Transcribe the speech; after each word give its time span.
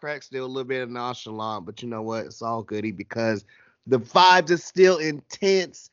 Beer 0.00 0.12
crack 0.12 0.22
still 0.22 0.44
a 0.44 0.46
little 0.46 0.64
bit 0.64 0.82
of 0.82 0.90
nonchalant, 0.90 1.66
but 1.66 1.82
you 1.82 1.88
know 1.88 2.02
what? 2.02 2.26
It's 2.26 2.42
all 2.42 2.62
goody 2.62 2.92
because 2.92 3.44
the 3.86 3.98
vibes 3.98 4.50
is 4.50 4.64
still 4.64 4.98
intense, 4.98 5.90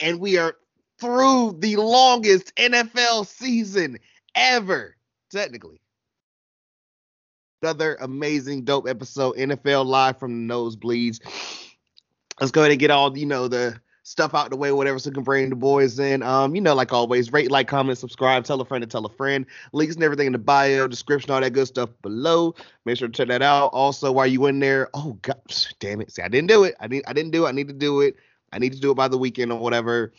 and 0.00 0.20
we 0.20 0.38
are 0.38 0.56
through 0.98 1.56
the 1.58 1.76
longest 1.76 2.54
NFL 2.56 3.26
season 3.26 3.98
ever, 4.34 4.96
technically. 5.30 5.80
Another 7.62 7.96
amazing, 8.00 8.64
dope 8.64 8.88
episode, 8.88 9.36
NFL 9.36 9.86
live 9.86 10.18
from 10.18 10.46
the 10.46 10.54
nosebleeds. 10.54 11.20
Let's 12.40 12.52
go 12.52 12.60
ahead 12.62 12.72
and 12.72 12.80
get 12.80 12.90
all 12.90 13.16
you 13.16 13.26
know 13.26 13.48
the 13.48 13.80
stuff 14.06 14.34
out 14.36 14.50
the 14.50 14.56
way, 14.56 14.70
whatever, 14.70 15.00
so 15.00 15.10
we 15.10 15.14
can 15.14 15.24
bring 15.24 15.50
the 15.50 15.56
boys 15.56 15.98
in. 15.98 16.22
Um, 16.22 16.54
you 16.54 16.60
know, 16.60 16.74
like 16.74 16.92
always, 16.92 17.32
rate, 17.32 17.50
like, 17.50 17.66
comment, 17.66 17.98
subscribe, 17.98 18.44
tell 18.44 18.60
a 18.60 18.64
friend 18.64 18.80
to 18.82 18.86
tell 18.86 19.04
a 19.04 19.12
friend. 19.12 19.44
Links 19.72 19.96
and 19.96 20.04
everything 20.04 20.26
in 20.26 20.32
the 20.32 20.38
bio, 20.38 20.86
description, 20.86 21.32
all 21.32 21.40
that 21.40 21.52
good 21.52 21.66
stuff 21.66 21.90
below. 22.02 22.54
Make 22.84 22.98
sure 22.98 23.08
to 23.08 23.12
check 23.12 23.26
that 23.28 23.42
out. 23.42 23.66
Also, 23.72 24.12
while 24.12 24.28
you 24.28 24.46
in 24.46 24.60
there, 24.60 24.90
oh 24.94 25.18
god, 25.22 25.40
damn 25.80 26.00
it, 26.00 26.12
see, 26.12 26.22
I 26.22 26.28
didn't 26.28 26.46
do 26.48 26.62
it. 26.62 26.76
I 26.78 26.86
didn't. 26.86 27.08
I 27.08 27.12
didn't 27.12 27.32
do 27.32 27.46
it. 27.46 27.48
I 27.48 27.52
need 27.52 27.66
to 27.66 27.74
do 27.74 28.00
it. 28.00 28.14
I 28.52 28.60
need 28.60 28.72
to 28.74 28.80
do 28.80 28.92
it 28.92 28.94
by 28.94 29.08
the 29.08 29.18
weekend 29.18 29.50
or 29.50 29.58
whatever. 29.58 30.12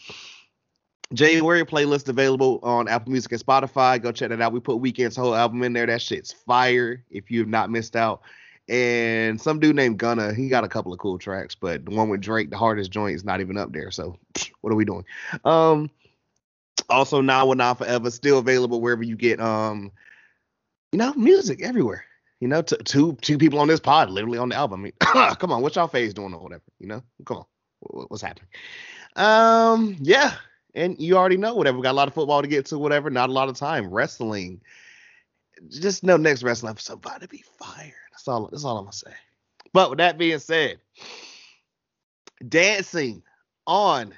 January 1.13 1.63
playlist 1.63 2.09
available 2.09 2.59
on 2.63 2.89
Apple 2.89 3.13
Music 3.13 3.31
and 3.31 3.45
Spotify. 3.45 4.01
Go 4.01 4.11
check 4.11 4.29
that 4.29 4.41
out. 4.41 4.51
We 4.51 4.59
put 4.59 4.81
Weeknd's 4.81 5.15
whole 5.15 5.33
album 5.33 5.63
in 5.63 5.71
there. 5.71 5.85
That 5.85 6.01
shit's 6.01 6.33
fire. 6.33 7.05
If 7.09 7.31
you 7.31 7.39
have 7.39 7.47
not 7.47 7.71
missed 7.71 7.95
out. 7.95 8.21
And 8.69 9.39
some 9.39 9.59
dude 9.59 9.75
named 9.75 9.97
Gunna, 9.97 10.33
he 10.33 10.49
got 10.49 10.65
a 10.65 10.69
couple 10.69 10.91
of 10.91 10.99
cool 10.99 11.17
tracks, 11.17 11.55
but 11.55 11.85
the 11.85 11.91
one 11.91 12.09
with 12.09 12.21
Drake, 12.21 12.49
the 12.49 12.57
hardest 12.57 12.91
joint, 12.91 13.15
is 13.15 13.23
not 13.23 13.39
even 13.39 13.57
up 13.57 13.71
there. 13.71 13.91
So 13.91 14.17
what 14.61 14.71
are 14.71 14.75
we 14.75 14.85
doing? 14.85 15.05
Um, 15.45 15.89
also 16.89 17.21
now 17.21 17.49
and 17.51 17.57
not 17.57 17.77
forever, 17.77 18.11
still 18.11 18.39
available 18.39 18.81
wherever 18.81 19.03
you 19.03 19.15
get 19.15 19.39
um, 19.39 19.91
you 20.91 20.99
know, 20.99 21.13
music 21.13 21.61
everywhere. 21.61 22.05
You 22.39 22.47
know, 22.47 22.61
t- 22.61 22.77
two 22.85 23.17
two 23.21 23.37
people 23.37 23.59
on 23.59 23.67
this 23.67 23.79
pod, 23.79 24.09
literally 24.09 24.37
on 24.37 24.49
the 24.49 24.55
album. 24.55 24.81
I 24.81 24.83
mean, 24.83 24.93
come 25.37 25.51
on, 25.51 25.61
what's 25.61 25.75
y'all 25.75 25.87
face 25.87 26.13
doing 26.13 26.33
or 26.33 26.41
whatever? 26.41 26.63
You 26.79 26.87
know, 26.87 27.03
come 27.25 27.37
on, 27.37 27.45
what, 27.79 28.11
what's 28.11 28.21
happening? 28.21 28.49
Um, 29.15 29.97
yeah, 29.99 30.35
and 30.75 30.99
you 30.99 31.17
already 31.17 31.37
know 31.37 31.55
whatever. 31.55 31.77
We 31.77 31.83
got 31.83 31.93
a 31.93 31.93
lot 31.93 32.07
of 32.07 32.13
football 32.13 32.41
to 32.41 32.47
get 32.47 32.67
to, 32.67 32.77
whatever. 32.77 33.09
Not 33.09 33.29
a 33.29 33.33
lot 33.33 33.49
of 33.49 33.55
time. 33.57 33.89
Wrestling. 33.89 34.61
Just 35.69 36.03
know 36.03 36.17
next 36.17 36.43
wrestling 36.43 36.69
episode 36.69 36.93
about 36.93 37.21
to 37.21 37.27
be 37.27 37.43
fire. 37.57 37.95
That's 38.17 38.27
all. 38.27 38.47
That's 38.51 38.65
all 38.65 38.77
I'm 38.77 38.85
gonna 38.85 38.93
say. 38.93 39.13
But 39.73 39.91
with 39.91 39.99
that 39.99 40.17
being 40.17 40.39
said, 40.39 40.79
dancing 42.49 43.21
on 43.67 44.13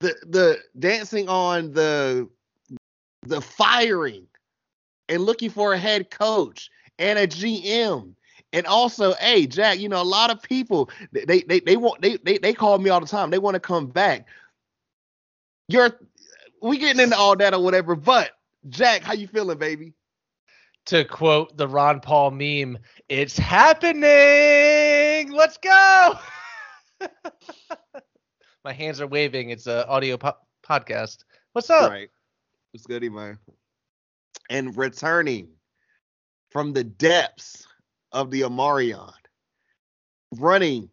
the 0.00 0.14
the 0.26 0.58
dancing 0.78 1.28
on 1.28 1.72
the 1.72 2.28
the 3.26 3.42
firing 3.42 4.26
and 5.10 5.22
looking 5.22 5.50
for 5.50 5.74
a 5.74 5.78
head 5.78 6.10
coach 6.10 6.70
and 6.98 7.18
a 7.18 7.26
GM. 7.26 8.14
And 8.54 8.66
also, 8.66 9.14
hey, 9.14 9.46
Jack, 9.46 9.78
you 9.78 9.88
know, 9.88 10.00
a 10.00 10.04
lot 10.04 10.30
of 10.30 10.42
people 10.42 10.90
they 11.12 11.42
they 11.42 11.60
they 11.60 11.76
want 11.76 12.00
they 12.00 12.16
they, 12.18 12.38
they 12.38 12.54
call 12.54 12.78
me 12.78 12.88
all 12.88 13.00
the 13.00 13.06
time. 13.06 13.30
They 13.30 13.38
want 13.38 13.54
to 13.54 13.60
come 13.60 13.86
back. 13.86 14.26
You're 15.68 15.98
we 16.62 16.78
getting 16.78 17.02
into 17.02 17.16
all 17.16 17.36
that 17.36 17.54
or 17.54 17.62
whatever, 17.62 17.94
but 17.96 18.32
Jack, 18.68 19.02
how 19.02 19.12
you 19.14 19.26
feeling, 19.26 19.58
baby? 19.58 19.92
To 20.86 21.04
quote 21.04 21.56
the 21.56 21.68
Ron 21.68 22.00
Paul 22.00 22.32
meme, 22.32 22.78
it's 23.08 23.38
happening. 23.38 24.02
Let's 25.32 25.58
go. 25.58 26.18
My 28.64 28.72
hands 28.72 29.00
are 29.00 29.06
waving. 29.06 29.50
It's 29.50 29.66
a 29.66 29.86
audio 29.88 30.16
po- 30.16 30.36
podcast. 30.66 31.24
What's 31.52 31.70
up? 31.70 31.90
Right. 31.90 32.10
It's 32.74 32.86
goody, 32.86 33.08
man. 33.08 33.38
And 34.50 34.76
returning 34.76 35.48
from 36.50 36.72
the 36.72 36.84
depths 36.84 37.66
of 38.12 38.30
the 38.30 38.42
Amarion, 38.42 39.12
running 40.32 40.90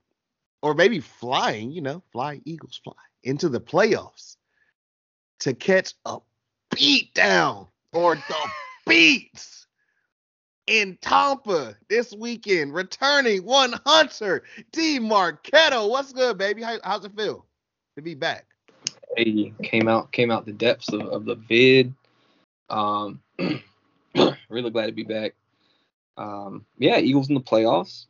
or 0.62 0.74
maybe 0.74 1.00
flying, 1.00 1.72
you 1.72 1.82
know, 1.82 2.04
fly 2.12 2.42
Eagles 2.46 2.80
fly 2.84 2.94
into 3.24 3.50
the 3.50 3.62
playoffs 3.62 4.38
to 5.40 5.54
catch 5.54 5.94
a 6.06 6.18
beat 6.76 7.14
down 7.14 7.68
or 7.94 8.16
the 8.16 8.50
beats 8.88 9.68
in 10.70 10.98
Tampa 11.02 11.76
this 11.90 12.14
weekend. 12.14 12.74
Returning 12.74 13.44
one 13.44 13.74
hunter, 13.86 14.44
D 14.72 15.00
Marquetto. 15.00 15.88
What's 15.88 16.14
good, 16.14 16.38
baby? 16.38 16.62
How, 16.62 16.78
how's 16.84 17.04
it 17.04 17.16
feel 17.18 17.46
to 17.96 18.02
be 18.02 18.14
back? 18.14 18.46
Hey, 19.18 19.54
came 19.64 19.88
out 19.88 20.12
came 20.12 20.32
out 20.32 20.46
the 20.46 20.54
depths 20.54 20.94
of, 20.94 21.02
of 21.02 21.26
the 21.26 21.36
vid. 21.36 21.94
Um, 22.70 23.20
really 24.50 24.70
glad 24.70 24.86
to 24.86 24.92
be 24.92 25.04
back. 25.04 25.34
Um, 26.16 26.66
yeah, 26.78 27.00
Eagles 27.00 27.30
in 27.30 27.36
the 27.36 27.42
playoffs. 27.42 28.06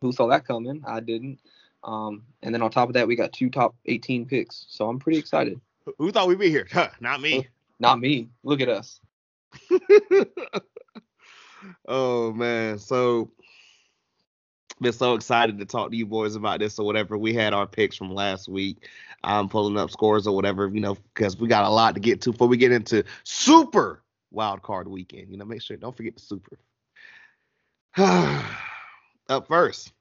Who 0.00 0.12
saw 0.12 0.28
that 0.28 0.46
coming? 0.46 0.82
I 0.86 1.00
didn't. 1.00 1.40
Um, 1.82 2.22
and 2.42 2.54
then 2.54 2.62
on 2.62 2.70
top 2.70 2.88
of 2.88 2.94
that, 2.94 3.08
we 3.08 3.16
got 3.16 3.32
two 3.32 3.50
top 3.50 3.74
18 3.86 4.26
picks. 4.26 4.66
So 4.68 4.88
I'm 4.88 4.98
pretty 4.98 5.18
excited. 5.18 5.60
Who 5.98 6.12
thought 6.12 6.28
we'd 6.28 6.38
be 6.38 6.50
here? 6.50 6.66
Huh, 6.70 6.88
not 7.00 7.20
me. 7.20 7.48
Not 7.80 7.98
me. 7.98 8.28
Look 8.44 8.60
at 8.60 8.68
us. 8.68 9.00
oh 11.86 12.32
man, 12.32 12.78
so 12.78 13.30
been 14.80 14.92
so 14.92 15.14
excited 15.14 15.58
to 15.58 15.64
talk 15.64 15.90
to 15.90 15.96
you 15.96 16.06
boys 16.06 16.36
about 16.36 16.60
this 16.60 16.78
or 16.78 16.84
whatever. 16.84 17.16
We 17.16 17.32
had 17.32 17.54
our 17.54 17.66
picks 17.66 17.96
from 17.96 18.14
last 18.14 18.48
week. 18.48 18.86
I'm 19.24 19.48
pulling 19.48 19.78
up 19.78 19.90
scores 19.90 20.26
or 20.26 20.34
whatever, 20.34 20.68
you 20.68 20.80
know, 20.80 20.96
because 21.14 21.38
we 21.38 21.48
got 21.48 21.64
a 21.64 21.70
lot 21.70 21.94
to 21.94 22.00
get 22.00 22.20
to 22.22 22.32
before 22.32 22.48
we 22.48 22.56
get 22.56 22.72
into 22.72 23.04
super 23.24 24.02
wild 24.30 24.62
card 24.62 24.86
weekend. 24.86 25.30
You 25.30 25.38
know, 25.38 25.44
make 25.44 25.62
sure 25.62 25.76
don't 25.76 25.96
forget 25.96 26.16
the 26.16 26.22
super. 26.22 26.58
up 29.28 29.48
first 29.48 29.92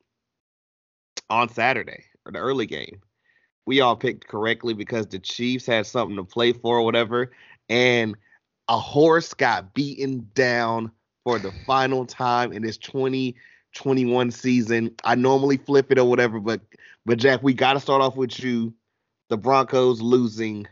on 1.29 1.47
Saturday 1.49 2.03
or 2.25 2.31
the 2.33 2.39
early 2.39 2.65
game, 2.65 3.01
we 3.65 3.79
all 3.79 3.95
picked 3.95 4.27
correctly 4.27 4.73
because 4.73 5.07
the 5.07 5.19
Chiefs 5.19 5.65
had 5.65 5.87
something 5.87 6.17
to 6.17 6.23
play 6.23 6.51
for 6.51 6.79
or 6.79 6.83
whatever, 6.83 7.31
and 7.69 8.15
a 8.67 8.77
horse 8.77 9.33
got 9.33 9.73
beaten 9.73 10.29
down 10.33 10.91
for 11.25 11.39
the 11.39 11.51
final 11.65 12.05
time 12.05 12.53
in 12.53 12.61
this 12.61 12.77
2021 12.77 14.31
season. 14.31 14.95
I 15.03 15.15
normally 15.15 15.57
flip 15.57 15.91
it 15.91 15.97
or 15.97 16.05
whatever, 16.05 16.39
but 16.39 16.61
but 17.05 17.17
Jack, 17.17 17.43
we 17.43 17.53
got 17.53 17.73
to 17.73 17.79
start 17.79 18.01
off 18.01 18.15
with 18.15 18.39
you. 18.39 18.73
The 19.29 19.37
Broncos 19.37 20.01
losing. 20.01 20.67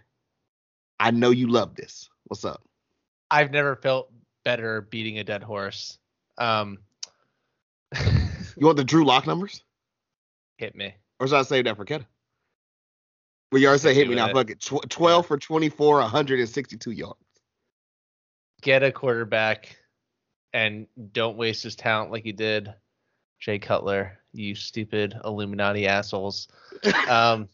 I 1.00 1.12
know 1.12 1.32
you 1.32 1.48
love 1.50 1.76
this. 1.76 2.10
What's 2.26 2.46
up? 2.46 2.62
I've 3.30 3.52
never 3.52 3.76
felt 3.76 4.12
better 4.46 4.82
beating 4.82 5.18
a 5.18 5.24
dead 5.24 5.44
horse. 5.44 5.98
Um, 6.38 6.78
You 8.56 8.68
want 8.68 8.78
the 8.78 8.84
Drew 8.84 9.04
Lock 9.04 9.26
numbers, 9.26 9.64
hit 10.58 10.76
me. 10.76 10.94
or 11.20 11.28
should 11.28 11.38
I 11.38 11.42
save 11.42 11.66
that 11.66 11.76
for 11.76 11.86
Keto? 11.86 12.06
Well, 13.52 13.60
you 13.60 13.68
already 13.68 13.80
say 13.82 13.94
hit 13.96 14.08
me 14.08 14.14
now. 14.14 14.32
Fuck 14.32 14.52
it. 14.52 14.60
Tw- 14.60 14.88
12 14.88 15.26
for 15.26 15.40
24, 15.40 15.96
162 16.02 16.92
yards. 16.92 17.18
Get 18.62 18.84
a 18.84 18.92
quarterback 18.92 19.76
and 20.54 20.88
don't 21.12 21.38
waste 21.38 21.64
his 21.64 21.76
talent 21.76 22.12
like 22.12 22.26
you 22.26 22.34
did, 22.34 22.74
Jay 23.40 23.60
Cutler. 23.60 24.20
You 24.34 24.56
stupid 24.56 25.16
Illuminati 25.24 25.88
assholes. 25.88 26.48
Um, 27.08 27.50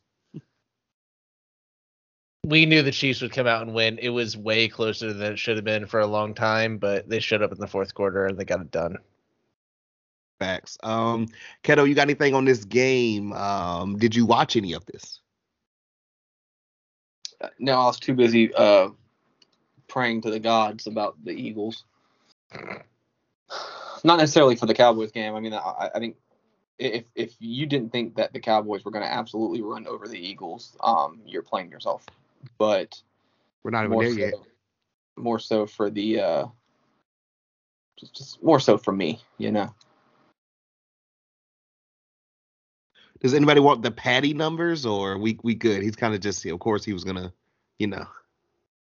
we 2.45 2.65
knew 2.65 2.81
the 2.81 2.91
Chiefs 2.91 3.21
would 3.21 3.31
come 3.31 3.47
out 3.47 3.61
and 3.61 3.73
win. 3.73 3.99
It 3.99 4.09
was 4.09 4.37
way 4.37 4.67
closer 4.67 5.13
than 5.13 5.33
it 5.33 5.39
should 5.39 5.57
have 5.57 5.65
been 5.65 5.85
for 5.85 5.99
a 5.99 6.07
long 6.07 6.33
time, 6.33 6.77
but 6.77 7.07
they 7.07 7.19
showed 7.19 7.41
up 7.41 7.51
in 7.51 7.59
the 7.59 7.67
fourth 7.67 7.93
quarter 7.93 8.25
and 8.25 8.37
they 8.37 8.45
got 8.45 8.61
it 8.61 8.71
done. 8.71 8.97
Facts. 10.39 10.77
Um, 10.83 11.27
Keto, 11.63 11.87
you 11.87 11.95
got 11.95 12.03
anything 12.03 12.33
on 12.33 12.45
this 12.45 12.63
game? 12.63 13.33
Um, 13.33 13.97
did 13.97 14.15
you 14.15 14.25
watch 14.25 14.55
any 14.55 14.73
of 14.73 14.85
this? 14.85 15.19
Uh, 17.41 17.49
No, 17.59 17.73
I 17.73 17.85
was 17.87 17.99
too 17.99 18.13
busy 18.13 18.53
uh, 18.55 18.89
praying 19.87 20.21
to 20.21 20.31
the 20.31 20.39
gods 20.39 20.87
about 20.87 21.17
the 21.23 21.31
Eagles. 21.31 21.83
Not 24.03 24.17
necessarily 24.19 24.55
for 24.55 24.65
the 24.65 24.73
Cowboys 24.73 25.11
game. 25.11 25.35
I 25.35 25.39
mean, 25.39 25.53
I, 25.53 25.89
I 25.93 25.99
think 25.99 26.15
if 26.77 27.05
if 27.15 27.35
you 27.39 27.65
didn't 27.65 27.91
think 27.91 28.15
that 28.15 28.31
the 28.31 28.39
Cowboys 28.39 28.85
were 28.85 28.91
going 28.91 29.03
to 29.03 29.11
absolutely 29.11 29.61
run 29.61 29.85
over 29.87 30.07
the 30.07 30.17
Eagles, 30.17 30.77
um, 30.81 31.19
you're 31.25 31.43
playing 31.43 31.69
yourself. 31.69 32.05
But 32.57 33.01
We're 33.63 33.71
not 33.71 33.81
even 33.81 33.91
more 33.91 34.03
there 34.03 34.13
so, 34.13 34.17
yet. 34.17 34.33
more 35.17 35.39
so 35.39 35.65
for 35.65 35.89
the 35.89 36.19
uh, 36.19 36.45
just, 37.97 38.15
just 38.15 38.43
more 38.43 38.59
so 38.59 38.77
for 38.77 38.93
me, 38.93 39.21
you 39.37 39.51
know. 39.51 39.73
Does 43.19 43.33
anybody 43.33 43.59
want 43.59 43.81
the 43.81 43.91
Patty 43.91 44.33
numbers 44.33 44.85
or 44.85 45.17
we 45.17 45.37
we 45.43 45.53
good? 45.53 45.83
He's 45.83 45.97
kind 45.97 46.13
of 46.13 46.21
just, 46.21 46.45
of 46.45 46.59
course, 46.59 46.85
he 46.85 46.93
was 46.93 47.03
gonna, 47.03 47.33
you 47.77 47.87
know. 47.87 48.07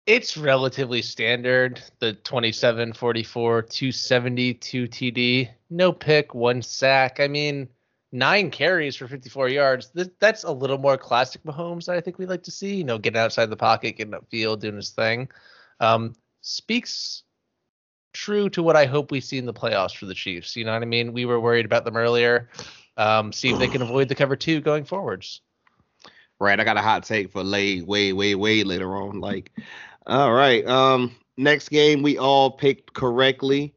It's 0.08 0.38
relatively 0.38 1.02
standard. 1.02 1.82
The 1.98 2.14
27, 2.14 2.94
44, 2.94 3.60
270, 3.60 4.54
2 4.54 4.88
TD, 4.88 5.50
no 5.68 5.92
pick, 5.92 6.34
one 6.34 6.62
sack. 6.62 7.20
I 7.20 7.28
mean, 7.28 7.68
nine 8.10 8.50
carries 8.50 8.96
for 8.96 9.06
54 9.06 9.50
yards. 9.50 9.90
Th- 9.90 10.08
that's 10.18 10.44
a 10.44 10.50
little 10.50 10.78
more 10.78 10.96
classic 10.96 11.42
Mahomes 11.42 11.84
that 11.84 11.96
I 11.96 12.00
think 12.00 12.18
we 12.18 12.24
like 12.24 12.42
to 12.44 12.50
see. 12.50 12.76
You 12.76 12.84
know, 12.84 12.96
getting 12.96 13.20
outside 13.20 13.50
the 13.50 13.56
pocket, 13.56 13.98
getting 13.98 14.14
upfield, 14.14 14.60
doing 14.60 14.76
his 14.76 14.88
thing. 14.88 15.28
um, 15.80 16.14
speaks 16.40 17.24
true 18.14 18.48
to 18.48 18.62
what 18.62 18.76
I 18.76 18.86
hope 18.86 19.10
we 19.10 19.20
see 19.20 19.36
in 19.36 19.44
the 19.44 19.52
playoffs 19.52 19.94
for 19.94 20.06
the 20.06 20.14
Chiefs. 20.14 20.56
You 20.56 20.64
know 20.64 20.72
what 20.72 20.80
I 20.80 20.86
mean? 20.86 21.12
We 21.12 21.26
were 21.26 21.38
worried 21.38 21.66
about 21.66 21.84
them 21.84 21.98
earlier. 21.98 22.48
Um, 22.96 23.30
see 23.30 23.50
if 23.50 23.58
they 23.58 23.68
can 23.68 23.82
avoid 23.82 24.08
the 24.08 24.14
cover 24.14 24.36
two 24.36 24.62
going 24.62 24.86
forwards. 24.86 25.42
Right, 26.40 26.58
I 26.58 26.64
got 26.64 26.76
a 26.76 26.82
hot 26.82 27.02
take 27.02 27.32
for 27.32 27.42
lay 27.42 27.82
way, 27.82 28.12
way, 28.12 28.36
way 28.36 28.62
later 28.62 28.96
on. 28.96 29.20
Like, 29.20 29.50
all 30.08 30.32
right. 30.32 30.66
Um, 30.66 31.14
next 31.36 31.68
game 31.68 32.02
we 32.02 32.18
all 32.18 32.50
picked 32.50 32.94
correctly 32.94 33.74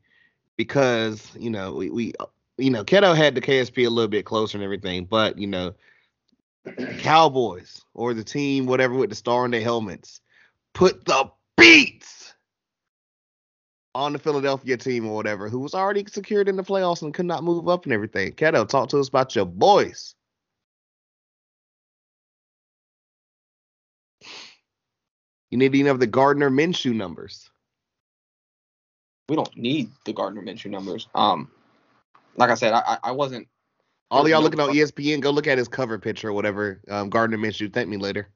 because 0.57 1.31
you 1.37 1.49
know 1.49 1.73
we, 1.73 1.89
we 1.89 2.13
you 2.57 2.69
know 2.69 2.83
Keto 2.83 3.15
had 3.15 3.35
the 3.35 3.41
KSP 3.41 3.85
a 3.85 3.89
little 3.89 4.09
bit 4.09 4.25
closer 4.25 4.57
and 4.57 4.63
everything, 4.63 5.05
but 5.05 5.37
you 5.37 5.47
know 5.47 5.73
Cowboys 6.99 7.81
or 7.93 8.13
the 8.13 8.23
team 8.23 8.65
whatever 8.65 8.95
with 8.95 9.09
the 9.09 9.15
star 9.15 9.43
on 9.43 9.51
their 9.51 9.61
helmets 9.61 10.21
put 10.73 11.05
the 11.05 11.29
beats 11.57 12.33
on 13.93 14.13
the 14.13 14.19
Philadelphia 14.19 14.77
team 14.77 15.07
or 15.07 15.15
whatever 15.15 15.49
who 15.49 15.59
was 15.59 15.73
already 15.73 16.05
secured 16.07 16.47
in 16.47 16.55
the 16.55 16.63
playoffs 16.63 17.01
and 17.01 17.13
could 17.13 17.25
not 17.25 17.43
move 17.43 17.67
up 17.67 17.83
and 17.85 17.93
everything. 17.93 18.31
Keto, 18.33 18.67
talk 18.67 18.89
to 18.89 18.99
us 18.99 19.09
about 19.09 19.35
your 19.35 19.45
boys. 19.45 20.15
You 25.51 25.57
need 25.57 25.75
any 25.75 25.89
of 25.89 25.99
the 25.99 26.07
Gardner 26.07 26.49
Minshew 26.49 26.95
numbers. 26.95 27.51
We 29.27 29.35
don't 29.35 29.55
need 29.55 29.91
the 30.05 30.13
Gardner 30.13 30.41
Minshew 30.41 30.71
numbers. 30.71 31.07
Um, 31.13 31.51
like 32.37 32.49
I 32.49 32.55
said, 32.55 32.73
I 32.73 32.97
I 33.03 33.11
wasn't. 33.11 33.47
All 34.09 34.27
y'all 34.27 34.39
no 34.39 34.43
looking 34.43 34.59
on 34.59 34.69
ESPN, 34.69 35.21
go 35.21 35.29
look 35.29 35.47
at 35.47 35.57
his 35.57 35.67
cover 35.67 35.97
picture 35.97 36.29
or 36.29 36.33
whatever. 36.33 36.81
Um, 36.89 37.09
Gardner 37.09 37.37
Minshew. 37.37 37.71
Thank 37.71 37.87
me 37.87 37.97
later. 37.97 38.29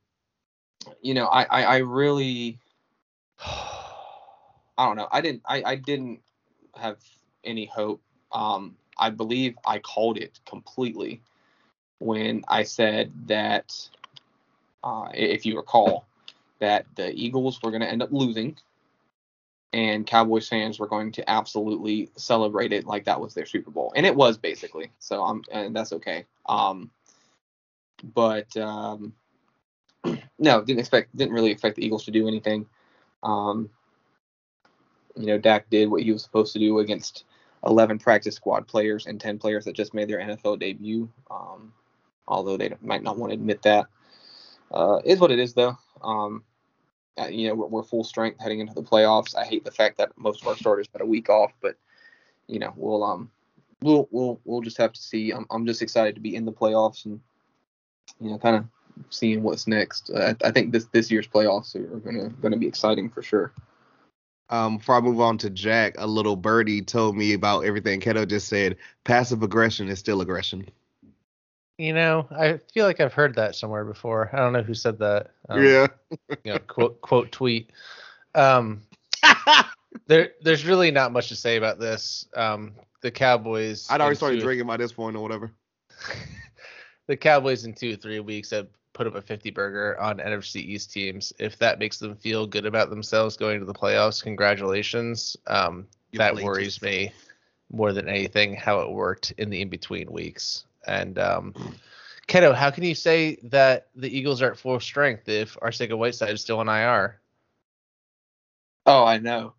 You 1.01 1.13
know, 1.13 1.25
I 1.27 1.44
I, 1.44 1.63
I 1.63 1.77
really. 1.77 2.59
I 4.77 4.85
don't 4.85 4.97
know. 4.97 5.07
I 5.09 5.21
didn't. 5.21 5.41
I, 5.45 5.63
I 5.65 5.75
didn't 5.75 6.19
have 6.75 6.97
any 7.45 7.65
hope. 7.65 8.01
Um, 8.33 8.75
I 8.97 9.09
believe 9.09 9.56
I 9.65 9.79
called 9.79 10.17
it 10.17 10.39
completely 10.45 11.21
when 12.00 12.44
I 12.50 12.63
said 12.63 13.12
that, 13.27 13.73
uh, 14.83 15.09
if 15.13 15.45
you 15.45 15.56
recall, 15.56 16.06
that 16.59 16.85
the 16.95 17.13
Eagles 17.13 17.61
were 17.61 17.71
going 17.71 17.81
to 17.81 17.89
end 17.89 18.01
up 18.01 18.11
losing, 18.11 18.55
and 19.73 20.07
Cowboys 20.07 20.47
fans 20.47 20.79
were 20.79 20.87
going 20.87 21.11
to 21.13 21.29
absolutely 21.29 22.09
celebrate 22.15 22.71
it 22.73 22.85
like 22.85 23.05
that 23.05 23.19
was 23.19 23.33
their 23.33 23.45
Super 23.45 23.71
Bowl, 23.71 23.93
and 23.95 24.05
it 24.05 24.15
was 24.15 24.37
basically. 24.37 24.91
So 24.99 25.23
I'm, 25.23 25.43
and 25.51 25.75
that's 25.75 25.93
okay. 25.93 26.25
Um, 26.45 26.91
but 28.13 28.55
um, 28.57 29.13
no, 30.39 30.63
didn't 30.63 30.79
expect, 30.79 31.15
didn't 31.15 31.33
really 31.33 31.51
expect 31.51 31.75
the 31.75 31.85
Eagles 31.85 32.05
to 32.05 32.11
do 32.11 32.27
anything. 32.27 32.65
Um, 33.23 33.69
you 35.15 35.25
know, 35.25 35.37
Dak 35.37 35.69
did 35.69 35.89
what 35.89 36.03
he 36.03 36.11
was 36.11 36.23
supposed 36.23 36.53
to 36.53 36.59
do 36.59 36.79
against 36.79 37.23
11 37.65 37.99
practice 37.99 38.35
squad 38.35 38.67
players 38.67 39.07
and 39.07 39.19
10 39.19 39.39
players 39.39 39.65
that 39.65 39.75
just 39.75 39.93
made 39.93 40.07
their 40.07 40.19
NFL 40.19 40.59
debut. 40.59 41.09
Um, 41.31 41.73
although 42.27 42.57
they 42.57 42.73
might 42.81 43.03
not 43.03 43.17
want 43.17 43.31
to 43.31 43.35
admit 43.35 43.61
that. 43.63 43.87
Uh, 44.71 45.00
is 45.06 45.19
what 45.19 45.31
it 45.31 45.39
is, 45.39 45.53
though. 45.53 45.77
Um, 46.01 46.44
you 47.29 47.47
know, 47.47 47.56
we're, 47.56 47.67
we're 47.67 47.83
full 47.83 48.03
strength 48.03 48.39
heading 48.41 48.59
into 48.59 48.73
the 48.73 48.83
playoffs. 48.83 49.35
I 49.35 49.45
hate 49.45 49.63
the 49.63 49.71
fact 49.71 49.97
that 49.97 50.17
most 50.17 50.41
of 50.41 50.47
our 50.47 50.56
starters 50.56 50.88
had 50.91 51.01
a 51.01 51.06
week 51.06 51.29
off, 51.29 51.51
but 51.62 51.77
you 52.47 52.59
know, 52.59 52.73
we'll 52.75 53.03
um, 53.03 53.31
we'll 53.81 54.07
we'll 54.12 54.39
we'll 54.44 54.62
just 54.62 54.77
have 54.77 54.94
to 54.94 55.01
see. 55.01 55.31
I'm 55.31 55.45
I'm 55.50 55.65
just 55.65 55.81
excited 55.81 56.15
to 56.15 56.21
be 56.21 56.35
in 56.35 56.45
the 56.45 56.51
playoffs 56.51 57.06
and 57.06 57.19
you 58.19 58.29
know, 58.29 58.38
kind 58.38 58.57
of 58.57 58.65
seeing 59.09 59.44
what's 59.44 59.67
next. 59.67 60.09
Uh, 60.09 60.33
I, 60.44 60.47
I 60.47 60.51
think 60.51 60.71
this 60.71 60.85
this 60.85 61.09
year's 61.09 61.27
playoffs 61.27 61.75
are 61.75 62.00
gonna 62.00 62.29
gonna 62.41 62.57
be 62.57 62.67
exciting 62.67 63.09
for 63.09 63.21
sure. 63.21 63.53
Um, 64.50 64.77
before 64.77 64.95
I 64.95 65.01
move 65.01 65.19
on 65.21 65.39
to 65.39 65.50
Jack, 65.50 65.95
a 65.97 66.06
little 66.06 66.35
birdie 66.35 66.83
told 66.83 67.17
me 67.17 67.33
about 67.33 67.65
everything 67.65 68.00
Keto 68.00 68.27
just 68.27 68.47
said. 68.47 68.77
Passive 69.03 69.41
aggression 69.41 69.89
is 69.89 69.97
still 69.97 70.21
aggression. 70.21 70.67
You 71.77 71.94
know, 71.94 72.27
I 72.31 72.60
feel 72.74 72.86
like 72.86 73.01
I've 73.01 73.13
heard 73.13 73.36
that 73.36 73.56
somewhere 73.56 73.83
before. 73.83 74.30
I 74.31 74.38
don't 74.38 74.54
know 74.54 74.62
who 74.62 74.74
said 74.74 74.98
that. 75.00 75.31
Um, 75.50 75.63
yeah. 75.63 75.88
You 76.44 76.54
know, 76.54 76.60
quote 76.60 77.01
quote 77.01 77.31
tweet. 77.31 77.72
Um, 78.36 78.81
there 80.07 80.31
there's 80.42 80.66
really 80.66 80.92
not 80.92 81.12
much 81.12 81.27
to 81.30 81.36
say 81.36 81.57
about 81.57 81.80
this. 81.80 82.27
Um, 82.36 82.74
the 83.01 83.12
Cowboys. 83.12 83.88
I'd 83.89 84.01
already 84.01 84.16
started 84.16 84.38
two- 84.38 84.45
drinking 84.45 84.68
by 84.68 84.77
this 84.77 84.94
point 84.94 85.16
or 85.16 85.19
whatever. 85.22 85.51
the 87.07 87.18
Cowboys 87.18 87.66
in 87.66 87.74
two 87.74 87.94
or 87.94 87.95
three 87.98 88.19
weeks 88.19 88.51
have 88.51 88.68
put 88.94 89.07
up 89.07 89.16
a 89.16 89.22
50 89.22 89.51
burger 89.51 90.00
on 90.00 90.18
NFC 90.18 90.57
East 90.57 90.94
teams. 90.94 91.33
If 91.38 91.57
that 91.60 91.80
makes 91.80 92.00
them 92.00 92.16
feel 92.16 92.48
good 92.48 92.66
about 92.66 92.89
themselves 92.89 93.36
going 93.36 93.60
to 93.60 93.66
the 93.66 93.74
playoffs, 93.74 94.24
congratulations. 94.24 95.36
Um, 95.48 95.88
that 96.13 96.36
worries 96.36 96.81
me 96.81 97.12
more 97.72 97.92
than 97.92 98.07
anything 98.07 98.56
how 98.56 98.80
it 98.80 98.92
worked 98.92 99.33
in 99.38 99.50
the 99.50 99.62
in 99.62 99.69
between 99.69 100.12
weeks. 100.12 100.66
And 100.87 101.17
um, 101.19 101.53
Keto, 102.27 102.53
how 102.53 102.71
can 102.71 102.83
you 102.83 102.95
say 102.95 103.37
that 103.43 103.87
the 103.95 104.15
Eagles 104.15 104.41
are 104.41 104.51
at 104.51 104.57
full 104.57 104.79
strength 104.79 105.27
if 105.29 105.55
Arcega 105.61 105.97
Whiteside 105.97 106.31
is 106.31 106.41
still 106.41 106.59
on 106.59 106.69
IR? 106.69 107.19
Oh, 108.85 109.03
I 109.03 109.17
know. 109.17 109.53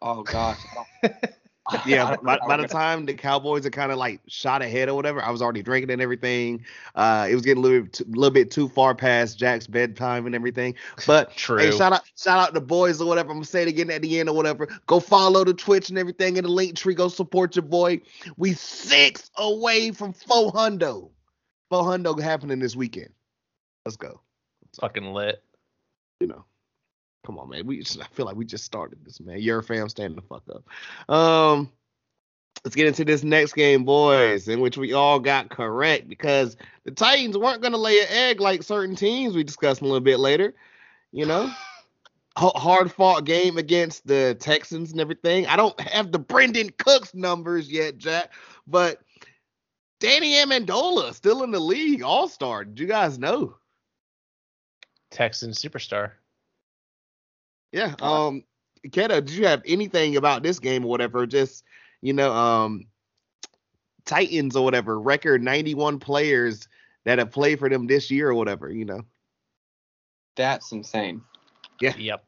Oh 0.00 0.22
gosh. 0.22 0.58
I 1.74 1.78
don't- 1.78 1.86
I 1.86 1.88
Yeah, 1.88 2.16
by, 2.22 2.38
by 2.46 2.56
the 2.56 2.68
time 2.68 3.06
the 3.06 3.14
Cowboys 3.14 3.64
are 3.66 3.70
kind 3.70 3.92
of 3.92 3.98
like 3.98 4.20
shot 4.28 4.62
ahead 4.62 4.88
or 4.88 4.94
whatever, 4.94 5.22
I 5.22 5.30
was 5.30 5.42
already 5.42 5.62
drinking 5.62 5.90
and 5.90 6.02
everything. 6.02 6.64
Uh, 6.94 7.26
it 7.30 7.34
was 7.34 7.42
getting 7.44 7.62
a 7.62 7.66
little, 7.66 7.82
bit- 7.82 8.08
little 8.08 8.30
bit 8.30 8.50
too 8.50 8.68
far 8.68 8.94
past 8.94 9.38
Jack's 9.38 9.66
bedtime 9.66 10.26
and 10.26 10.34
everything. 10.34 10.74
But 11.06 11.32
True. 11.36 11.58
hey, 11.58 11.70
shout 11.70 11.92
out, 11.92 12.02
shout 12.16 12.38
out 12.38 12.54
the 12.54 12.60
boys 12.60 13.00
or 13.00 13.06
whatever. 13.08 13.30
I'm 13.30 13.36
gonna 13.36 13.44
say 13.46 13.62
it 13.62 13.68
again 13.68 13.90
at 13.90 14.02
the 14.02 14.20
end 14.20 14.28
or 14.28 14.34
whatever. 14.36 14.68
Go 14.86 15.00
follow 15.00 15.44
the 15.44 15.54
Twitch 15.54 15.88
and 15.88 15.98
everything 15.98 16.36
in 16.36 16.44
the 16.44 16.50
link 16.50 16.76
tree. 16.76 16.94
Go 16.94 17.08
support 17.08 17.56
your 17.56 17.64
boy. 17.64 18.00
We 18.36 18.52
six 18.54 19.30
away 19.36 19.90
from 19.92 20.12
four 20.12 20.52
hundo. 20.52 21.10
Four 21.70 21.84
hundo 21.84 22.20
happening 22.20 22.58
this 22.58 22.76
weekend. 22.76 23.10
Let's 23.86 23.96
go. 23.96 24.20
It's 24.68 24.78
Fucking 24.78 25.12
lit. 25.12 25.42
you 26.20 26.26
know, 26.28 26.44
come 27.24 27.38
on, 27.38 27.48
man. 27.48 27.66
We 27.66 27.80
just, 27.80 28.00
I 28.00 28.06
feel 28.12 28.26
like 28.26 28.36
we 28.36 28.44
just 28.44 28.64
started 28.64 29.04
this, 29.04 29.20
man. 29.20 29.40
Your 29.40 29.62
fam, 29.62 29.88
stand 29.88 30.16
the 30.16 30.22
fuck 30.22 30.42
up. 30.50 31.14
Um, 31.14 31.70
let's 32.64 32.76
get 32.76 32.86
into 32.86 33.04
this 33.04 33.22
next 33.22 33.54
game, 33.54 33.84
boys, 33.84 34.48
in 34.48 34.60
which 34.60 34.76
we 34.76 34.92
all 34.92 35.18
got 35.18 35.50
correct 35.50 36.08
because 36.08 36.56
the 36.84 36.90
Titans 36.90 37.36
weren't 37.36 37.62
gonna 37.62 37.78
lay 37.78 37.98
an 38.00 38.08
egg 38.10 38.40
like 38.40 38.62
certain 38.62 38.96
teams 38.96 39.34
we 39.34 39.44
discussed 39.44 39.80
a 39.80 39.84
little 39.84 40.00
bit 40.00 40.18
later. 40.18 40.54
You 41.12 41.26
know, 41.26 41.50
hard 42.36 42.92
fought 42.92 43.24
game 43.24 43.58
against 43.58 44.06
the 44.06 44.36
Texans 44.38 44.92
and 44.92 45.00
everything. 45.00 45.46
I 45.46 45.56
don't 45.56 45.78
have 45.80 46.12
the 46.12 46.20
Brandin 46.20 46.76
Cooks 46.76 47.14
numbers 47.14 47.70
yet, 47.70 47.98
Jack, 47.98 48.32
but 48.66 49.00
Danny 50.00 50.34
Amendola 50.34 51.14
still 51.14 51.42
in 51.44 51.50
the 51.50 51.60
league, 51.60 52.02
All 52.02 52.28
Star. 52.28 52.64
Did 52.64 52.80
you 52.80 52.86
guys 52.86 53.18
know? 53.18 53.56
Texan 55.10 55.50
superstar. 55.50 56.12
Yeah. 57.72 57.94
Um, 58.00 58.44
Keto, 58.86 59.24
did 59.24 59.30
you 59.30 59.46
have 59.46 59.62
anything 59.66 60.16
about 60.16 60.42
this 60.42 60.58
game 60.58 60.84
or 60.84 60.88
whatever? 60.88 61.26
Just 61.26 61.64
you 62.00 62.12
know, 62.12 62.32
um, 62.32 62.86
Titans 64.04 64.56
or 64.56 64.64
whatever 64.64 65.00
record 65.00 65.42
91 65.42 65.98
players 65.98 66.68
that 67.04 67.18
have 67.18 67.30
played 67.30 67.58
for 67.58 67.68
them 67.68 67.86
this 67.86 68.10
year 68.10 68.28
or 68.28 68.34
whatever. 68.34 68.70
You 68.70 68.84
know. 68.84 69.02
That's 70.36 70.72
insane. 70.72 71.22
Yeah. 71.80 71.96
Yep. 71.96 72.24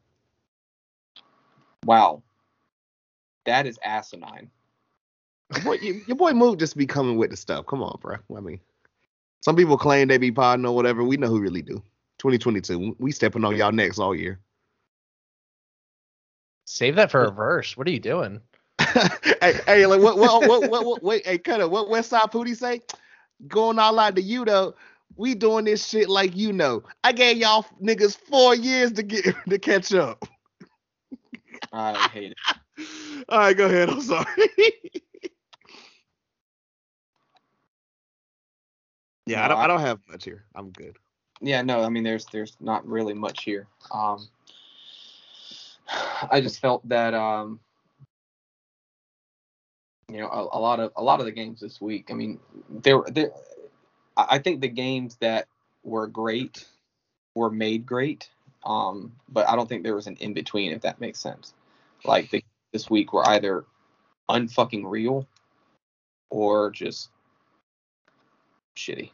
Wow. 1.85 2.23
That 3.47 3.67
is 3.67 3.79
asinine. 3.85 4.51
Your 5.55 5.65
boy, 5.65 5.75
your, 5.75 5.97
your 6.07 6.17
boy 6.17 6.33
Mook 6.33 6.59
just 6.59 6.77
be 6.77 6.87
coming 6.87 7.17
with 7.17 7.31
the 7.31 7.37
stuff. 7.37 7.67
Come 7.67 7.83
on, 7.83 7.99
bro. 8.01 8.17
I 8.35 8.41
mean, 8.41 8.61
some 9.43 9.57
people 9.57 9.77
claim 9.77 10.09
they 10.09 10.19
be 10.19 10.33
podding 10.33 10.65
or 10.65 10.75
whatever. 10.75 11.05
We 11.05 11.17
know 11.17 11.29
who 11.29 11.41
really 11.41 11.63
do. 11.63 11.83
2022. 12.19 12.97
We 12.99 13.13
stepping 13.13 13.45
on 13.45 13.57
y'all 13.57 13.73
necks 13.73 13.99
all 13.99 14.15
year. 14.15 14.41
Save 16.75 16.97
that 16.97 17.13
for 17.13 17.23
a 17.23 17.31
verse. 17.31 17.77
What 17.77 17.87
are 17.87 17.93
you 17.93 18.01
doing? 18.01 18.41
hey, 18.81 19.61
hey, 19.65 19.87
like 19.87 20.01
what, 20.01 20.19
what, 20.19 20.49
what, 20.49 20.69
what, 20.69 20.85
what, 20.85 21.03
wait, 21.05 21.25
hey, 21.25 21.39
Cutter, 21.39 21.69
what 21.69 21.89
West 21.89 22.11
Side 22.11 22.33
Pootie 22.33 22.57
say? 22.57 22.81
Going 23.47 23.79
all 23.79 23.97
out 24.01 24.17
to 24.17 24.23
you 24.23 24.45
though. 24.45 24.75
We 25.15 25.37
doing 25.37 25.67
this 25.67 25.87
shit 25.87 26.09
like 26.09 26.35
you 26.35 26.53
know. 26.53 26.83
I 27.05 27.13
gave 27.13 27.37
y'all 27.37 27.65
niggas 27.81 28.19
four 28.19 28.57
years 28.57 28.91
to 28.95 29.05
get 29.05 29.37
to 29.49 29.57
catch 29.61 29.95
up. 29.95 30.25
I 31.73 32.09
hate 32.09 32.33
it. 32.33 32.57
All 33.29 33.39
right, 33.39 33.57
go 33.57 33.67
ahead. 33.67 33.89
I'm 33.89 34.01
sorry. 34.01 34.27
yeah, 39.27 39.45
I 39.45 39.49
don't, 39.49 39.59
I 39.59 39.69
don't 39.69 39.81
have 39.81 40.01
much 40.09 40.25
here. 40.25 40.45
I'm 40.57 40.71
good. 40.71 40.97
Yeah, 41.41 41.63
no, 41.63 41.85
I 41.85 41.89
mean 41.89 42.03
there's 42.03 42.27
there's 42.27 42.57
not 42.59 42.85
really 42.85 43.15
much 43.15 43.45
here. 43.45 43.69
Um 43.93 44.29
I 45.89 46.41
just 46.41 46.61
felt 46.61 46.89
that 46.89 47.15
um 47.15 47.61
you 50.11 50.19
know 50.19 50.29
a, 50.29 50.59
a 50.59 50.61
lot 50.61 50.81
of 50.81 50.93
a 50.97 51.03
lot 51.03 51.21
of 51.21 51.27
the 51.27 51.33
games 51.33 51.61
this 51.61 51.81
week. 51.81 52.09
I 52.11 52.15
mean 52.15 52.41
there 52.69 53.03
there 53.09 53.31
I 54.17 54.39
think 54.39 54.61
the 54.61 54.69
games 54.69 55.17
that 55.17 55.49
were 55.83 56.07
great 56.07 56.67
were 57.35 57.51
made 57.51 57.85
great. 57.85 58.31
Um, 58.65 59.13
but 59.29 59.49
I 59.49 59.57
don't 59.57 59.69
think 59.69 59.83
there 59.83 59.95
was 59.95 60.07
an 60.07 60.17
in 60.17 60.33
between, 60.33 60.73
if 60.73 60.83
that 60.83 61.01
makes 61.01 61.21
sense. 61.21 61.53
Like 62.05 62.31
the, 62.31 62.43
this 62.73 62.89
week 62.89 63.13
were 63.13 63.29
either 63.29 63.65
unfucking 64.31 64.85
real 64.85 65.27
or 66.31 66.71
just 66.71 67.11
shitty. 68.77 69.11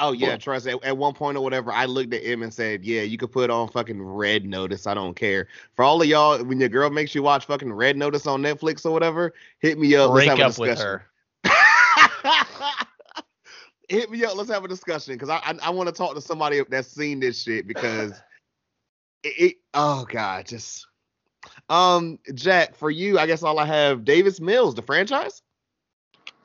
Oh 0.00 0.12
yeah, 0.12 0.30
Cool. 0.30 0.38
trust. 0.38 0.66
At, 0.66 0.84
at 0.84 0.96
one 0.96 1.12
point 1.14 1.36
or 1.36 1.40
whatever, 1.40 1.72
I 1.72 1.86
looked 1.86 2.14
at 2.14 2.22
him 2.22 2.42
and 2.42 2.54
said, 2.54 2.84
"Yeah, 2.84 3.02
you 3.02 3.18
could 3.18 3.32
put 3.32 3.50
on 3.50 3.68
fucking 3.68 4.00
Red 4.00 4.44
Notice. 4.44 4.86
I 4.86 4.94
don't 4.94 5.14
care." 5.14 5.48
For 5.74 5.84
all 5.84 6.00
of 6.00 6.06
y'all, 6.08 6.42
when 6.44 6.60
your 6.60 6.68
girl 6.68 6.88
makes 6.90 7.14
you 7.14 7.22
watch 7.22 7.46
fucking 7.46 7.72
Red 7.72 7.96
Notice 7.96 8.26
on 8.26 8.42
Netflix 8.42 8.86
or 8.86 8.92
whatever, 8.92 9.34
hit 9.58 9.78
me 9.78 9.96
up. 9.96 10.12
Break 10.12 10.28
let's 10.28 10.40
have 10.40 10.50
up 10.52 10.56
a 10.56 10.60
with 10.60 10.70
discussion. 10.70 11.00
her. 11.44 12.36
hit 13.88 14.10
me 14.10 14.24
up. 14.24 14.36
Let's 14.36 14.50
have 14.50 14.64
a 14.64 14.68
discussion 14.68 15.14
because 15.14 15.28
I 15.30 15.38
I, 15.38 15.54
I 15.64 15.70
want 15.70 15.88
to 15.88 15.94
talk 15.94 16.14
to 16.14 16.20
somebody 16.20 16.60
that's 16.68 16.88
seen 16.88 17.20
this 17.20 17.42
shit 17.42 17.66
because 17.66 18.12
it, 19.24 19.34
it. 19.38 19.56
Oh 19.74 20.06
god, 20.08 20.46
just 20.46 20.86
um 21.68 22.18
Jack. 22.34 22.76
For 22.76 22.90
you, 22.90 23.18
I 23.18 23.26
guess 23.26 23.42
all 23.42 23.58
I 23.58 23.66
have 23.66 24.04
Davis 24.04 24.40
Mills, 24.40 24.74
the 24.74 24.82
franchise. 24.82 25.42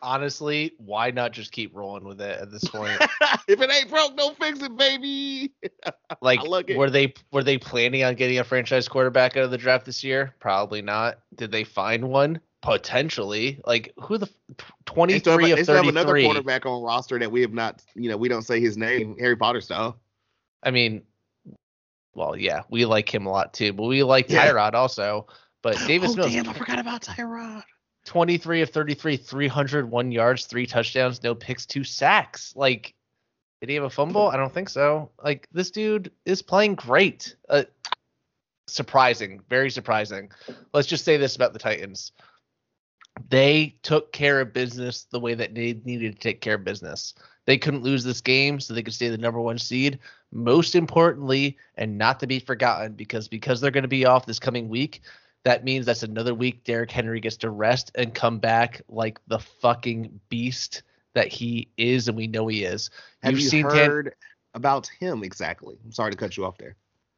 Honestly, 0.03 0.73
why 0.77 1.11
not 1.11 1.31
just 1.31 1.53
keep 1.53 1.73
rolling 1.73 2.03
with 2.03 2.19
it 2.19 2.37
at 2.39 2.51
this 2.51 2.65
point? 2.65 2.91
if 3.47 3.61
it 3.61 3.71
ain't 3.71 3.89
broke, 3.89 4.17
don't 4.17 4.37
fix 4.37 4.61
it, 4.61 4.75
baby. 4.75 5.53
Like, 6.21 6.41
it. 6.69 6.77
were 6.77 6.89
they 6.89 7.13
were 7.31 7.43
they 7.43 7.57
planning 7.57 8.03
on 8.03 8.15
getting 8.15 8.37
a 8.39 8.43
franchise 8.43 8.87
quarterback 8.87 9.35
out 9.35 9.43
of 9.43 9.51
the 9.51 9.57
draft 9.57 9.85
this 9.85 10.03
year? 10.03 10.35
Probably 10.39 10.81
not. 10.81 11.19
Did 11.35 11.51
they 11.51 11.63
find 11.63 12.09
one? 12.09 12.39
Potentially. 12.61 13.59
Like, 13.65 13.93
who 13.99 14.17
the 14.17 14.29
twenty 14.85 15.13
They 15.13 15.19
still, 15.19 15.33
have, 15.33 15.41
three 15.41 15.51
of 15.51 15.65
thirty 15.65 15.89
another 15.89 16.21
quarterback 16.21 16.65
on 16.65 16.81
roster 16.83 17.17
that 17.19 17.31
we 17.31 17.41
have 17.41 17.53
not, 17.53 17.81
you 17.95 18.09
know, 18.09 18.17
we 18.17 18.29
don't 18.29 18.43
say 18.43 18.59
his 18.59 18.77
name, 18.77 19.17
Harry 19.19 19.35
Potter 19.35 19.59
style. 19.59 19.99
I 20.61 20.71
mean, 20.71 21.03
well, 22.13 22.37
yeah, 22.37 22.61
we 22.69 22.85
like 22.85 23.13
him 23.13 23.25
a 23.25 23.31
lot 23.31 23.53
too, 23.53 23.73
but 23.73 23.83
we 23.83 24.03
like 24.03 24.29
Yeah. 24.29 24.51
Tyrod 24.51 24.73
also. 24.73 25.27
But 25.61 25.77
Davis 25.87 26.11
oh, 26.11 26.15
Mills, 26.15 26.33
damn, 26.33 26.49
I 26.49 26.53
forgot 26.53 26.79
about 26.79 27.01
Tyrod. 27.01 27.63
23 28.05 28.61
of 28.61 28.69
33, 28.69 29.17
301 29.17 30.11
yards, 30.11 30.45
three 30.45 30.65
touchdowns, 30.65 31.23
no 31.23 31.33
picks, 31.33 31.65
two 31.65 31.83
sacks. 31.83 32.53
Like, 32.55 32.93
did 33.61 33.69
he 33.69 33.75
have 33.75 33.85
a 33.85 33.89
fumble? 33.89 34.27
I 34.27 34.37
don't 34.37 34.53
think 34.53 34.69
so. 34.69 35.09
Like, 35.23 35.47
this 35.51 35.71
dude 35.71 36.11
is 36.25 36.41
playing 36.41 36.75
great. 36.75 37.35
Uh, 37.49 37.63
surprising, 38.67 39.41
very 39.49 39.69
surprising. 39.69 40.31
Let's 40.73 40.87
just 40.87 41.05
say 41.05 41.17
this 41.17 41.35
about 41.35 41.53
the 41.53 41.59
Titans. 41.59 42.11
They 43.29 43.75
took 43.83 44.11
care 44.11 44.41
of 44.41 44.53
business 44.53 45.05
the 45.11 45.19
way 45.19 45.35
that 45.35 45.53
they 45.53 45.79
needed 45.85 46.15
to 46.15 46.19
take 46.19 46.41
care 46.41 46.55
of 46.55 46.63
business. 46.63 47.13
They 47.45 47.57
couldn't 47.57 47.83
lose 47.83 48.03
this 48.03 48.21
game, 48.21 48.59
so 48.59 48.73
they 48.73 48.83
could 48.83 48.93
stay 48.93 49.09
the 49.09 49.17
number 49.17 49.39
one 49.39 49.57
seed. 49.57 49.99
Most 50.31 50.75
importantly, 50.75 51.57
and 51.75 51.97
not 51.97 52.19
to 52.21 52.27
be 52.27 52.39
forgotten, 52.39 52.93
because 52.93 53.27
because 53.27 53.61
they're 53.61 53.71
going 53.71 53.83
to 53.83 53.87
be 53.87 54.05
off 54.05 54.25
this 54.25 54.39
coming 54.39 54.67
week, 54.67 55.01
that 55.43 55.63
means 55.63 55.85
that's 55.85 56.03
another 56.03 56.33
week 56.33 56.63
Derrick 56.63 56.91
Henry 56.91 57.19
gets 57.19 57.37
to 57.37 57.49
rest 57.49 57.91
and 57.95 58.13
come 58.13 58.39
back 58.39 58.81
like 58.87 59.19
the 59.27 59.39
fucking 59.39 60.19
beast 60.29 60.83
that 61.13 61.27
he 61.27 61.67
is, 61.77 62.07
and 62.07 62.17
we 62.17 62.27
know 62.27 62.47
he 62.47 62.63
is. 62.63 62.89
Have 63.21 63.39
You've 63.39 63.53
you 63.53 63.63
heard 63.63 64.15
about 64.53 64.87
him 64.87 65.23
exactly? 65.23 65.77
I'm 65.83 65.91
sorry 65.91 66.11
to 66.11 66.17
cut 66.17 66.37
you 66.37 66.45
off 66.45 66.57
there. 66.57 66.75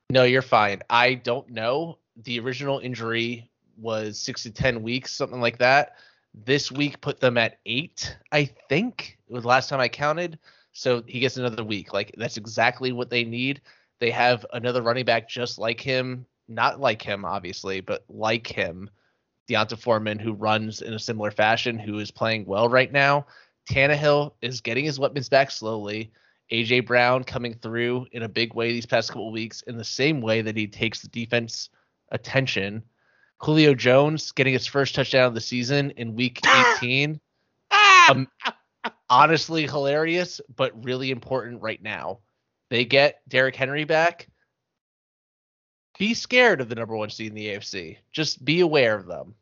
No, 0.10 0.24
you're 0.24 0.42
fine. 0.42 0.82
I 0.90 1.16
don't 1.16 1.50
know. 1.50 1.98
The 2.24 2.40
original 2.40 2.80
injury 2.80 3.50
was 3.78 4.20
six 4.20 4.44
to 4.44 4.52
ten 4.52 4.82
weeks, 4.82 5.12
something 5.12 5.42
like 5.42 5.58
that. 5.60 5.96
This 6.34 6.72
week 6.72 7.00
put 7.02 7.20
them 7.20 7.38
at 7.38 7.60
eight, 7.66 8.18
I 8.32 8.46
think. 8.70 9.18
It 9.28 9.34
was 9.34 9.44
the 9.44 9.50
last 9.50 9.70
time 9.70 9.80
I 9.80 9.88
counted. 9.88 10.38
So 10.74 11.02
he 11.08 11.20
gets 11.20 11.38
another 11.38 11.64
week. 11.64 11.94
Like 11.94 12.14
that's 12.18 12.38
exactly 12.38 12.92
what 12.92 13.10
they 13.10 13.24
need. 13.24 13.62
They 14.00 14.12
have 14.12 14.46
another 14.52 14.82
running 14.82 15.06
back 15.06 15.30
just 15.30 15.58
like 15.58 15.80
him, 15.80 16.26
not 16.48 16.80
like 16.80 17.02
him, 17.02 17.26
obviously, 17.26 17.82
but 17.82 18.04
like 18.10 18.48
him, 18.48 18.90
D'Onta 19.48 19.78
Foreman, 19.78 20.20
who 20.20 20.34
runs 20.34 20.82
in 20.82 20.94
a 20.94 21.00
similar 21.00 21.32
fashion, 21.32 21.78
who 21.78 22.00
is 22.00 22.12
playing 22.12 22.46
well 22.46 22.70
right 22.70 22.92
now. 22.92 23.26
Tannehill 23.70 24.34
is 24.42 24.62
getting 24.62 24.86
his 24.86 25.00
weapons 25.00 25.30
back 25.30 25.52
slowly. 25.52 26.12
AJ 26.52 26.86
Brown 26.86 27.24
coming 27.24 27.56
through 27.56 28.06
in 28.12 28.24
a 28.24 28.30
big 28.30 28.54
way 28.54 28.72
these 28.72 28.86
past 28.86 29.10
couple 29.10 29.32
weeks 29.32 29.64
in 29.64 29.78
the 29.78 29.84
same 29.84 30.22
way 30.22 30.42
that 30.42 30.56
he 30.56 30.68
takes 30.68 31.02
the 31.02 31.08
defense 31.08 31.70
attention. 32.12 32.84
Julio 33.40 33.74
Jones 33.74 34.32
getting 34.32 34.54
his 34.54 34.68
first 34.68 34.96
touchdown 34.96 35.28
of 35.28 35.34
the 35.34 35.42
season 35.42 35.92
in 35.92 36.16
week 36.16 36.40
18. 36.78 37.20
Um, 38.10 38.28
honestly 39.10 39.64
hilarious, 39.64 40.40
but 40.56 40.84
really 40.84 41.12
important 41.12 41.62
right 41.62 41.82
now. 41.82 42.20
They 42.70 42.86
get 42.86 43.22
Derrick 43.28 43.56
Henry 43.56 43.84
back. 43.84 44.28
Be 45.98 46.14
scared 46.14 46.62
of 46.62 46.70
the 46.70 46.76
number 46.76 46.96
one 46.96 47.10
seed 47.10 47.30
in 47.30 47.36
the 47.36 47.48
AFC. 47.48 47.98
Just 48.12 48.44
be 48.44 48.60
aware 48.60 48.96
of 48.96 49.06
them. 49.06 49.36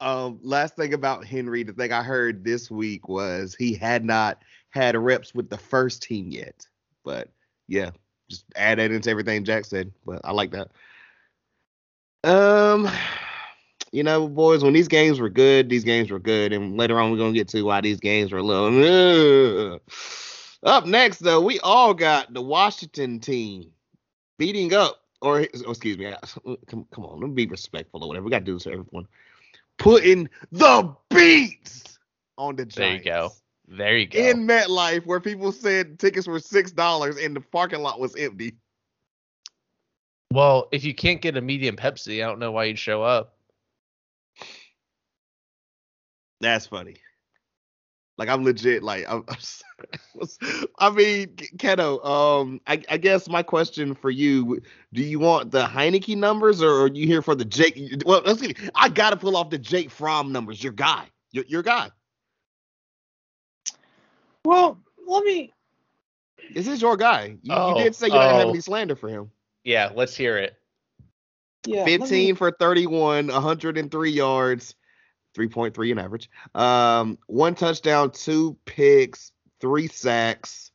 Um, 0.00 0.40
last 0.42 0.76
thing 0.76 0.92
about 0.92 1.24
Henry, 1.24 1.62
the 1.62 1.72
thing 1.72 1.92
I 1.92 2.02
heard 2.02 2.44
this 2.44 2.70
week 2.70 3.08
was 3.08 3.54
he 3.54 3.74
had 3.74 4.04
not 4.04 4.42
had 4.70 4.96
reps 4.96 5.34
with 5.34 5.48
the 5.48 5.56
first 5.56 6.02
team 6.02 6.30
yet. 6.30 6.66
But 7.04 7.28
yeah, 7.68 7.90
just 8.28 8.44
add 8.56 8.78
that 8.78 8.90
into 8.90 9.10
everything 9.10 9.44
Jack 9.44 9.64
said. 9.64 9.92
But 10.04 10.20
I 10.24 10.32
like 10.32 10.50
that. 10.50 10.70
Um, 12.24 12.90
you 13.92 14.02
know, 14.02 14.28
boys, 14.28 14.64
when 14.64 14.72
these 14.72 14.88
games 14.88 15.20
were 15.20 15.30
good, 15.30 15.68
these 15.68 15.84
games 15.84 16.10
were 16.10 16.18
good, 16.18 16.52
and 16.52 16.76
later 16.76 17.00
on 17.00 17.10
we're 17.10 17.18
gonna 17.18 17.32
get 17.32 17.48
to 17.48 17.62
why 17.62 17.80
these 17.80 18.00
games 18.00 18.32
were 18.32 18.38
a 18.38 18.42
little. 18.42 19.74
Ugh. 19.74 19.80
Up 20.62 20.86
next, 20.86 21.18
though, 21.18 21.40
we 21.40 21.60
all 21.60 21.94
got 21.94 22.34
the 22.34 22.42
Washington 22.42 23.20
team 23.20 23.70
beating 24.38 24.74
up, 24.74 25.05
or 25.26 25.40
oh, 25.40 25.70
excuse 25.70 25.98
me, 25.98 26.14
come, 26.68 26.86
come 26.92 27.04
on, 27.04 27.20
let 27.20 27.28
me 27.28 27.34
be 27.34 27.46
respectful 27.46 28.02
or 28.02 28.08
whatever. 28.08 28.24
We 28.24 28.30
got 28.30 28.40
to 28.40 28.44
do 28.44 28.54
this 28.54 28.62
for 28.62 28.72
everyone. 28.72 29.08
Putting 29.78 30.28
the 30.52 30.94
beats 31.10 31.98
on 32.38 32.56
the 32.56 32.64
There 32.64 32.94
you 32.94 33.02
go. 33.02 33.30
There 33.68 33.96
you 33.96 34.06
go. 34.06 34.18
In 34.20 34.46
MetLife, 34.46 35.04
where 35.04 35.20
people 35.20 35.50
said 35.50 35.98
tickets 35.98 36.28
were 36.28 36.38
six 36.38 36.70
dollars 36.70 37.16
and 37.16 37.34
the 37.34 37.40
parking 37.40 37.82
lot 37.82 37.98
was 37.98 38.14
empty. 38.14 38.54
well, 40.32 40.68
if 40.70 40.84
you 40.84 40.94
can't 40.94 41.20
get 41.20 41.36
a 41.36 41.40
medium 41.40 41.76
Pepsi, 41.76 42.22
I 42.22 42.28
don't 42.28 42.38
know 42.38 42.52
why 42.52 42.64
you'd 42.64 42.78
show 42.78 43.02
up. 43.02 43.34
That's 46.40 46.66
funny. 46.66 46.96
Like 48.18 48.28
I'm 48.28 48.44
legit. 48.44 48.82
Like 48.82 49.04
I'm. 49.08 49.24
I 50.78 50.90
mean, 50.90 51.28
Keto. 51.58 52.04
Um, 52.04 52.60
I, 52.66 52.82
I 52.88 52.96
guess 52.96 53.28
my 53.28 53.42
question 53.42 53.94
for 53.94 54.10
you: 54.10 54.60
Do 54.92 55.02
you 55.02 55.18
want 55.18 55.50
the 55.50 55.64
Heineke 55.64 56.16
numbers, 56.16 56.62
or 56.62 56.82
are 56.82 56.88
you 56.88 57.06
here 57.06 57.20
for 57.20 57.34
the 57.34 57.44
Jake? 57.44 58.02
Well, 58.06 58.22
let's 58.24 58.40
see. 58.40 58.54
I 58.74 58.88
gotta 58.88 59.16
pull 59.16 59.36
off 59.36 59.50
the 59.50 59.58
Jake 59.58 59.90
Fromm 59.90 60.32
numbers. 60.32 60.62
Your 60.62 60.72
guy. 60.72 61.06
Your 61.32 61.44
your 61.46 61.62
guy. 61.62 61.90
Well, 64.44 64.78
let 65.06 65.24
me. 65.24 65.52
This 66.54 66.68
is 66.68 66.80
your 66.80 66.96
guy. 66.96 67.36
You, 67.42 67.52
Oh, 67.52 67.76
you 67.76 67.84
did 67.84 67.94
say 67.94 68.06
you 68.06 68.12
didn't 68.12 68.30
have 68.36 68.46
oh. 68.46 68.50
any 68.50 68.60
slander 68.60 68.96
for 68.96 69.08
him. 69.08 69.30
Yeah, 69.64 69.90
let's 69.94 70.16
hear 70.16 70.38
it. 70.38 70.54
Yeah, 71.66 71.78
let 71.78 71.86
me- 71.86 71.98
15 71.98 72.36
for 72.36 72.52
31, 72.52 73.26
103 73.26 74.10
yards, 74.10 74.74
3.3 75.36 75.90
in 75.90 75.98
average. 75.98 76.30
Um, 76.54 77.18
one 77.26 77.54
touchdown, 77.54 78.10
two 78.10 78.56
picks, 78.64 79.32
three 79.60 79.88
sacks. 79.88 80.70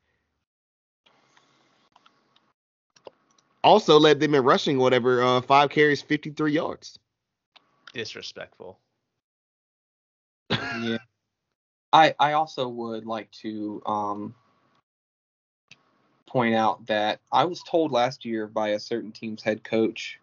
Also 3.63 3.99
led 3.99 4.19
them 4.19 4.35
in 4.35 4.43
rushing, 4.43 4.77
whatever, 4.77 5.23
uh, 5.23 5.41
five 5.41 5.69
carries, 5.69 6.01
53 6.01 6.51
yards. 6.51 6.97
Disrespectful. 7.93 8.79
yeah. 10.49 10.97
I 11.93 12.15
I 12.19 12.33
also 12.33 12.67
would 12.67 13.05
like 13.05 13.29
to 13.43 13.81
um 13.85 14.35
point 16.25 16.55
out 16.55 16.85
that 16.87 17.19
I 17.31 17.43
was 17.45 17.61
told 17.63 17.91
last 17.91 18.23
year 18.23 18.47
by 18.47 18.69
a 18.69 18.79
certain 18.79 19.11
team's 19.11 19.43
head 19.43 19.63
coach 19.63 20.19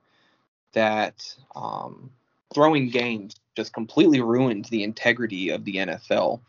that 0.72 1.36
um 1.54 2.10
throwing 2.54 2.88
games 2.90 3.36
just 3.56 3.72
completely 3.72 4.20
ruined 4.20 4.66
the 4.66 4.82
integrity 4.82 5.50
of 5.50 5.64
the 5.64 5.76
NFL. 5.76 6.40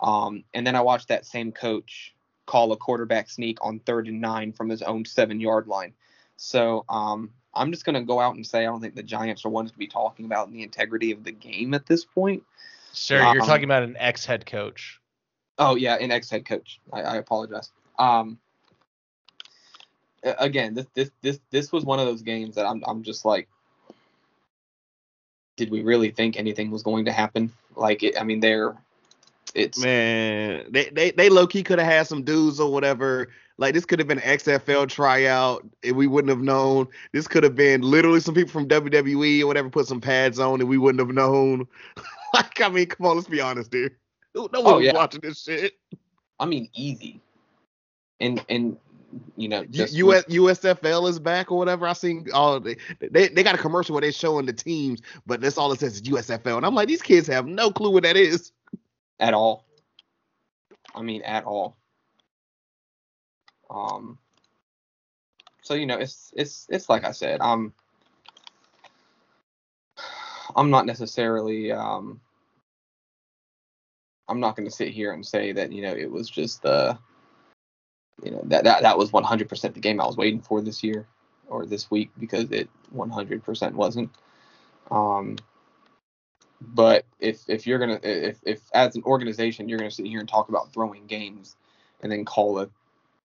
Um 0.00 0.44
and 0.54 0.66
then 0.66 0.76
I 0.76 0.80
watched 0.80 1.08
that 1.08 1.26
same 1.26 1.52
coach 1.52 2.14
call 2.46 2.72
a 2.72 2.76
quarterback 2.76 3.30
sneak 3.30 3.58
on 3.62 3.78
third 3.80 4.08
and 4.08 4.20
nine 4.20 4.52
from 4.52 4.68
his 4.68 4.82
own 4.82 5.04
seven 5.04 5.40
yard 5.40 5.66
line. 5.66 5.92
So 6.36 6.84
um 6.88 7.30
I'm 7.54 7.70
just 7.70 7.84
gonna 7.84 8.02
go 8.02 8.20
out 8.20 8.34
and 8.34 8.46
say 8.46 8.60
I 8.60 8.64
don't 8.64 8.80
think 8.80 8.94
the 8.94 9.02
Giants 9.02 9.44
are 9.44 9.50
ones 9.50 9.72
to 9.72 9.78
be 9.78 9.86
talking 9.86 10.24
about 10.24 10.50
the 10.52 10.62
integrity 10.62 11.12
of 11.12 11.24
the 11.24 11.32
game 11.32 11.74
at 11.74 11.86
this 11.86 12.04
point. 12.04 12.42
Sir, 12.92 13.18
you're 13.18 13.42
Um, 13.42 13.46
talking 13.46 13.64
about 13.64 13.82
an 13.82 13.96
ex 13.98 14.24
head 14.24 14.46
coach. 14.46 15.00
Oh 15.58 15.76
yeah, 15.76 15.96
an 15.96 16.10
ex 16.10 16.30
head 16.30 16.46
coach. 16.46 16.80
I, 16.92 17.02
I 17.02 17.16
apologize. 17.16 17.70
Um, 17.98 18.38
again, 20.22 20.74
this 20.74 20.86
this 20.94 21.10
this 21.20 21.40
this 21.50 21.72
was 21.72 21.84
one 21.84 21.98
of 21.98 22.06
those 22.06 22.22
games 22.22 22.54
that 22.56 22.66
I'm 22.66 22.82
I'm 22.86 23.02
just 23.02 23.24
like, 23.24 23.48
did 25.56 25.70
we 25.70 25.82
really 25.82 26.10
think 26.10 26.36
anything 26.36 26.70
was 26.70 26.82
going 26.82 27.04
to 27.04 27.12
happen? 27.12 27.52
Like, 27.76 28.02
it, 28.02 28.20
I 28.20 28.24
mean, 28.24 28.40
they're 28.40 28.76
it's 29.54 29.78
Man, 29.78 30.64
they 30.70 30.88
they, 30.90 31.10
they 31.10 31.28
low 31.28 31.46
key 31.46 31.62
could 31.62 31.78
have 31.78 31.90
had 31.90 32.06
some 32.06 32.22
dudes 32.22 32.58
or 32.58 32.72
whatever 32.72 33.28
Like 33.58 33.74
this 33.74 33.84
could 33.84 33.98
have 33.98 34.08
been 34.08 34.18
XFL 34.18 34.88
tryout, 34.88 35.66
and 35.84 35.94
we 35.96 36.06
wouldn't 36.06 36.30
have 36.30 36.40
known. 36.40 36.88
This 37.12 37.28
could 37.28 37.44
have 37.44 37.54
been 37.54 37.82
literally 37.82 38.20
some 38.20 38.34
people 38.34 38.50
from 38.50 38.66
WWE 38.68 39.42
or 39.42 39.46
whatever 39.46 39.68
put 39.68 39.86
some 39.86 40.00
pads 40.00 40.38
on, 40.38 40.60
and 40.60 40.68
we 40.68 40.78
wouldn't 40.78 41.00
have 41.00 41.14
known. 41.14 41.68
like, 42.34 42.60
I 42.60 42.68
mean, 42.68 42.86
come 42.86 43.06
on, 43.06 43.16
let's 43.16 43.28
be 43.28 43.40
honest, 43.40 43.70
dude. 43.70 43.94
No 44.34 44.48
oh, 44.54 44.60
one 44.62 44.74
Oh, 44.74 44.76
was 44.78 44.86
yeah. 44.86 44.94
watching 44.94 45.20
this 45.20 45.42
shit. 45.42 45.74
I 46.40 46.46
mean, 46.46 46.68
easy. 46.74 47.20
And 48.20 48.44
and 48.48 48.78
you 49.36 49.48
know, 49.48 49.64
US, 49.70 50.24
USFL 50.26 51.08
is 51.08 51.18
back 51.18 51.52
or 51.52 51.58
whatever. 51.58 51.86
I 51.86 51.94
seen 51.94 52.26
all 52.34 52.60
they, 52.60 52.76
they 53.00 53.28
they 53.28 53.42
got 53.42 53.54
a 53.54 53.58
commercial 53.58 53.94
where 53.94 54.02
they're 54.02 54.12
showing 54.12 54.46
the 54.46 54.52
teams, 54.52 55.02
but 55.26 55.40
that's 55.40 55.58
all 55.58 55.72
it 55.72 55.80
says 55.80 55.94
is 55.96 56.02
USFL, 56.02 56.58
and 56.58 56.66
I'm 56.66 56.74
like, 56.74 56.88
these 56.88 57.02
kids 57.02 57.26
have 57.28 57.46
no 57.46 57.70
clue 57.70 57.90
what 57.92 58.04
that 58.04 58.16
is. 58.16 58.52
at 59.20 59.34
all. 59.34 59.66
I 60.94 61.02
mean, 61.02 61.22
at 61.22 61.44
all. 61.44 61.76
Um. 63.70 64.18
So 65.62 65.74
you 65.74 65.86
know, 65.86 65.98
it's 65.98 66.32
it's 66.36 66.66
it's 66.70 66.88
like 66.88 67.04
I 67.04 67.12
said. 67.12 67.40
I'm 67.40 67.72
I'm 70.56 70.70
not 70.70 70.86
necessarily 70.86 71.72
um. 71.72 72.20
I'm 74.28 74.40
not 74.40 74.56
going 74.56 74.68
to 74.68 74.74
sit 74.74 74.88
here 74.88 75.12
and 75.12 75.26
say 75.26 75.52
that 75.52 75.72
you 75.72 75.82
know 75.82 75.94
it 75.94 76.10
was 76.10 76.30
just 76.30 76.64
uh. 76.66 76.94
You 78.22 78.32
know 78.32 78.42
that 78.44 78.64
that 78.64 78.82
that 78.82 78.98
was 78.98 79.10
100% 79.10 79.74
the 79.74 79.80
game 79.80 80.00
I 80.00 80.06
was 80.06 80.16
waiting 80.16 80.40
for 80.40 80.60
this 80.60 80.82
year 80.82 81.06
or 81.48 81.66
this 81.66 81.90
week 81.90 82.10
because 82.18 82.50
it 82.50 82.68
100% 82.94 83.72
wasn't. 83.72 84.10
Um. 84.90 85.36
But 86.60 87.04
if 87.18 87.42
if 87.48 87.66
you're 87.66 87.78
gonna 87.78 87.98
if 88.02 88.38
if 88.44 88.60
as 88.72 88.94
an 88.94 89.02
organization 89.04 89.68
you're 89.68 89.78
gonna 89.78 89.90
sit 89.90 90.06
here 90.06 90.20
and 90.20 90.28
talk 90.28 90.48
about 90.48 90.72
throwing 90.72 91.06
games 91.06 91.56
and 92.00 92.12
then 92.12 92.24
call 92.24 92.60
a 92.60 92.68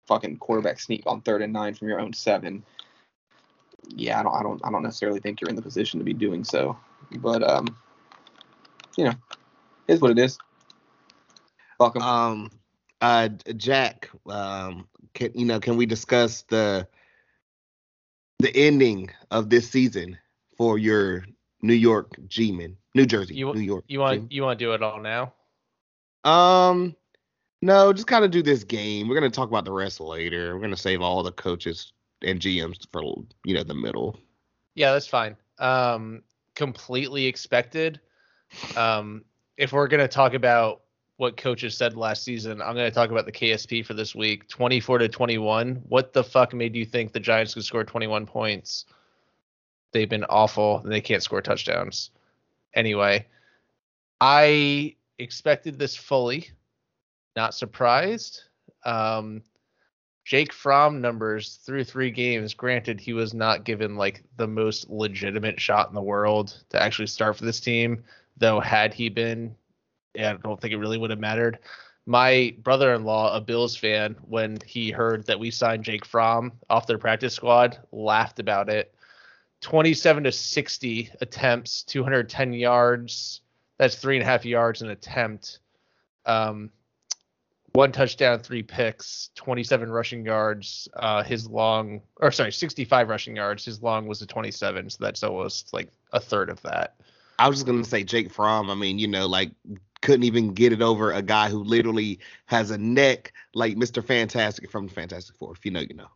fucking 0.06 0.38
quarterback 0.38 0.80
sneak 0.80 1.02
on 1.06 1.20
third 1.20 1.42
and 1.42 1.52
nine 1.52 1.74
from 1.74 1.88
your 1.88 2.00
own 2.00 2.14
seven, 2.14 2.64
yeah, 3.88 4.20
I 4.20 4.22
don't 4.22 4.34
I 4.34 4.42
don't 4.42 4.60
I 4.64 4.70
don't 4.70 4.82
necessarily 4.82 5.20
think 5.20 5.40
you're 5.40 5.50
in 5.50 5.56
the 5.56 5.62
position 5.62 5.98
to 5.98 6.04
be 6.04 6.14
doing 6.14 6.44
so. 6.44 6.76
But 7.18 7.42
um, 7.42 7.76
you 8.96 9.04
know, 9.04 9.14
is 9.88 10.00
what 10.00 10.10
it 10.10 10.18
is. 10.18 10.38
Welcome. 11.78 12.02
Um, 12.02 12.50
uh, 13.00 13.28
Jack, 13.56 14.10
um, 14.28 14.88
can 15.14 15.32
you 15.34 15.44
know? 15.46 15.60
Can 15.60 15.76
we 15.76 15.86
discuss 15.86 16.42
the 16.42 16.86
the 18.38 18.54
ending 18.56 19.10
of 19.30 19.50
this 19.50 19.68
season 19.70 20.16
for 20.56 20.78
your 20.78 21.24
New 21.62 21.74
York 21.74 22.14
G-men, 22.28 22.76
New 22.94 23.06
Jersey, 23.06 23.34
You- 23.34 23.52
New 23.54 23.60
York? 23.60 23.84
You 23.88 24.00
want 24.00 24.14
G-men? 24.14 24.28
you 24.30 24.42
want 24.42 24.58
to 24.58 24.64
do 24.64 24.72
it 24.74 24.82
all 24.82 25.00
now? 25.00 25.32
Um, 26.24 26.94
no, 27.62 27.92
just 27.92 28.06
kind 28.06 28.24
of 28.24 28.30
do 28.30 28.42
this 28.42 28.64
game. 28.64 29.08
We're 29.08 29.14
gonna 29.14 29.30
talk 29.30 29.48
about 29.48 29.64
the 29.64 29.72
rest 29.72 30.00
later. 30.00 30.54
We're 30.54 30.60
gonna 30.60 30.76
save 30.76 31.00
all 31.02 31.22
the 31.22 31.32
coaches 31.32 31.92
and 32.22 32.40
GMs 32.40 32.86
for 32.92 33.02
you 33.44 33.54
know 33.54 33.62
the 33.62 33.74
middle. 33.74 34.18
Yeah, 34.74 34.92
that's 34.92 35.06
fine. 35.06 35.36
Um, 35.58 36.22
completely 36.54 37.26
expected. 37.26 38.00
Um, 38.76 39.24
if 39.56 39.72
we're 39.72 39.88
gonna 39.88 40.08
talk 40.08 40.34
about 40.34 40.82
what 41.18 41.36
coaches 41.36 41.76
said 41.76 41.96
last 41.96 42.22
season, 42.22 42.62
I'm 42.62 42.76
gonna 42.76 42.92
talk 42.92 43.10
about 43.10 43.26
the 43.26 43.32
KSP 43.32 43.84
for 43.84 43.92
this 43.92 44.14
week. 44.14 44.48
24 44.48 44.98
to 44.98 45.08
21. 45.08 45.82
What 45.88 46.12
the 46.12 46.22
fuck 46.22 46.54
made 46.54 46.76
you 46.76 46.86
think 46.86 47.12
the 47.12 47.20
Giants 47.20 47.54
could 47.54 47.64
score 47.64 47.84
21 47.84 48.24
points? 48.24 48.86
They've 49.92 50.08
been 50.08 50.24
awful 50.24 50.78
and 50.78 50.92
they 50.92 51.00
can't 51.00 51.22
score 51.22 51.42
touchdowns. 51.42 52.10
Anyway, 52.72 53.26
I 54.20 54.94
expected 55.18 55.76
this 55.76 55.96
fully. 55.96 56.50
Not 57.34 57.52
surprised. 57.52 58.44
Um, 58.84 59.42
Jake 60.24 60.52
Fromm 60.52 61.00
numbers 61.00 61.56
through 61.64 61.82
three 61.82 62.12
games. 62.12 62.54
Granted, 62.54 63.00
he 63.00 63.12
was 63.12 63.34
not 63.34 63.64
given 63.64 63.96
like 63.96 64.22
the 64.36 64.46
most 64.46 64.88
legitimate 64.88 65.58
shot 65.58 65.88
in 65.88 65.96
the 65.96 66.02
world 66.02 66.62
to 66.68 66.80
actually 66.80 67.08
start 67.08 67.36
for 67.36 67.44
this 67.44 67.58
team. 67.58 68.04
Though, 68.36 68.60
had 68.60 68.94
he 68.94 69.08
been, 69.08 69.56
I 70.18 70.34
don't 70.34 70.60
think 70.60 70.72
it 70.72 70.78
really 70.78 70.98
would 70.98 71.10
have 71.10 71.18
mattered. 71.18 71.58
My 72.06 72.54
brother-in-law, 72.62 73.36
a 73.36 73.40
Bills 73.40 73.76
fan, 73.76 74.16
when 74.22 74.58
he 74.64 74.90
heard 74.90 75.26
that 75.26 75.38
we 75.38 75.50
signed 75.50 75.84
Jake 75.84 76.06
Fromm 76.06 76.52
off 76.70 76.86
their 76.86 76.96
practice 76.96 77.34
squad, 77.34 77.78
laughed 77.92 78.38
about 78.38 78.70
it. 78.70 78.94
27 79.60 80.24
to 80.24 80.32
60 80.32 81.10
attempts, 81.20 81.82
210 81.82 82.52
yards. 82.54 83.42
That's 83.76 83.96
three 83.96 84.16
and 84.16 84.22
a 84.22 84.26
half 84.26 84.44
yards 84.44 84.82
an 84.82 84.90
attempt. 84.90 85.58
Um, 86.24 86.70
one 87.72 87.92
touchdown, 87.92 88.40
three 88.40 88.62
picks, 88.62 89.30
27 89.34 89.90
rushing 89.90 90.24
yards. 90.24 90.88
Uh, 90.94 91.22
his 91.22 91.48
long, 91.48 92.00
or 92.16 92.30
sorry, 92.30 92.52
65 92.52 93.08
rushing 93.08 93.36
yards. 93.36 93.64
His 93.64 93.82
long 93.82 94.06
was 94.06 94.22
a 94.22 94.26
27, 94.26 94.90
so 94.90 94.96
that's 95.00 95.22
almost 95.22 95.72
like 95.72 95.88
a 96.12 96.20
third 96.20 96.48
of 96.50 96.60
that. 96.62 96.94
I 97.38 97.48
was 97.48 97.58
just 97.58 97.66
gonna 97.66 97.84
say 97.84 98.02
Jake 98.02 98.32
Fromm. 98.32 98.70
I 98.70 98.74
mean, 98.74 98.98
you 98.98 99.06
know, 99.06 99.26
like 99.26 99.52
couldn't 100.02 100.24
even 100.24 100.54
get 100.54 100.72
it 100.72 100.82
over 100.82 101.12
a 101.12 101.22
guy 101.22 101.48
who 101.48 101.62
literally 101.62 102.20
has 102.46 102.70
a 102.70 102.78
neck 102.78 103.32
like 103.54 103.76
Mr. 103.76 104.04
Fantastic 104.04 104.70
from 104.70 104.86
the 104.86 104.92
Fantastic 104.92 105.36
Four. 105.36 105.52
If 105.52 105.64
you 105.64 105.70
know, 105.70 105.80
you 105.80 105.94
know. 105.94 106.08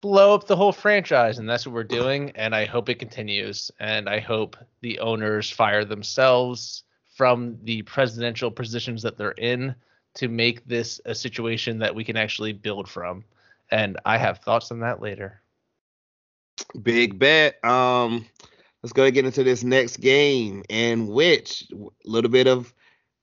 Blow 0.00 0.34
up 0.34 0.46
the 0.46 0.56
whole 0.56 0.72
franchise, 0.72 1.38
and 1.38 1.48
that's 1.48 1.66
what 1.66 1.74
we're 1.74 1.84
doing. 1.84 2.30
And 2.34 2.54
I 2.54 2.64
hope 2.64 2.88
it 2.88 2.98
continues. 2.98 3.70
And 3.80 4.08
I 4.08 4.18
hope 4.18 4.56
the 4.80 4.98
owners 5.00 5.50
fire 5.50 5.84
themselves 5.84 6.84
from 7.14 7.58
the 7.64 7.82
presidential 7.82 8.50
positions 8.50 9.02
that 9.02 9.18
they're 9.18 9.32
in 9.32 9.74
to 10.14 10.28
make 10.28 10.64
this 10.66 11.00
a 11.04 11.14
situation 11.14 11.78
that 11.80 11.94
we 11.94 12.04
can 12.04 12.16
actually 12.16 12.52
build 12.52 12.88
from. 12.88 13.24
And 13.70 13.98
I 14.04 14.16
have 14.16 14.38
thoughts 14.38 14.70
on 14.70 14.80
that 14.80 15.02
later. 15.02 15.42
Big 16.82 17.18
bet. 17.18 17.62
Um, 17.64 18.26
let's 18.82 18.92
go 18.92 19.04
and 19.04 19.14
get 19.14 19.24
into 19.24 19.44
this 19.44 19.62
next 19.62 19.98
game, 19.98 20.62
in 20.68 21.08
which 21.08 21.68
a 21.72 22.08
little 22.08 22.30
bit 22.30 22.46
of, 22.46 22.72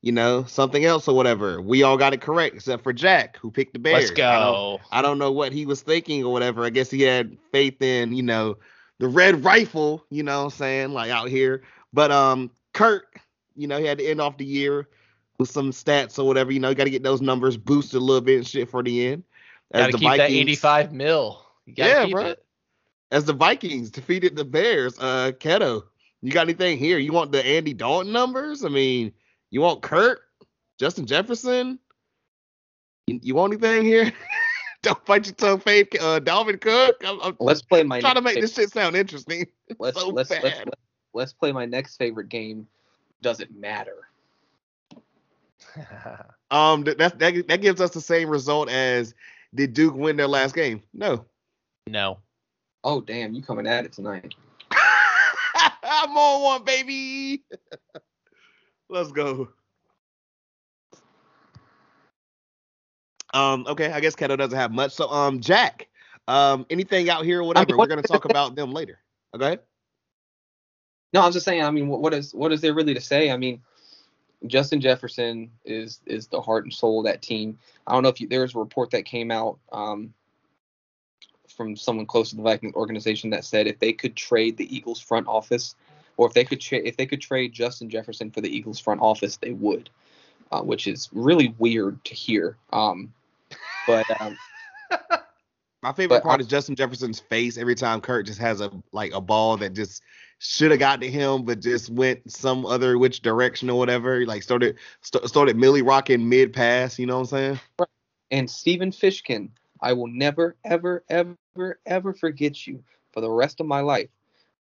you 0.08 0.14
know, 0.14 0.46
something 0.46 0.86
else 0.86 1.10
or 1.10 1.16
whatever. 1.18 1.62
We 1.62 1.84
all 1.84 1.98
got 1.98 2.14
it 2.14 2.22
correct 2.22 2.56
except 2.56 2.82
for 2.82 2.94
Jack, 2.94 3.36
who 3.36 3.52
picked 3.52 3.74
the 3.74 3.80
Bears. 3.80 4.08
Let's 4.08 4.12
I 4.22 4.40
don't, 4.40 4.54
go. 4.54 4.80
I 4.90 5.02
don't 5.02 5.18
know 5.18 5.34
what 5.34 5.52
he 5.52 5.66
was 5.66 5.82
thinking 5.82 6.24
or 6.24 6.32
whatever. 6.32 6.64
I 6.64 6.70
guess 6.70 6.90
he 6.90 7.02
had 7.02 7.38
faith 7.52 7.82
in, 7.82 8.14
you 8.14 8.24
know, 8.24 8.56
the 9.00 9.10
red 9.10 9.44
rifle, 9.44 10.06
you 10.10 10.24
know 10.24 10.38
what 10.38 10.44
I'm 10.46 10.50
saying, 10.52 10.94
like 10.94 11.12
out 11.12 11.28
here. 11.28 11.64
But 11.92 12.14
um 12.14 12.50
Kirk, 12.72 13.20
you 13.58 13.68
know, 13.68 13.78
he 13.80 13.86
had 13.86 13.98
to 13.98 14.06
end 14.06 14.22
off 14.22 14.38
the 14.38 14.46
year 14.46 14.88
with 15.40 15.50
some 15.50 15.72
stats 15.72 16.18
or 16.18 16.24
whatever. 16.26 16.54
You 16.54 16.62
know, 16.62 16.70
you 16.70 16.76
got 16.76 16.86
to 16.86 16.90
get 16.90 17.04
those 17.04 17.22
numbers 17.22 17.58
boosted 17.58 18.00
a 18.00 18.04
little 18.04 18.22
bit 18.22 18.38
and 18.38 18.48
shit 18.48 18.70
for 18.70 18.82
the 18.82 19.08
end. 19.08 19.26
As 19.74 19.82
Gotta 19.82 19.92
the 19.92 19.98
keep 19.98 20.08
that 20.12 20.18
Vikings- 20.20 20.40
85 20.40 20.94
mil. 20.94 21.46
Yeah, 21.66 22.06
bro. 22.06 22.26
it. 22.28 22.46
As 23.12 23.26
the 23.26 23.34
Vikings 23.34 23.92
defeated 23.92 24.38
the 24.38 24.46
Bears, 24.46 24.98
uh, 25.00 25.34
Keto, 25.38 25.84
you 26.22 26.32
got 26.32 26.44
anything 26.44 26.78
here? 26.78 26.98
You 26.98 27.12
want 27.12 27.34
the 27.34 27.46
Andy 27.46 27.74
Dalton 27.74 28.14
numbers? 28.14 28.64
I 28.64 28.70
mean, 28.70 29.12
you 29.50 29.62
want 29.62 29.82
Kirk, 29.82 30.22
Justin 30.80 31.06
Jefferson? 31.06 31.80
You, 33.08 33.20
you 33.24 33.36
want 33.36 33.54
anything 33.54 33.84
here? 33.84 34.12
Don't 34.84 35.04
bite 35.06 35.26
your 35.26 35.36
tongue, 35.36 35.60
fade. 35.60 35.88
Uh, 36.00 36.20
Dalvin 36.20 36.62
Cook. 36.62 36.98
I'm, 37.06 37.20
I'm 37.22 37.38
let's 37.40 37.62
play 37.62 37.84
my 37.84 38.00
trying 38.00 38.16
to 38.16 38.22
next 38.22 38.36
make 38.36 38.42
this 38.42 38.54
shit 38.54 38.72
sound 38.72 38.96
interesting. 38.96 39.48
let's, 39.80 40.00
so 40.00 40.10
let's, 40.10 40.30
let's 40.30 40.44
bad. 40.44 40.70
let's 41.14 41.34
play 41.34 41.52
my 41.52 41.66
next 41.66 41.98
favorite 41.98 42.30
game. 42.30 42.68
Does 43.22 43.40
it 43.40 43.56
matter? 43.56 44.08
Um, 46.50 46.86
that 46.86 46.98
that 46.98 47.48
that 47.50 47.62
gives 47.62 47.82
us 47.82 47.90
the 47.90 48.00
same 48.00 48.30
result 48.30 48.70
as 48.70 49.14
did 49.54 49.74
Duke 49.74 49.96
win 49.96 50.16
their 50.16 50.30
last 50.30 50.56
game? 50.56 50.82
No. 50.94 51.26
no. 51.88 52.20
Oh 52.86 53.02
damn, 53.02 53.34
you 53.34 53.42
coming 53.42 53.68
at 53.68 53.84
it 53.84 53.92
tonight? 53.92 54.34
I'm 55.84 56.16
on 56.16 56.42
one, 56.42 56.64
baby. 56.64 57.44
Let's 58.90 59.12
go. 59.12 59.50
Um, 63.34 63.66
okay, 63.68 63.92
I 63.92 64.00
guess 64.00 64.16
Keto 64.16 64.38
doesn't 64.38 64.58
have 64.58 64.72
much. 64.72 64.94
So, 64.94 65.10
um, 65.10 65.42
Jack, 65.42 65.88
um, 66.28 66.66
anything 66.70 67.10
out 67.10 67.26
here 67.26 67.42
or 67.42 67.44
whatever, 67.44 67.76
what- 67.76 67.84
we're 67.86 67.88
gonna 67.88 68.02
talk 68.02 68.26
about 68.26 68.56
them 68.56 68.72
later. 68.72 69.00
Okay. 69.36 69.58
No, 71.14 71.22
I'm 71.22 71.32
just 71.32 71.46
saying. 71.46 71.64
I 71.64 71.72
mean, 71.72 71.88
what, 71.88 72.02
what 72.02 72.14
is 72.14 72.34
what 72.34 72.52
is 72.52 72.62
there 72.62 72.74
really 72.74 72.94
to 72.94 73.02
say? 73.02 73.30
I 73.32 73.38
mean, 73.38 73.62
Justin 74.46 74.80
Jefferson 74.80 75.52
is 75.66 76.02
is 76.06 76.28
the 76.28 76.42
heart 76.42 76.64
and 76.64 76.74
soul 76.74 77.00
of 77.00 77.06
that 77.06 77.22
team. 77.22 77.58
I 77.86 77.94
don't 77.94 78.04
know 78.04 78.10
if 78.10 78.22
you, 78.22 78.28
there 78.28 78.42
was 78.42 78.56
a 78.56 78.60
report 78.60 78.92
that 78.92 79.04
came 79.06 79.32
out 79.32 79.60
um, 79.72 80.14
from 81.48 81.76
someone 81.76 82.06
close 82.06 82.30
to 82.30 82.36
the 82.36 82.42
Viking 82.42 82.74
organization 82.76 83.30
that 83.32 83.46
said 83.46 83.68
if 83.68 83.80
they 83.80 83.94
could 83.94 84.16
trade 84.16 84.58
the 84.58 84.76
Eagles 84.76 85.00
front 85.00 85.28
office, 85.28 85.76
or 86.18 86.28
if 86.28 86.34
they 86.34 86.44
could 86.44 86.60
tra- 86.60 86.80
if 86.84 86.98
they 86.98 87.06
could 87.06 87.22
trade 87.22 87.54
Justin 87.54 87.90
Jefferson 87.90 88.32
for 88.32 88.42
the 88.42 88.50
Eagles 88.50 88.80
front 88.80 89.02
office, 89.02 89.38
they 89.38 89.52
would, 89.52 89.90
uh, 90.52 90.62
which 90.62 90.88
is 90.88 91.10
really 91.14 91.56
weird 91.58 92.04
to 92.06 92.14
hear. 92.14 92.58
Um, 92.74 93.14
but 93.86 94.06
um, 94.22 94.38
My 95.84 95.94
favorite 95.94 96.18
But 96.18 96.24
part 96.24 96.40
I- 96.40 96.42
is 96.42 96.48
Justin 96.48 96.76
Jefferson's 96.76 97.20
face 97.20 97.58
every 97.58 97.76
time 97.76 98.02
Kirk 98.02 98.26
just 98.26 98.40
has 98.40 98.62
a 98.62 98.72
like 98.92 99.14
a 99.14 99.22
ball 99.22 99.58
that 99.58 99.74
just 99.74 100.02
should 100.40 100.72
have 100.72 100.80
got 100.80 101.02
to 101.02 101.10
him, 101.10 101.46
but 101.46 101.62
just 101.62 101.90
went 101.90 102.32
some 102.32 102.66
other 102.66 102.98
which 102.98 103.22
direction 103.22 103.70
or 103.70 103.78
whatever. 103.78 104.26
Like 104.26 104.44
started 104.44 104.78
st- 105.02 105.28
started 105.28 105.56
Millie 105.56 105.84
rocking 105.84 106.28
mid 106.28 106.52
pass. 106.52 106.98
You 106.98 107.06
know 107.06 107.20
what 107.20 107.32
I'm 107.34 107.58
saying? 107.78 107.88
and 108.32 108.50
Stephen 108.50 108.92
Fishkin 108.92 109.50
I 109.82 109.94
will 109.94 110.08
never, 110.08 110.56
ever, 110.66 111.04
ever, 111.10 111.80
ever 111.86 112.14
forget 112.14 112.66
you 112.66 112.84
for 113.14 113.22
the 113.22 113.30
rest 113.30 113.60
of 113.60 113.68
my 113.68 113.82
life. 113.82 114.10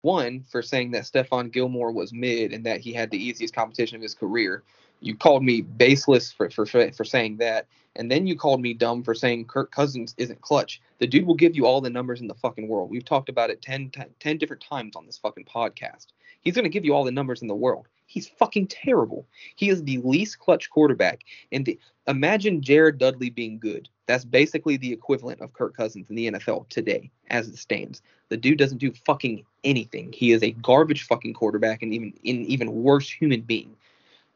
One, 0.04 0.44
for 0.44 0.62
saying 0.62 0.92
that 0.92 1.04
Stephon 1.04 1.50
Gilmore 1.50 1.94
was 1.94 2.12
mid 2.12 2.52
and 2.52 2.66
that 2.66 2.82
he 2.82 2.92
had 2.92 3.10
the 3.10 3.24
easiest 3.24 3.56
competition 3.56 3.96
of 3.96 4.02
his 4.02 4.14
career. 4.14 4.62
You 5.00 5.16
called 5.16 5.44
me 5.44 5.62
baseless 5.62 6.30
for, 6.30 6.50
for, 6.50 6.66
for 6.66 7.06
saying 7.06 7.38
that. 7.38 7.68
And 7.96 8.12
then 8.12 8.28
you 8.28 8.36
called 8.36 8.62
me 8.62 8.74
dumb 8.74 9.04
for 9.04 9.16
saying 9.16 9.46
Kirk 9.46 9.72
Cousins 9.72 10.14
isn't 10.18 10.42
clutch. 10.42 10.82
The 11.00 11.08
dude 11.08 11.26
will 11.26 11.36
give 11.36 11.56
you 11.56 11.66
all 11.66 11.80
the 11.80 11.90
numbers 11.90 12.20
in 12.20 12.28
the 12.28 12.34
fucking 12.34 12.68
world. 12.68 12.90
We've 12.90 13.06
talked 13.06 13.30
about 13.30 13.50
it 13.50 13.62
10, 13.62 13.92
10, 13.92 14.08
10 14.20 14.38
different 14.38 14.62
times 14.62 14.98
on 14.98 15.06
this 15.06 15.18
fucking 15.18 15.46
podcast. 15.46 16.08
He's 16.42 16.56
going 16.56 16.64
to 16.64 16.70
give 16.70 16.84
you 16.84 16.94
all 16.94 17.06
the 17.06 17.12
numbers 17.12 17.42
in 17.42 17.48
the 17.48 17.56
world. 17.56 17.88
He's 18.14 18.30
fucking 18.30 18.68
terrible. 18.68 19.26
He 19.56 19.70
is 19.70 19.84
the 19.84 19.98
least 20.04 20.38
clutch 20.38 20.70
quarterback. 20.70 21.24
And 21.52 21.66
the, 21.66 21.80
imagine 22.08 22.62
Jared 22.62 23.00
Dudley 23.00 23.32
being 23.32 23.58
good. 23.58 23.90
That's 24.06 24.24
basically 24.24 24.78
the 24.78 24.94
equivalent 24.94 25.42
of 25.42 25.54
Kirk 25.54 25.76
Cousins 25.76 26.12
in 26.12 26.16
the 26.16 26.30
NFL 26.30 26.70
today, 26.70 27.10
as 27.32 27.48
it 27.48 27.58
stands. 27.58 28.04
The 28.30 28.38
dude 28.38 28.60
doesn't 28.60 28.78
do 28.78 28.94
fucking 29.08 29.44
anything. 29.64 30.14
He 30.14 30.32
is 30.32 30.44
a 30.44 30.52
garbage 30.52 31.08
fucking 31.08 31.34
quarterback 31.34 31.82
and 31.82 31.92
even 31.92 32.14
an 32.24 32.46
even 32.46 32.84
worse 32.84 33.10
human 33.10 33.42
being. 33.42 33.76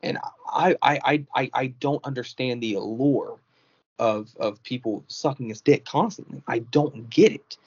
And 0.01 0.17
I 0.47 0.75
I 0.81 1.25
I 1.35 1.49
I 1.53 1.67
don't 1.79 2.03
understand 2.03 2.63
the 2.63 2.73
allure 2.73 3.37
of 3.99 4.35
of 4.39 4.63
people 4.63 5.03
sucking 5.07 5.49
his 5.49 5.61
dick 5.61 5.85
constantly. 5.85 6.41
I 6.47 6.59
don't 6.59 7.11
get 7.11 7.31
it. 7.31 7.57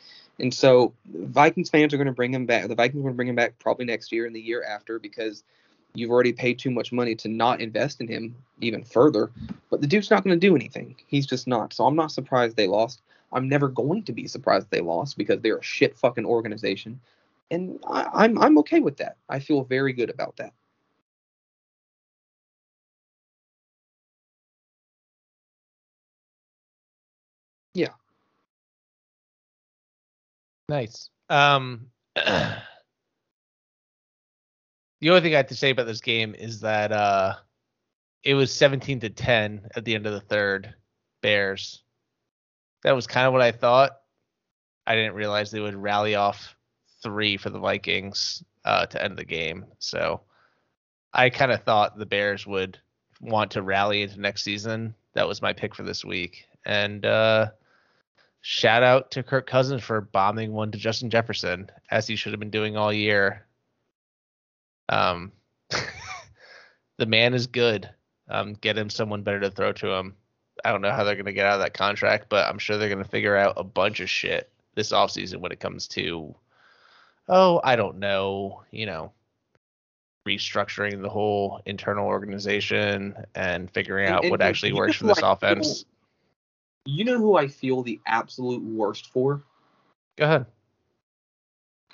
And 0.40 0.52
so 0.52 0.92
Vikings 1.14 1.70
fans 1.70 1.94
are 1.94 1.98
going 1.98 2.06
to 2.06 2.12
bring 2.12 2.34
him 2.34 2.46
back. 2.46 2.66
The 2.66 2.74
Vikings 2.74 2.98
are 2.98 3.02
going 3.02 3.14
to 3.14 3.16
bring 3.16 3.28
him 3.28 3.36
back 3.36 3.60
probably 3.60 3.84
next 3.84 4.10
year 4.10 4.26
and 4.26 4.34
the 4.34 4.40
year 4.40 4.64
after 4.64 4.98
because 4.98 5.44
you've 5.94 6.11
already 6.11 6.33
paid 6.33 6.59
too 6.59 6.70
much 6.70 6.92
money 6.92 7.14
to 7.16 7.29
not 7.29 7.61
invest 7.61 8.00
in 8.00 8.09
him 8.09 8.35
even 8.61 8.85
further. 8.85 9.31
But 9.70 9.81
the 9.81 9.87
dude's 9.87 10.11
not 10.11 10.24
going 10.24 10.38
to 10.38 10.46
do 10.46 10.55
anything. 10.55 10.96
He's 11.07 11.26
just 11.26 11.46
not. 11.46 11.72
So 11.72 11.87
I'm 11.87 11.96
not 11.96 12.12
surprised 12.12 12.57
they 12.57 12.66
lost. 12.66 13.03
I'm 13.33 13.48
never 13.48 13.68
going 13.68 14.03
to 14.05 14.12
be 14.12 14.26
surprised 14.26 14.68
they 14.70 14.81
lost 14.81 15.16
because 15.16 15.40
they're 15.40 15.59
a 15.59 15.62
shit 15.62 15.96
fucking 15.96 16.26
organization. 16.26 17.00
And 17.50 17.81
I, 17.88 18.09
I'm 18.12 18.38
I'm 18.38 18.59
okay 18.59 18.81
with 18.81 18.96
that. 18.98 19.16
I 19.29 19.40
feel 19.40 19.64
very 19.64 19.92
good 19.92 20.11
about 20.11 20.37
that. 20.37 20.53
Yeah. 27.74 27.90
Nice. 30.68 31.11
Um, 31.29 31.87
the 35.00 35.10
only 35.10 35.20
thing 35.20 35.34
I 35.34 35.38
have 35.38 35.46
to 35.48 35.56
say 35.56 35.70
about 35.70 35.86
this 35.86 36.00
game 36.00 36.34
is 36.38 36.60
that 36.60 36.92
uh, 36.92 37.34
it 38.22 38.34
was 38.34 38.52
17 38.52 39.00
to 39.00 39.10
10 39.10 39.68
at 39.74 39.84
the 39.84 39.94
end 39.94 40.06
of 40.06 40.12
the 40.12 40.20
third. 40.20 40.74
Bears. 41.20 41.82
That 42.82 42.92
was 42.92 43.06
kind 43.06 43.26
of 43.26 43.32
what 43.32 43.42
I 43.42 43.52
thought. 43.52 43.92
I 44.86 44.94
didn't 44.94 45.14
realize 45.14 45.50
they 45.50 45.60
would 45.60 45.74
rally 45.74 46.14
off 46.14 46.56
three 47.02 47.36
for 47.36 47.50
the 47.50 47.58
Vikings 47.58 48.42
uh, 48.64 48.86
to 48.86 49.02
end 49.02 49.16
the 49.16 49.24
game. 49.24 49.66
So 49.78 50.22
I 51.12 51.30
kind 51.30 51.52
of 51.52 51.62
thought 51.62 51.98
the 51.98 52.06
Bears 52.06 52.46
would 52.46 52.78
want 53.20 53.50
to 53.52 53.62
rally 53.62 54.02
into 54.02 54.20
next 54.20 54.42
season. 54.42 54.94
That 55.14 55.28
was 55.28 55.42
my 55.42 55.52
pick 55.52 55.74
for 55.74 55.82
this 55.82 56.04
week. 56.04 56.46
And 56.64 57.04
uh, 57.04 57.50
shout 58.40 58.82
out 58.82 59.10
to 59.12 59.22
Kirk 59.22 59.46
Cousins 59.46 59.82
for 59.82 60.00
bombing 60.00 60.52
one 60.52 60.70
to 60.72 60.78
Justin 60.78 61.10
Jefferson, 61.10 61.70
as 61.90 62.06
he 62.06 62.16
should 62.16 62.32
have 62.32 62.40
been 62.40 62.50
doing 62.50 62.76
all 62.76 62.92
year. 62.92 63.46
Um, 64.90 65.33
the 66.98 67.07
man 67.07 67.33
is 67.33 67.46
good. 67.46 67.88
Um, 68.29 68.53
get 68.61 68.76
him 68.76 68.90
someone 68.90 69.22
better 69.22 69.40
to 69.40 69.50
throw 69.50 69.72
to 69.72 69.90
him. 69.92 70.14
I 70.64 70.70
don't 70.72 70.83
know 70.83 70.92
how 70.92 71.05
they're 71.05 71.14
going 71.14 71.24
to 71.24 71.33
get 71.33 71.46
out 71.46 71.55
of 71.55 71.61
that 71.61 71.72
contract, 71.74 72.26
but 72.29 72.46
I'm 72.46 72.59
sure 72.59 72.76
they're 72.76 72.88
going 72.90 73.03
to 73.03 73.09
figure 73.09 73.37
out 73.37 73.55
a 73.57 73.64
bunch 73.64 74.00
of 74.00 74.11
shit 74.11 74.50
this 74.74 74.92
offseason 74.92 75.40
when 75.40 75.53
it 75.53 75.61
comes 75.61 75.88
to, 75.88 76.35
oh, 77.29 77.61
I 77.64 77.76
don't 77.76 77.98
know, 77.98 78.62
you 78.70 78.85
know, 78.87 79.12
restructuring 80.29 81.00
the 81.00 81.09
whole 81.09 81.62
internal 81.64 82.07
organization 82.07 83.14
and 83.35 83.70
figuring 83.70 84.09
out 84.09 84.22
And- 84.22 84.31
what 84.31 84.40
and 84.42 84.48
actually 84.48 84.72
works 84.74 84.96
for 84.96 85.07
this 85.07 85.22
I 85.22 85.33
offense. 85.33 85.87
You 86.85 87.05
know 87.05 87.18
who 87.18 87.37
I 87.37 87.46
feel 87.46 87.83
the 87.83 88.00
absolute 88.07 88.62
worst 88.62 89.07
for 89.12 89.42
Go 90.16 90.24
ahead. 90.24 90.46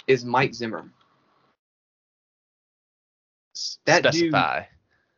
is 0.07 0.25
Mike 0.25 0.55
Zimmer. 0.55 0.91
That 3.85 4.03
dude- 4.13 4.33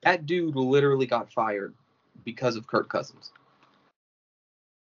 That 0.02 0.26
dude 0.26 0.54
literally 0.54 1.06
got 1.06 1.32
fired 1.32 1.74
because 2.24 2.56
of 2.56 2.66
Kirk 2.66 2.88
Cousins. 2.88 3.32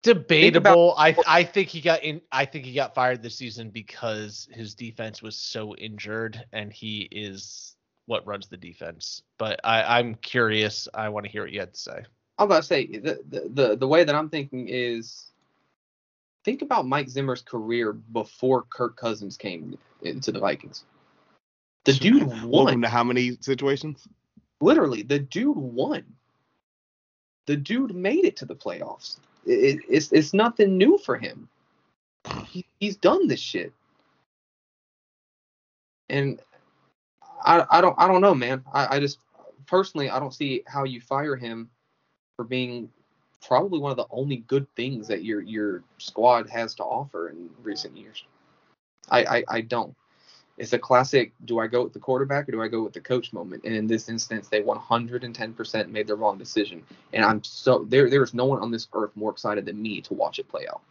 Debatable. 0.04 0.96
I 0.98 1.16
I 1.28 1.44
think 1.44 1.68
he 1.70 1.80
got 1.80 2.04
in. 2.04 2.22
I 2.32 2.46
think 2.46 2.66
he 2.66 2.74
got 2.74 2.96
fired 2.96 3.22
this 3.22 3.36
season 3.36 3.70
because 3.70 4.48
his 4.52 4.74
defense 4.74 5.22
was 5.22 5.36
so 5.36 5.76
injured, 5.76 6.44
and 6.54 6.74
he 6.74 7.08
is 7.12 7.76
what 8.08 8.26
runs 8.26 8.48
the 8.48 8.58
defense. 8.58 9.22
But 9.38 9.60
I, 9.64 10.00
I'm 10.00 10.16
curious. 10.16 10.88
I 10.96 11.10
want 11.10 11.26
to 11.28 11.32
hear 11.32 11.44
what 11.44 11.52
you 11.52 11.60
had 11.60 11.74
to 11.76 11.80
say. 11.80 12.04
I'm 12.40 12.46
about 12.46 12.62
to 12.62 12.68
say 12.68 12.88
the, 12.88 13.20
the 13.30 13.50
the 13.54 13.76
the 13.78 13.88
way 13.88 14.04
that 14.04 14.16
I'm 14.16 14.30
thinking 14.30 14.68
is 14.70 15.28
think 16.44 16.64
about 16.64 16.88
Mike 16.88 17.08
Zimmer's 17.10 17.44
career 17.44 17.94
before 17.94 18.64
Kirk 18.64 18.96
Cousins 18.98 19.38
came 19.38 19.78
into 20.02 20.32
the 20.32 20.40
Vikings. 20.40 20.84
The 21.86 21.94
dude 21.94 22.24
won. 22.26 22.52
Welcome 22.52 22.82
to 22.84 22.90
how 22.90 23.04
many 23.04 23.38
situations? 23.42 24.08
Literally, 24.62 25.04
the 25.04 25.20
dude 25.20 25.58
won. 25.58 26.04
The 27.48 27.58
dude 27.58 27.96
made 27.96 28.26
it 28.26 28.38
to 28.38 28.46
the 28.46 28.56
playoffs. 28.56 29.18
It, 29.46 29.78
it- 29.80 29.86
it's 29.90 30.12
it's 30.14 30.34
nothing 30.34 30.78
new 30.78 30.98
for 31.00 31.18
him. 31.18 31.50
He, 32.48 32.66
he's 32.80 32.98
done 32.98 33.28
this 33.28 33.40
shit. 33.42 33.74
And 36.10 36.42
I 37.44 37.66
I 37.72 37.82
don't 37.82 37.96
I 38.00 38.08
don't 38.08 38.22
know, 38.22 38.36
man. 38.36 38.64
I, 38.74 38.98
I 38.98 39.00
just 39.02 39.20
personally 39.68 40.10
I 40.10 40.20
don't 40.20 40.34
see 40.34 40.64
how 40.68 40.86
you 40.86 41.02
fire 41.02 41.36
him 41.36 41.70
for 42.38 42.46
being 42.46 42.90
probably 43.48 43.80
one 43.80 43.92
of 43.92 43.98
the 43.98 44.08
only 44.12 44.38
good 44.38 44.68
things 44.76 45.08
that 45.10 45.24
your 45.24 45.42
your 45.42 45.84
squad 46.00 46.50
has 46.50 46.76
to 46.76 46.84
offer 46.84 47.30
in 47.30 47.50
recent 47.64 47.98
years. 47.98 48.24
I 49.10 49.26
I, 49.26 49.44
I 49.50 49.62
don't. 49.62 49.96
It's 50.58 50.74
a 50.74 50.80
classic. 50.80 51.34
Do 51.46 51.60
I 51.60 51.68
go 51.68 51.84
with 51.84 51.94
the 51.94 52.00
quarterback 52.00 52.48
or 52.48 52.52
do 52.52 52.62
I 52.62 52.68
go 52.68 52.84
with 52.84 52.94
the 52.94 53.02
coach 53.02 53.34
moment? 53.34 53.64
And 53.64 53.74
in 53.74 53.88
this 53.88 54.10
instance, 54.10 54.48
they 54.48 54.62
110% 54.62 55.90
made 55.90 56.08
the 56.08 56.16
wrong 56.16 56.38
decision. 56.38 56.84
And 57.14 57.26
I'm 57.26 57.44
so 57.44 57.86
there. 57.90 58.10
There 58.10 58.24
is 58.24 58.34
no 58.34 58.46
one 58.46 58.60
on 58.60 58.72
this 58.72 58.88
earth 58.94 59.12
more 59.16 59.32
excited 59.32 59.66
than 59.66 59.82
me 59.82 60.02
to 60.02 60.14
watch 60.14 60.40
it 60.40 60.48
play 60.48 60.68
out. 60.68 60.82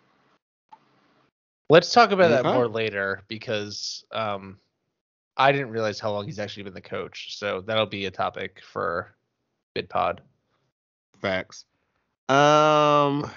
Let's 1.68 1.92
talk 1.92 2.10
about 2.10 2.30
that 2.30 2.44
more 2.44 2.66
later 2.66 3.22
because 3.28 4.04
um, 4.10 4.58
I 5.36 5.52
didn't 5.52 5.70
realize 5.70 6.00
how 6.00 6.10
long 6.10 6.26
he's 6.26 6.40
actually 6.40 6.64
been 6.64 6.74
the 6.74 6.80
coach. 6.80 7.36
So 7.38 7.60
that'll 7.60 7.86
be 7.86 8.06
a 8.06 8.10
topic 8.10 8.60
for 8.64 9.14
BidPod. 9.76 10.18
Facts. 11.20 11.64
Um, 12.28 13.30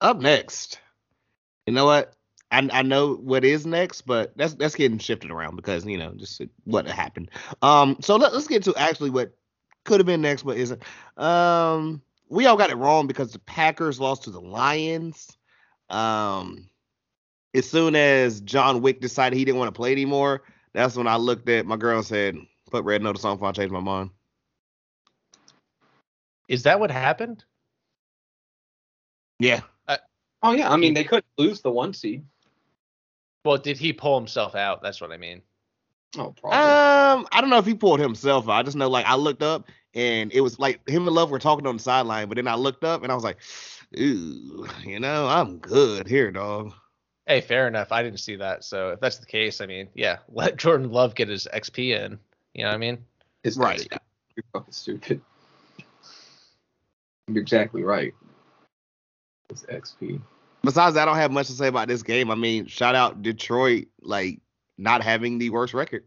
up 0.00 0.18
next. 0.18 0.80
You 1.66 1.72
know 1.72 1.84
what? 1.84 2.14
I 2.52 2.68
I 2.72 2.82
know 2.82 3.14
what 3.14 3.44
is 3.44 3.66
next, 3.66 4.02
but 4.02 4.36
that's 4.36 4.54
that's 4.54 4.76
getting 4.76 4.98
shifted 4.98 5.30
around 5.30 5.56
because 5.56 5.84
you 5.84 5.98
know 5.98 6.12
just 6.14 6.42
what 6.64 6.86
happened. 6.86 7.30
Um, 7.62 7.96
so 8.00 8.16
let, 8.16 8.32
let's 8.32 8.46
get 8.46 8.62
to 8.64 8.74
actually 8.76 9.10
what 9.10 9.34
could 9.84 9.98
have 9.98 10.06
been 10.06 10.20
next, 10.20 10.44
but 10.44 10.58
isn't. 10.58 10.82
Um, 11.16 12.02
we 12.28 12.46
all 12.46 12.56
got 12.56 12.70
it 12.70 12.76
wrong 12.76 13.06
because 13.06 13.32
the 13.32 13.38
Packers 13.40 13.98
lost 13.98 14.24
to 14.24 14.30
the 14.30 14.40
Lions. 14.40 15.36
Um, 15.90 16.68
as 17.54 17.68
soon 17.68 17.96
as 17.96 18.40
John 18.42 18.82
Wick 18.82 19.00
decided 19.00 19.36
he 19.36 19.44
didn't 19.44 19.58
want 19.58 19.74
to 19.74 19.78
play 19.78 19.92
anymore, 19.92 20.42
that's 20.72 20.96
when 20.96 21.06
I 21.06 21.16
looked 21.16 21.48
at 21.48 21.66
my 21.66 21.76
girl 21.76 21.98
and 21.98 22.06
said, 22.06 22.36
"Put 22.70 22.84
Red 22.84 23.02
Notice 23.02 23.24
on 23.24 23.36
before 23.36 23.48
I 23.48 23.52
change 23.52 23.70
my 23.72 23.80
mind." 23.80 24.10
Is 26.48 26.64
that 26.64 26.78
what 26.78 26.90
happened? 26.90 27.44
Yeah, 29.38 29.62
Oh 30.42 30.52
yeah, 30.52 30.70
I 30.70 30.76
mean 30.76 30.94
they 30.94 31.04
could 31.04 31.24
lose 31.38 31.60
the 31.60 31.70
one 31.70 31.94
seed. 31.94 32.24
Well, 33.44 33.58
did 33.58 33.76
he 33.76 33.92
pull 33.92 34.18
himself 34.18 34.54
out? 34.54 34.82
That's 34.82 35.00
what 35.00 35.12
I 35.12 35.16
mean. 35.16 35.42
Oh, 36.18 36.34
probably. 36.38 36.58
Um, 36.58 37.26
I 37.32 37.40
don't 37.40 37.50
know 37.50 37.58
if 37.58 37.66
he 37.66 37.74
pulled 37.74 38.00
himself 38.00 38.48
out. 38.48 38.52
I 38.52 38.62
just 38.62 38.76
know 38.76 38.88
like 38.88 39.06
I 39.06 39.16
looked 39.16 39.42
up 39.42 39.68
and 39.94 40.32
it 40.32 40.40
was 40.40 40.58
like 40.58 40.86
him 40.88 41.06
and 41.06 41.14
Love 41.14 41.30
were 41.30 41.38
talking 41.38 41.66
on 41.66 41.76
the 41.76 41.82
sideline, 41.82 42.28
but 42.28 42.36
then 42.36 42.48
I 42.48 42.54
looked 42.54 42.84
up 42.84 43.02
and 43.02 43.10
I 43.10 43.14
was 43.14 43.24
like, 43.24 43.38
ooh, 43.98 44.66
you 44.84 45.00
know, 45.00 45.26
I'm 45.26 45.58
good 45.58 46.06
here, 46.06 46.30
dog. 46.30 46.72
Hey, 47.26 47.40
fair 47.40 47.68
enough. 47.68 47.92
I 47.92 48.02
didn't 48.02 48.20
see 48.20 48.36
that. 48.36 48.64
So 48.64 48.90
if 48.90 49.00
that's 49.00 49.18
the 49.18 49.26
case, 49.26 49.60
I 49.60 49.66
mean, 49.66 49.88
yeah, 49.94 50.18
let 50.28 50.56
Jordan 50.56 50.90
Love 50.90 51.14
get 51.14 51.28
his 51.28 51.48
XP 51.52 51.98
in. 51.98 52.18
You 52.54 52.64
know 52.64 52.70
what 52.70 52.74
I 52.74 52.78
mean? 52.78 52.98
It's 53.44 53.56
Right. 53.56 53.80
XP. 53.80 53.98
You're 54.36 54.44
fucking 54.52 54.72
stupid. 54.72 55.20
You're 57.28 57.42
exactly 57.42 57.82
right. 57.82 58.14
It's 59.50 59.62
XP. 59.64 60.20
Besides, 60.64 60.94
that, 60.94 61.02
I 61.02 61.04
don't 61.06 61.16
have 61.16 61.32
much 61.32 61.48
to 61.48 61.52
say 61.54 61.66
about 61.66 61.88
this 61.88 62.02
game. 62.02 62.30
I 62.30 62.34
mean, 62.36 62.66
shout 62.66 62.94
out 62.94 63.22
Detroit, 63.22 63.88
like 64.00 64.40
not 64.78 65.02
having 65.02 65.38
the 65.38 65.50
worst 65.50 65.74
record. 65.74 66.04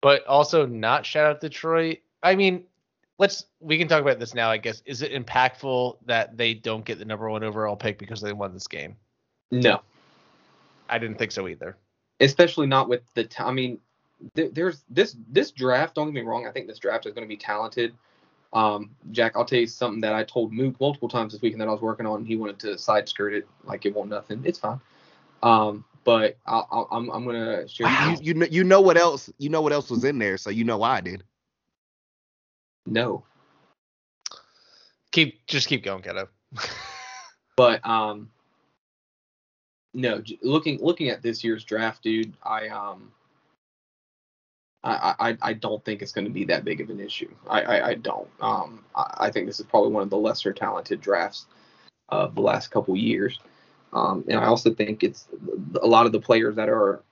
But 0.00 0.26
also 0.26 0.66
not 0.66 1.04
shout 1.04 1.26
out 1.26 1.40
Detroit. 1.40 1.98
I 2.22 2.36
mean, 2.36 2.64
let's 3.18 3.46
we 3.60 3.78
can 3.78 3.88
talk 3.88 4.02
about 4.02 4.18
this 4.18 4.34
now. 4.34 4.50
I 4.50 4.56
guess 4.56 4.82
is 4.86 5.02
it 5.02 5.12
impactful 5.12 5.98
that 6.06 6.36
they 6.36 6.54
don't 6.54 6.84
get 6.84 6.98
the 6.98 7.04
number 7.04 7.28
one 7.28 7.44
overall 7.44 7.76
pick 7.76 7.98
because 7.98 8.20
they 8.20 8.32
won 8.32 8.54
this 8.54 8.66
game? 8.66 8.96
No, 9.50 9.80
I 10.88 10.98
didn't 10.98 11.18
think 11.18 11.32
so 11.32 11.46
either. 11.48 11.76
especially 12.20 12.66
not 12.66 12.88
with 12.88 13.02
the. 13.14 13.24
T- 13.24 13.42
I 13.42 13.52
mean, 13.52 13.78
th- 14.34 14.52
there's 14.52 14.84
this 14.88 15.16
this 15.28 15.50
draft. 15.50 15.94
Don't 15.94 16.06
get 16.06 16.14
me 16.14 16.20
wrong. 16.22 16.46
I 16.46 16.50
think 16.50 16.66
this 16.66 16.78
draft 16.78 17.06
is 17.06 17.12
going 17.12 17.24
to 17.24 17.28
be 17.28 17.36
talented. 17.36 17.94
Um, 18.54 18.90
Jack, 19.10 19.32
I'll 19.36 19.44
tell 19.44 19.58
you 19.58 19.66
something 19.66 20.00
that 20.00 20.14
I 20.14 20.22
told 20.22 20.52
Mook 20.52 20.80
multiple 20.80 21.08
times 21.08 21.32
this 21.32 21.42
weekend 21.42 21.60
that 21.60 21.68
I 21.68 21.72
was 21.72 21.80
working 21.80 22.06
on. 22.06 22.18
and 22.20 22.26
He 22.26 22.36
wanted 22.36 22.60
to 22.60 22.78
side 22.78 23.08
skirt 23.08 23.34
it 23.34 23.48
like 23.64 23.84
it 23.84 23.94
won't 23.94 24.08
nothing. 24.08 24.42
It's 24.44 24.60
fine. 24.60 24.80
Um, 25.42 25.84
but 26.04 26.38
I'll, 26.46 26.68
I'll, 26.70 26.88
I'm 26.90 27.10
I'm 27.10 27.24
gonna 27.26 27.66
share. 27.66 27.88
You, 28.08 28.16
you 28.22 28.34
know 28.34 28.46
you 28.46 28.64
know 28.64 28.80
what 28.80 28.96
else 28.96 29.30
you 29.38 29.50
know 29.50 29.60
what 29.60 29.72
else 29.72 29.90
was 29.90 30.04
in 30.04 30.18
there, 30.18 30.38
so 30.38 30.50
you 30.50 30.64
know 30.64 30.78
why 30.78 30.96
I 30.96 31.00
did. 31.00 31.24
no, 32.86 33.24
Keep 35.12 35.46
just 35.46 35.68
keep 35.68 35.84
going, 35.84 36.02
kiddo. 36.02 36.28
but 37.56 37.84
um, 37.86 38.30
no. 39.94 40.22
Looking 40.42 40.78
looking 40.80 41.08
at 41.08 41.22
this 41.22 41.42
year's 41.42 41.64
draft, 41.64 42.02
dude, 42.02 42.34
I 42.42 42.68
um. 42.68 43.12
I, 44.84 45.14
I, 45.18 45.38
I 45.40 45.52
don't 45.54 45.82
think 45.84 46.02
it's 46.02 46.12
going 46.12 46.26
to 46.26 46.30
be 46.30 46.44
that 46.44 46.64
big 46.64 46.80
of 46.82 46.90
an 46.90 47.00
issue. 47.00 47.30
I, 47.48 47.62
I, 47.62 47.88
I 47.88 47.94
don't. 47.94 48.28
Um, 48.40 48.84
I, 48.94 49.14
I 49.18 49.30
think 49.30 49.46
this 49.46 49.58
is 49.58 49.66
probably 49.66 49.90
one 49.90 50.02
of 50.02 50.10
the 50.10 50.18
lesser 50.18 50.52
talented 50.52 51.00
drafts 51.00 51.46
of 52.10 52.34
the 52.34 52.42
last 52.42 52.70
couple 52.70 52.94
years. 52.94 53.40
Um, 53.94 54.24
and 54.28 54.38
I 54.38 54.44
also 54.44 54.74
think 54.74 55.02
it's 55.02 55.28
a 55.82 55.86
lot 55.86 56.04
of 56.04 56.12
the 56.12 56.20
players 56.20 56.56
that 56.56 56.68
are 56.68 57.02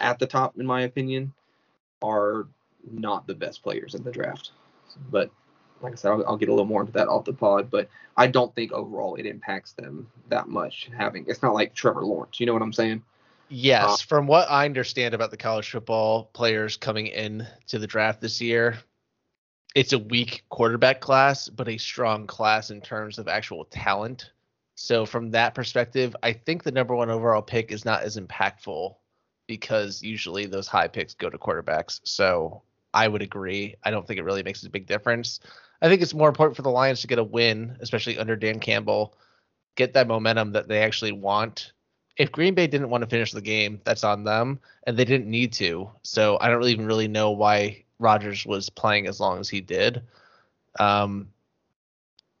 at 0.00 0.18
the 0.18 0.26
top, 0.26 0.58
in 0.58 0.66
my 0.66 0.82
opinion, 0.82 1.32
are 2.02 2.46
not 2.90 3.26
the 3.26 3.34
best 3.34 3.62
players 3.62 3.94
in 3.94 4.02
the 4.02 4.10
draft. 4.10 4.50
But 5.10 5.30
like 5.80 5.94
I 5.94 5.96
said, 5.96 6.10
I'll, 6.10 6.26
I'll 6.26 6.36
get 6.36 6.50
a 6.50 6.52
little 6.52 6.66
more 6.66 6.82
into 6.82 6.92
that 6.92 7.08
off 7.08 7.24
the 7.24 7.32
pod. 7.32 7.70
But 7.70 7.88
I 8.16 8.26
don't 8.26 8.54
think 8.54 8.72
overall 8.72 9.14
it 9.14 9.24
impacts 9.24 9.72
them 9.72 10.10
that 10.28 10.48
much. 10.48 10.90
Having 10.94 11.26
it's 11.28 11.42
not 11.42 11.54
like 11.54 11.74
Trevor 11.74 12.04
Lawrence. 12.04 12.40
You 12.40 12.46
know 12.46 12.52
what 12.52 12.62
I'm 12.62 12.74
saying? 12.74 13.02
Yes, 13.54 13.84
Uh, 13.84 13.96
from 14.06 14.26
what 14.26 14.50
I 14.50 14.64
understand 14.64 15.12
about 15.14 15.30
the 15.30 15.36
college 15.36 15.70
football 15.70 16.24
players 16.32 16.78
coming 16.78 17.08
in 17.08 17.46
to 17.66 17.78
the 17.78 17.86
draft 17.86 18.20
this 18.22 18.40
year, 18.40 18.78
it's 19.74 19.92
a 19.92 19.98
weak 19.98 20.44
quarterback 20.48 21.00
class, 21.00 21.50
but 21.50 21.68
a 21.68 21.76
strong 21.76 22.26
class 22.26 22.70
in 22.70 22.80
terms 22.80 23.18
of 23.18 23.28
actual 23.28 23.66
talent. 23.66 24.30
So 24.74 25.04
from 25.04 25.30
that 25.32 25.54
perspective, 25.54 26.16
I 26.22 26.32
think 26.32 26.62
the 26.62 26.72
number 26.72 26.94
one 26.94 27.10
overall 27.10 27.42
pick 27.42 27.72
is 27.72 27.84
not 27.84 28.02
as 28.02 28.16
impactful 28.16 28.96
because 29.46 30.02
usually 30.02 30.46
those 30.46 30.66
high 30.66 30.88
picks 30.88 31.12
go 31.12 31.28
to 31.28 31.36
quarterbacks. 31.36 32.00
So 32.04 32.62
I 32.94 33.06
would 33.06 33.20
agree. 33.20 33.74
I 33.82 33.90
don't 33.90 34.06
think 34.06 34.18
it 34.18 34.24
really 34.24 34.42
makes 34.42 34.62
a 34.64 34.70
big 34.70 34.86
difference. 34.86 35.40
I 35.82 35.88
think 35.88 36.00
it's 36.00 36.14
more 36.14 36.28
important 36.28 36.56
for 36.56 36.62
the 36.62 36.70
Lions 36.70 37.02
to 37.02 37.06
get 37.06 37.18
a 37.18 37.24
win, 37.24 37.76
especially 37.80 38.18
under 38.18 38.34
Dan 38.34 38.60
Campbell, 38.60 39.14
get 39.74 39.92
that 39.92 40.08
momentum 40.08 40.52
that 40.52 40.68
they 40.68 40.82
actually 40.82 41.12
want 41.12 41.72
if 42.16 42.30
Green 42.30 42.54
Bay 42.54 42.66
didn't 42.66 42.90
want 42.90 43.02
to 43.02 43.08
finish 43.08 43.32
the 43.32 43.40
game, 43.40 43.80
that's 43.84 44.04
on 44.04 44.24
them, 44.24 44.60
and 44.86 44.96
they 44.96 45.04
didn't 45.04 45.30
need 45.30 45.52
to. 45.54 45.90
So 46.02 46.38
I 46.40 46.48
don't 46.48 46.64
even 46.64 46.86
really 46.86 47.08
know 47.08 47.30
why 47.30 47.84
Rodgers 47.98 48.44
was 48.44 48.68
playing 48.68 49.06
as 49.06 49.20
long 49.20 49.40
as 49.40 49.48
he 49.48 49.60
did. 49.60 50.02
Um, 50.78 51.28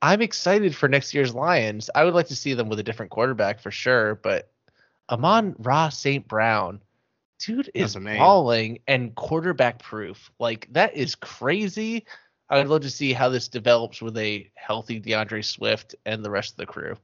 I'm 0.02 0.20
excited 0.20 0.74
for 0.74 0.88
next 0.88 1.14
year's 1.14 1.34
Lions. 1.34 1.88
I 1.94 2.04
would 2.04 2.14
like 2.14 2.26
to 2.28 2.36
see 2.36 2.54
them 2.54 2.68
with 2.68 2.80
a 2.80 2.82
different 2.82 3.10
quarterback 3.10 3.60
for 3.60 3.70
sure, 3.70 4.16
but 4.16 4.50
Amon 5.08 5.54
Ra 5.58 5.88
St. 5.88 6.26
Brown, 6.26 6.80
dude 7.38 7.70
is 7.74 7.94
That's 7.94 7.96
a 7.96 8.00
name. 8.00 8.18
balling 8.18 8.78
and 8.88 9.14
quarterback 9.14 9.80
proof. 9.80 10.30
Like 10.38 10.68
that 10.72 10.96
is 10.96 11.14
crazy. 11.14 12.04
I 12.50 12.58
would 12.58 12.68
love 12.68 12.82
to 12.82 12.90
see 12.90 13.12
how 13.12 13.28
this 13.28 13.48
develops 13.48 14.02
with 14.02 14.16
a 14.18 14.50
healthy 14.54 15.00
DeAndre 15.00 15.44
Swift 15.44 15.94
and 16.04 16.24
the 16.24 16.30
rest 16.30 16.52
of 16.52 16.56
the 16.58 16.66
crew. 16.66 16.96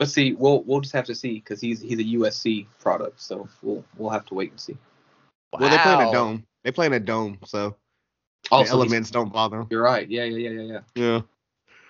Let's 0.00 0.12
see. 0.14 0.32
We'll 0.32 0.62
we'll 0.64 0.80
just 0.80 0.94
have 0.94 1.04
to 1.04 1.14
see 1.14 1.34
because 1.34 1.60
he's 1.60 1.80
he's 1.80 1.98
a 2.00 2.04
USC 2.18 2.66
product. 2.80 3.20
So 3.20 3.46
we'll 3.62 3.84
we'll 3.98 4.10
have 4.10 4.24
to 4.26 4.34
wait 4.34 4.50
and 4.50 4.58
see. 4.58 4.76
Well, 5.52 5.68
they 5.70 5.76
play 5.78 5.92
in 5.92 6.00
a 6.08 6.12
dome. 6.12 6.46
They 6.64 6.72
play 6.72 6.86
in 6.86 6.92
a 6.94 7.00
dome, 7.00 7.38
so 7.44 7.76
the 8.44 8.50
Also, 8.50 8.62
he's- 8.64 8.70
elements 8.72 9.10
don't 9.10 9.32
bother 9.32 9.58
them. 9.58 9.66
You're 9.70 9.82
right. 9.82 10.08
Yeah, 10.08 10.24
yeah, 10.24 10.48
yeah, 10.48 10.60
yeah, 10.60 10.72
yeah. 10.72 10.80
Yeah. 10.94 11.20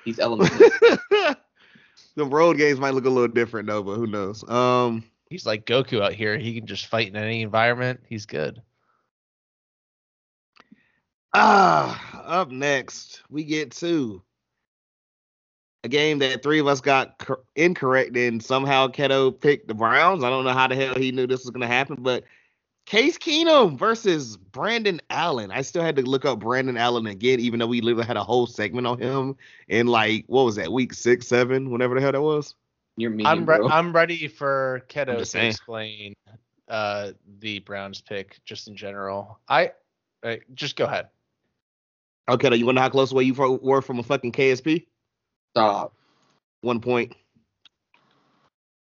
He's 0.05 0.19
element. 0.19 0.51
the 2.17 2.27
road 2.27 2.57
games 2.57 2.81
might 2.81 2.95
look 2.95 3.05
a 3.05 3.11
little 3.11 3.29
different 3.29 3.69
though, 3.69 3.83
but 3.83 3.95
who 3.95 4.07
knows? 4.07 4.47
Um, 4.49 5.05
He's 5.29 5.47
like 5.47 5.65
Goku 5.65 6.03
out 6.03 6.13
here. 6.13 6.37
He 6.37 6.55
can 6.55 6.67
just 6.67 6.87
fight 6.87 7.07
in 7.07 7.15
any 7.15 7.43
environment. 7.43 8.01
He's 8.09 8.27
good. 8.27 8.61
ah, 11.33 12.23
up 12.25 12.51
next 12.51 13.23
we 13.31 13.45
get 13.45 13.71
to 13.71 14.21
a 15.83 15.89
game 15.89 16.19
that 16.19 16.43
three 16.43 16.59
of 16.59 16.67
us 16.67 16.81
got 16.81 17.19
cor- 17.19 17.41
incorrect 17.57 18.17
and 18.17 18.43
somehow 18.43 18.89
Keto 18.89 19.39
picked 19.39 19.69
the 19.69 19.75
Browns. 19.75 20.23
I 20.23 20.31
don't 20.31 20.45
know 20.45 20.53
how 20.53 20.69
the 20.69 20.77
hell 20.77 20.95
he 20.95 21.13
knew 21.13 21.27
this 21.27 21.45
was 21.45 21.51
gonna 21.51 21.67
happen, 21.67 21.97
but 22.01 22.25
Case 22.87 23.19
Keenum 23.19 23.79
versus 23.79 24.37
Brandon 24.37 25.01
Allen. 25.11 25.51
I 25.53 25.63
still 25.63 25.83
had 25.83 25.97
to 25.97 26.03
look 26.03 26.25
up 26.25 26.41
Brandon 26.41 26.77
Allen 26.77 27.07
again, 27.07 27.41
even 27.41 27.61
though 27.61 27.67
we 27.67 27.81
literally 27.81 28.07
had 28.07 28.17
a 28.17 28.25
whole 28.25 28.47
segment 28.47 28.87
on 28.87 28.99
him 28.99 29.37
in 29.69 29.87
like 29.87 30.25
what 30.27 30.45
was 30.45 30.57
that 30.57 30.73
week 30.73 30.93
six, 30.93 31.29
seven, 31.29 31.71
whenever 31.71 31.95
the 31.95 32.01
hell 32.01 32.13
that 32.13 32.21
was. 32.21 32.55
You're 32.97 33.11
mean, 33.11 33.27
I'm 33.27 33.47
re- 33.47 33.59
bro. 33.59 33.69
I'm 33.69 33.93
ready 33.93 34.29
for 34.29 34.83
Keto 34.89 35.19
to 35.19 35.25
saying. 35.25 35.51
explain 35.51 36.15
uh, 36.69 37.13
the 37.39 37.61
Browns 37.61 38.01
pick 38.01 38.41
just 38.45 38.69
in 38.69 38.77
general. 38.77 39.39
I 39.49 39.73
uh, 40.23 40.37
just 40.55 40.77
go 40.77 40.85
ahead. 40.85 41.09
Okay, 42.29 42.55
you 42.57 42.67
wanna 42.67 42.77
know 42.77 42.83
how 42.83 42.89
close 42.91 43.13
away 43.13 43.25
you 43.25 43.35
were 43.35 43.83
from 43.83 43.99
a 43.99 44.03
fucking 44.03 44.33
KSP? 44.33 44.87
Stop. 45.55 45.93
One 46.61 46.81
point. 46.81 47.15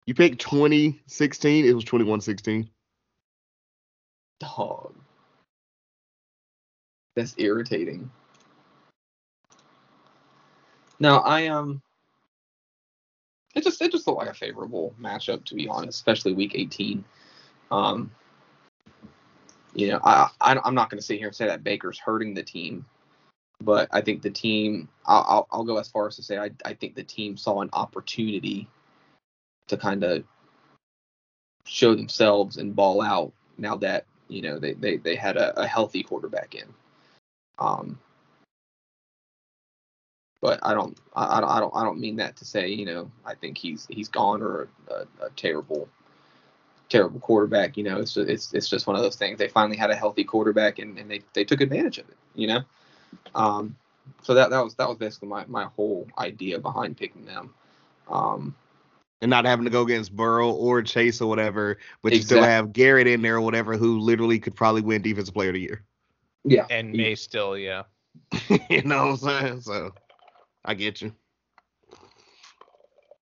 You 0.06 0.14
picked 0.14 0.40
2016. 0.40 1.64
It 1.64 1.74
was 1.74 1.84
2116. 1.84 2.70
Dog. 4.40 4.94
That's 7.16 7.34
irritating. 7.38 8.10
No, 11.00 11.18
I 11.18 11.48
um. 11.48 11.82
It 13.54 13.64
just 13.64 13.80
it 13.80 13.90
just 13.90 14.06
looked 14.06 14.18
like 14.18 14.28
a 14.28 14.34
favorable 14.34 14.94
matchup 15.00 15.44
to 15.46 15.54
be 15.54 15.66
honest, 15.68 15.98
especially 15.98 16.34
week 16.34 16.52
18. 16.54 17.04
Um. 17.70 18.10
You 19.74 19.88
know, 19.88 20.00
I, 20.04 20.30
I 20.40 20.58
I'm 20.64 20.74
not 20.74 20.88
going 20.88 20.98
to 20.98 21.04
sit 21.04 21.18
here 21.18 21.26
and 21.26 21.36
say 21.36 21.46
that 21.46 21.62
Baker's 21.62 21.98
hurting 21.98 22.32
the 22.32 22.42
team, 22.42 22.86
but 23.62 23.88
I 23.90 24.00
think 24.00 24.22
the 24.22 24.30
team. 24.30 24.88
I'll 25.06 25.24
I'll, 25.28 25.48
I'll 25.50 25.64
go 25.64 25.78
as 25.78 25.88
far 25.88 26.06
as 26.06 26.16
to 26.16 26.22
say 26.22 26.38
I 26.38 26.50
I 26.64 26.74
think 26.74 26.94
the 26.94 27.02
team 27.02 27.36
saw 27.36 27.60
an 27.62 27.70
opportunity 27.72 28.68
to 29.68 29.76
kind 29.76 30.04
of 30.04 30.24
show 31.64 31.94
themselves 31.94 32.56
and 32.56 32.76
ball 32.76 33.02
out 33.02 33.32
now 33.58 33.76
that 33.76 34.06
you 34.28 34.42
know 34.42 34.58
they 34.58 34.72
they, 34.74 34.96
they 34.96 35.16
had 35.16 35.36
a, 35.36 35.58
a 35.60 35.66
healthy 35.66 36.02
quarterback 36.02 36.54
in 36.54 36.66
um 37.58 37.98
but 40.40 40.60
i 40.62 40.72
don't 40.72 40.98
I, 41.14 41.38
I 41.38 41.60
don't 41.60 41.74
i 41.74 41.82
don't 41.82 41.98
mean 41.98 42.16
that 42.16 42.36
to 42.36 42.44
say 42.44 42.68
you 42.68 42.86
know 42.86 43.10
i 43.24 43.34
think 43.34 43.58
he's 43.58 43.86
he's 43.90 44.08
gone 44.08 44.42
or 44.42 44.68
a, 44.88 44.94
a, 44.94 45.26
a 45.26 45.30
terrible 45.36 45.88
terrible 46.88 47.18
quarterback 47.18 47.76
you 47.76 47.82
know 47.82 47.98
it's 47.98 48.14
just, 48.14 48.28
it's 48.28 48.54
it's 48.54 48.68
just 48.68 48.86
one 48.86 48.94
of 48.94 49.02
those 49.02 49.16
things 49.16 49.38
they 49.38 49.48
finally 49.48 49.76
had 49.76 49.90
a 49.90 49.96
healthy 49.96 50.22
quarterback 50.22 50.78
and, 50.78 50.98
and 50.98 51.10
they 51.10 51.20
they 51.32 51.44
took 51.44 51.60
advantage 51.60 51.98
of 51.98 52.08
it 52.08 52.16
you 52.34 52.46
know 52.46 52.60
um 53.34 53.76
so 54.22 54.34
that 54.34 54.50
that 54.50 54.62
was 54.62 54.74
that 54.76 54.88
was 54.88 54.98
basically 54.98 55.28
my 55.28 55.44
my 55.46 55.64
whole 55.76 56.06
idea 56.18 56.58
behind 56.58 56.96
picking 56.96 57.24
them 57.24 57.54
um 58.08 58.54
And 59.20 59.30
not 59.30 59.44
having 59.44 59.64
to 59.64 59.70
go 59.70 59.82
against 59.82 60.14
Burrow 60.14 60.50
or 60.50 60.82
Chase 60.82 61.20
or 61.20 61.28
whatever, 61.28 61.78
but 62.02 62.12
you 62.12 62.22
still 62.22 62.42
have 62.42 62.72
Garrett 62.72 63.06
in 63.06 63.22
there 63.22 63.36
or 63.36 63.40
whatever 63.40 63.76
who 63.76 63.98
literally 63.98 64.38
could 64.38 64.54
probably 64.54 64.82
win 64.82 65.02
Defensive 65.02 65.34
Player 65.34 65.48
of 65.50 65.54
the 65.54 65.60
Year. 65.60 65.82
yeah 66.44 66.66
And 66.70 66.92
may 66.92 67.14
still, 67.14 67.56
yeah. 67.56 67.84
you 68.70 68.82
know 68.82 69.06
what 69.06 69.10
I'm 69.12 69.16
saying? 69.16 69.60
So 69.62 69.92
I 70.64 70.74
get 70.74 71.00
you. 71.02 71.12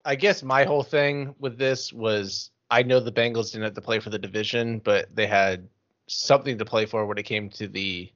I 0.04 0.14
guess 0.16 0.42
my 0.42 0.64
whole 0.64 0.82
thing 0.82 1.34
with 1.38 1.58
this 1.58 1.92
was 1.92 2.50
I 2.70 2.82
know 2.82 3.00
the 3.00 3.12
Bengals 3.12 3.52
didn't 3.52 3.64
have 3.64 3.74
to 3.74 3.80
play 3.80 4.00
for 4.00 4.10
the 4.10 4.18
division, 4.18 4.78
but 4.80 5.14
they 5.14 5.26
had 5.26 5.68
something 6.08 6.58
to 6.58 6.64
play 6.64 6.86
for 6.86 7.06
when 7.06 7.18
it 7.18 7.24
came 7.24 7.50
to 7.50 7.68
the 7.68 8.12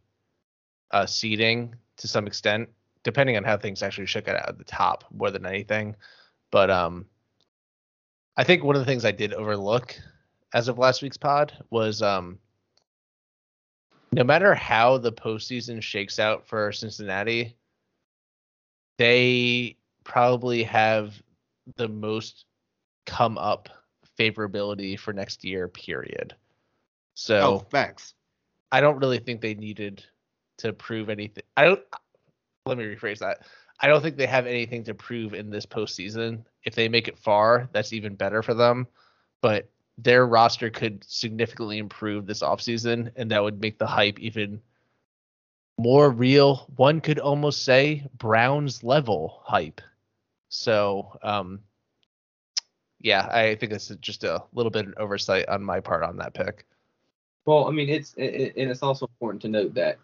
uh, 0.91 1.07
seeding 1.07 1.75
to 1.97 2.09
some 2.09 2.27
extent, 2.27 2.69
depending 3.03 3.37
on 3.37 3.45
how 3.45 3.57
things 3.57 3.83
actually 3.83 4.07
shook 4.07 4.29
out 4.29 4.49
at 4.49 4.59
the 4.59 4.65
top 4.65 5.05
more 5.11 5.31
than 5.31 5.47
anything. 5.47 5.95
But 6.51 6.71
um, 6.71 7.07
I 8.37 8.45
think 8.45 8.65
one 8.65 8.77
of 8.77 8.81
the 8.81 8.87
things 8.87 9.05
I 9.05 9.13
did 9.13 9.33
overlook 9.35 9.97
as 10.53 10.69
of 10.69 10.79
last 10.79 11.03
week's 11.03 11.17
pod 11.17 11.53
was 11.71 12.03
um, 12.03 12.39
no 14.13 14.25
matter 14.25 14.55
how 14.55 14.99
the 14.99 15.13
postseason 15.13 15.83
shakes 15.83 16.19
out 16.19 16.47
for 16.47 16.73
Cincinnati, 16.73 17.57
they 18.99 19.77
probably 20.05 20.63
have 20.65 21.15
the 21.77 21.89
most 21.89 22.47
come 23.07 23.39
up 23.39 23.69
favorability 24.19 24.99
for 24.99 25.13
next 25.13 25.45
year, 25.45 25.69
period. 25.69 26.35
So 27.15 27.41
Oh, 27.41 27.59
facts. 27.71 28.15
I 28.73 28.81
don't 28.81 28.99
really 28.99 29.19
think 29.19 29.41
they 29.41 29.55
needed 29.55 30.05
to 30.61 30.73
prove 30.73 31.09
anything. 31.09 31.45
I 31.57 31.65
don't 31.65 31.83
let 32.67 32.79
me 32.79 32.85
rephrase 32.85 33.19
that. 33.19 33.43
I 33.81 33.89
don't 33.89 34.03
think 34.03 34.17
they 34.17 34.27
have 34.27 34.47
anything 34.47 34.85
to 34.85 34.95
prove 34.95 35.35
in 35.35 35.51
this 35.51 35.67
postseason. 35.67 36.45
If 36.65 36.75
they 36.75 36.89
make 36.89 37.09
it 37.09 37.19
far, 37.19 37.69
that's 37.73 37.93
even 37.93 38.15
better 38.15 38.43
for 38.43 38.55
them. 38.55 38.87
But 39.41 39.71
their 39.97 40.27
roster 40.27 40.71
could 40.71 41.05
significantly 41.07 41.79
improve 41.79 42.27
this 42.27 42.43
offseason, 42.43 43.11
and 43.17 43.31
that 43.31 43.43
would 43.43 43.61
make 43.61 43.79
the 43.79 43.87
hype 43.87 44.19
even 44.19 44.61
more 45.79 46.11
real. 46.11 46.71
One 46.77 47.01
could 47.01 47.19
almost 47.19 47.65
say 47.65 48.07
Browns 48.19 48.85
level 48.85 49.41
hype. 49.45 49.81
So, 50.51 51.19
um, 51.23 51.61
yeah, 53.01 53.29
I 53.33 53.55
think 53.55 53.73
it's 53.73 53.89
just 54.01 54.25
a 54.25 54.43
little 54.53 54.71
bit 54.71 54.89
of 54.89 54.95
oversight 54.99 55.49
on 55.49 55.65
my 55.65 55.81
part 55.81 56.03
on 56.03 56.17
that 56.19 56.35
pick. 56.35 56.67
Well, 57.47 57.67
I 57.67 57.71
mean, 57.71 57.89
it's 57.89 58.13
it, 58.19 58.55
and 58.57 58.71
it's 58.71 58.83
also 58.83 59.07
important 59.07 59.41
to 59.43 59.49
note 59.49 59.73
that 59.75 59.99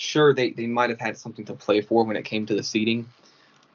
sure 0.00 0.32
they, 0.32 0.50
they 0.50 0.66
might 0.66 0.90
have 0.90 0.98
had 0.98 1.16
something 1.18 1.44
to 1.44 1.52
play 1.52 1.82
for 1.82 2.04
when 2.04 2.16
it 2.16 2.24
came 2.24 2.46
to 2.46 2.54
the 2.54 2.62
seating, 2.62 3.06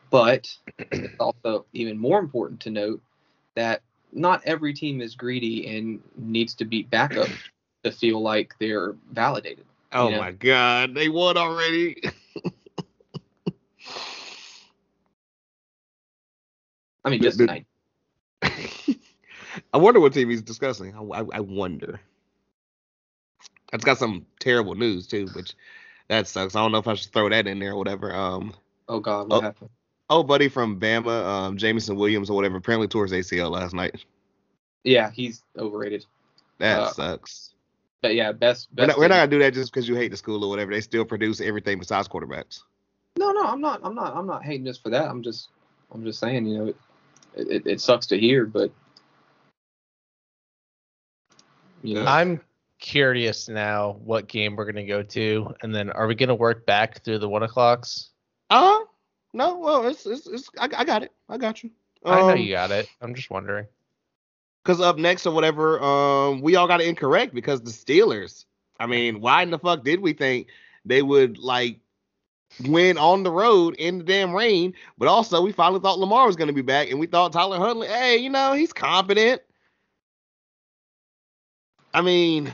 but 0.10 0.52
it's 0.92 1.14
also 1.20 1.66
even 1.72 1.98
more 1.98 2.20
important 2.20 2.60
to 2.62 2.72
note 2.72 3.02
that 3.54 3.82
not 4.12 4.42
every 4.44 4.74
team 4.74 5.02
is 5.02 5.16
greedy 5.16 5.78
and 5.78 6.02
needs 6.18 6.56
to 6.56 6.66
beat 6.66 6.90
backup 6.90 7.30
to 7.84 7.92
feel 7.92 8.22
like 8.22 8.56
they're 8.60 8.96
validated. 9.12 9.66
Oh 9.92 10.10
know? 10.10 10.18
my 10.18 10.32
god, 10.32 10.96
they 10.96 11.10
won 11.10 11.38
already. 11.38 12.02
I 17.06 17.12
mean, 17.12 17.22
just 17.22 17.38
tonight. 17.38 17.68
I 18.42 19.78
wonder 19.78 20.00
what 20.00 20.14
team 20.14 20.32
he's 20.32 20.42
discussing. 20.42 20.96
I, 20.96 21.02
I, 21.20 21.26
I 21.34 21.40
wonder. 21.40 22.02
That's 23.72 23.86
got 23.86 24.00
some 24.00 24.26
terrible 24.40 24.74
news 24.74 25.06
too, 25.06 25.28
which 25.36 25.54
that 26.08 26.28
sucks. 26.28 26.56
I 26.56 26.62
don't 26.62 26.72
know 26.72 26.78
if 26.80 26.88
I 26.88 26.94
should 26.96 27.12
throw 27.12 27.30
that 27.30 27.48
in 27.48 27.60
there 27.60 27.72
or 27.72 27.78
whatever. 27.78 28.14
Um, 28.14 28.54
Oh 28.88 29.00
God, 29.00 29.30
what 29.30 29.38
Oh. 29.38 29.42
happened? 29.42 29.70
oh, 30.10 30.24
buddy 30.24 30.48
from 30.48 30.80
Bama, 30.80 31.26
um, 31.26 31.58
Jameson 31.58 31.96
Williams 31.96 32.30
or 32.30 32.36
whatever, 32.36 32.58
apparently 32.58 32.88
tore 32.88 33.06
his 33.08 33.14
ACL 33.14 33.50
last 33.52 33.74
night. 33.74 34.06
Yeah, 34.84 35.10
he's 35.10 35.42
overrated. 35.58 36.06
That 36.60 36.80
Uh, 36.82 36.92
sucks. 36.92 37.54
But 38.02 38.14
yeah, 38.14 38.32
best. 38.32 38.68
We're 38.78 38.86
not, 38.86 38.98
we're 39.00 39.08
not 39.08 39.16
gonna 39.16 39.32
do 39.32 39.40
that 39.40 39.56
just 39.56 39.74
because 39.74 39.88
you 39.90 39.96
hate 39.96 40.12
the 40.12 40.18
school 40.18 40.44
or 40.44 40.50
whatever. 40.50 40.72
They 40.72 40.82
still 40.82 41.06
produce 41.06 41.42
everything 41.42 41.80
besides 41.80 42.08
quarterbacks. 42.08 42.62
No, 43.18 43.32
no, 43.32 43.44
I'm 43.44 43.60
not. 43.62 43.80
I'm 43.84 43.96
not. 43.96 44.16
I'm 44.16 44.28
not 44.28 44.44
hating 44.44 44.66
just 44.66 44.84
for 44.84 44.92
that. 44.92 45.10
I'm 45.10 45.24
just. 45.24 45.50
I'm 45.92 46.04
just 46.04 46.20
saying. 46.20 46.46
You 46.46 46.58
know, 46.58 46.66
it 46.68 46.76
it, 47.36 47.66
it 47.66 47.82
sucks 47.82 48.06
to 48.08 48.20
hear, 48.20 48.46
but. 48.46 48.72
You 51.82 51.96
know, 51.96 52.02
Yeah. 52.04 52.14
I'm 52.14 52.42
curious 52.86 53.50
now 53.50 53.94
what 54.04 54.28
game 54.28 54.56
we're 54.56 54.66
gonna 54.66 54.86
go 54.86 55.02
to, 55.02 55.56
and 55.64 55.74
then 55.74 55.90
are 55.90 56.06
we 56.06 56.14
gonna 56.14 56.36
work 56.36 56.68
back 56.68 57.04
through 57.04 57.18
the 57.18 57.28
one 57.28 57.42
o'clocks? 57.42 58.12
Uh 58.52 58.80
no, 59.34 59.58
well, 59.58 59.88
it's 59.88 60.06
it's, 60.06 60.28
it's 60.28 60.50
I, 60.60 60.70
I 60.78 60.86
got 60.86 61.02
it. 61.02 61.12
I 61.28 61.38
got 61.38 61.64
you. 61.64 61.72
I 62.06 62.22
know 62.22 62.30
Um, 62.30 62.38
you 62.38 62.52
got 62.54 62.70
it. 62.70 62.88
I'm 63.02 63.16
just 63.16 63.32
wondering. 63.32 63.66
Cause 64.64 64.80
up 64.80 64.98
next 64.98 65.26
or 65.26 65.34
whatever, 65.34 65.82
um, 65.84 66.42
we 66.42 66.56
all 66.56 66.68
got 66.68 66.80
it 66.80 66.88
incorrect 66.88 67.34
because 67.34 67.62
the 67.62 67.72
Steelers. 67.72 68.46
I 68.80 68.86
mean, 68.86 69.20
why 69.20 69.42
in 69.42 69.50
the 69.50 69.60
fuck 69.60 69.84
did 69.84 70.00
we 70.00 70.14
think 70.14 70.48
they 70.86 71.02
would 71.02 71.40
like 71.40 71.80
win 72.66 72.98
on 73.00 73.24
the 73.24 73.32
road 73.32 73.76
in 73.76 73.98
the 73.98 74.04
damn 74.04 74.34
rain? 74.34 74.74
But 74.98 75.08
also, 75.08 75.42
we 75.42 75.52
finally 75.52 75.80
thought 75.80 76.00
Lamar 76.00 76.28
was 76.28 76.36
gonna 76.36 76.54
be 76.54 76.62
back, 76.62 76.92
and 76.92 77.00
we 77.00 77.08
thought 77.08 77.34
Tyler 77.34 77.58
Huntley, 77.58 77.88
hey, 77.88 78.18
you 78.18 78.30
know, 78.30 78.54
he's 78.54 78.74
competent. 78.74 79.42
I 81.94 82.02
mean, 82.02 82.52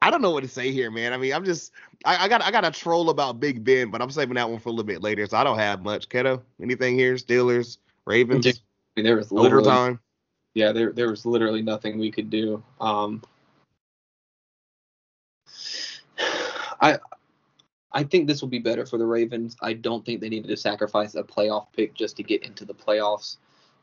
I 0.00 0.10
don't 0.10 0.22
know 0.22 0.30
what 0.30 0.42
to 0.42 0.48
say 0.48 0.70
here, 0.70 0.90
man. 0.90 1.12
I 1.12 1.16
mean, 1.16 1.32
I'm 1.32 1.44
just, 1.44 1.72
I, 2.04 2.24
I 2.24 2.28
got, 2.28 2.42
I 2.42 2.50
got 2.50 2.64
a 2.64 2.70
troll 2.70 3.10
about 3.10 3.40
Big 3.40 3.64
Ben, 3.64 3.90
but 3.90 4.00
I'm 4.00 4.10
saving 4.10 4.36
that 4.36 4.48
one 4.48 4.60
for 4.60 4.68
a 4.68 4.72
little 4.72 4.84
bit 4.84 5.02
later, 5.02 5.26
so 5.26 5.36
I 5.36 5.44
don't 5.44 5.58
have 5.58 5.82
much. 5.82 6.08
Keto, 6.08 6.40
anything 6.62 6.96
here? 6.96 7.14
Steelers, 7.14 7.78
Ravens, 8.04 8.46
I 8.46 8.52
mean, 8.96 9.04
there 9.04 9.16
was 9.16 9.32
literally, 9.32 9.68
overtime. 9.68 10.00
yeah, 10.54 10.72
there 10.72 10.92
there 10.92 11.10
was 11.10 11.26
literally 11.26 11.62
nothing 11.62 11.98
we 11.98 12.10
could 12.10 12.30
do. 12.30 12.62
Um, 12.80 13.22
I 16.80 16.98
I 17.92 18.04
think 18.04 18.28
this 18.28 18.40
will 18.40 18.48
be 18.48 18.58
better 18.58 18.86
for 18.86 18.98
the 18.98 19.06
Ravens. 19.06 19.56
I 19.60 19.72
don't 19.72 20.04
think 20.04 20.20
they 20.20 20.28
needed 20.28 20.48
to 20.48 20.56
sacrifice 20.56 21.14
a 21.16 21.22
playoff 21.22 21.66
pick 21.74 21.94
just 21.94 22.16
to 22.18 22.22
get 22.22 22.44
into 22.44 22.64
the 22.64 22.74
playoffs, 22.74 23.38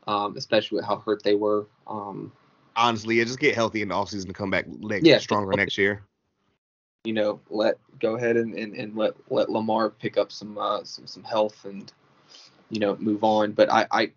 um, 0.06 0.36
especially 0.36 0.76
with 0.76 0.86
how 0.86 0.96
hurt 0.96 1.22
they 1.22 1.34
were. 1.34 1.66
Um, 1.86 2.32
honestly, 2.76 3.16
yeah, 3.16 3.24
just 3.24 3.38
get 3.38 3.54
healthy 3.54 3.82
in 3.82 3.88
the 3.88 3.94
offseason 3.94 4.26
to 4.26 4.32
come 4.32 4.50
back 4.50 4.66
next, 4.68 5.04
Yeah. 5.06 5.18
stronger 5.18 5.52
next 5.52 5.78
year. 5.78 6.02
you 7.04 7.12
know, 7.12 7.40
let 7.50 7.78
go 8.00 8.16
ahead 8.16 8.36
and, 8.36 8.54
and, 8.54 8.74
and 8.74 8.96
let 8.96 9.14
let 9.30 9.48
Lamar 9.48 9.90
pick 9.90 10.16
up 10.18 10.32
some 10.32 10.58
uh, 10.58 10.82
some 10.84 11.06
some 11.06 11.22
health 11.22 11.64
and 11.64 11.92
you 12.70 12.80
know 12.80 12.96
move 12.96 13.22
on. 13.24 13.52
But 13.52 13.72
I 13.72 13.86
I 13.90 14.10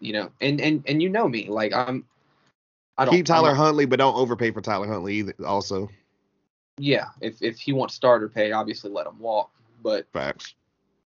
you 0.00 0.12
know 0.12 0.30
and 0.40 0.60
and 0.60 0.84
and 0.86 1.02
you 1.02 1.08
know 1.08 1.28
me 1.28 1.48
like 1.48 1.72
I'm 1.74 2.04
I 2.98 3.06
don't 3.06 3.14
Keep 3.14 3.26
Tyler 3.26 3.50
I'm 3.50 3.56
Huntley, 3.56 3.86
but 3.86 3.98
don't 3.98 4.16
overpay 4.16 4.50
for 4.50 4.60
Tyler 4.60 4.86
Huntley 4.86 5.14
either. 5.14 5.34
Also, 5.44 5.88
yeah 6.78 7.06
if 7.20 7.42
if 7.42 7.58
he 7.58 7.72
wants 7.72 7.94
starter 7.94 8.28
pay 8.28 8.52
obviously 8.52 8.90
let 8.90 9.06
him 9.06 9.18
walk. 9.18 9.50
But 9.82 10.06
facts. 10.12 10.54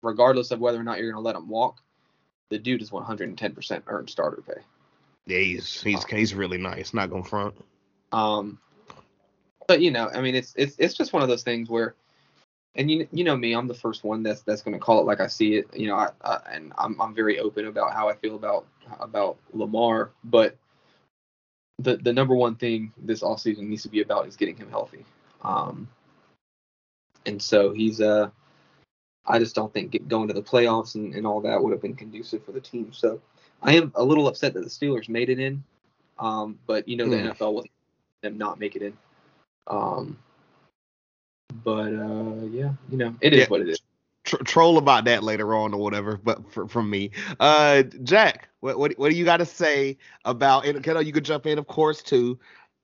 regardless 0.02 0.50
of 0.50 0.60
whether 0.60 0.80
or 0.80 0.84
not 0.84 0.98
you're 0.98 1.12
going 1.12 1.22
to 1.22 1.26
let 1.26 1.36
him 1.36 1.48
walk, 1.48 1.78
the 2.50 2.58
dude 2.58 2.82
is 2.82 2.90
110% 2.90 3.84
earned 3.86 4.10
starter 4.10 4.42
pay. 4.42 4.62
Yeah, 5.26 5.40
he's 5.40 5.82
he's 5.82 6.04
he's 6.06 6.34
really 6.34 6.58
nice. 6.58 6.94
Not 6.94 7.10
gonna 7.10 7.24
front. 7.24 7.56
Um, 8.12 8.60
but 9.68 9.82
you 9.82 9.92
know, 9.92 10.10
I 10.14 10.22
mean, 10.22 10.36
it's 10.36 10.54
it's 10.58 10.76
it's 10.78 10.94
just 10.94 11.14
one 11.14 11.24
of 11.24 11.30
those 11.30 11.44
things 11.44 11.70
where, 11.70 11.96
and 12.76 12.92
you 12.92 13.08
you 13.12 13.24
know 13.24 13.38
me, 13.38 13.54
I'm 13.54 13.68
the 13.68 13.74
first 13.74 14.04
one 14.04 14.24
that's 14.24 14.42
that's 14.42 14.62
going 14.62 14.74
to 14.74 14.80
call 14.80 15.00
it 15.00 15.06
like 15.06 15.22
I 15.22 15.28
see 15.28 15.56
it. 15.56 15.68
You 15.74 15.88
know, 15.88 15.96
I, 15.96 16.10
I 16.22 16.40
and 16.52 16.74
I'm 16.78 17.00
I'm 17.02 17.16
very 17.16 17.40
open 17.40 17.68
about 17.68 17.94
how 17.94 18.10
I 18.10 18.16
feel 18.16 18.36
about 18.36 18.66
about 19.00 19.38
Lamar, 19.54 20.12
but 20.26 20.58
the 21.80 21.98
the 21.98 22.14
number 22.14 22.36
one 22.36 22.56
thing 22.56 22.92
this 22.98 23.22
offseason 23.22 23.68
needs 23.68 23.84
to 23.84 23.90
be 23.90 24.02
about 24.02 24.28
is 24.28 24.36
getting 24.36 24.58
him 24.58 24.70
healthy. 24.70 25.06
Um, 25.42 25.88
and 27.26 27.42
so 27.42 27.72
he's 27.72 28.02
uh, 28.02 28.30
I 29.26 29.40
just 29.40 29.56
don't 29.56 29.74
think 29.74 30.08
going 30.08 30.28
to 30.28 30.34
the 30.34 30.42
playoffs 30.42 30.96
and, 30.96 31.16
and 31.16 31.26
all 31.26 31.42
that 31.42 31.62
would 31.62 31.72
have 31.72 31.82
been 31.82 31.96
conducive 31.96 32.44
for 32.44 32.52
the 32.52 32.60
team. 32.60 32.92
So 32.92 33.22
I 33.64 33.76
am 33.76 33.92
a 33.96 34.04
little 34.04 34.28
upset 34.28 34.54
that 34.54 34.64
the 34.64 34.70
Steelers 34.70 35.10
made 35.10 35.30
it 35.30 35.40
in. 35.40 35.64
Um, 36.20 36.60
but 36.68 36.88
you 36.88 36.98
know 36.98 37.08
the 37.08 37.18
Hmm. 37.18 37.30
NFL 37.30 37.54
will 37.54 37.66
them 38.22 38.38
not 38.38 38.60
make 38.60 38.76
it 38.76 38.82
in. 38.82 38.98
Um, 39.68 40.18
but 41.64 41.94
uh, 41.94 42.46
yeah, 42.52 42.74
you 42.90 42.98
know 42.98 43.16
it 43.22 43.34
is 43.34 43.40
Yeah. 43.40 43.48
what 43.50 43.62
it 43.62 43.70
is. 43.70 43.80
Tr- 44.26 44.44
troll 44.44 44.78
about 44.78 45.06
that 45.06 45.24
later 45.24 45.56
on 45.56 45.74
or 45.74 45.82
whatever. 45.82 46.18
But 46.18 46.52
for, 46.52 46.68
from 46.68 46.90
me, 46.90 47.12
uh, 47.40 47.84
Jack, 48.04 48.50
what 48.62 48.80
what 48.80 48.94
what 48.98 49.12
do 49.12 49.18
you 49.18 49.26
got 49.26 49.38
to 49.38 49.46
say 49.46 49.98
about? 50.26 50.66
And 50.66 50.86
you 51.06 51.14
could 51.14 51.26
jump 51.26 51.46
in, 51.46 51.58
of 51.60 51.68
course, 51.68 52.02
too. 52.02 52.40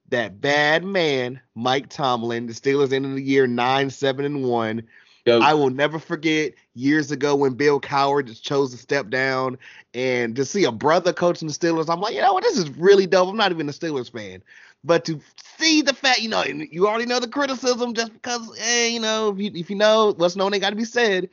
That 0.10 0.42
bad 0.42 0.84
man, 0.84 1.40
Mike 1.56 1.90
Tomlin. 1.90 2.48
The 2.48 2.54
Steelers 2.54 2.92
ended 2.94 3.16
the 3.16 3.22
year 3.22 3.48
nine 3.48 3.90
seven 3.90 4.26
and 4.26 4.44
one. 4.44 4.84
Go. 5.26 5.42
I 5.42 5.54
will 5.54 5.70
never 5.70 6.00
forget 6.00 6.54
years 6.74 7.12
ago 7.12 7.36
when 7.36 7.54
Bill 7.54 7.80
Cowher 7.80 8.26
just 8.26 8.44
chose 8.44 8.72
to 8.72 8.78
step 8.78 9.10
down 9.10 9.58
and 9.94 10.36
to 10.36 10.46
see 10.46 10.64
a 10.64 10.72
brother 10.72 11.14
coaching 11.14 11.48
the 11.48 11.54
Steelers. 11.54 11.90
I'm 11.90 12.00
like, 12.00 12.16
you 12.16 12.22
know 12.22 12.34
what, 12.34 12.44
this 12.44 12.58
is 12.58 12.70
really 12.78 13.06
dope. 13.06 13.30
I'm 13.30 13.38
not 13.38 13.52
even 13.52 13.68
a 13.70 13.74
Steelers 13.74 14.12
fan, 14.12 14.42
but 14.84 15.06
to 15.06 15.20
see 15.58 15.82
the 15.82 15.94
fact, 15.94 16.22
you 16.22 16.30
know, 16.30 16.42
and 16.42 16.68
you 16.72 16.88
already 16.88 17.06
know 17.06 17.20
the 17.20 17.28
criticism 17.28 17.94
just 17.94 18.14
because, 18.14 18.58
hey, 18.58 18.90
you 18.90 19.00
know, 19.00 19.30
if 19.30 19.40
you, 19.40 19.52
if 19.54 19.70
you 19.70 19.76
know 19.76 20.14
what's 20.16 20.36
known, 20.36 20.54
ain't 20.54 20.62
got 20.62 20.72
to 20.72 20.76
be 20.76 20.86
said. 20.86 21.30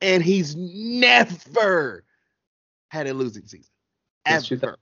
And 0.00 0.22
he's 0.22 0.54
never 0.56 2.04
had 2.88 3.06
a 3.06 3.14
losing 3.14 3.46
season. 3.46 3.70
Since 4.26 4.52
Ever 4.52 4.76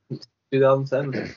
2007. 0.52 1.34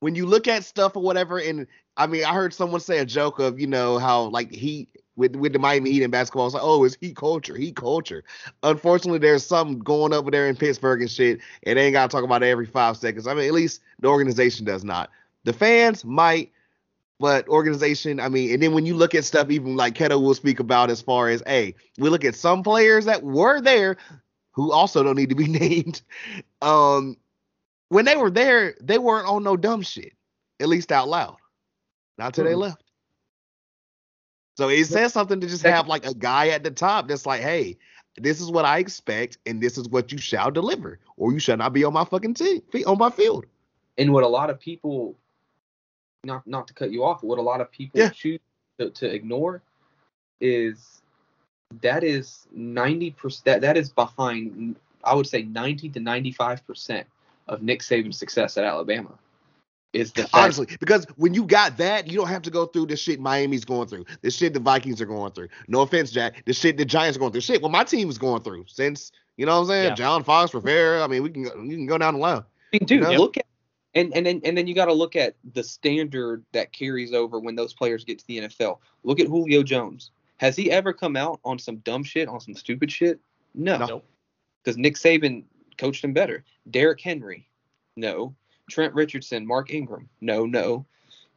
when 0.00 0.14
you 0.14 0.26
look 0.26 0.48
at 0.48 0.64
stuff 0.64 0.96
or 0.96 1.02
whatever, 1.02 1.38
and 1.38 1.66
I 1.96 2.06
mean, 2.06 2.24
I 2.24 2.32
heard 2.32 2.54
someone 2.54 2.80
say 2.80 2.98
a 2.98 3.04
joke 3.04 3.38
of, 3.38 3.60
you 3.60 3.66
know, 3.66 3.98
how 3.98 4.24
like 4.24 4.50
he 4.50 4.88
with 5.16 5.36
with 5.36 5.52
the 5.52 5.58
Miami 5.58 5.90
Heat 5.92 6.02
in 6.02 6.10
basketball, 6.10 6.46
it's 6.46 6.54
like, 6.54 6.62
oh, 6.64 6.84
it's 6.84 6.96
heat 7.00 7.16
culture, 7.16 7.56
heat 7.56 7.76
culture. 7.76 8.24
Unfortunately, 8.62 9.18
there's 9.18 9.44
something 9.44 9.78
going 9.78 10.12
over 10.12 10.30
there 10.30 10.48
in 10.48 10.56
Pittsburgh 10.56 11.00
and 11.02 11.10
shit, 11.10 11.40
and 11.64 11.78
they 11.78 11.84
ain't 11.86 11.92
gotta 11.92 12.10
talk 12.10 12.24
about 12.24 12.42
it 12.42 12.46
every 12.48 12.66
five 12.66 12.96
seconds. 12.96 13.26
I 13.26 13.34
mean, 13.34 13.46
at 13.46 13.52
least 13.52 13.80
the 14.00 14.08
organization 14.08 14.64
does 14.64 14.84
not. 14.84 15.10
The 15.44 15.52
fans 15.52 16.04
might, 16.04 16.50
but 17.18 17.46
organization, 17.48 18.20
I 18.20 18.28
mean, 18.28 18.52
and 18.54 18.62
then 18.62 18.72
when 18.72 18.86
you 18.86 18.94
look 18.94 19.14
at 19.14 19.24
stuff, 19.24 19.50
even 19.50 19.76
like 19.76 19.94
Keto 19.94 20.20
will 20.22 20.34
speak 20.34 20.60
about 20.60 20.90
as 20.90 21.02
far 21.02 21.28
as, 21.28 21.42
hey, 21.46 21.74
we 21.98 22.08
look 22.08 22.24
at 22.24 22.34
some 22.34 22.62
players 22.62 23.04
that 23.04 23.22
were 23.22 23.60
there 23.60 23.96
who 24.52 24.72
also 24.72 25.02
don't 25.02 25.16
need 25.16 25.28
to 25.30 25.34
be 25.34 25.46
named. 25.48 26.02
Um, 26.62 27.16
when 27.88 28.04
they 28.06 28.16
were 28.16 28.30
there, 28.30 28.74
they 28.80 28.98
weren't 28.98 29.28
on 29.28 29.42
no 29.44 29.56
dumb 29.56 29.82
shit, 29.82 30.12
at 30.60 30.68
least 30.68 30.90
out 30.90 31.08
loud. 31.08 31.36
Not 32.18 32.34
till 32.34 32.44
they 32.44 32.52
Mhm. 32.52 32.58
left. 32.58 32.81
So 34.56 34.68
it 34.68 34.84
says 34.84 35.12
something 35.12 35.40
to 35.40 35.46
just 35.46 35.62
have 35.64 35.88
like 35.88 36.06
a 36.06 36.14
guy 36.14 36.48
at 36.48 36.62
the 36.62 36.70
top 36.70 37.08
that's 37.08 37.24
like, 37.24 37.40
hey, 37.40 37.78
this 38.16 38.40
is 38.40 38.50
what 38.50 38.64
I 38.64 38.78
expect, 38.78 39.38
and 39.46 39.62
this 39.62 39.78
is 39.78 39.88
what 39.88 40.12
you 40.12 40.18
shall 40.18 40.50
deliver, 40.50 40.98
or 41.16 41.32
you 41.32 41.38
shall 41.38 41.56
not 41.56 41.72
be 41.72 41.84
on 41.84 41.94
my 41.94 42.04
fucking 42.04 42.34
team, 42.34 42.62
on 42.86 42.98
my 42.98 43.10
field. 43.10 43.46
and 43.98 44.12
what 44.12 44.24
a 44.24 44.28
lot 44.28 44.50
of 44.50 44.60
people 44.60 45.16
not 46.24 46.46
not 46.46 46.68
to 46.68 46.74
cut 46.74 46.90
you 46.90 47.04
off, 47.04 47.22
what 47.22 47.38
a 47.38 47.42
lot 47.42 47.60
of 47.60 47.70
people 47.70 48.00
Yeah. 48.00 48.10
choose 48.10 48.40
to, 48.78 48.90
to 48.90 49.06
ignore 49.12 49.62
is 50.40 51.02
that 51.80 52.04
is 52.04 52.46
90% 52.56 53.44
that, 53.44 53.60
that 53.62 53.76
is 53.76 53.90
behind 53.90 54.76
I 55.04 55.14
would 55.14 55.26
say 55.26 55.42
90 55.42 55.88
to 55.90 56.00
95% 56.00 57.04
of 57.48 57.62
Nick 57.62 57.80
Saban's 57.80 58.18
success 58.18 58.56
at 58.56 58.64
Alabama. 58.64 59.18
Is 59.92 60.12
the 60.12 60.22
fact, 60.22 60.34
Honestly, 60.34 60.66
because 60.80 61.06
when 61.16 61.34
you 61.34 61.44
got 61.44 61.76
that, 61.76 62.06
you 62.06 62.16
don't 62.16 62.28
have 62.28 62.40
to 62.42 62.50
go 62.50 62.64
through 62.66 62.86
the 62.86 62.96
shit 62.96 63.20
Miami's 63.20 63.64
going 63.64 63.88
through, 63.88 64.06
the 64.22 64.30
shit 64.30 64.54
the 64.54 64.60
Vikings 64.60 65.02
are 65.02 65.06
going 65.06 65.32
through. 65.32 65.48
No 65.68 65.82
offense, 65.82 66.10
Jack, 66.10 66.44
the 66.46 66.54
shit 66.54 66.78
the 66.78 66.84
Giants 66.86 67.16
are 67.16 67.20
going 67.20 67.32
through. 67.32 67.42
Shit, 67.42 67.60
what 67.60 67.70
my 67.72 67.84
team 67.84 68.08
is 68.08 68.16
going 68.16 68.42
through 68.42 68.64
since 68.68 69.12
you 69.36 69.44
know 69.46 69.56
what 69.56 69.62
I'm 69.62 69.68
saying. 69.68 69.88
Yeah. 69.90 69.94
John 69.94 70.24
Fox, 70.24 70.54
Rivera. 70.54 71.04
I 71.04 71.06
mean, 71.08 71.22
we 71.22 71.28
can 71.30 71.42
go, 71.44 71.62
you 71.62 71.76
can 71.76 71.86
go 71.86 71.98
down 71.98 72.14
the 72.14 72.20
line. 72.20 72.38
I 72.38 72.44
mean, 72.78 72.86
dude, 72.86 73.02
Yep. 73.02 73.18
look 73.18 73.36
at 73.36 73.44
and 73.94 74.14
and 74.14 74.24
then 74.24 74.40
and 74.44 74.56
then 74.56 74.66
you 74.66 74.74
got 74.74 74.86
to 74.86 74.94
look 74.94 75.14
at 75.14 75.36
the 75.52 75.62
standard 75.62 76.42
that 76.52 76.72
carries 76.72 77.12
over 77.12 77.38
when 77.38 77.54
those 77.54 77.74
players 77.74 78.02
get 78.04 78.18
to 78.18 78.26
the 78.26 78.38
NFL. 78.40 78.78
Look 79.04 79.20
at 79.20 79.26
Julio 79.26 79.62
Jones. 79.62 80.10
Has 80.38 80.56
he 80.56 80.70
ever 80.70 80.92
come 80.94 81.16
out 81.16 81.38
on 81.44 81.58
some 81.58 81.76
dumb 81.78 82.02
shit, 82.02 82.28
on 82.28 82.40
some 82.40 82.54
stupid 82.54 82.90
shit? 82.90 83.20
No, 83.54 83.76
No. 83.76 83.86
Nope. 83.86 84.04
because 84.64 84.78
Nick 84.78 84.94
Saban 84.94 85.44
coached 85.76 86.02
him 86.02 86.14
better. 86.14 86.44
Derrick 86.70 87.00
Henry, 87.00 87.46
no. 87.96 88.34
Trent 88.72 88.94
Richardson, 88.94 89.46
Mark 89.46 89.72
Ingram, 89.72 90.08
no, 90.20 90.46
no. 90.46 90.86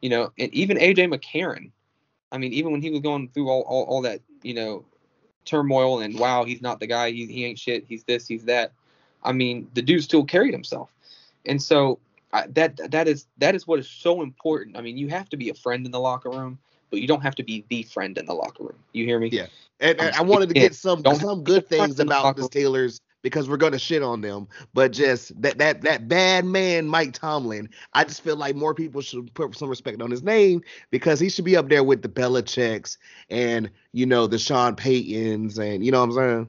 You 0.00 0.10
know, 0.10 0.32
and 0.38 0.52
even 0.54 0.78
AJ 0.78 1.12
McCarron. 1.12 1.70
I 2.32 2.38
mean, 2.38 2.52
even 2.52 2.72
when 2.72 2.82
he 2.82 2.90
was 2.90 3.00
going 3.00 3.28
through 3.28 3.48
all 3.48 3.62
all, 3.62 3.84
all 3.84 4.02
that, 4.02 4.20
you 4.42 4.54
know, 4.54 4.84
turmoil 5.44 6.00
and 6.00 6.18
wow, 6.18 6.44
he's 6.44 6.62
not 6.62 6.80
the 6.80 6.86
guy. 6.86 7.10
He 7.10 7.26
he 7.26 7.44
ain't 7.44 7.58
shit. 7.58 7.84
He's 7.86 8.04
this. 8.04 8.26
He's 8.26 8.44
that. 8.44 8.72
I 9.22 9.32
mean, 9.32 9.68
the 9.74 9.82
dude 9.82 10.02
still 10.02 10.24
carried 10.24 10.52
himself, 10.52 10.90
and 11.44 11.62
so 11.62 11.98
I, 12.32 12.46
that 12.48 12.90
that 12.90 13.06
is 13.06 13.26
that 13.38 13.54
is 13.54 13.66
what 13.66 13.78
is 13.78 13.88
so 13.88 14.22
important. 14.22 14.76
I 14.76 14.80
mean, 14.80 14.96
you 14.96 15.08
have 15.08 15.28
to 15.30 15.36
be 15.36 15.50
a 15.50 15.54
friend 15.54 15.84
in 15.84 15.92
the 15.92 16.00
locker 16.00 16.30
room, 16.30 16.58
but 16.90 17.00
you 17.00 17.06
don't 17.06 17.22
have 17.22 17.34
to 17.36 17.42
be 17.42 17.64
the 17.68 17.82
friend 17.82 18.16
in 18.16 18.26
the 18.26 18.34
locker 18.34 18.64
room. 18.64 18.78
You 18.92 19.04
hear 19.04 19.18
me? 19.18 19.28
Yeah. 19.28 19.46
And, 19.80 20.00
and 20.00 20.14
um, 20.14 20.20
I 20.20 20.22
wanted 20.22 20.48
to 20.48 20.54
get 20.54 20.74
some 20.74 21.02
some 21.04 21.44
good 21.44 21.66
things 21.68 22.00
about 22.00 22.36
the 22.36 22.42
talk- 22.42 22.52
Steelers 22.52 23.00
because 23.26 23.48
we're 23.48 23.56
gonna 23.56 23.76
shit 23.76 24.04
on 24.04 24.20
them, 24.20 24.46
but 24.72 24.92
just 24.92 25.42
that 25.42 25.58
that 25.58 25.82
that 25.82 26.06
bad 26.06 26.44
man 26.44 26.86
Mike 26.86 27.12
Tomlin, 27.12 27.68
I 27.92 28.04
just 28.04 28.22
feel 28.22 28.36
like 28.36 28.54
more 28.54 28.72
people 28.72 29.00
should 29.00 29.34
put 29.34 29.56
some 29.56 29.68
respect 29.68 30.00
on 30.00 30.12
his 30.12 30.22
name 30.22 30.62
because 30.92 31.18
he 31.18 31.28
should 31.28 31.44
be 31.44 31.56
up 31.56 31.68
there 31.68 31.82
with 31.82 32.02
the 32.02 32.08
Belichick's 32.08 32.98
and 33.28 33.68
you 33.90 34.06
know 34.06 34.28
the 34.28 34.38
Sean 34.38 34.76
Paytons 34.76 35.58
and 35.58 35.84
you 35.84 35.90
know 35.90 36.06
what 36.06 36.10
I'm 36.10 36.12
saying. 36.12 36.48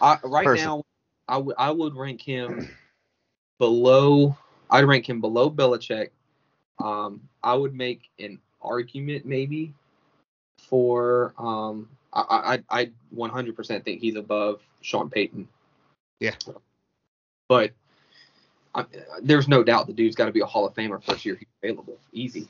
I, 0.00 0.16
right 0.24 0.46
person. 0.46 0.64
now, 0.64 0.84
I 1.28 1.36
would 1.36 1.56
I 1.58 1.70
would 1.70 1.94
rank 1.94 2.22
him 2.22 2.70
below. 3.58 4.34
I'd 4.70 4.84
rank 4.84 5.06
him 5.06 5.20
below 5.20 5.50
Belichick. 5.50 6.08
Um, 6.82 7.20
I 7.42 7.52
would 7.52 7.74
make 7.74 8.08
an 8.18 8.38
argument 8.62 9.26
maybe 9.26 9.74
for 10.56 11.34
um. 11.36 11.86
I 12.14 12.62
I 12.70 12.80
I 12.80 12.90
100% 13.14 13.84
think 13.84 14.00
he's 14.00 14.16
above 14.16 14.62
Sean 14.80 15.10
Payton. 15.10 15.46
Yeah. 16.20 16.34
But 17.48 17.72
I, 18.74 18.84
there's 19.22 19.48
no 19.48 19.62
doubt 19.62 19.86
the 19.86 19.92
dude's 19.92 20.16
got 20.16 20.26
to 20.26 20.32
be 20.32 20.40
a 20.40 20.46
Hall 20.46 20.66
of 20.66 20.74
Famer 20.74 21.02
first 21.02 21.24
year 21.24 21.36
he's 21.36 21.48
available. 21.62 21.98
Easy. 22.12 22.48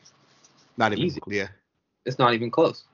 Not 0.77 0.93
even 0.93 1.05
Easy. 1.05 1.21
yeah. 1.29 1.49
It's 2.05 2.19
not 2.19 2.35
even 2.35 2.51
close. 2.51 2.85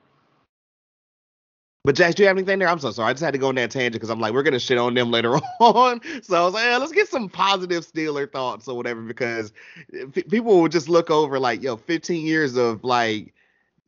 But 1.85 1.95
Jax, 1.95 2.15
do 2.15 2.23
you 2.23 2.27
have 2.27 2.35
anything 2.35 2.57
there? 2.57 2.67
I'm 2.67 2.79
so 2.79 2.89
sorry. 2.89 3.11
I 3.11 3.13
just 3.13 3.23
had 3.23 3.33
to 3.33 3.37
go 3.37 3.49
on 3.49 3.55
that 3.55 3.69
tangent 3.69 3.93
because 3.93 4.09
I'm 4.09 4.19
like, 4.19 4.33
we're 4.33 4.41
gonna 4.41 4.59
shit 4.59 4.79
on 4.79 4.95
them 4.95 5.11
later 5.11 5.35
on. 5.59 6.01
So 6.23 6.35
I 6.35 6.43
was 6.43 6.55
like, 6.55 6.65
yeah, 6.65 6.77
let's 6.77 6.91
get 6.91 7.07
some 7.07 7.29
positive 7.29 7.85
Steeler 7.85 8.29
thoughts 8.29 8.67
or 8.67 8.75
whatever 8.75 9.01
because 9.01 9.53
p- 9.91 10.23
people 10.23 10.59
will 10.59 10.67
just 10.67 10.89
look 10.89 11.11
over 11.11 11.39
like, 11.39 11.61
yo, 11.61 11.77
15 11.77 12.25
years 12.25 12.57
of 12.57 12.83
like, 12.83 13.35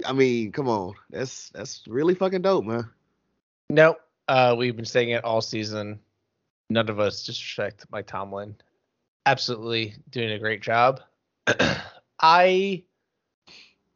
I 0.05 0.13
mean, 0.13 0.51
come 0.51 0.69
on, 0.69 0.93
that's 1.09 1.49
that's 1.49 1.83
really 1.87 2.13
fucking 2.13 2.43
dope, 2.43 2.65
man. 2.65 2.87
Nope. 3.71 3.99
Uh, 4.27 4.55
we've 4.55 4.75
been 4.75 4.85
saying 4.85 5.09
it 5.09 5.23
all 5.23 5.41
season. 5.41 5.99
None 6.69 6.89
of 6.89 6.99
us 6.99 7.25
disrespect 7.25 7.85
Mike 7.89 8.07
Tomlin. 8.07 8.55
Absolutely 9.25 9.95
doing 10.09 10.31
a 10.31 10.39
great 10.39 10.61
job. 10.61 11.01
I 12.19 12.83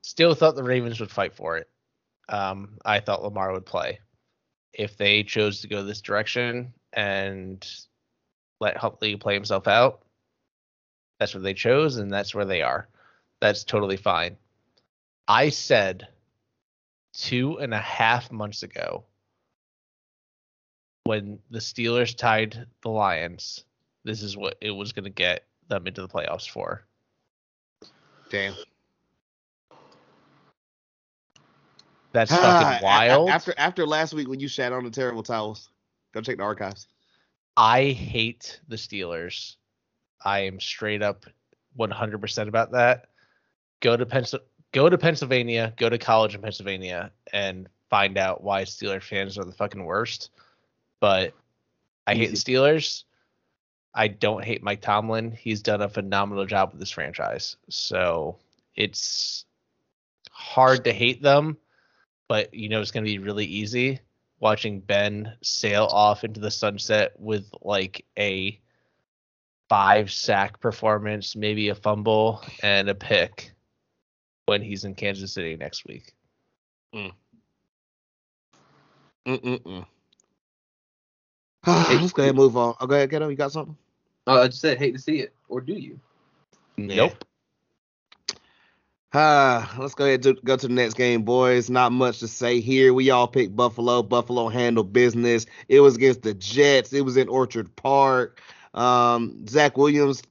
still 0.01 0.35
thought 0.35 0.55
the 0.55 0.63
Ravens 0.63 0.99
would 0.99 1.11
fight 1.11 1.33
for 1.33 1.57
it. 1.57 1.69
Um, 2.29 2.77
I 2.85 2.99
thought 2.99 3.23
Lamar 3.23 3.51
would 3.51 3.65
play. 3.65 3.99
If 4.73 4.97
they 4.97 5.23
chose 5.23 5.61
to 5.61 5.67
go 5.67 5.83
this 5.83 6.01
direction 6.01 6.73
and 6.93 7.67
let 8.59 8.77
Huntley 8.77 9.15
play 9.17 9.33
himself 9.33 9.67
out, 9.67 10.03
that's 11.19 11.33
what 11.33 11.43
they 11.43 11.53
chose, 11.53 11.97
and 11.97 12.11
that's 12.11 12.33
where 12.33 12.45
they 12.45 12.61
are. 12.61 12.87
That's 13.41 13.63
totally 13.63 13.97
fine. 13.97 14.37
I 15.27 15.49
said 15.49 16.07
two 17.13 17.57
and 17.59 17.73
a 17.73 17.79
half 17.79 18.31
months 18.31 18.63
ago 18.63 19.05
when 21.05 21.39
the 21.49 21.59
Steelers 21.59 22.15
tied 22.15 22.65
the 22.81 22.89
Lions, 22.89 23.65
this 24.03 24.21
is 24.21 24.37
what 24.37 24.55
it 24.61 24.71
was 24.71 24.91
going 24.91 25.03
to 25.05 25.09
get 25.09 25.45
them 25.67 25.87
into 25.87 26.01
the 26.01 26.07
playoffs 26.07 26.49
for. 26.49 26.83
Damn. 28.29 28.55
That's 32.13 32.31
Ah, 32.31 32.37
fucking 32.37 32.83
wild. 32.83 33.29
After 33.29 33.53
after 33.57 33.85
last 33.85 34.13
week 34.13 34.27
when 34.27 34.39
you 34.39 34.47
shat 34.47 34.73
on 34.73 34.83
the 34.83 34.89
terrible 34.89 35.23
towels, 35.23 35.69
go 36.13 36.21
check 36.21 36.37
the 36.37 36.43
archives. 36.43 36.87
I 37.55 37.89
hate 37.89 38.59
the 38.67 38.75
Steelers. 38.75 39.55
I 40.23 40.39
am 40.39 40.59
straight 40.59 41.01
up 41.01 41.25
100% 41.77 42.47
about 42.47 42.71
that. 42.71 43.07
Go 43.79 43.97
to 43.97 44.05
Pens- 44.05 44.35
go 44.71 44.89
to 44.89 44.97
Pennsylvania, 44.97 45.73
go 45.77 45.89
to 45.89 45.97
college 45.97 46.35
in 46.35 46.41
Pennsylvania 46.41 47.11
and 47.33 47.67
find 47.89 48.17
out 48.17 48.43
why 48.43 48.63
Steeler 48.63 49.01
fans 49.01 49.37
are 49.37 49.45
the 49.45 49.51
fucking 49.51 49.83
worst. 49.83 50.29
But 51.01 51.33
I 52.07 52.15
hate 52.15 52.31
the 52.31 52.37
Steelers. 52.37 53.03
I 53.93 54.07
don't 54.07 54.45
hate 54.45 54.63
Mike 54.63 54.81
Tomlin. 54.81 55.31
He's 55.31 55.61
done 55.61 55.81
a 55.81 55.89
phenomenal 55.89 56.45
job 56.45 56.71
with 56.71 56.79
this 56.79 56.91
franchise. 56.91 57.57
So 57.69 58.37
it's 58.75 59.43
hard 60.31 60.85
to 60.85 60.93
hate 60.93 61.21
them, 61.21 61.57
but 62.29 62.53
you 62.53 62.69
know 62.69 62.79
it's 62.79 62.91
going 62.91 63.03
to 63.03 63.11
be 63.11 63.17
really 63.17 63.45
easy 63.45 63.99
watching 64.41 64.81
Ben 64.81 65.33
sail 65.41 65.85
off 65.85 66.23
into 66.23 66.39
the 66.39 66.51
sunset 66.51 67.13
with 67.17 67.49
like 67.61 68.05
a 68.17 68.59
five 69.69 70.11
sack 70.11 70.59
performance, 70.59 71.35
maybe 71.35 71.69
a 71.69 71.75
fumble 71.75 72.43
and 72.61 72.89
a 72.89 72.95
pick 72.95 73.53
when 74.47 74.61
he's 74.61 74.83
in 74.83 74.95
Kansas 74.95 75.31
City 75.31 75.55
next 75.55 75.85
week. 75.85 76.13
Mm. 76.93 77.13
Mm-mm-mm. 79.27 79.85
Let's 81.67 82.13
go 82.13 82.23
ahead 82.23 82.31
and 82.31 82.37
move 82.37 82.57
on. 82.57 82.75
Oh, 82.79 82.87
go 82.87 82.95
ahead, 82.95 83.11
Keto. 83.11 83.29
You 83.29 83.35
got 83.35 83.51
something? 83.51 83.77
Uh, 84.25 84.41
I 84.41 84.47
just 84.47 84.61
said 84.61 84.79
hate 84.79 84.93
to 84.93 84.99
see 84.99 85.19
it, 85.19 85.33
or 85.47 85.61
do 85.61 85.73
you? 85.73 85.99
Nope. 86.77 87.23
Ah, 89.13 89.75
let's 89.79 89.93
go 89.93 90.05
ahead 90.05 90.25
and 90.25 90.41
go 90.43 90.55
to 90.57 90.67
the 90.67 90.73
next 90.73 90.95
game, 90.95 91.21
boys. 91.21 91.69
Not 91.69 91.91
much 91.91 92.19
to 92.19 92.27
say 92.27 92.61
here. 92.61 92.93
We 92.93 93.11
all 93.11 93.27
picked 93.27 93.55
Buffalo. 93.55 94.01
Buffalo 94.01 94.47
handled 94.47 94.91
business. 94.91 95.45
It 95.67 95.81
was 95.81 95.95
against 95.95 96.23
the 96.23 96.33
Jets. 96.33 96.93
It 96.93 97.01
was 97.01 97.17
in 97.17 97.27
Orchard 97.27 97.75
Park. 97.75 98.41
Um, 98.73 99.45
Zach 99.47 99.77
Williams, 99.77 100.23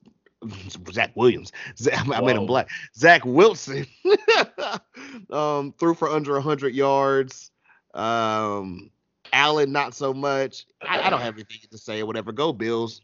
Zach 0.91 1.13
Williams. 1.15 1.53
Zach, 1.79 2.09
I 2.09 2.21
made 2.23 2.37
him 2.37 2.47
black. 2.47 2.69
Zach 2.97 3.25
Wilson 3.25 3.87
um, 5.31 5.75
threw 5.79 5.95
for 5.95 6.09
under 6.09 6.33
100 6.33 6.75
yards. 6.75 7.51
Um, 7.95 8.91
Allen, 9.33 9.73
not 9.73 9.95
so 9.95 10.13
much. 10.13 10.67
I, 10.83 11.01
I 11.03 11.11
don't 11.11 11.21
have 11.21 11.35
anything 11.35 11.61
to 11.71 11.79
say 11.79 12.01
or 12.01 12.07
whatever. 12.07 12.33
Go 12.33 12.53
Bills. 12.53 13.01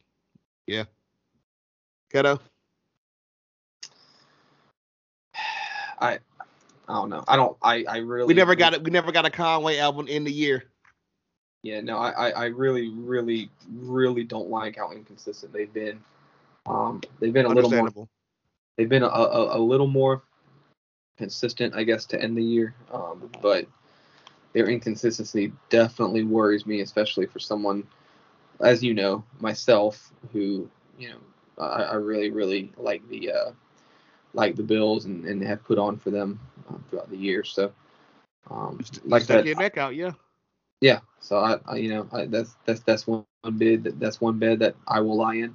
Yeah. 0.67 0.85
Keto. 2.13 2.41
I 5.99 6.19
I 6.89 6.95
don't 6.95 7.11
know. 7.11 7.25
I 7.27 7.37
don't. 7.37 7.57
I 7.63 7.85
I 7.89 7.97
really. 7.99 8.27
We 8.27 8.35
never 8.35 8.55
got 8.55 8.75
it. 8.75 8.85
We 8.85 8.91
never 8.91 9.13
got 9.13 9.25
a 9.25 9.31
Conway 9.31 9.79
album 9.79 10.09
in 10.09 10.25
the 10.25 10.33
year. 10.33 10.65
Yeah, 11.63 11.81
no, 11.81 11.99
I, 11.99 12.11
I, 12.11 12.31
I 12.31 12.45
really, 12.45 12.91
really, 12.91 13.51
really 13.75 14.23
don't 14.23 14.49
like 14.49 14.77
how 14.77 14.93
inconsistent 14.93 15.53
they've 15.53 15.73
been. 15.73 16.01
Um, 16.67 17.01
they've 17.19 17.33
been 17.33 17.47
a 17.47 17.49
little 17.49 17.71
more. 17.71 17.91
They've 18.77 18.89
been 18.89 19.03
a, 19.03 19.09
a, 19.09 19.59
a 19.59 19.61
little 19.61 19.89
more 19.89 20.23
consistent, 21.19 21.75
I 21.75 21.83
guess, 21.83 22.05
to 22.07 22.23
end 22.23 22.37
the 22.37 22.43
year. 22.45 22.75
Um, 22.93 23.31
but 23.43 23.67
their 24.57 24.71
inconsistency 24.71 25.53
definitely 25.69 26.25
worries 26.25 26.65
me, 26.65 26.81
especially 26.81 27.27
for 27.27 27.39
someone, 27.39 27.87
as 28.61 28.83
you 28.83 28.95
know, 28.95 29.23
myself, 29.39 30.11
who 30.33 30.67
you 30.99 31.11
know, 31.11 31.19
I, 31.63 31.83
I 31.83 31.95
really, 31.97 32.31
really 32.31 32.73
like 32.79 33.07
the 33.11 33.33
uh, 33.33 33.51
like 34.33 34.57
the 34.57 34.63
Bills 34.63 35.05
and, 35.05 35.27
and 35.27 35.43
have 35.43 35.63
put 35.63 35.79
on 35.79 35.99
for 35.99 36.11
them 36.11 36.41
um, 36.71 36.83
throughout 36.89 37.11
the 37.11 37.19
year. 37.19 37.45
So, 37.45 37.71
um, 38.51 38.81
like 39.05 39.25
Stuck 39.25 39.45
that, 39.45 39.47
your 39.47 39.57
neck 39.57 39.77
out, 39.77 39.95
yeah. 39.95 40.13
yeah. 40.81 41.01
So 41.21 41.37
I, 41.37 41.59
I 41.67 41.77
you 41.77 41.91
know, 41.91 42.09
I, 42.11 42.25
that's 42.25 42.57
that's 42.65 42.81
that's 42.81 43.07
one 43.07 43.27
bid 43.59 43.85
that 43.85 44.01
that's 44.01 44.23
one 44.23 44.39
bed 44.39 44.61
that 44.61 44.75
I 44.89 45.01
will 45.01 45.19
lie 45.19 45.35
in. 45.35 45.55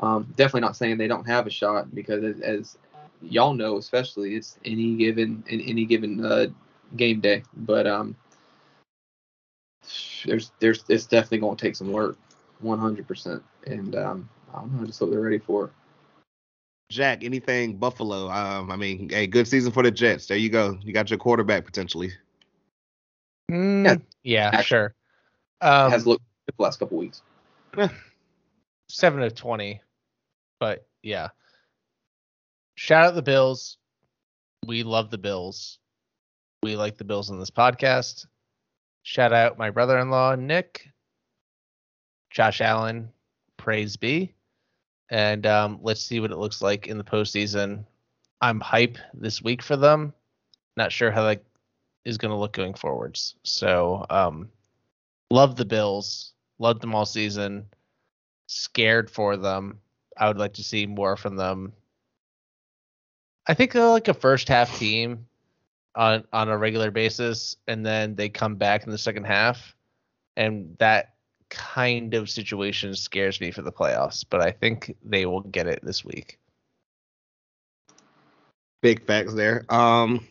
Um, 0.00 0.30
definitely 0.36 0.60
not 0.60 0.76
saying 0.76 0.98
they 0.98 1.08
don't 1.08 1.26
have 1.26 1.46
a 1.46 1.50
shot 1.50 1.94
because 1.94 2.22
as, 2.22 2.40
as 2.40 2.78
y'all 3.22 3.54
know, 3.54 3.78
especially 3.78 4.34
it's 4.34 4.58
any 4.66 4.94
given 4.96 5.42
in 5.48 5.62
any 5.62 5.86
given 5.86 6.22
uh, 6.22 6.48
game 6.96 7.20
day. 7.20 7.44
But 7.56 7.86
um, 7.86 8.14
there's 10.24 10.52
there's 10.58 10.84
it's 10.88 11.06
definitely 11.06 11.38
going 11.38 11.56
to 11.56 11.64
take 11.64 11.76
some 11.76 11.92
work, 11.92 12.18
100. 12.60 13.06
percent 13.06 13.42
And 13.66 13.94
um, 13.96 14.28
I 14.54 14.60
don't 14.60 14.72
know. 14.80 14.86
Just 14.86 14.98
hope 14.98 15.10
they're 15.10 15.20
ready 15.20 15.38
for 15.38 15.66
it. 15.66 15.70
Jack, 16.90 17.24
anything 17.24 17.76
Buffalo? 17.76 18.30
Um, 18.30 18.70
I 18.70 18.76
mean, 18.76 19.08
hey, 19.08 19.26
good 19.26 19.48
season 19.48 19.72
for 19.72 19.82
the 19.82 19.90
Jets. 19.90 20.26
There 20.26 20.36
you 20.36 20.50
go. 20.50 20.78
You 20.82 20.92
got 20.92 21.10
your 21.10 21.18
quarterback 21.18 21.64
potentially. 21.64 22.12
Mm, 23.50 24.02
yeah, 24.22 24.50
Actually, 24.52 24.64
sure. 24.64 24.94
Um, 25.60 25.90
has 25.90 26.06
looked 26.06 26.22
good 26.46 26.54
the 26.56 26.62
last 26.62 26.78
couple 26.78 26.98
weeks. 26.98 27.22
seven 28.88 29.22
of 29.22 29.34
twenty, 29.34 29.80
but 30.60 30.86
yeah. 31.02 31.28
Shout 32.76 33.04
out 33.04 33.14
the 33.14 33.22
Bills. 33.22 33.78
We 34.66 34.82
love 34.82 35.10
the 35.10 35.18
Bills. 35.18 35.78
We 36.62 36.76
like 36.76 36.96
the 36.96 37.04
Bills 37.04 37.30
in 37.30 37.38
this 37.38 37.50
podcast. 37.50 38.26
Shout 39.02 39.32
out 39.32 39.58
my 39.58 39.70
brother-in-law 39.70 40.36
Nick, 40.36 40.88
Josh 42.30 42.60
Allen, 42.60 43.10
praise 43.56 43.96
be, 43.96 44.34
and 45.10 45.44
um, 45.46 45.80
let's 45.82 46.02
see 46.02 46.20
what 46.20 46.30
it 46.30 46.38
looks 46.38 46.62
like 46.62 46.86
in 46.86 46.98
the 46.98 47.04
postseason. 47.04 47.84
I'm 48.40 48.60
hype 48.60 48.98
this 49.12 49.42
week 49.42 49.62
for 49.62 49.76
them. 49.76 50.12
Not 50.76 50.92
sure 50.92 51.10
how 51.10 51.24
that 51.24 51.42
is 52.04 52.18
going 52.18 52.30
to 52.30 52.36
look 52.36 52.52
going 52.52 52.74
forwards. 52.74 53.34
So, 53.42 54.06
um, 54.08 54.48
love 55.30 55.56
the 55.56 55.64
Bills. 55.64 56.32
Loved 56.58 56.80
them 56.80 56.94
all 56.94 57.06
season. 57.06 57.66
Scared 58.46 59.10
for 59.10 59.36
them. 59.36 59.78
I 60.16 60.28
would 60.28 60.38
like 60.38 60.54
to 60.54 60.64
see 60.64 60.86
more 60.86 61.16
from 61.16 61.36
them. 61.36 61.72
I 63.46 63.54
think 63.54 63.72
they're 63.72 63.86
like 63.86 64.08
a 64.08 64.14
first 64.14 64.48
half 64.48 64.78
team 64.78 65.26
on 65.94 66.24
on 66.32 66.48
a 66.48 66.56
regular 66.56 66.90
basis, 66.90 67.56
and 67.66 67.84
then 67.84 68.14
they 68.14 68.28
come 68.28 68.56
back 68.56 68.84
in 68.84 68.90
the 68.90 68.98
second 68.98 69.24
half, 69.24 69.74
and 70.36 70.76
that 70.78 71.14
kind 71.50 72.14
of 72.14 72.30
situation 72.30 72.94
scares 72.94 73.40
me 73.40 73.50
for 73.50 73.62
the 73.62 73.72
playoffs. 73.72 74.24
But 74.28 74.40
I 74.40 74.50
think 74.50 74.96
they 75.04 75.26
will 75.26 75.42
get 75.42 75.66
it 75.66 75.80
this 75.82 76.04
week. 76.04 76.38
Big 78.80 79.04
facts 79.04 79.34
there. 79.34 79.64
Um, 79.68 80.26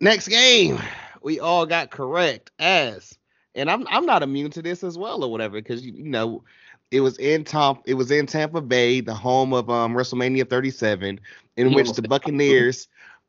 next 0.00 0.28
game, 0.28 0.78
we 1.22 1.40
all 1.40 1.64
got 1.64 1.90
correct 1.90 2.50
as, 2.58 3.16
and 3.54 3.70
I'm 3.70 3.86
I'm 3.88 4.06
not 4.06 4.22
immune 4.22 4.50
to 4.52 4.62
this 4.62 4.84
as 4.84 4.98
well 4.98 5.24
or 5.24 5.30
whatever 5.30 5.54
because 5.54 5.84
you, 5.84 5.92
you 5.92 6.04
know 6.04 6.42
it 6.90 7.00
was 7.00 7.16
in 7.18 7.44
Tom 7.44 7.80
it 7.86 7.94
was 7.94 8.10
in 8.10 8.26
Tampa 8.26 8.60
Bay, 8.60 9.00
the 9.00 9.14
home 9.14 9.52
of 9.52 9.70
um 9.70 9.94
WrestleMania 9.94 10.48
37, 10.48 11.18
in 11.56 11.72
which 11.72 11.92
the 11.92 12.02
Buccaneers 12.08 12.88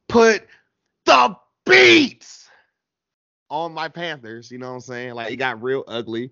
put 0.09 0.45
the 1.13 1.35
beats 1.65 2.49
on 3.49 3.73
my 3.73 3.87
Panthers. 3.87 4.51
You 4.51 4.57
know 4.57 4.69
what 4.69 4.75
I'm 4.75 4.81
saying? 4.81 5.13
Like 5.13 5.31
it 5.31 5.37
got 5.37 5.61
real 5.61 5.83
ugly 5.87 6.31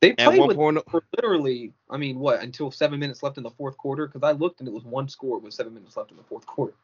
They 0.00 0.12
played 0.14 0.38
one 0.38 0.48
with 0.48 0.56
point. 0.56 0.78
Uh, 0.78 0.82
for 0.90 1.04
literally, 1.16 1.72
I 1.90 1.96
mean, 1.96 2.18
what 2.18 2.42
until 2.42 2.70
seven 2.70 2.98
minutes 2.98 3.22
left 3.22 3.36
in 3.36 3.42
the 3.42 3.50
fourth 3.50 3.76
quarter? 3.76 4.06
Because 4.06 4.22
I 4.22 4.32
looked 4.32 4.60
and 4.60 4.68
it 4.68 4.72
was 4.72 4.84
one 4.84 5.08
score 5.08 5.38
with 5.38 5.54
seven 5.54 5.74
minutes 5.74 5.96
left 5.96 6.10
in 6.10 6.16
the 6.16 6.22
fourth 6.22 6.46
quarter. 6.46 6.74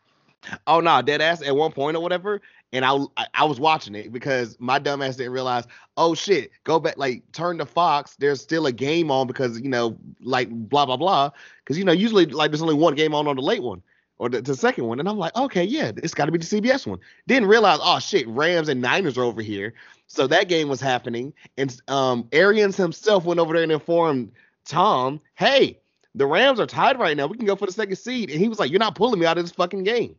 Oh 0.66 0.80
no, 0.80 1.00
dead 1.02 1.20
ass 1.20 1.40
at 1.40 1.54
one 1.54 1.70
point 1.70 1.96
or 1.96 2.00
whatever, 2.00 2.40
and 2.72 2.84
I, 2.84 2.96
I 3.16 3.26
I 3.32 3.44
was 3.44 3.60
watching 3.60 3.94
it 3.94 4.12
because 4.12 4.56
my 4.58 4.80
dumb 4.80 5.00
ass 5.00 5.14
didn't 5.14 5.32
realize. 5.32 5.64
Oh 5.96 6.14
shit, 6.14 6.50
go 6.64 6.80
back 6.80 6.98
like 6.98 7.22
turn 7.30 7.58
to 7.58 7.66
Fox. 7.66 8.16
There's 8.18 8.40
still 8.40 8.66
a 8.66 8.72
game 8.72 9.10
on 9.12 9.28
because 9.28 9.60
you 9.60 9.68
know 9.68 9.96
like 10.20 10.50
blah 10.50 10.84
blah 10.84 10.96
blah. 10.96 11.30
Because 11.58 11.78
you 11.78 11.84
know 11.84 11.92
usually 11.92 12.26
like 12.26 12.50
there's 12.50 12.60
only 12.60 12.74
one 12.74 12.96
game 12.96 13.14
on 13.14 13.28
on 13.28 13.36
the 13.36 13.42
late 13.42 13.62
one 13.62 13.82
or 14.22 14.28
the, 14.28 14.40
the 14.40 14.54
second 14.54 14.86
one, 14.86 15.00
and 15.00 15.08
I'm 15.08 15.18
like 15.18 15.34
okay 15.34 15.64
yeah 15.64 15.90
it's 15.96 16.14
got 16.14 16.26
to 16.26 16.32
be 16.32 16.38
the 16.38 16.44
CBS 16.44 16.86
one. 16.86 17.00
Didn't 17.26 17.48
realize 17.48 17.80
oh 17.82 17.98
shit 17.98 18.26
Rams 18.28 18.68
and 18.68 18.80
Niners 18.80 19.18
are 19.18 19.24
over 19.24 19.42
here, 19.42 19.74
so 20.06 20.28
that 20.28 20.48
game 20.48 20.68
was 20.68 20.80
happening, 20.80 21.34
and 21.58 21.76
um 21.88 22.28
Arians 22.30 22.76
himself 22.76 23.24
went 23.24 23.40
over 23.40 23.52
there 23.52 23.64
and 23.64 23.72
informed 23.72 24.30
Tom, 24.64 25.20
hey 25.34 25.80
the 26.14 26.26
Rams 26.26 26.60
are 26.60 26.66
tied 26.66 27.00
right 27.00 27.16
now. 27.16 27.26
We 27.26 27.36
can 27.36 27.46
go 27.46 27.56
for 27.56 27.66
the 27.66 27.72
second 27.72 27.96
seed, 27.96 28.30
and 28.30 28.38
he 28.38 28.48
was 28.48 28.60
like 28.60 28.70
you're 28.70 28.78
not 28.78 28.94
pulling 28.94 29.18
me 29.18 29.26
out 29.26 29.38
of 29.38 29.44
this 29.44 29.52
fucking 29.52 29.82
game. 29.82 30.14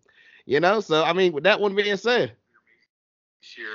You 0.45 0.59
know, 0.59 0.81
so 0.81 1.01
I 1.01 1.13
mean, 1.13 1.31
with 1.31 1.45
that 1.45 1.61
one 1.61 1.73
being 1.73 1.95
said, 1.95 2.33
year. 3.57 3.67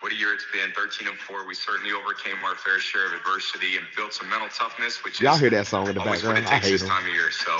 What 0.00 0.12
a 0.12 0.16
year 0.16 0.32
it's 0.32 0.46
been. 0.52 0.72
13 0.72 1.08
and 1.08 1.16
4. 1.18 1.46
We 1.46 1.54
certainly 1.54 1.92
overcame 1.92 2.36
our 2.44 2.54
fair 2.56 2.80
share 2.80 3.06
of 3.06 3.12
adversity 3.12 3.76
and 3.76 3.84
built 3.96 4.14
some 4.14 4.28
mental 4.30 4.48
toughness, 4.48 5.04
which 5.04 5.20
y'all 5.20 5.34
is 5.34 5.40
hear 5.40 5.50
that 5.50 5.66
song 5.66 5.88
in 5.88 5.94
the 5.94 6.00
always 6.00 6.22
what 6.24 6.36
background. 6.36 6.46
it 6.46 6.64
I 6.64 6.64
hate 6.64 6.70
this 6.72 6.82
him. 6.82 6.88
time 6.88 7.06
of 7.06 7.12
year. 7.12 7.30
So 7.30 7.52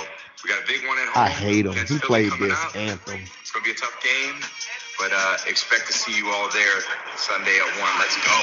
we 0.43 0.49
got 0.49 0.63
a 0.63 0.67
big 0.67 0.87
one 0.87 0.97
at 0.97 1.05
home. 1.09 1.23
I 1.23 1.29
hate 1.29 1.65
him. 1.65 1.71
against 1.73 1.93
He 1.93 1.99
played 1.99 2.31
this 2.39 2.57
up. 2.57 2.75
anthem. 2.75 3.19
It's 3.41 3.51
going 3.51 3.63
to 3.63 3.69
be 3.69 3.75
a 3.75 3.79
tough 3.79 3.95
game, 4.01 4.41
but 4.97 5.11
uh, 5.13 5.37
expect 5.47 5.85
to 5.87 5.93
see 5.93 6.17
you 6.17 6.29
all 6.31 6.49
there 6.49 6.81
Sunday 7.15 7.57
at 7.57 7.79
1. 7.79 7.89
Let's 7.99 8.17
go. 8.25 8.41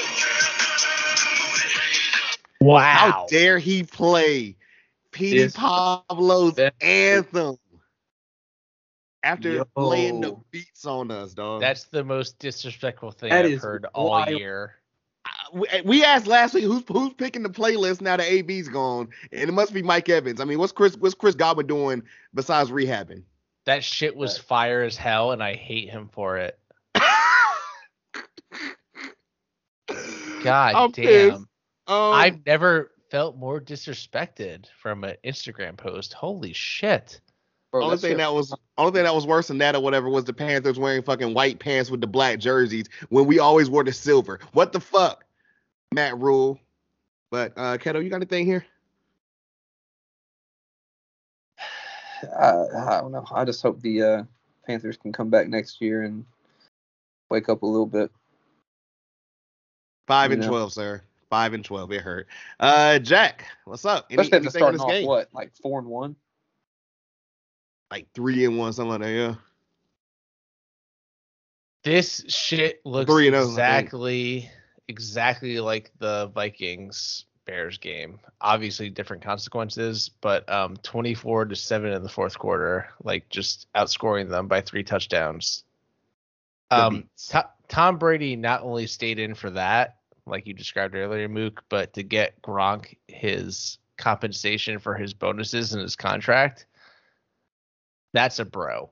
Wow. 2.61 2.81
How 2.89 3.25
dare 3.29 3.57
he 3.59 3.83
play 3.83 4.55
Petey 5.11 5.47
Pablo's 5.49 6.57
anthem 6.81 7.57
after 9.23 9.51
Yo. 9.53 9.65
laying 9.75 10.21
the 10.21 10.37
beats 10.51 10.85
on 10.85 11.11
us, 11.11 11.33
dog? 11.33 11.61
That's 11.61 11.85
the 11.85 12.03
most 12.03 12.39
disrespectful 12.39 13.11
thing 13.11 13.29
That 13.29 13.45
I've 13.45 13.51
is 13.51 13.61
heard 13.61 13.85
all 13.93 14.25
year. 14.29 14.75
we, 15.53 15.67
we 15.83 16.03
asked 16.03 16.27
last 16.27 16.53
week 16.53 16.63
who's 16.63 16.83
who's 16.87 17.13
picking 17.13 17.43
the 17.43 17.49
playlist 17.49 18.01
now 18.01 18.17
that 18.17 18.25
AB's 18.27 18.69
gone, 18.69 19.09
and 19.31 19.49
it 19.49 19.53
must 19.53 19.73
be 19.73 19.81
Mike 19.83 20.09
Evans. 20.09 20.39
I 20.41 20.45
mean, 20.45 20.59
what's 20.59 20.71
Chris 20.71 20.95
what's 20.97 21.15
Chris 21.15 21.35
Godwin 21.35 21.67
doing 21.67 22.03
besides 22.33 22.69
rehabbing? 22.71 23.23
That 23.65 23.83
shit 23.83 24.15
was 24.15 24.37
Right. 24.39 24.45
fire 24.47 24.83
as 24.83 24.95
hell, 24.97 25.31
and 25.31 25.43
I 25.43 25.53
hate 25.55 25.89
him 25.89 26.09
for 26.11 26.37
it. 26.37 26.57
God 30.43 30.75
I'm 30.75 30.91
damn. 30.91 31.33
Um, 31.33 31.47
I've 31.87 32.45
never 32.45 32.91
felt 33.11 33.35
more 33.35 33.59
disrespected 33.59 34.65
from 34.81 35.03
an 35.03 35.15
Instagram 35.25 35.75
post. 35.77 36.13
Holy 36.13 36.53
shit. 36.53 37.19
Bro, 37.71 37.83
only 37.85 37.97
thing 37.97 38.11
shit- 38.11 38.17
that 38.17 38.33
was 38.33 38.53
only 38.77 38.91
thing 38.93 39.03
that 39.03 39.13
was 39.13 39.27
worse 39.27 39.47
than 39.47 39.59
that 39.59 39.75
or 39.75 39.81
whatever 39.81 40.09
was 40.09 40.25
the 40.25 40.33
Panthers 40.33 40.79
wearing 40.79 41.03
fucking 41.03 41.33
white 41.33 41.59
pants 41.59 41.91
with 41.91 42.01
the 42.01 42.07
black 42.07 42.39
jerseys 42.39 42.87
when 43.09 43.25
we 43.27 43.37
always 43.39 43.69
wore 43.69 43.83
the 43.83 43.93
silver. 43.93 44.39
What 44.53 44.71
the 44.73 44.79
fuck, 44.79 45.23
Matt 45.93 46.17
Rhule? 46.17 46.59
But 47.29 47.53
uh, 47.57 47.77
Keto, 47.77 48.03
you 48.03 48.09
got 48.09 48.15
anything 48.17 48.45
here? 48.47 48.65
I, 52.39 52.47
I 52.75 53.01
don't 53.01 53.11
know. 53.11 53.25
I 53.31 53.45
just 53.45 53.61
hope 53.61 53.79
the 53.81 54.01
uh, 54.01 54.23
Panthers 54.65 54.97
can 54.97 55.11
come 55.13 55.29
back 55.29 55.47
next 55.47 55.79
year 55.79 56.03
and 56.03 56.25
wake 57.29 57.49
up 57.49 57.61
a 57.61 57.65
little 57.67 57.85
bit. 57.85 58.11
Five 60.07 60.31
and 60.31 60.41
Yeah. 60.41 60.49
twelve, 60.49 60.73
sir. 60.73 61.03
Five 61.29 61.53
and 61.53 61.63
twelve. 61.63 61.91
It 61.91 62.01
hurt. 62.01 62.27
Uh, 62.59 62.97
Jack, 62.97 63.45
what's 63.65 63.85
up? 63.85 64.07
Any, 64.09 64.21
Especially 64.23 64.25
after 64.25 64.35
anything 64.37 64.59
starting 64.59 64.77
this 64.77 64.81
off 64.83 64.89
game? 64.89 65.07
what, 65.07 65.29
like 65.33 65.51
four 65.61 65.77
and 65.77 65.87
one. 65.87 66.15
Like 67.91 68.07
three 68.13 68.45
and 68.45 68.57
one, 68.57 68.73
something 68.73 68.91
like 68.91 69.01
that. 69.01 69.11
Yeah. 69.11 69.35
This 71.83 72.23
shit 72.27 72.81
looks 72.85 73.09
Three 73.11 73.27
and 73.27 73.35
oh, 73.35 73.43
exactly 73.43 74.49
exactly 74.87 75.59
like 75.59 75.91
the 75.99 76.27
Vikings 76.27 77.25
Bears 77.45 77.77
game. 77.77 78.19
Obviously 78.41 78.89
different 78.89 79.23
consequences, 79.23 80.09
but 80.21 80.49
um 80.51 80.77
24 80.83 81.45
to 81.45 81.55
7 81.55 81.91
in 81.91 82.03
the 82.03 82.09
fourth 82.09 82.37
quarter, 82.37 82.89
like 83.03 83.29
just 83.29 83.67
outscoring 83.75 84.29
them 84.29 84.47
by 84.47 84.61
three 84.61 84.83
touchdowns. 84.83 85.63
Um. 86.71 87.09
To- 87.29 87.49
Tom 87.69 87.99
Brady 87.99 88.35
not 88.35 88.63
only 88.63 88.87
stayed 88.87 89.19
in 89.19 89.35
for 89.35 89.51
that, 89.51 89.97
like 90.25 90.45
you 90.47 90.53
described 90.53 90.95
earlier, 90.95 91.29
Mook, 91.29 91.63
but 91.69 91.93
to 91.93 92.03
get 92.03 92.41
Gronk 92.41 92.97
his 93.07 93.77
compensation 93.97 94.79
for 94.79 94.95
his 94.95 95.13
bonuses 95.13 95.73
and 95.73 95.81
his 95.81 95.95
contract. 95.95 96.65
That's 98.13 98.39
a 98.39 98.45
bro. 98.45 98.91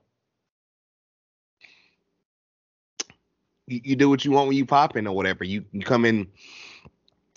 you, 3.68 3.80
you 3.84 3.96
do 3.96 4.08
what 4.08 4.24
you 4.24 4.32
want 4.32 4.48
when 4.48 4.56
you 4.56 4.66
pop 4.66 4.96
in 4.96 5.06
or 5.06 5.14
whatever. 5.14 5.44
You, 5.44 5.64
you 5.72 5.82
come 5.82 6.04
in, 6.04 6.26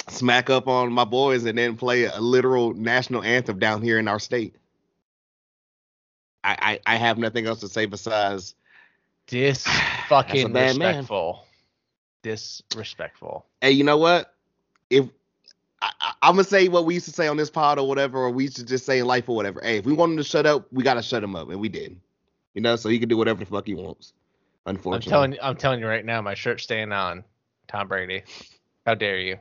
smack 0.07 0.49
up 0.49 0.67
on 0.67 0.91
my 0.91 1.03
boys, 1.03 1.45
and 1.45 1.57
then 1.57 1.75
play 1.75 2.05
a 2.05 2.19
literal 2.19 2.73
national 2.73 3.23
anthem 3.23 3.59
down 3.59 3.81
here 3.81 3.99
in 3.99 4.07
our 4.07 4.19
state. 4.19 4.55
I, 6.43 6.79
I, 6.85 6.93
I 6.93 6.97
have 6.97 7.17
nothing 7.17 7.45
else 7.45 7.59
to 7.59 7.67
say 7.67 7.85
besides 7.85 8.55
Dis 9.27 9.67
fucking 10.09 10.51
man. 10.51 10.69
Disrespectful. 12.23 13.45
hey, 13.61 13.71
you 13.71 13.83
know 13.83 13.97
what? 13.97 14.33
If 14.89 15.07
I, 15.81 15.91
I, 16.01 16.13
I'm 16.23 16.33
gonna 16.35 16.43
say 16.43 16.67
what 16.67 16.85
we 16.85 16.93
used 16.95 17.07
to 17.07 17.11
say 17.13 17.27
on 17.27 17.37
this 17.37 17.49
pod 17.49 17.79
or 17.79 17.87
whatever, 17.87 18.19
or 18.19 18.29
we 18.29 18.43
used 18.43 18.57
to 18.57 18.65
just 18.65 18.85
say 18.85 18.99
in 18.99 19.05
life 19.07 19.27
or 19.29 19.35
whatever. 19.35 19.61
Hey, 19.61 19.77
if 19.77 19.85
we 19.85 19.93
want 19.93 20.11
him 20.11 20.17
to 20.17 20.23
shut 20.23 20.45
up, 20.45 20.67
we 20.71 20.83
gotta 20.83 21.01
shut 21.01 21.23
him 21.23 21.35
up, 21.35 21.49
and 21.49 21.59
we 21.59 21.69
did. 21.69 21.99
You 22.53 22.61
know, 22.61 22.75
so 22.75 22.89
he 22.89 22.99
can 22.99 23.09
do 23.09 23.17
whatever 23.17 23.39
the 23.39 23.45
fuck 23.45 23.65
he 23.67 23.73
wants. 23.75 24.13
I'm 24.65 24.75
Unfortunately, 24.75 25.09
telling 25.09 25.37
I'm 25.41 25.55
telling 25.55 25.79
you 25.79 25.87
right 25.87 26.05
now, 26.05 26.21
my 26.21 26.33
shirt's 26.35 26.63
staying 26.63 26.91
on. 26.91 27.23
Tom 27.67 27.87
Brady. 27.87 28.23
How 28.85 28.95
dare 28.95 29.19
you? 29.19 29.37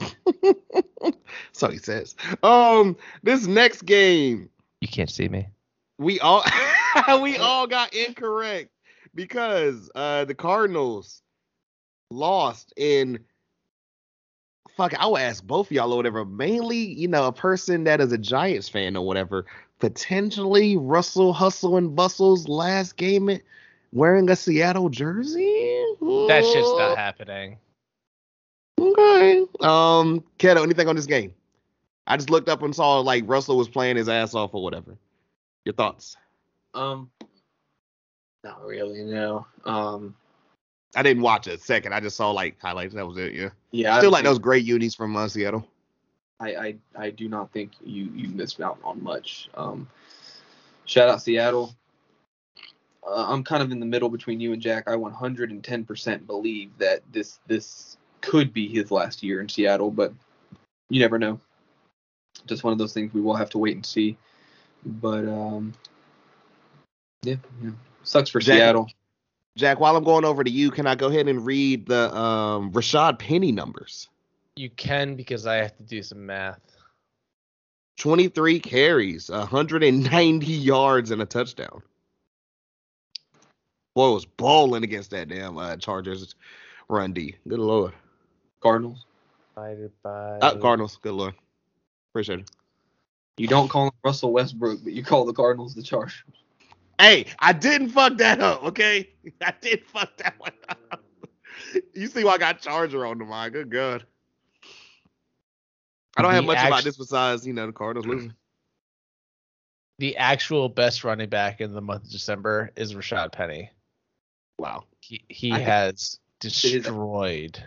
so 1.52 1.68
he 1.70 1.78
says. 1.78 2.16
Um, 2.42 2.96
this 3.22 3.46
next 3.46 3.82
game, 3.82 4.48
You 4.80 4.88
can't 4.88 5.10
see 5.10 5.28
me. 5.28 5.46
we 5.98 6.18
all 6.20 6.42
we 7.22 7.36
all 7.36 7.66
got 7.66 7.94
incorrect 7.94 8.70
because 9.14 9.90
uh 9.94 10.24
the 10.24 10.34
Cardinals 10.34 11.22
lost 12.10 12.72
in 12.76 13.18
fuck, 14.80 14.98
I 14.98 15.06
will 15.06 15.18
ask 15.18 15.46
both 15.46 15.66
of 15.66 15.72
y'all 15.72 15.92
or 15.92 15.96
whatever. 15.96 16.24
Mainly, 16.24 16.78
you 16.78 17.06
know, 17.06 17.26
a 17.26 17.32
person 17.32 17.84
that 17.84 18.00
is 18.00 18.12
a 18.12 18.18
Giants 18.18 18.68
fan 18.68 18.96
or 18.96 19.06
whatever. 19.06 19.44
Potentially 19.78 20.76
Russell 20.76 21.34
Hustle 21.34 21.76
and 21.76 21.94
Bustle's 21.94 22.48
last 22.48 22.96
game 22.96 23.28
it 23.28 23.42
wearing 23.92 24.30
a 24.30 24.36
Seattle 24.36 24.88
jersey. 24.88 25.84
That's 26.28 26.50
just 26.52 26.76
not 26.78 26.96
happening. 26.96 27.58
Okay. 28.78 29.40
Um, 29.60 30.24
Keto, 30.38 30.62
anything 30.62 30.88
on 30.88 30.96
this 30.96 31.06
game? 31.06 31.34
I 32.06 32.16
just 32.16 32.30
looked 32.30 32.48
up 32.48 32.62
and 32.62 32.74
saw 32.74 33.00
like 33.00 33.24
Russell 33.26 33.58
was 33.58 33.68
playing 33.68 33.96
his 33.96 34.08
ass 34.08 34.34
off 34.34 34.54
or 34.54 34.62
whatever. 34.62 34.96
Your 35.66 35.74
thoughts? 35.74 36.16
Um, 36.72 37.10
not 38.42 38.64
really. 38.64 39.02
No. 39.02 39.46
Um, 39.66 40.14
I 40.94 41.02
didn't 41.02 41.22
watch 41.22 41.46
a 41.46 41.58
second. 41.58 41.92
I 41.92 42.00
just 42.00 42.16
saw 42.16 42.30
like 42.30 42.60
highlights. 42.60 42.94
That 42.94 43.06
was 43.06 43.16
it. 43.16 43.32
Yeah. 43.32 43.50
yeah. 43.70 43.94
I 43.94 43.98
Still 43.98 44.10
like 44.10 44.24
those 44.24 44.38
great 44.38 44.64
unis 44.64 44.94
from 44.94 45.16
uh, 45.16 45.28
Seattle. 45.28 45.66
I, 46.40 46.54
I 46.54 46.74
I 46.96 47.10
do 47.10 47.28
not 47.28 47.52
think 47.52 47.72
you 47.84 48.10
you 48.14 48.28
missed 48.28 48.60
out 48.60 48.78
on 48.82 49.02
much. 49.02 49.48
Um, 49.54 49.88
shout 50.86 51.08
out 51.08 51.22
Seattle. 51.22 51.74
Uh, 53.06 53.26
I'm 53.28 53.44
kind 53.44 53.62
of 53.62 53.70
in 53.70 53.80
the 53.80 53.86
middle 53.86 54.08
between 54.08 54.40
you 54.40 54.52
and 54.52 54.60
Jack. 54.60 54.88
I 54.88 54.92
110% 54.92 56.26
believe 56.26 56.70
that 56.78 57.00
this 57.12 57.38
this 57.46 57.96
could 58.20 58.52
be 58.52 58.68
his 58.68 58.90
last 58.90 59.22
year 59.22 59.40
in 59.40 59.48
Seattle, 59.48 59.90
but 59.90 60.12
you 60.88 61.00
never 61.00 61.18
know. 61.18 61.40
Just 62.46 62.64
one 62.64 62.72
of 62.72 62.78
those 62.78 62.92
things 62.92 63.12
we 63.14 63.20
will 63.20 63.36
have 63.36 63.50
to 63.50 63.58
wait 63.58 63.76
and 63.76 63.84
see. 63.84 64.16
But 64.84 65.26
um, 65.26 65.74
yeah, 67.22 67.36
yeah. 67.62 67.70
sucks 68.02 68.30
for 68.30 68.40
Jack- 68.40 68.56
Seattle. 68.56 68.90
Jack, 69.60 69.78
while 69.78 69.94
I'm 69.94 70.04
going 70.04 70.24
over 70.24 70.42
to 70.42 70.50
you, 70.50 70.70
can 70.70 70.86
I 70.86 70.94
go 70.94 71.08
ahead 71.08 71.28
and 71.28 71.44
read 71.44 71.86
the 71.86 72.16
um 72.16 72.72
Rashad 72.72 73.18
Penny 73.18 73.52
numbers? 73.52 74.08
You 74.56 74.70
can 74.70 75.16
because 75.16 75.46
I 75.46 75.56
have 75.56 75.76
to 75.76 75.82
do 75.82 76.02
some 76.02 76.24
math. 76.24 76.60
23 77.98 78.58
carries, 78.60 79.28
190 79.28 80.46
yards, 80.46 81.10
and 81.10 81.20
a 81.20 81.26
touchdown. 81.26 81.82
Boy 83.94 84.12
was 84.12 84.24
balling 84.24 84.82
against 84.82 85.10
that 85.10 85.28
damn 85.28 85.58
uh, 85.58 85.76
Chargers 85.76 86.34
run 86.88 87.12
D. 87.12 87.36
Good 87.46 87.58
lord. 87.58 87.92
Cardinals. 88.62 89.04
Divided 89.54 89.92
by 90.02 90.38
Uh, 90.40 90.56
Cardinals. 90.56 90.98
Good 91.02 91.12
lord. 91.12 91.34
Appreciate 92.12 92.40
it. 92.40 92.50
You 93.36 93.46
don't 93.46 93.68
call 93.68 93.88
him 93.88 93.92
Russell 94.02 94.32
Westbrook, 94.32 94.82
but 94.82 94.94
you 94.94 95.04
call 95.04 95.26
the 95.26 95.34
Cardinals 95.34 95.74
the 95.74 95.82
Chargers. 95.82 96.24
Hey, 97.00 97.26
I 97.38 97.52
didn't 97.54 97.88
fuck 97.90 98.18
that 98.18 98.40
up, 98.40 98.62
okay? 98.64 99.08
I 99.40 99.54
didn't 99.60 99.86
fuck 99.86 100.16
that 100.18 100.34
one 100.38 100.52
up. 100.68 101.02
You 101.94 102.08
see 102.08 102.24
why 102.24 102.32
I 102.32 102.38
got 102.38 102.60
Charger 102.60 103.06
on 103.06 103.18
the 103.18 103.24
mind. 103.24 103.52
Good 103.52 103.70
God. 103.70 104.04
I 106.16 106.22
don't 106.22 106.32
have 106.32 106.42
The 106.42 106.46
much 106.48 106.58
about 106.66 106.82
this 106.82 106.96
besides, 106.96 107.46
you 107.46 107.52
know, 107.52 107.66
the 107.66 107.72
Cardinals 107.72 108.06
losing. 108.06 108.30
Mm. 108.30 108.34
the 109.98 110.16
actual 110.16 110.68
best 110.68 111.04
running 111.04 111.28
back 111.28 111.60
in 111.60 111.72
the 111.72 111.80
month 111.80 112.04
of 112.04 112.10
December 112.10 112.70
is 112.76 112.94
Rashad 112.94 113.30
Penny. 113.32 113.70
Wow. 114.58 114.84
He 115.00 115.22
he 115.28 115.52
I 115.52 115.58
has 115.58 115.94
is- 115.96 116.18
destroyed 116.40 117.62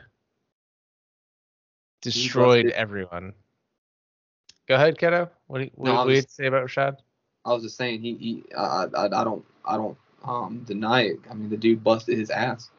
destroyed 2.01 2.65
everyone. 2.71 3.33
Go 4.67 4.75
ahead, 4.75 4.97
kiddo. 4.97 5.29
What 5.47 5.59
do 5.59 5.63
you, 5.65 5.71
what, 5.75 5.87
No, 5.89 5.95
what 6.03 6.09
you 6.09 6.15
have 6.17 6.29
say 6.29 6.47
about 6.47 6.65
Rashad? 6.67 6.97
I 7.45 7.53
was 7.53 7.63
just 7.63 7.77
saying 7.77 8.01
he, 8.01 8.13
he 8.15 8.43
I, 8.57 8.85
I, 8.95 9.05
I 9.05 9.23
don't 9.23 9.45
I 9.65 9.77
don't 9.77 9.97
um 10.23 10.63
deny 10.65 11.01
it. 11.01 11.19
I 11.29 11.33
mean 11.33 11.49
the 11.49 11.57
dude 11.57 11.83
busted 11.83 12.17
his 12.17 12.29
ass. 12.29 12.69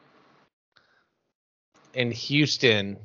in 1.95 2.11
Houston 2.11 2.97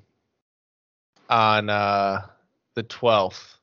on 1.30 1.70
uh, 1.70 2.26
the 2.74 2.82
12th. 2.82 3.54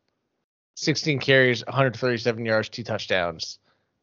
16 0.76 1.20
carries, 1.20 1.66
137 1.66 2.46
yards, 2.46 2.70
two 2.70 2.84
touchdowns. 2.84 3.60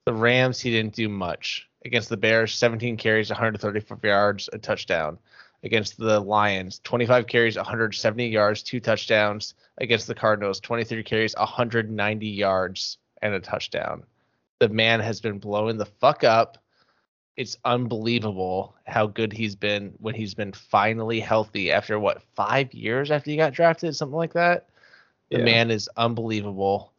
The 0.07 0.13
Rams, 0.13 0.61
he 0.61 0.71
didn't 0.71 0.95
do 0.95 1.09
much. 1.09 1.69
Against 1.85 2.09
the 2.09 2.17
Bears, 2.17 2.55
17 2.55 2.97
carries, 2.97 3.31
134 3.31 3.99
yards, 4.03 4.51
a 4.53 4.59
touchdown. 4.59 5.19
Against 5.63 5.97
the 5.97 6.21
Lions, 6.21 6.81
25 6.85 7.27
carries, 7.27 7.57
170 7.57 8.27
yards, 8.29 8.63
two 8.63 8.81
touchdowns. 8.81 9.55
Against 9.79 10.07
the 10.07 10.15
Cardinals, 10.15 10.61
23 10.61 11.03
carries, 11.05 11.35
190 11.37 12.27
yards, 12.27 12.99
and 13.23 13.35
a 13.35 13.41
touchdown. 13.41 14.05
The 14.61 14.69
man 14.69 15.01
has 15.01 15.21
been 15.21 15.39
blowing 15.39 15.77
the 15.77 15.87
fuck 15.87 16.25
up 16.25 16.59
it's 17.37 17.57
unbelievable 17.65 18.77
how 18.87 19.07
good 19.07 19.33
he's 19.33 19.57
been 19.57 19.93
when 19.99 20.15
he's 20.15 20.35
been 20.35 20.53
finally 20.53 21.19
healthy 21.19 21.73
after 21.73 21.99
what 21.99 22.23
five 22.35 22.73
years 22.73 23.11
after 23.11 23.31
he 23.31 23.37
got 23.37 23.53
drafted, 23.53 23.97
something 23.97 24.17
like 24.17 24.35
that. 24.35 24.69
The 25.31 25.39
Yeah. 25.39 25.45
man 25.45 25.71
is 25.71 25.89
unbelievable. 25.97 26.93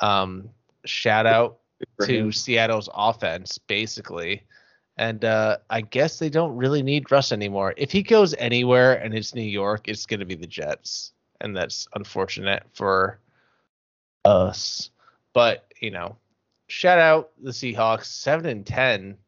Um, 0.00 0.50
shout 0.86 1.26
out 1.26 1.58
to 2.00 2.06
him. 2.06 2.32
Seattle's 2.32 2.88
offense, 2.94 3.58
basically. 3.58 4.44
And 4.96 5.26
uh, 5.26 5.58
I 5.68 5.82
guess 5.82 6.18
they 6.18 6.30
don't 6.30 6.56
really 6.56 6.82
need 6.82 7.10
Russ 7.12 7.30
anymore. 7.30 7.74
If 7.76 7.92
he 7.92 8.02
goes 8.02 8.34
anywhere 8.38 8.94
and 8.94 9.14
it's 9.14 9.34
New 9.34 9.42
York, 9.42 9.88
it's 9.88 10.06
going 10.06 10.20
to 10.20 10.26
be 10.26 10.36
the 10.36 10.46
Jets. 10.46 11.12
And 11.42 11.54
that's 11.54 11.86
unfortunate 11.94 12.62
for 12.72 13.20
us. 14.24 14.88
But, 15.36 15.70
you 15.82 15.90
know, 15.90 16.16
shout 16.68 16.98
out 16.98 17.32
the 17.42 17.50
Seahawks, 17.50 18.06
7 18.06 18.46
and 18.46 18.64
10. 18.64 19.18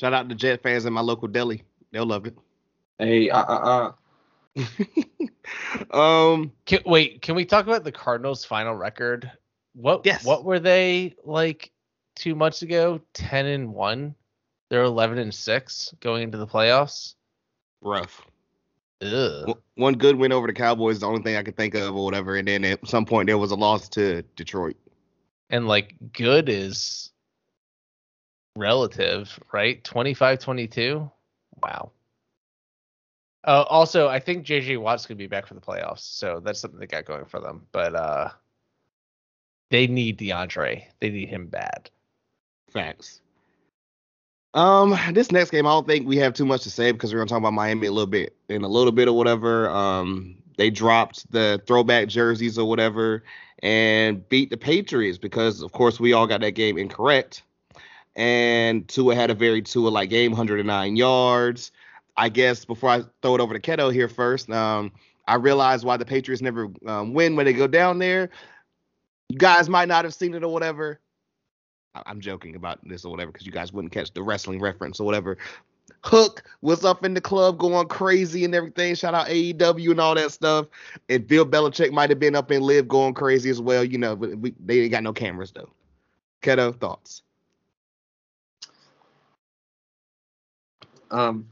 Shout 0.00 0.12
out 0.12 0.28
to 0.28 0.34
Jet 0.34 0.60
fans 0.60 0.86
in 0.86 0.92
my 0.92 1.02
local 1.02 1.28
deli. 1.28 1.62
They'll 1.92 2.04
love 2.04 2.26
it. 2.26 2.36
Hey, 2.98 3.30
uh, 3.30 3.44
uh, 3.44 3.92
uh, 4.56 5.96
um, 5.96 6.50
Can, 6.66 6.80
wait, 6.84 7.22
can 7.22 7.36
we 7.36 7.44
talk 7.44 7.64
about 7.68 7.84
the 7.84 7.92
Cardinals' 7.92 8.44
final 8.44 8.74
record? 8.74 9.30
What 9.74 10.04
Yes. 10.04 10.24
what 10.24 10.44
were 10.44 10.58
they 10.58 11.14
like 11.22 11.70
two 12.16 12.34
months 12.34 12.62
ago? 12.62 13.00
Ten 13.12 13.46
and 13.46 13.72
one. 13.72 14.16
They're 14.68 14.82
eleven 14.82 15.18
and 15.18 15.32
six 15.32 15.94
going 16.00 16.24
into 16.24 16.38
the 16.38 16.46
playoffs. 16.46 17.14
rough. 17.80 18.20
Ugh. 19.00 19.56
One 19.76 19.94
good 19.94 20.16
win 20.16 20.32
over 20.32 20.48
the 20.48 20.52
Cowboys 20.52 20.96
is 20.96 21.00
the 21.02 21.06
only 21.06 21.22
thing 21.22 21.36
I 21.36 21.44
could 21.44 21.56
think 21.56 21.76
of 21.76 21.94
or 21.94 22.04
whatever. 22.04 22.34
And 22.34 22.48
then 22.48 22.64
at 22.64 22.84
some 22.88 23.06
point 23.06 23.28
there 23.28 23.38
was 23.38 23.52
a 23.52 23.56
loss 23.56 23.88
to 23.90 24.22
Detroit. 24.34 24.76
And 25.50 25.68
like 25.68 25.94
good 26.12 26.48
is 26.48 27.10
relative, 28.56 29.38
right? 29.52 29.82
25-22. 29.84 31.10
Wow. 31.62 31.90
Uh, 33.46 33.64
also, 33.68 34.08
I 34.08 34.20
think 34.20 34.46
JJ 34.46 34.78
Watt's 34.80 35.06
gonna 35.06 35.16
be 35.16 35.26
back 35.26 35.46
for 35.46 35.54
the 35.54 35.60
playoffs, 35.60 36.00
so 36.00 36.40
that's 36.44 36.60
something 36.60 36.78
they 36.78 36.86
got 36.86 37.06
going 37.06 37.24
for 37.24 37.40
them. 37.40 37.66
But 37.72 37.94
uh, 37.94 38.30
they 39.70 39.86
need 39.86 40.18
DeAndre. 40.18 40.84
They 41.00 41.10
need 41.10 41.28
him 41.28 41.46
bad. 41.46 41.90
Facts. 42.70 43.22
Um, 44.52 44.96
this 45.12 45.30
next 45.30 45.50
game, 45.50 45.66
I 45.66 45.70
don't 45.70 45.86
think 45.86 46.06
we 46.06 46.16
have 46.16 46.34
too 46.34 46.44
much 46.44 46.62
to 46.64 46.70
say 46.70 46.90
because 46.92 47.12
we're 47.12 47.20
gonna 47.20 47.28
talk 47.28 47.38
about 47.38 47.52
Miami 47.52 47.86
a 47.86 47.92
little 47.92 48.06
bit 48.06 48.34
in 48.48 48.62
a 48.62 48.68
little 48.68 48.92
bit 48.92 49.08
or 49.08 49.16
whatever. 49.16 49.68
Um, 49.70 50.36
they 50.56 50.70
dropped 50.70 51.30
the 51.30 51.62
throwback 51.66 52.08
jerseys 52.08 52.58
or 52.58 52.68
whatever 52.68 53.22
and 53.62 54.28
beat 54.28 54.50
the 54.50 54.56
Patriots 54.56 55.18
because, 55.18 55.62
of 55.62 55.72
course, 55.72 56.00
we 56.00 56.12
all 56.12 56.26
got 56.26 56.40
that 56.40 56.52
game 56.52 56.78
incorrect. 56.78 57.42
And 58.16 58.88
Tua 58.88 59.14
had 59.14 59.30
a 59.30 59.34
very 59.34 59.62
Tua-like 59.62 60.10
game, 60.10 60.32
109 60.32 60.96
yards. 60.96 61.70
I 62.16 62.28
guess 62.28 62.64
before 62.64 62.90
I 62.90 63.02
throw 63.22 63.36
it 63.36 63.40
over 63.40 63.56
to 63.56 63.60
Keto 63.60 63.92
here 63.92 64.08
first, 64.08 64.50
um, 64.50 64.92
I 65.26 65.36
realized 65.36 65.84
why 65.84 65.96
the 65.96 66.04
Patriots 66.04 66.42
never 66.42 66.68
um, 66.86 67.14
win 67.14 67.36
when 67.36 67.46
they 67.46 67.52
go 67.52 67.66
down 67.66 67.98
there. 67.98 68.30
You 69.28 69.38
guys 69.38 69.68
might 69.68 69.88
not 69.88 70.04
have 70.04 70.12
seen 70.12 70.34
it 70.34 70.42
or 70.42 70.52
whatever. 70.52 70.98
I'm 71.94 72.20
joking 72.20 72.56
about 72.56 72.78
this 72.88 73.04
or 73.04 73.10
whatever 73.10 73.32
because 73.32 73.46
you 73.46 73.52
guys 73.52 73.72
wouldn't 73.72 73.92
catch 73.92 74.12
the 74.12 74.22
wrestling 74.22 74.60
reference 74.60 75.00
or 75.00 75.04
whatever. 75.04 75.38
Hook 76.04 76.44
was 76.62 76.84
up 76.84 77.04
in 77.04 77.14
the 77.14 77.20
club 77.20 77.58
going 77.58 77.88
crazy 77.88 78.44
and 78.44 78.54
everything. 78.54 78.94
Shout 78.94 79.14
out 79.14 79.26
AEW 79.26 79.90
and 79.90 80.00
all 80.00 80.14
that 80.14 80.30
stuff. 80.32 80.66
And 81.08 81.26
Bill 81.26 81.44
Belichick 81.44 81.92
might 81.92 82.10
have 82.10 82.20
been 82.20 82.36
up 82.36 82.52
in 82.52 82.62
live 82.62 82.88
going 82.88 83.14
crazy 83.14 83.50
as 83.50 83.60
well, 83.60 83.84
you 83.84 83.98
know, 83.98 84.16
but 84.16 84.38
we, 84.38 84.54
they 84.64 84.80
ain't 84.80 84.92
got 84.92 85.02
no 85.02 85.12
cameras 85.12 85.52
though. 85.52 85.68
Keto, 86.42 86.78
thoughts? 86.78 87.22
um, 91.10 91.48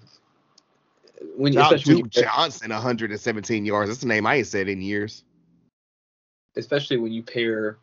when 1.36 1.53
you 1.53 1.61
when 1.61 1.78
Duke 1.78 2.11
you, 2.14 2.22
Johnson, 2.22 2.70
117 2.70 3.64
yards. 3.64 3.91
That's 3.91 4.03
a 4.03 4.07
name 4.07 4.26
I 4.26 4.36
ain't 4.36 4.47
said 4.47 4.68
in 4.68 4.80
years. 4.80 5.24
especially 6.57 6.97
when 6.97 7.12
you 7.12 7.22
pair 7.22 7.78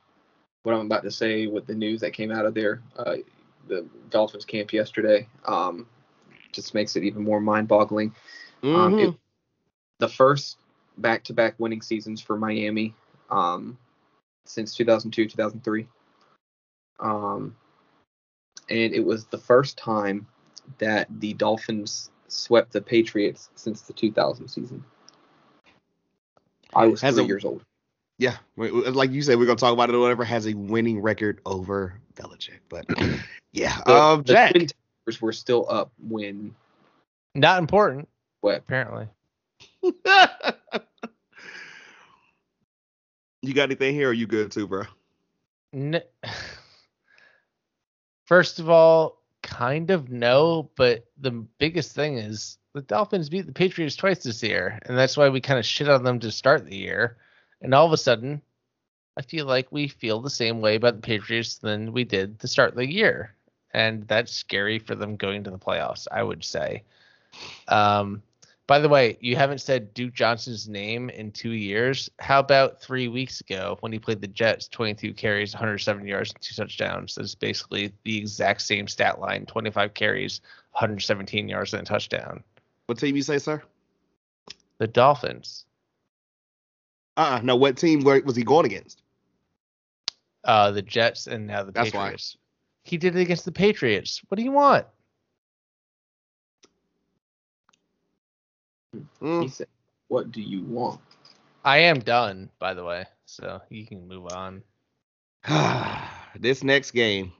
what 0.66 0.74
I'm 0.76 0.86
about 0.88 1.04
to 1.04 1.12
say 1.12 1.48
with 1.48 1.68
the 1.68 1.76
news 1.76 2.02
that 2.02 2.12
came 2.12 2.32
out 2.32 2.46
of 2.46 2.54
there, 2.54 2.82
uh, 2.98 3.18
the 3.68 3.88
Dolphins 4.10 4.46
camp 4.46 4.74
yesterday, 4.74 5.28
um, 5.46 5.88
just 6.52 6.74
makes 6.74 6.96
it 6.96 7.04
even 7.04 7.24
more 7.24 7.40
mind-boggling. 7.40 8.14
Um, 8.64 8.94
Mhm. 8.94 9.00
it- 9.00 9.20
the 10.00 10.10
first 10.10 10.58
back-to-back 10.98 11.56
winning 11.60 11.82
seasons 11.82 12.20
for 12.22 12.38
Miami 12.38 12.94
um, 13.30 13.78
since 14.46 14.76
2002, 14.76 15.28
2003. 15.30 15.88
Um, 17.00 17.56
and 18.70 18.94
it 18.94 19.06
was 19.06 19.26
the 19.26 19.38
first 19.38 19.78
time 19.78 20.28
that 20.80 21.08
the 21.20 21.34
Dolphins 21.34 22.12
swept 22.28 22.72
the 22.74 22.82
Patriots 22.82 23.50
since 23.56 23.82
the 23.82 23.94
2000 23.94 24.48
season. 24.48 24.84
I 26.74 26.88
was 26.88 27.02
Has 27.02 27.16
three 27.16 27.24
a- 27.24 27.28
years 27.28 27.46
old. 27.46 27.64
Yeah, 28.18 28.38
we- 28.56 28.72
we- 28.72 28.90
like 28.90 29.12
you 29.12 29.22
said, 29.22 29.38
we're 29.38 29.46
gonna 29.46 29.58
talk 29.58 29.74
about 29.74 29.90
it 29.90 29.96
or 29.96 30.00
whatever. 30.00 30.24
Has 30.24 30.48
a 30.48 30.54
winning 30.54 31.02
record 31.02 31.42
over 31.46 32.00
Belichick, 32.16 32.60
but 32.70 32.86
yeah. 33.52 33.82
The, 33.86 33.94
um, 33.94 34.24
the 34.24 34.34
Jack, 34.34 34.52
Twin 34.54 34.68
Towers 34.68 35.22
were 35.22 35.34
still 35.34 35.66
up 35.70 35.92
when 36.00 36.56
Not 37.34 37.60
important, 37.60 38.08
what? 38.42 38.60
apparently. 38.60 39.08
you 39.84 39.94
got 43.54 43.70
anything 43.70 43.94
here? 43.94 44.10
Or 44.10 44.14
you 44.14 44.28
good 44.28 44.52
too, 44.52 44.68
bro? 44.68 44.84
N- 45.74 46.02
First 48.26 48.60
of 48.60 48.70
all, 48.70 49.22
kind 49.44 49.92
of 49.92 50.10
no, 50.10 50.72
but 50.76 51.06
the 51.20 51.32
biggest 51.32 51.94
thing 51.94 52.18
is 52.18 52.58
the 52.74 52.82
Dolphins 52.82 53.30
beat 53.30 53.46
the 53.46 53.52
Patriots 53.52 53.96
twice 53.96 54.24
this 54.24 54.42
year, 54.42 54.80
and 54.86 54.98
that's 54.98 55.16
why 55.16 55.30
we 55.30 55.42
kind 55.42 55.60
of 55.60 55.66
shit 55.66 55.88
on 55.90 56.04
them 56.04 56.20
to 56.22 56.32
start 56.32 56.66
the 56.66 56.76
year. 56.76 57.18
And 57.62 57.74
all 57.74 57.86
of 57.86 57.94
a 57.94 57.98
sudden, 57.98 58.42
I 59.18 59.22
feel 59.22 59.46
like 59.46 59.72
we 59.72 59.88
feel 59.88 60.22
the 60.22 60.30
same 60.30 60.62
way 60.62 60.76
about 60.76 60.96
the 60.96 61.02
Patriots 61.02 61.58
than 61.58 61.94
we 61.94 62.04
did 62.04 62.40
to 62.40 62.48
start 62.48 62.76
the 62.76 62.86
year, 62.86 63.34
and 63.74 64.08
that's 64.08 64.34
scary 64.34 64.80
for 64.80 64.96
them 64.96 65.16
going 65.16 65.44
to 65.46 65.52
the 65.52 65.58
playoffs. 65.58 66.08
I 66.12 66.22
would 66.22 66.44
say. 66.44 66.84
Um, 67.68 68.22
by 68.68 68.80
the 68.80 68.90
way, 68.90 69.18
you 69.22 69.36
haven't 69.36 69.62
said 69.62 69.94
Duke 69.94 70.14
Johnson's 70.16 70.68
name 70.68 71.12
in 71.12 71.32
two 71.32 71.52
years. 71.52 72.10
How 72.18 72.40
about 72.40 72.82
three 72.82 73.08
weeks 73.08 73.40
ago 73.40 73.78
when 73.82 73.92
he 73.92 74.00
played 74.00 74.22
the 74.22 74.28
Jets, 74.28 74.68
22 74.70 75.14
carries, 75.14 75.54
107 75.54 76.08
yards, 76.08 76.32
and 76.32 76.42
two 76.42 76.56
touchdowns? 76.56 77.14
That's 77.14 77.36
basically 77.36 77.94
the 78.04 78.18
exact 78.18 78.62
same 78.62 78.88
stat 78.88 79.20
line 79.20 79.46
25 79.46 79.94
carries, 79.94 80.42
117 80.72 81.48
yards, 81.48 81.74
and 81.74 81.84
a 81.84 81.86
touchdown. 81.86 82.44
What 82.88 82.98
team 82.98 83.16
you 83.16 83.22
say, 83.22 83.38
sir? 83.38 83.62
The 84.80 84.88
Dolphins, 84.88 85.66
Uh, 87.18 87.22
uh 87.22 87.40
no. 87.44 87.56
What 87.56 87.78
team 87.78 88.04
was 88.04 88.36
he 88.36 88.44
going 88.44 88.66
against? 88.66 89.02
uh, 90.46 90.72
the 90.72 90.82
Jets, 90.82 91.28
and 91.28 91.48
now 91.48 91.64
the 91.64 91.72
That's 91.74 91.94
why. 91.94 92.12
Patriots. 92.12 92.38
He 92.84 92.98
did 92.98 93.16
it 93.16 93.22
against 93.22 93.46
the 93.46 93.52
Patriots. 93.52 94.22
What 94.28 94.38
do 94.38 94.44
you 94.44 94.52
want? 94.52 94.86
He 99.40 99.48
Mm. 99.48 99.50
said, 99.50 99.68
"What 100.08 100.32
do 100.32 100.42
you 100.42 100.62
want?" 100.64 101.02
I 101.64 101.80
am 101.80 102.00
done, 102.00 102.52
by 102.60 102.74
the 102.74 102.84
way, 102.84 103.06
so 103.26 103.62
you 103.70 103.86
can 103.86 104.08
move 104.08 104.28
on. 104.28 104.64
this 106.40 106.64
next 106.64 106.92
game, 106.92 107.34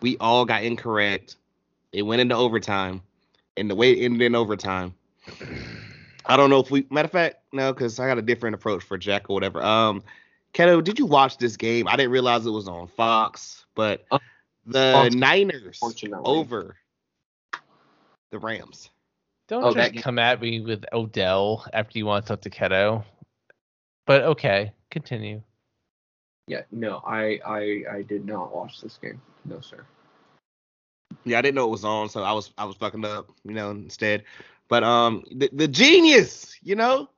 we 0.00 0.16
all 0.18 0.44
got 0.44 0.64
incorrect. 0.64 1.36
It 1.92 2.02
went 2.02 2.20
into 2.20 2.34
overtime, 2.34 3.02
and 3.56 3.70
the 3.70 3.74
way 3.74 3.92
it 3.92 4.04
ended 4.04 4.22
in 4.22 4.34
overtime, 4.34 4.94
I 6.26 6.36
don't 6.36 6.50
know 6.50 6.60
if 6.60 6.70
we. 6.70 6.86
Matter 6.90 7.06
of 7.06 7.12
fact, 7.12 7.37
no, 7.52 7.72
because 7.72 7.98
I 7.98 8.06
got 8.06 8.18
a 8.18 8.22
different 8.22 8.54
approach 8.54 8.82
for 8.82 8.98
Jack 8.98 9.28
or 9.28 9.34
whatever. 9.34 9.62
Um, 9.62 10.02
Keto, 10.54 10.82
did 10.82 10.98
you 10.98 11.06
watch 11.06 11.38
this 11.38 11.56
game? 11.56 11.86
I 11.88 11.96
didn't 11.96 12.12
realize 12.12 12.46
it 12.46 12.50
was 12.50 12.68
on 12.68 12.88
Fox, 12.88 13.66
but 13.74 14.04
Uh, 14.10 14.18
the 14.66 14.92
Fox, 14.92 15.14
Niners 15.14 15.80
over 16.24 16.76
the 18.30 18.38
Rams. 18.38 18.90
Don't 19.48 19.64
Oh, 19.64 19.72
just 19.72 20.02
come 20.02 20.18
at 20.18 20.40
me 20.42 20.60
with 20.60 20.84
Odell 20.92 21.64
after 21.72 21.98
you 21.98 22.04
want 22.04 22.26
to 22.26 22.28
talk 22.28 22.42
to 22.42 22.50
Keto. 22.50 23.04
But 24.06 24.22
okay, 24.22 24.72
continue. 24.90 25.42
Yeah, 26.46 26.62
no, 26.70 27.02
I, 27.06 27.40
I, 27.46 27.82
I 27.90 28.02
did 28.02 28.26
not 28.26 28.54
watch 28.54 28.80
this 28.80 28.98
game. 29.00 29.20
No, 29.44 29.60
sir. 29.60 29.84
Yeah, 31.24 31.38
I 31.38 31.42
didn't 31.42 31.56
know 31.56 31.66
it 31.66 31.70
was 31.70 31.84
on, 31.84 32.08
so 32.08 32.22
I 32.22 32.32
was 32.32 32.52
I 32.56 32.64
was 32.64 32.76
fucking 32.76 33.04
up, 33.04 33.30
you 33.44 33.52
know, 33.52 33.70
instead. 33.70 34.24
But 34.68 34.84
um, 34.84 35.24
the, 35.30 35.50
the 35.52 35.68
genius, 35.68 36.56
you 36.62 36.74
know, 36.76 37.08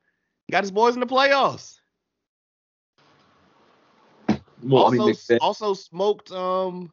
got 0.51 0.65
his 0.65 0.71
boys 0.71 0.95
in 0.95 1.01
the 1.01 1.07
playoffs. 1.07 1.81
Well, 4.63 4.85
also, 4.85 5.03
I 5.03 5.07
mean, 5.07 5.39
also 5.41 5.75
smoked 5.75 6.31
um 6.33 6.93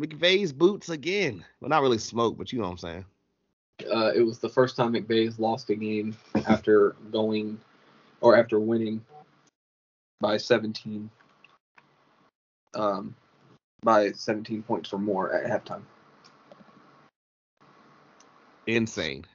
McVay's 0.00 0.52
boots 0.52 0.88
again. 0.88 1.44
Well, 1.60 1.68
not 1.68 1.82
really 1.82 1.98
smoked, 1.98 2.38
but 2.38 2.52
you 2.52 2.58
know 2.58 2.64
what 2.64 2.72
I'm 2.72 2.78
saying. 2.78 3.04
uh, 3.92 4.12
it 4.14 4.22
was 4.22 4.38
the 4.38 4.48
first 4.48 4.76
time 4.76 4.92
McVay's 4.92 5.38
lost 5.38 5.70
a 5.70 5.76
game 5.76 6.16
after 6.46 6.96
going 7.12 7.60
or 8.20 8.36
after 8.36 8.58
winning 8.58 9.04
by 10.20 10.36
17 10.36 11.10
um 12.74 13.14
by 13.82 14.10
17 14.12 14.62
points 14.62 14.92
or 14.92 14.98
more 14.98 15.32
at 15.32 15.44
halftime. 15.44 15.82
Insane. 18.66 19.26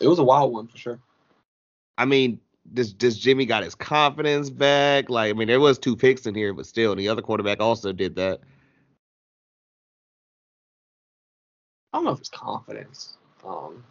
It 0.00 0.08
was 0.08 0.18
a 0.18 0.24
wild 0.24 0.52
one 0.52 0.66
for 0.66 0.76
sure. 0.76 0.98
I 1.98 2.04
mean, 2.04 2.40
does 2.74 2.92
does 2.92 3.18
Jimmy 3.18 3.46
got 3.46 3.62
his 3.62 3.74
confidence 3.74 4.50
back? 4.50 5.08
Like, 5.08 5.30
I 5.30 5.32
mean, 5.32 5.48
there 5.48 5.60
was 5.60 5.78
two 5.78 5.96
picks 5.96 6.26
in 6.26 6.34
here, 6.34 6.52
but 6.52 6.66
still, 6.66 6.94
the 6.94 7.08
other 7.08 7.22
quarterback 7.22 7.60
also 7.60 7.92
did 7.92 8.16
that. 8.16 8.40
I 11.92 11.98
don't 11.98 12.04
know 12.04 12.12
if 12.12 12.20
it's 12.20 12.28
confidence. 12.28 13.16
Um 13.44 13.82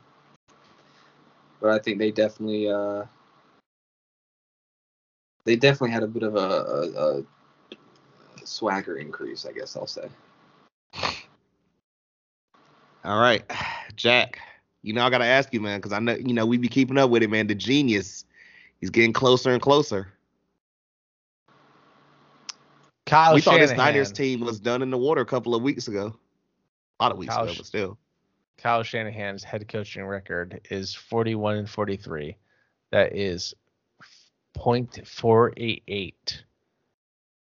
but 1.59 1.71
I 1.71 1.79
think 1.79 1.97
they 1.97 2.11
definitely 2.11 2.69
uh 2.69 3.05
they 5.45 5.55
definitely 5.55 5.91
had 5.91 6.03
a 6.03 6.07
bit 6.07 6.23
of 6.23 6.35
a, 6.35 6.39
a, 6.39 7.19
a 7.19 7.23
swagger 8.43 8.97
increase, 8.97 9.45
I 9.45 9.51
guess 9.51 9.75
I'll 9.75 9.87
say. 9.87 10.07
All 13.03 13.19
right, 13.19 13.43
Jack. 13.95 14.39
You 14.86 14.93
know, 14.93 15.03
I 15.03 15.09
gotta 15.09 15.25
ask 15.25 15.51
you, 15.51 15.59
man, 15.61 15.79
because 15.79 15.93
I 15.93 15.99
know 15.99 16.13
you 16.13 16.36
know 16.36 16.45
we 16.45 16.57
be 16.57 16.67
keeping 16.67 16.99
up 16.99 17.09
with 17.09 17.23
it, 17.23 17.29
man. 17.31 17.47
The 17.47 17.55
genius, 17.55 18.23
he's 18.79 18.91
getting 18.91 19.13
closer 19.13 19.49
and 19.49 19.59
closer. 19.59 20.13
Kyle 23.07 23.33
we 23.33 23.41
thought 23.41 23.59
this 23.59 23.71
Niners 23.71 24.11
team 24.11 24.41
was 24.41 24.59
done 24.59 24.83
in 24.83 24.91
the 24.91 24.97
water 24.97 25.21
a 25.21 25.25
couple 25.25 25.55
of 25.55 25.63
weeks 25.63 25.88
ago. 25.88 26.15
A 26.99 27.03
lot 27.03 27.11
of 27.11 27.17
weeks 27.17 27.33
Kyle 27.33 27.45
ago, 27.45 27.53
but 27.57 27.65
still. 27.65 27.97
Kyle 28.57 28.83
Shanahan's 28.83 29.43
head 29.43 29.67
coaching 29.67 30.05
record 30.05 30.61
is 30.69 30.93
41 30.93 31.57
and 31.57 31.69
43. 31.69 32.36
That 32.91 33.15
is 33.15 33.55
.488. 34.55 36.13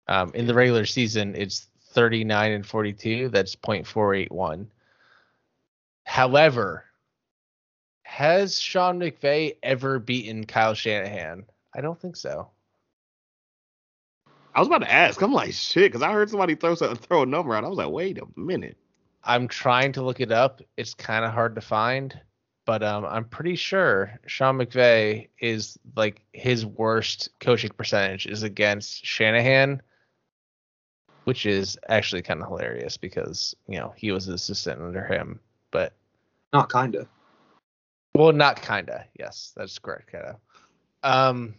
Um, 0.08 0.30
in 0.34 0.46
the 0.46 0.54
regular 0.54 0.84
season, 0.84 1.34
it's 1.34 1.68
39 1.92 2.52
and 2.52 2.66
42. 2.66 3.30
That's 3.30 3.56
.481. 3.56 4.66
However, 6.04 6.84
has 8.10 8.58
Sean 8.58 8.98
McVay 8.98 9.54
ever 9.62 10.00
beaten 10.00 10.44
Kyle 10.44 10.74
Shanahan? 10.74 11.44
I 11.72 11.80
don't 11.80 11.98
think 11.98 12.16
so. 12.16 12.50
I 14.52 14.58
was 14.58 14.66
about 14.66 14.80
to 14.80 14.90
ask. 14.90 15.22
I'm 15.22 15.32
like, 15.32 15.52
shit, 15.52 15.92
because 15.92 16.02
I 16.02 16.12
heard 16.12 16.28
somebody 16.28 16.56
throw 16.56 16.74
some, 16.74 16.96
throw 16.96 17.22
a 17.22 17.26
number 17.26 17.54
out. 17.54 17.62
I 17.62 17.68
was 17.68 17.78
like, 17.78 17.88
wait 17.88 18.18
a 18.18 18.26
minute. 18.34 18.76
I'm 19.22 19.46
trying 19.46 19.92
to 19.92 20.02
look 20.02 20.18
it 20.18 20.32
up. 20.32 20.60
It's 20.76 20.92
kind 20.92 21.24
of 21.24 21.32
hard 21.32 21.54
to 21.54 21.60
find, 21.60 22.20
but 22.66 22.82
um, 22.82 23.04
I'm 23.04 23.26
pretty 23.26 23.54
sure 23.54 24.18
Sean 24.26 24.58
McVay 24.58 25.28
is 25.38 25.78
like 25.94 26.20
his 26.32 26.66
worst 26.66 27.28
coaching 27.38 27.70
percentage 27.70 28.26
is 28.26 28.42
against 28.42 29.06
Shanahan, 29.06 29.80
which 31.24 31.46
is 31.46 31.78
actually 31.88 32.22
kind 32.22 32.42
of 32.42 32.48
hilarious 32.48 32.96
because 32.96 33.54
you 33.68 33.78
know 33.78 33.94
he 33.96 34.10
was 34.10 34.26
an 34.26 34.34
assistant 34.34 34.82
under 34.82 35.06
him. 35.06 35.38
But 35.70 35.92
Not 36.52 36.72
kinda. 36.72 37.06
Well, 38.14 38.32
not 38.32 38.60
kinda. 38.60 39.06
Yes, 39.18 39.52
that's 39.56 39.78
correct, 39.78 40.12
Keto. 40.12 40.36
Um, 41.02 41.54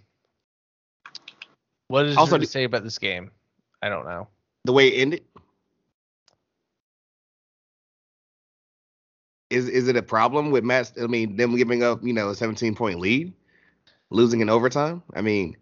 what 1.87 2.05
is 2.05 2.17
Also, 2.17 2.31
there 2.31 2.39
to 2.39 2.45
say 2.45 2.63
about 2.63 2.83
this 2.83 2.99
game? 2.99 3.31
I 3.81 3.89
don't 3.89 4.05
know. 4.05 4.27
The 4.65 4.73
way 4.73 4.89
it 4.89 5.01
ended. 5.01 5.23
Is 9.49 9.67
is 9.67 9.87
it 9.87 9.97
a 9.97 10.03
problem 10.03 10.51
with 10.51 10.63
Matt? 10.63 10.93
I 11.01 11.07
mean, 11.07 11.35
them 11.35 11.55
giving 11.57 11.83
up, 11.83 12.01
you 12.03 12.13
know, 12.13 12.29
a 12.29 12.35
17 12.35 12.75
point 12.75 12.99
lead, 12.99 13.33
losing 14.09 14.39
in 14.39 14.49
overtime. 14.49 15.03
I 15.13 15.21
mean, 15.21 15.57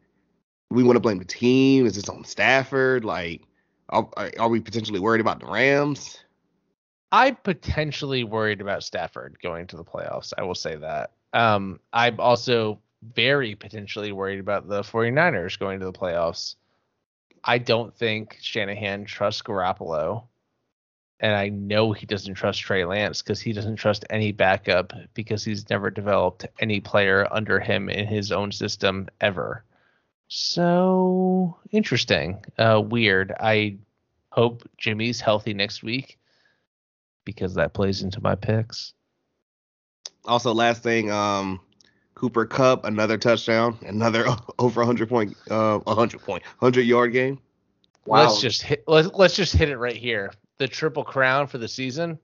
we 0.70 0.84
want 0.84 0.98
to 0.98 1.00
blame 1.00 1.18
the 1.18 1.26
team. 1.26 1.86
Is 1.86 1.96
this 1.96 2.10
on 2.10 2.24
Stafford? 2.24 3.04
Like, 3.04 3.42
are 3.90 4.08
are 4.38 4.50
we 4.50 4.60
potentially 4.60 5.00
worried 5.00 5.22
about 5.22 5.40
the 5.40 5.48
Rams? 5.48 6.20
I'm 7.12 7.36
potentially 7.38 8.24
worried 8.24 8.62
about 8.62 8.84
Stafford 8.84 9.38
going 9.42 9.68
to 9.68 9.78
the 9.78 9.84
playoffs. 9.84 10.34
I 10.38 10.44
will 10.44 10.56
say 10.56 10.76
that. 10.76 11.12
Um, 11.34 11.80
I'm 11.92 12.20
also 12.20 12.80
very 13.14 13.56
potentially 13.56 14.12
worried 14.12 14.40
about 14.40 14.68
the 14.68 14.82
49ers 14.82 15.58
going 15.58 15.80
to 15.80 15.86
the 15.86 15.94
playoffs. 15.94 16.56
I 17.44 17.58
don't 17.58 17.96
think 17.96 18.38
Shanahan 18.42 19.06
trusts 19.06 19.42
Garoppolo. 19.42 20.26
And 21.22 21.36
I 21.36 21.50
know 21.50 21.92
he 21.92 22.06
doesn't 22.06 22.36
trust 22.36 22.62
Trey 22.62 22.86
Lance 22.86 23.22
because 23.22 23.42
he 23.42 23.52
doesn't 23.52 23.76
trust 23.76 24.06
any 24.10 24.32
backup 24.32 24.94
because 25.14 25.44
he's 25.44 25.70
never 25.70 25.90
developed 25.90 26.46
any 26.60 26.80
player 26.80 27.28
under 27.30 27.60
him 27.60 27.90
in 27.90 28.08
his 28.08 28.32
own 28.32 28.54
system 28.54 29.10
ever. 29.20 29.66
So 30.30 31.58
interesting. 31.72 32.46
Uh, 32.58 32.82
weird. 32.86 33.34
I 33.38 33.78
hope 34.30 34.70
Jimmy's 34.78 35.20
healthy 35.20 35.54
next 35.54 35.84
week 35.84 36.19
because 37.30 37.54
that 37.56 37.74
plays 37.74 38.02
into 38.02 38.22
my 38.22 38.36
picks. 38.36 38.94
Also, 40.26 40.54
last 40.54 40.84
thing, 40.84 41.12
um, 41.12 41.60
Cooper 42.16 42.46
Kupp, 42.46 42.86
another 42.86 43.18
touchdown, 43.18 43.78
another 43.86 44.26
over 44.60 44.82
100 44.82 45.10
point, 45.10 45.36
uh, 45.50 45.80
100 45.80 46.22
point, 46.22 46.44
100 46.60 46.82
yard 46.82 47.12
game. 47.14 47.40
Wow. 48.06 48.22
Let's 48.22 48.40
just 48.42 48.62
hit. 48.62 48.84
Let's 48.88 49.10
let's 49.14 49.36
just 49.36 49.54
hit 49.54 49.70
it 49.70 49.78
right 49.78 49.96
here. 49.96 50.32
The 50.58 50.68
triple 50.68 51.04
crown 51.04 51.48
for 51.48 51.58
the 51.58 51.68
season: 51.68 52.20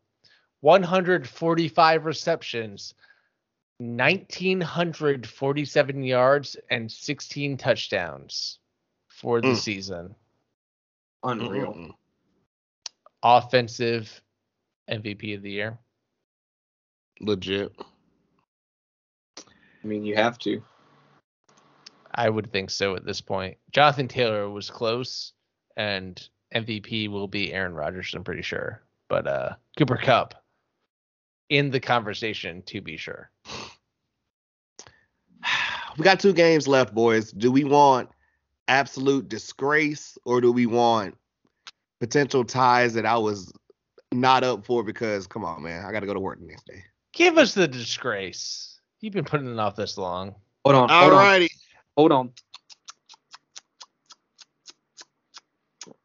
145 0.61 2.05
receptions, 2.05 2.93
1947 3.79 6.03
yards, 6.03 6.55
and 6.69 6.91
16 6.91 7.57
touchdowns 7.57 8.59
for 9.07 9.41
the 9.41 9.47
Mm. 9.49 9.55
season. 9.55 10.15
unreal. 11.23 11.73
Mm-mm. 11.73 11.93
Offensive 13.23 14.21
MVP 14.89 15.35
of 15.35 15.41
the 15.41 15.51
year. 15.51 15.77
Legit. 17.19 17.71
I 19.37 19.87
mean, 19.87 20.03
you 20.03 20.15
have 20.15 20.37
to. 20.39 20.63
I 22.13 22.29
would 22.29 22.51
think 22.51 22.69
so 22.69 22.95
at 22.95 23.05
this 23.05 23.21
point. 23.21 23.57
Jonathan 23.71 24.07
Taylor 24.07 24.49
was 24.49 24.69
close, 24.69 25.33
and 25.75 26.27
MVP 26.53 27.09
will 27.09 27.27
be 27.27 27.53
Aaron 27.53 27.73
Rodgers. 27.73 28.13
I'm 28.13 28.23
pretty 28.23 28.41
sure, 28.41 28.81
but 29.09 29.27
uh, 29.27 29.55
Cooper 29.77 29.97
Kupp 29.97 30.33
in 31.49 31.69
the 31.69 31.79
conversation 31.79 32.61
to 32.63 32.81
be 32.81 32.97
sure. 32.97 33.29
We 35.97 36.03
got 36.03 36.19
two 36.19 36.33
games 36.33 36.67
left, 36.67 36.93
boys. 36.93 37.31
Do 37.31 37.49
we 37.49 37.63
want 37.63 38.09
absolute 38.67 39.29
disgrace 39.29 40.17
or 40.25 40.41
do 40.41 40.51
we 40.51 40.65
want 40.65 41.15
potential 42.01 42.43
ties 42.43 42.93
that 42.95 43.05
I 43.05 43.17
was 43.17 43.53
not 44.19 44.43
up 44.43 44.65
for 44.65 44.83
because 44.83 45.27
come 45.27 45.45
on, 45.45 45.63
man, 45.63 45.85
I 45.85 45.91
got 45.91 46.01
to 46.01 46.05
go 46.05 46.13
to 46.13 46.19
work 46.19 46.39
the 46.39 46.45
next 46.45 46.65
day. 46.65 46.83
Give 47.13 47.37
us 47.37 47.53
the 47.53 47.67
disgrace. 47.67 48.79
You've 49.01 49.13
been 49.13 49.25
putting 49.25 49.51
it 49.51 49.59
off 49.59 49.75
this 49.75 49.97
long. 49.97 50.35
Hold 50.65 50.75
on. 50.75 50.89
Hold 50.89 51.13
on. 51.13 51.19
Alrighty. 51.19 51.49
Hold 51.97 52.11
on. 52.11 52.31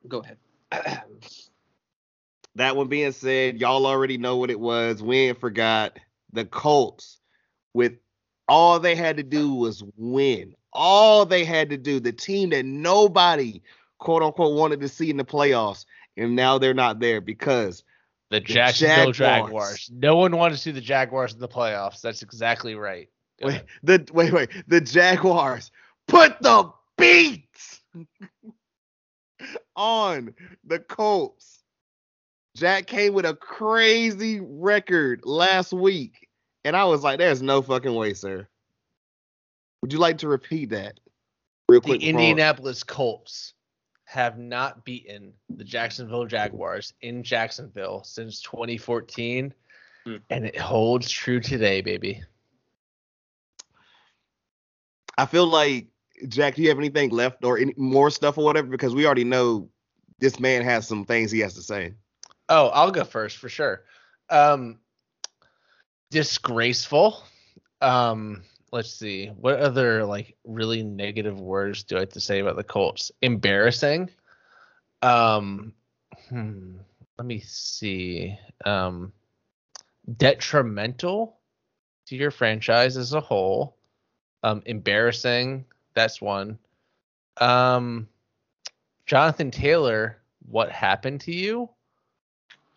Go 0.08 0.22
ahead. 0.22 0.38
That 2.56 2.76
one 2.76 2.88
being 2.88 3.12
said, 3.12 3.60
y'all 3.60 3.86
already 3.86 4.18
know 4.18 4.36
what 4.36 4.50
it 4.50 4.58
was. 4.58 5.02
We 5.02 5.18
ain't 5.18 5.40
forgot 5.40 5.98
the 6.32 6.44
Colts 6.44 7.18
with 7.74 7.92
all 8.48 8.80
they 8.80 8.96
had 8.96 9.16
to 9.18 9.22
do 9.22 9.54
was 9.54 9.84
win. 9.96 10.54
All 10.72 11.24
they 11.24 11.44
had 11.44 11.70
to 11.70 11.76
do, 11.76 12.00
the 12.00 12.12
team 12.12 12.50
that 12.50 12.64
nobody 12.64 13.62
quote 13.98 14.22
unquote 14.22 14.56
wanted 14.56 14.80
to 14.80 14.88
see 14.88 15.10
in 15.10 15.16
the 15.16 15.24
playoffs, 15.24 15.84
and 16.16 16.34
now 16.34 16.58
they're 16.58 16.74
not 16.74 16.98
there 16.98 17.20
because 17.20 17.84
The 18.30 18.40
Jacksonville 18.40 19.12
Jaguars. 19.12 19.48
Jaguars. 19.48 19.90
No 19.92 20.16
one 20.16 20.36
wanted 20.36 20.54
to 20.54 20.60
see 20.60 20.70
the 20.70 20.80
Jaguars 20.80 21.34
in 21.34 21.40
the 21.40 21.48
playoffs. 21.48 22.00
That's 22.00 22.22
exactly 22.22 22.76
right. 22.76 23.08
Go 23.40 23.48
wait, 23.48 23.54
ahead. 23.54 23.66
the 23.82 24.06
wait, 24.12 24.32
wait, 24.32 24.50
the 24.68 24.80
Jaguars 24.80 25.70
put 26.06 26.40
the 26.40 26.70
beats 26.96 27.80
on 29.76 30.34
the 30.64 30.78
Colts. 30.78 31.58
Jack 32.56 32.86
came 32.86 33.14
with 33.14 33.24
a 33.24 33.34
crazy 33.34 34.40
record 34.40 35.22
last 35.24 35.72
week, 35.72 36.28
and 36.64 36.76
I 36.76 36.84
was 36.84 37.02
like, 37.02 37.18
"There's 37.18 37.42
no 37.42 37.62
fucking 37.62 37.94
way, 37.94 38.14
sir." 38.14 38.46
Would 39.82 39.92
you 39.92 39.98
like 39.98 40.18
to 40.18 40.28
repeat 40.28 40.70
that 40.70 41.00
real 41.68 41.80
quick? 41.80 42.00
before- 42.00 42.10
Indianapolis 42.10 42.82
Colts 42.84 43.54
have 44.10 44.38
not 44.38 44.84
beaten 44.84 45.32
the 45.50 45.62
Jacksonville 45.62 46.26
Jaguars 46.26 46.94
in 47.00 47.22
Jacksonville 47.22 48.02
since 48.02 48.42
2014, 48.42 49.54
Hmm. 50.04 50.16
and 50.30 50.44
it 50.46 50.58
holds 50.58 51.08
true 51.08 51.38
today, 51.38 51.80
baby. 51.80 52.20
I 55.16 55.26
feel 55.26 55.46
like 55.46 55.86
Jack. 56.26 56.56
Do 56.56 56.62
you 56.62 56.68
have 56.70 56.78
anything 56.78 57.10
left 57.10 57.44
or 57.44 57.58
any 57.58 57.72
more 57.76 58.10
stuff 58.10 58.36
or 58.36 58.44
whatever? 58.44 58.66
Because 58.68 58.94
we 58.94 59.06
already 59.06 59.22
know 59.24 59.68
this 60.18 60.40
man 60.40 60.62
has 60.62 60.88
some 60.88 61.04
things 61.04 61.30
he 61.30 61.38
has 61.40 61.54
to 61.54 61.62
say. 61.62 61.94
Oh, 62.48 62.66
I'll 62.68 62.90
go 62.90 63.04
first 63.04 63.36
for 63.36 63.48
sure. 63.48 63.84
Um, 64.28 64.80
disgraceful. 66.10 67.22
Um, 67.80 68.42
let's 68.72 68.92
see. 68.92 69.28
What 69.28 69.60
other 69.60 70.04
like 70.04 70.36
really 70.44 70.82
negative 70.82 71.40
words 71.40 71.82
do 71.82 71.96
I 71.96 72.00
have 72.00 72.10
to 72.10 72.20
say 72.20 72.40
about 72.40 72.56
the 72.56 72.64
Colts? 72.64 73.10
Embarrassing. 73.22 74.10
Um, 75.02 75.72
hmm, 76.28 76.76
let 77.18 77.26
me 77.26 77.40
see. 77.40 78.38
Um, 78.64 79.12
detrimental 80.16 81.36
to 82.06 82.16
your 82.16 82.30
franchise 82.30 82.96
as 82.96 83.12
a 83.12 83.20
whole. 83.20 83.76
Um, 84.42 84.62
embarrassing. 84.66 85.64
That's 85.94 86.20
one. 86.20 86.58
Um, 87.38 88.08
Jonathan 89.06 89.50
Taylor. 89.50 90.18
What 90.48 90.72
happened 90.72 91.20
to 91.22 91.32
you? 91.32 91.68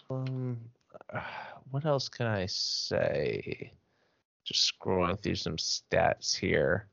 Um, 0.09 0.59
what 1.71 1.85
else 1.85 2.09
can 2.09 2.27
I 2.27 2.45
say? 2.45 3.71
Just 4.43 4.73
scrolling 4.79 5.19
through 5.19 5.35
some 5.35 5.57
stats 5.57 6.35
here. 6.35 6.87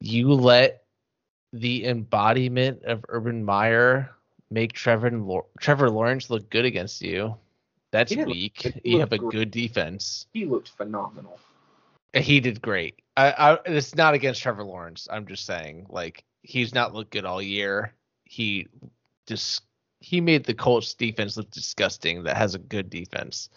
You 0.00 0.32
let 0.32 0.84
the 1.52 1.86
embodiment 1.86 2.82
of 2.84 3.04
Urban 3.08 3.44
Meyer 3.44 4.10
make 4.50 4.72
Trevor 4.72 5.10
Trevor 5.60 5.90
Lawrence 5.90 6.30
look 6.30 6.50
good 6.50 6.64
against 6.64 7.02
you. 7.02 7.36
That's 7.90 8.10
didn't 8.10 8.26
look 8.26 8.34
weak. 8.34 8.80
You 8.84 8.98
have 9.00 9.12
a 9.12 9.18
great. 9.18 9.32
good 9.32 9.50
defense. 9.50 10.26
He 10.32 10.46
looked 10.46 10.70
phenomenal. 10.70 11.38
He 12.12 12.40
did 12.40 12.60
great. 12.60 13.02
I, 13.16 13.30
I 13.30 13.58
it's 13.66 13.94
not 13.94 14.14
against 14.14 14.42
Trevor 14.42 14.64
Lawrence. 14.64 15.08
I'm 15.10 15.26
just 15.26 15.46
saying, 15.46 15.86
like 15.88 16.24
he's 16.42 16.74
not 16.74 16.94
looked 16.94 17.12
good 17.12 17.24
all 17.24 17.40
year. 17.40 17.94
He 18.24 18.68
just 19.26 19.62
he 20.00 20.20
made 20.20 20.44
the 20.44 20.54
Colts 20.54 20.94
defense 20.94 21.36
look 21.36 21.50
disgusting. 21.50 22.24
That 22.24 22.36
has 22.36 22.54
a 22.54 22.58
good 22.58 22.90
defense, 22.90 23.48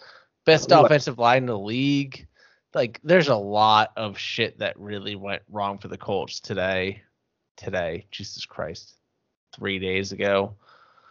best 0.48 0.70
What? 0.70 0.86
offensive 0.86 1.18
line 1.18 1.44
in 1.44 1.46
the 1.46 1.58
league. 1.58 2.26
Like 2.74 3.00
there's 3.04 3.28
a 3.28 3.36
lot 3.36 3.92
of 3.96 4.18
shit 4.18 4.58
that 4.58 4.78
really 4.78 5.14
went 5.16 5.42
wrong 5.50 5.78
for 5.78 5.88
the 5.88 5.98
Colts 5.98 6.40
today. 6.40 7.02
Today, 7.56 8.06
Jesus 8.10 8.46
Christ, 8.46 8.94
three 9.54 9.78
days 9.78 10.12
ago. 10.12 10.54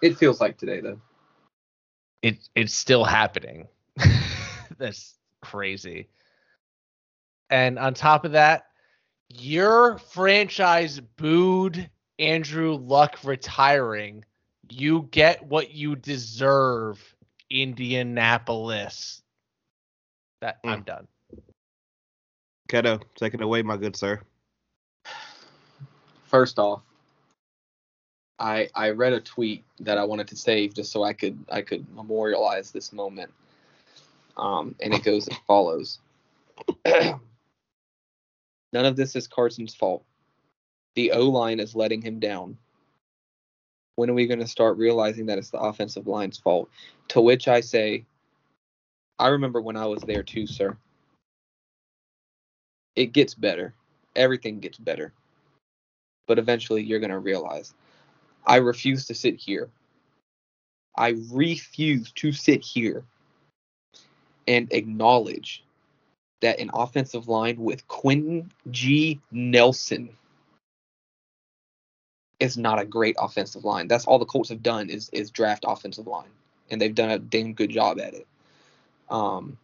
It 0.02 0.18
feels 0.18 0.40
like 0.40 0.58
today 0.58 0.82
though. 0.82 1.00
It 2.22 2.50
it's 2.56 2.74
still 2.74 3.04
happening. 3.04 3.68
That's 4.78 5.16
crazy. 5.42 6.10
And 7.50 7.78
on 7.80 7.94
top 7.94 8.26
of 8.26 8.34
that, 8.34 8.68
your 9.30 9.98
franchise 9.98 11.00
booed 11.00 11.90
Andrew 12.20 12.76
Luck 12.76 13.20
retiring. 13.24 14.26
You 14.70 15.08
get 15.12 15.46
what 15.46 15.72
you 15.72 15.96
deserve, 15.96 17.16
Indianapolis. 17.50 19.22
That 20.42 20.60
I'm 20.64 20.84
done. 20.84 21.08
Keto, 22.70 23.02
take 23.16 23.34
it 23.34 23.42
away, 23.42 23.62
my 23.62 23.78
good 23.78 23.96
sir. 23.96 24.22
First 26.26 26.60
off, 26.60 26.82
I 28.40 28.70
I 28.76 28.90
read 28.92 29.14
a 29.14 29.22
tweet 29.22 29.64
that 29.80 29.98
I 29.98 30.04
wanted 30.04 30.28
to 30.28 30.36
save 30.36 30.74
just 30.74 30.92
so 30.92 31.04
I 31.04 31.14
could 31.14 31.38
I 31.50 31.62
could 31.62 31.86
memorialize 31.96 32.72
this 32.72 32.94
moment. 32.94 33.32
Um, 34.36 34.76
and 34.82 34.94
it 34.94 35.04
goes 35.04 35.28
as 35.28 35.38
follows. 35.48 36.00
None 36.86 37.20
of 38.86 38.96
this 38.96 39.16
is 39.16 39.28
Carson's 39.28 39.74
fault. 39.74 40.04
The 40.96 41.12
O 41.12 41.30
line 41.30 41.60
is 41.60 41.76
letting 41.76 42.02
him 42.02 42.20
down. 42.20 42.58
When 43.96 44.10
are 44.10 44.14
we 44.14 44.28
going 44.28 44.40
to 44.40 44.48
start 44.48 44.78
realizing 44.78 45.26
that 45.28 45.40
it's 45.40 45.50
the 45.50 45.60
offensive 45.60 46.06
line's 46.06 46.38
fault? 46.38 46.70
To 47.10 47.22
which 47.22 47.48
I 47.48 47.62
say, 47.62 48.06
I 49.20 49.30
remember 49.30 49.62
when 49.62 49.78
I 49.78 49.86
was 49.86 50.02
there 50.04 50.24
too, 50.24 50.46
sir. 50.46 50.78
It 52.96 53.14
gets 53.14 53.34
better. 53.34 53.74
Everything 54.16 54.60
gets 54.60 54.78
better. 54.78 55.14
But 56.28 56.40
eventually 56.40 56.84
you're 56.84 57.00
going 57.00 57.12
to 57.12 57.20
realize 57.20 57.74
I 58.46 58.58
refuse 58.58 59.06
to 59.08 59.14
sit 59.14 59.36
here. 59.36 59.70
I 60.96 61.16
refuse 61.32 62.12
to 62.14 62.32
sit 62.32 62.64
here 62.64 63.04
and 64.48 64.72
acknowledge 64.72 65.64
that 66.42 66.60
an 66.60 66.72
offensive 66.74 67.28
line 67.28 67.58
with 67.58 67.88
Quenton 67.88 68.52
G. 68.72 69.20
Nelson 69.32 70.10
is 72.40 72.58
not 72.58 72.80
a 72.80 72.86
great 72.86 73.16
offensive 73.20 73.66
line. 73.66 73.88
That's 73.88 74.06
all 74.06 74.20
the 74.20 74.26
Colts 74.26 74.50
have 74.50 74.64
done 74.64 74.90
is 74.90 75.10
is 75.12 75.32
draft 75.32 75.66
offensive 75.68 76.08
line, 76.08 76.30
and 76.70 76.80
they've 76.80 76.94
done 76.94 77.10
a 77.12 77.20
damn 77.20 77.54
good 77.54 77.72
job 77.72 78.00
at 78.00 78.14
it. 78.14 78.28
Um, 79.10 79.58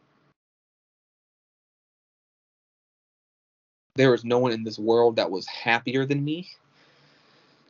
there 3.95 4.13
is 4.13 4.23
no 4.23 4.39
one 4.39 4.51
in 4.51 4.63
this 4.63 4.79
world 4.79 5.15
that 5.17 5.29
was 5.29 5.45
happier 5.47 6.05
than 6.05 6.23
me 6.23 6.49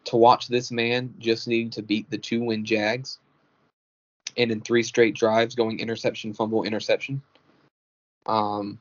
to 0.05 0.17
watch 0.17 0.47
this 0.47 0.71
man 0.71 1.13
just 1.19 1.47
needing 1.47 1.69
to 1.71 1.81
beat 1.81 2.09
the 2.09 2.17
two 2.17 2.43
win 2.43 2.65
Jags, 2.65 3.19
and 4.37 4.51
in 4.51 4.61
three 4.61 4.83
straight 4.83 5.15
drives 5.15 5.55
going 5.55 5.79
interception, 5.79 6.33
fumble, 6.33 6.63
interception. 6.63 7.21
Um, 8.25 8.79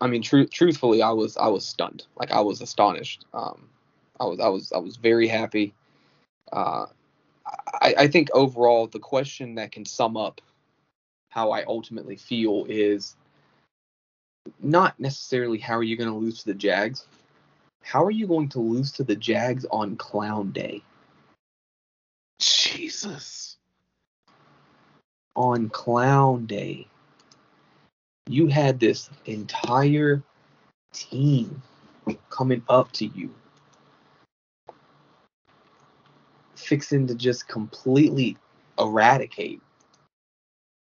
I 0.00 0.06
mean, 0.06 0.22
tru- 0.22 0.46
truthfully, 0.46 1.02
I 1.02 1.10
was 1.10 1.36
I 1.36 1.48
was 1.48 1.64
stunned. 1.64 2.04
Like 2.16 2.30
I 2.30 2.40
was 2.40 2.60
astonished. 2.60 3.24
Um, 3.32 3.68
I 4.20 4.24
was 4.24 4.40
I 4.40 4.48
was 4.48 4.72
I 4.72 4.78
was 4.78 4.96
very 4.96 5.28
happy. 5.28 5.74
Uh, 6.52 6.86
I, 7.46 7.94
I 7.98 8.08
think 8.08 8.30
overall, 8.32 8.86
the 8.86 8.98
question 8.98 9.56
that 9.56 9.72
can 9.72 9.84
sum 9.84 10.16
up 10.16 10.40
how 11.28 11.50
I 11.50 11.64
ultimately 11.64 12.16
feel 12.16 12.64
is 12.68 13.16
not 14.60 14.98
necessarily 15.00 15.58
how 15.58 15.74
are 15.74 15.82
you 15.82 15.96
going 15.96 16.10
to 16.10 16.16
lose 16.16 16.38
to 16.40 16.46
the 16.46 16.54
Jags. 16.54 17.06
How 17.82 18.04
are 18.04 18.10
you 18.10 18.26
going 18.26 18.48
to 18.50 18.60
lose 18.60 18.92
to 18.92 19.04
the 19.04 19.16
Jags 19.16 19.66
on 19.70 19.96
Clown 19.96 20.52
Day? 20.52 20.82
Jesus. 22.40 23.56
On 25.36 25.68
Clown 25.68 26.46
Day, 26.46 26.86
you 28.28 28.46
had 28.46 28.80
this 28.80 29.10
entire 29.26 30.22
team 30.92 31.62
coming 32.30 32.62
up 32.68 32.92
to 32.92 33.06
you, 33.06 33.34
fixing 36.64 37.06
to 37.06 37.14
just 37.14 37.48
completely 37.48 38.36
eradicate 38.78 39.60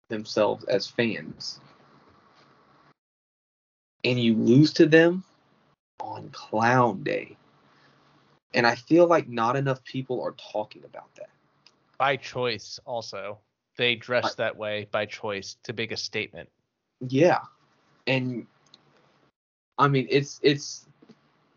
themselves 0.10 0.64
as 0.66 0.88
fans. 0.88 1.60
And 4.04 4.20
you 4.20 4.36
lose 4.36 4.74
to 4.74 4.86
them 4.86 5.24
on 6.00 6.30
Clown 6.32 7.04
Day. 7.04 7.38
And 8.54 8.68
I 8.68 8.76
feel 8.76 9.08
like 9.08 9.28
not 9.28 9.56
enough 9.56 9.84
people 9.84 10.22
are 10.22 10.36
talking 10.52 10.84
about 10.84 11.14
that. 11.16 11.30
By 11.98 12.18
choice, 12.18 12.80
also. 12.86 13.40
They 13.76 13.96
dress 13.96 14.36
that 14.36 14.56
way 14.56 14.88
by 14.92 15.06
choice 15.08 15.58
to 15.64 15.74
make 15.74 15.92
a 15.92 15.98
statement. 15.98 16.50
Yeah. 17.08 17.40
And 18.06 18.46
I 19.80 19.88
mean 19.88 20.08
it's 20.10 20.40
it's 20.44 20.86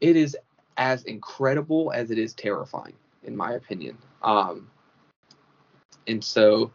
it 0.01 0.16
is 0.16 0.37
as 0.79 1.05
incredible 1.05 1.93
as 1.95 2.11
it 2.11 2.18
is 2.18 2.33
terrifying 2.33 2.95
in 3.27 3.37
my 3.37 3.53
opinion. 3.53 3.97
Um 4.22 4.70
and 6.07 6.22
so 6.22 6.72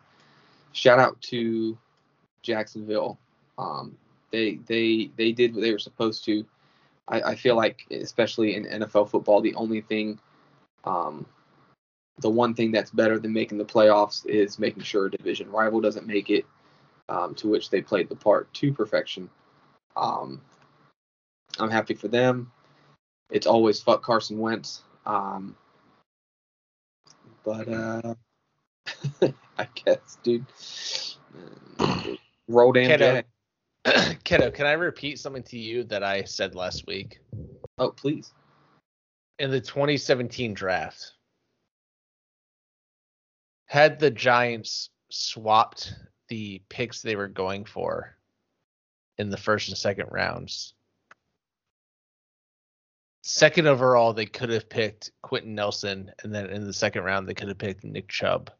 shout 0.73 0.99
out 0.99 1.19
to 1.21 1.77
Jacksonville. 2.43 3.17
Um 3.57 3.97
they 4.31 4.55
they 4.67 5.11
they 5.17 5.31
did 5.31 5.53
what 5.53 5.61
they 5.61 5.71
were 5.71 5.79
supposed 5.79 6.23
to. 6.25 6.45
I, 7.07 7.21
I 7.21 7.35
feel 7.35 7.55
like 7.55 7.85
especially 7.91 8.55
in 8.55 8.65
NFL 8.65 9.09
football 9.09 9.41
the 9.41 9.55
only 9.55 9.81
thing 9.81 10.19
um 10.83 11.25
the 12.19 12.29
one 12.29 12.53
thing 12.53 12.71
that's 12.71 12.91
better 12.91 13.19
than 13.19 13.33
making 13.33 13.57
the 13.57 13.65
playoffs 13.65 14.25
is 14.25 14.59
making 14.59 14.83
sure 14.83 15.07
a 15.07 15.11
division 15.11 15.49
rival 15.51 15.81
doesn't 15.81 16.05
make 16.05 16.29
it 16.29 16.45
um, 17.09 17.35
to 17.35 17.47
which 17.47 17.69
they 17.69 17.81
played 17.81 18.09
the 18.09 18.15
part 18.15 18.51
to 18.53 18.71
perfection. 18.71 19.29
Um, 19.95 20.41
I'm 21.59 21.69
happy 21.69 21.93
for 21.93 22.07
them. 22.07 22.51
It's 23.29 23.47
always 23.47 23.81
fuck 23.81 24.03
Carson 24.03 24.37
Wentz. 24.39 24.83
Um, 25.05 25.55
but 27.43 27.67
uh, 27.67 28.13
I 29.57 29.67
guess, 29.75 30.17
dude, 30.23 30.45
roll 32.47 32.71
damn 32.73 32.87
Kiddo. 32.87 33.23
Jack. 33.85 34.23
Kiddo, 34.23 34.51
can 34.51 34.65
I 34.65 34.73
repeat 34.73 35.19
something 35.19 35.43
to 35.43 35.57
you 35.57 35.83
that 35.85 36.03
I 36.03 36.23
said 36.23 36.55
last 36.55 36.85
week? 36.87 37.19
Oh, 37.77 37.89
please. 37.89 38.31
In 39.39 39.49
the 39.49 39.61
2017 39.61 40.53
draft, 40.53 41.13
had 43.65 43.99
the 43.99 44.11
Giants 44.11 44.89
swapped 45.09 45.93
the 46.27 46.61
picks 46.69 47.01
they 47.01 47.15
were 47.15 47.27
going 47.27 47.65
for 47.65 48.15
in 49.17 49.29
the 49.29 49.37
first 49.37 49.69
and 49.69 49.77
second 49.77 50.07
rounds, 50.11 50.73
second 53.21 53.67
overall, 53.67 54.13
they 54.13 54.25
could 54.25 54.49
have 54.49 54.69
picked 54.69 55.11
Quenton 55.21 55.55
Nelson, 55.55 56.11
and 56.23 56.33
then 56.33 56.47
in 56.47 56.65
the 56.65 56.73
second 56.73 57.03
round, 57.03 57.27
they 57.27 57.33
could 57.33 57.47
have 57.47 57.57
picked 57.57 57.83
Nick 57.83 58.07
Chubb. 58.07 58.51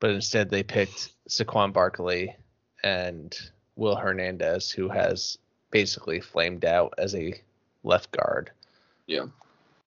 But 0.00 0.10
instead, 0.10 0.48
they 0.48 0.62
picked 0.62 1.12
Saquon 1.28 1.72
Barkley 1.72 2.36
and 2.84 3.36
Will 3.76 3.96
Hernandez, 3.96 4.70
who 4.70 4.88
has 4.88 5.38
basically 5.70 6.20
flamed 6.20 6.64
out 6.64 6.94
as 6.98 7.14
a 7.14 7.34
left 7.82 8.12
guard. 8.12 8.50
Yeah. 9.06 9.26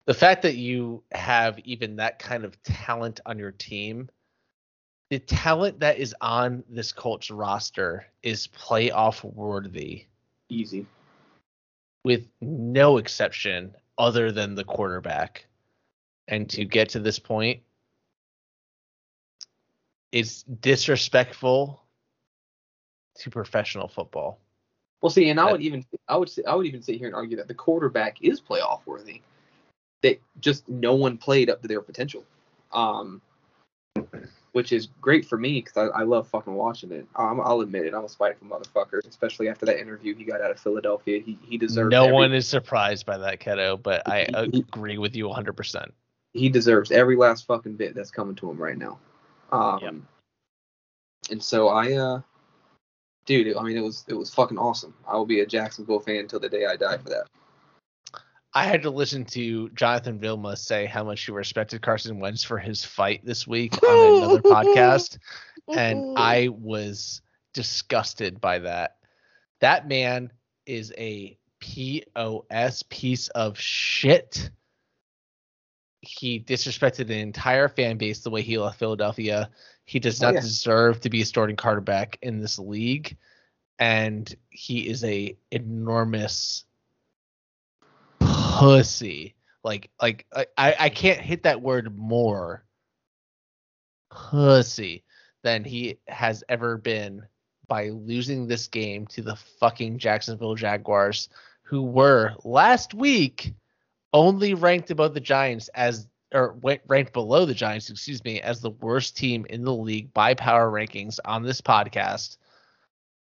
The 0.04 0.14
fact 0.14 0.42
that 0.42 0.56
you 0.56 1.02
have 1.12 1.58
even 1.60 1.96
that 1.96 2.18
kind 2.18 2.44
of 2.44 2.60
talent 2.62 3.20
on 3.24 3.38
your 3.38 3.52
team, 3.52 4.10
the 5.08 5.18
talent 5.18 5.80
that 5.80 5.98
is 5.98 6.14
on 6.20 6.64
this 6.68 6.92
Colts 6.92 7.30
roster 7.30 8.06
is 8.22 8.48
playoff 8.48 9.24
worthy 9.24 10.06
Easy. 10.52 10.86
With 12.04 12.26
no 12.40 12.98
exception 12.98 13.74
other 13.98 14.32
than 14.32 14.54
the 14.54 14.64
quarterback. 14.64 15.46
And 16.28 16.48
to 16.50 16.64
get 16.64 16.90
to 16.90 17.00
this 17.00 17.18
point, 17.18 17.60
it's 20.12 20.42
disrespectful 20.42 21.82
to 23.18 23.30
professional 23.30 23.88
football. 23.88 24.38
Well, 25.00 25.10
see, 25.10 25.28
and 25.30 25.40
I 25.40 25.50
would 25.50 25.60
even 25.62 25.84
I 26.08 26.16
would 26.16 26.30
say, 26.30 26.42
I 26.44 26.54
would 26.54 26.66
even 26.66 26.82
sit 26.82 26.96
here 26.96 27.08
and 27.08 27.14
argue 27.14 27.36
that 27.38 27.48
the 27.48 27.54
quarterback 27.54 28.22
is 28.22 28.40
playoff 28.40 28.86
worthy. 28.86 29.20
That 30.02 30.20
just 30.40 30.68
no 30.68 30.94
one 30.94 31.18
played 31.18 31.50
up 31.50 31.60
to 31.62 31.68
their 31.68 31.80
potential, 31.80 32.24
um, 32.72 33.20
which 34.52 34.72
is 34.72 34.88
great 35.00 35.26
for 35.26 35.38
me 35.38 35.60
because 35.60 35.76
I, 35.76 36.00
I 36.00 36.02
love 36.02 36.28
fucking 36.28 36.54
watching 36.54 36.92
it. 36.92 37.06
I'm, 37.16 37.40
I'll 37.40 37.60
admit 37.60 37.86
it, 37.86 37.94
I'm 37.94 38.04
a 38.04 38.08
spiteful 38.08 38.48
motherfucker, 38.48 39.06
especially 39.06 39.48
after 39.48 39.66
that 39.66 39.80
interview 39.80 40.14
he 40.14 40.24
got 40.24 40.40
out 40.40 40.50
of 40.50 40.60
Philadelphia. 40.60 41.20
He 41.20 41.38
he 41.42 41.58
deserves 41.58 41.90
No 41.90 42.04
every, 42.04 42.14
one 42.14 42.32
is 42.34 42.46
surprised 42.46 43.06
by 43.06 43.18
that, 43.18 43.40
Keto, 43.40 43.82
but 43.82 44.06
I 44.06 44.26
He- 44.52 44.60
agree 44.60 44.98
with 44.98 45.16
you 45.16 45.26
100%. 45.28 45.90
he 46.34 46.48
deserves 46.48 46.90
every 46.90 47.16
last 47.16 47.46
fucking 47.46 47.76
bit 47.76 47.94
that's 47.94 48.10
coming 48.10 48.34
to 48.36 48.50
him 48.50 48.58
right 48.58 48.78
now. 48.78 48.98
Um, 49.50 49.78
Yep. 49.82 49.94
And 51.30 51.42
so 51.42 51.68
I, 51.68 51.92
uh, 51.92 52.20
dude, 53.26 53.56
I 53.56 53.62
mean, 53.62 53.76
it 53.76 53.82
was 53.82 54.04
it 54.08 54.14
was 54.14 54.34
fucking 54.34 54.58
awesome. 54.58 54.92
I 55.06 55.16
will 55.16 55.24
be 55.26 55.40
a 55.40 55.46
Jacksonville 55.46 56.00
fan 56.00 56.16
until 56.16 56.40
the 56.40 56.48
day 56.48 56.66
I 56.66 56.76
die 56.76 56.98
for 56.98 57.10
that. 57.10 57.26
I 58.54 58.64
had 58.64 58.82
to 58.82 58.90
listen 58.90 59.24
to 59.26 59.70
Jonathan 59.70 60.18
Vilma 60.18 60.56
say 60.56 60.84
how 60.84 61.04
much 61.04 61.24
he 61.24 61.32
respected 61.32 61.80
Carson 61.80 62.18
Wentz 62.20 62.44
for 62.44 62.58
his 62.58 62.84
fight 62.84 63.24
this 63.24 63.46
week 63.46 63.82
on 63.82 64.16
another 64.22 64.42
podcast, 64.42 65.18
and 65.74 66.14
I 66.18 66.48
was 66.48 67.22
disgusted 67.54 68.40
by 68.40 68.58
that. 68.60 68.96
That 69.60 69.88
man 69.88 70.30
is 70.66 70.92
a 70.98 71.38
POS 71.60 72.82
piece 72.90 73.28
of 73.28 73.58
shit. 73.58 74.50
He 76.02 76.40
disrespected 76.40 77.06
an 77.06 77.12
entire 77.12 77.68
fan 77.68 77.96
base 77.96 78.20
the 78.20 78.30
way 78.30 78.42
he 78.42 78.58
left 78.58 78.78
Philadelphia. 78.78 79.48
He 79.84 79.98
does 80.00 80.22
Oh, 80.22 80.26
not 80.26 80.34
yeah. 80.34 80.40
deserve 80.40 81.00
to 81.00 81.10
be 81.10 81.22
a 81.22 81.26
starting 81.26 81.56
quarterback 81.56 82.18
in 82.22 82.40
this 82.40 82.58
league, 82.58 83.16
and 83.78 84.34
he 84.50 84.88
is 84.88 85.04
a 85.04 85.36
enormous 85.50 86.64
pussy. 88.58 89.34
Like, 89.64 89.90
like 90.00 90.26
I, 90.56 90.74
I 90.78 90.88
can't 90.88 91.20
hit 91.20 91.44
that 91.44 91.62
word 91.62 91.96
more 91.96 92.64
pussy 94.10 95.04
than 95.42 95.64
he 95.64 95.98
has 96.08 96.44
ever 96.48 96.76
been 96.76 97.22
by 97.68 97.88
losing 97.88 98.46
this 98.46 98.68
game 98.68 99.06
to 99.06 99.22
the 99.22 99.36
fucking 99.60 99.98
Jacksonville 99.98 100.54
Jaguars, 100.54 101.28
who 101.62 101.82
were 101.82 102.34
last 102.44 102.92
week 102.92 103.54
only 104.12 104.54
ranked 104.54 104.90
above 104.90 105.14
the 105.14 105.20
Giants 105.20 105.68
as 105.68 106.06
or 106.34 106.58
ranked 106.86 107.12
below 107.12 107.44
the 107.44 107.54
Giants, 107.54 107.90
excuse 107.90 108.24
me, 108.24 108.40
as 108.40 108.60
the 108.60 108.70
worst 108.70 109.16
team 109.16 109.46
in 109.50 109.64
the 109.64 109.74
league 109.74 110.12
by 110.14 110.34
power 110.34 110.70
rankings 110.70 111.18
on 111.24 111.42
this 111.42 111.60
podcast. 111.60 112.38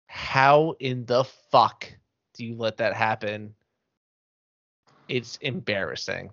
How 0.06 0.74
in 0.80 1.04
the 1.04 1.24
fuck 1.50 1.92
do 2.34 2.44
you 2.44 2.56
let 2.56 2.78
that 2.78 2.94
happen? 2.94 3.54
It's 5.08 5.36
embarrassing. 5.36 6.30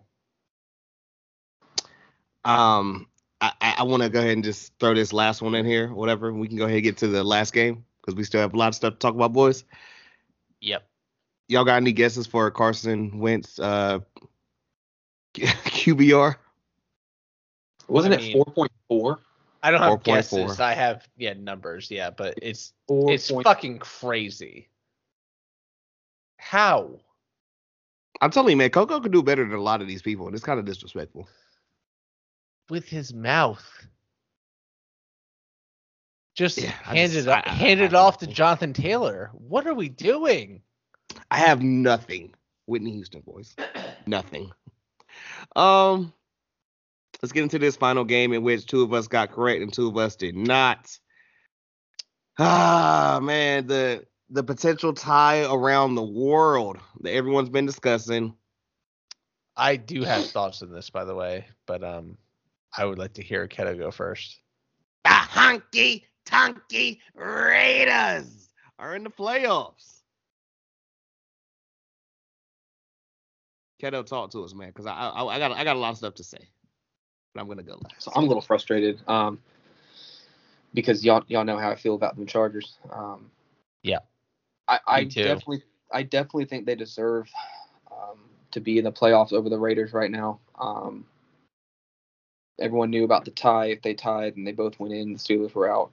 Um, 2.44 3.08
I, 3.42 3.76
I 3.80 3.84
want 3.84 4.04
to 4.04 4.10
go 4.10 4.20
ahead 4.20 4.32
and 4.32 4.44
just 4.44 4.74
throw 4.80 4.94
this 4.94 5.14
last 5.14 5.42
one 5.42 5.56
in 5.56 5.66
here, 5.66 5.94
whatever. 5.94 6.32
We 6.34 6.48
can 6.48 6.58
go 6.58 6.66
ahead 6.66 6.76
and 6.76 6.84
get 6.84 6.98
to 6.98 7.08
the 7.08 7.24
last 7.24 7.54
game 7.54 7.86
because 8.02 8.16
we 8.16 8.24
still 8.24 8.42
have 8.42 8.54
a 8.54 8.58
lot 8.58 8.70
of 8.70 8.76
stuff 8.76 8.94
to 8.94 9.00
talk 9.00 9.16
about, 9.16 9.34
boys. 9.34 9.64
Yep. 10.62 10.88
Y'all 11.48 11.66
got 11.66 11.78
any 11.78 11.92
guesses 11.92 12.28
for 12.28 12.50
Carson 12.52 13.20
Wentz 13.20 13.60
uh, 13.60 14.00
QBR? 15.34 16.36
Wasn't 17.88 18.14
I 18.14 18.18
it 18.18 18.34
four 18.34 18.46
point 18.46 18.72
four? 18.88 19.20
I 19.62 19.72
don't 19.72 19.82
have 19.82 20.00
4.4. 20.00 20.04
guesses. 20.04 20.60
I 20.60 20.74
have 20.74 21.08
yeah 21.18 21.34
numbers. 21.34 21.90
Yeah, 21.90 22.12
but 22.12 22.36
it's 22.42 22.74
Four 22.88 23.12
it's 23.12 23.32
point. 23.32 23.46
fucking 23.46 23.80
crazy. 23.80 24.70
How? 26.38 27.00
I'm 28.22 28.32
telling 28.32 28.52
you, 28.52 28.58
man, 28.58 28.70
Coco 28.70 29.00
could 29.00 29.12
do 29.12 29.22
better 29.24 29.44
than 29.44 29.58
a 29.58 29.62
lot 29.62 29.82
of 29.82 29.88
these 29.88 30.02
people, 30.02 30.26
and 30.28 30.36
it's 30.36 30.44
kind 30.46 30.60
of 30.60 30.66
disrespectful. 30.66 31.28
With 32.70 32.86
his 32.88 33.14
mouth. 33.14 33.64
Just 36.36 36.58
Yeah, 36.58 36.74
I 36.86 36.96
hand 36.96 37.12
just- 37.14 37.28
it 37.28 37.32
I- 37.32 37.44
I- 37.46 37.50
hand 37.50 37.82
I 37.82 37.86
it 37.86 37.94
off 37.94 38.18
to. 38.20 38.28
Jonathan 38.28 38.74
Taylor. 38.74 39.32
What 39.34 39.68
are 39.68 39.74
we 39.74 39.88
doing? 39.90 40.62
I 41.32 41.38
have 41.38 41.62
nothing. 41.62 42.34
Whitney 42.66 42.92
Houston 42.94 43.22
boys. 43.22 43.56
Nothing. 44.06 44.52
Um 45.56 46.14
let's 47.22 47.32
get 47.32 47.44
into 47.44 47.60
this 47.60 47.78
final 47.78 48.04
game 48.04 48.34
in 48.34 48.44
which 48.44 48.66
two 48.66 48.82
of 48.84 48.92
us 48.94 49.08
got 49.08 49.32
correct 49.32 49.62
and 49.62 49.72
two 49.72 49.88
of 49.88 49.98
us 49.98 50.16
did 50.18 50.36
not. 50.36 50.98
Ah 52.38 53.20
man, 53.22 53.68
the 53.68 54.06
the 54.30 54.44
potential 54.44 54.94
tie 54.94 55.44
around 55.46 55.96
the 55.96 56.04
world 56.04 56.78
that 57.02 57.12
everyone's 57.14 57.50
been 57.50 57.66
discussing. 57.66 58.36
I 59.56 59.76
do 59.78 60.04
have 60.04 60.28
thoughts 60.28 60.62
on 60.62 60.72
this, 60.72 60.90
by 60.90 61.06
the 61.06 61.16
way, 61.16 61.48
but 61.66 61.84
um, 61.84 62.18
I 62.78 62.86
would 62.86 62.98
like 62.98 63.14
to 63.14 63.24
hear 63.24 63.48
Keto 63.48 63.78
go 63.78 63.92
first. 63.92 64.40
The 65.04 65.10
honky 65.10 66.06
tonky 66.26 67.00
Raiders 67.14 68.50
are 68.80 68.96
in 68.96 69.04
the 69.04 69.10
playoffs. 69.10 70.02
Keto, 73.82 74.06
talk 74.06 74.32
to 74.32 74.44
us, 74.44 74.54
man, 74.54 74.70
because 74.70 74.86
I, 74.86 74.94
I 74.94 75.24
I 75.36 75.40
got 75.40 75.52
I 75.52 75.64
got 75.64 75.76
a 75.76 75.80
lot 75.80 75.92
of 75.92 75.98
stuff 75.98 76.16
to 76.16 76.24
say, 76.24 76.50
but 77.34 77.42
I'm 77.42 77.48
gonna 77.48 77.64
go 77.64 77.78
last. 77.84 78.04
So 78.04 78.12
I'm 78.16 78.24
a 78.24 78.28
little 78.28 78.42
frustrated 78.42 79.00
um, 79.08 79.40
because 80.74 81.04
y'all 81.06 81.24
y'all 81.28 81.44
know 81.46 81.58
how 81.58 81.70
I 81.70 81.76
feel 81.76 81.96
about 81.96 82.18
the 82.18 82.26
Chargers. 82.26 82.78
Um, 82.92 83.30
Yeah. 83.84 84.00
I, 84.68 84.80
I 84.88 85.04
definitely 85.04 85.64
I 85.92 86.04
definitely 86.04 86.46
think 86.46 86.66
they 86.66 86.76
deserve 86.76 87.30
um, 87.92 88.20
to 88.52 88.60
be 88.60 88.78
in 88.78 88.84
the 88.84 88.92
playoffs 88.92 89.34
over 89.34 89.50
the 89.50 89.60
Raiders 89.60 89.94
right 89.94 90.12
now. 90.12 90.40
Um, 90.60 91.06
everyone 92.60 92.90
knew 92.90 93.04
about 93.04 93.26
the 93.26 93.32
tie. 93.32 93.68
If 93.68 93.82
they 93.82 93.94
tied 93.94 94.36
and 94.38 94.46
they 94.46 94.52
both 94.52 94.80
went 94.80 94.94
in, 94.94 95.14
the 95.14 95.20
Steelers 95.20 95.54
were 95.54 95.72
out. 95.72 95.92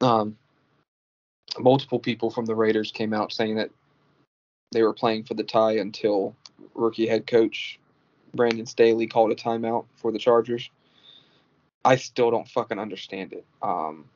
Um, 0.00 0.36
multiple 1.58 1.98
people 1.98 2.30
from 2.30 2.46
the 2.46 2.54
Raiders 2.54 2.90
came 2.90 3.12
out 3.12 3.32
saying 3.32 3.56
that 3.56 3.70
they 4.72 4.82
were 4.82 4.92
playing 4.92 5.24
for 5.24 5.34
the 5.34 5.44
tie 5.44 5.76
until 5.76 6.34
rookie 6.74 7.06
head 7.06 7.26
coach 7.26 7.78
Brandon 8.34 8.66
Staley 8.66 9.06
called 9.06 9.30
a 9.30 9.36
timeout 9.36 9.86
for 9.96 10.12
the 10.12 10.18
Chargers. 10.18 10.70
I 11.84 11.96
still 11.96 12.30
don't 12.30 12.48
fucking 12.48 12.78
understand 12.78 13.32
it. 13.32 13.44
Um, 13.62 14.06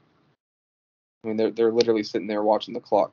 I 1.24 1.28
mean, 1.28 1.36
they're 1.36 1.50
they're 1.50 1.72
literally 1.72 2.02
sitting 2.02 2.28
there 2.28 2.42
watching 2.42 2.74
the 2.74 2.80
clock 2.80 3.12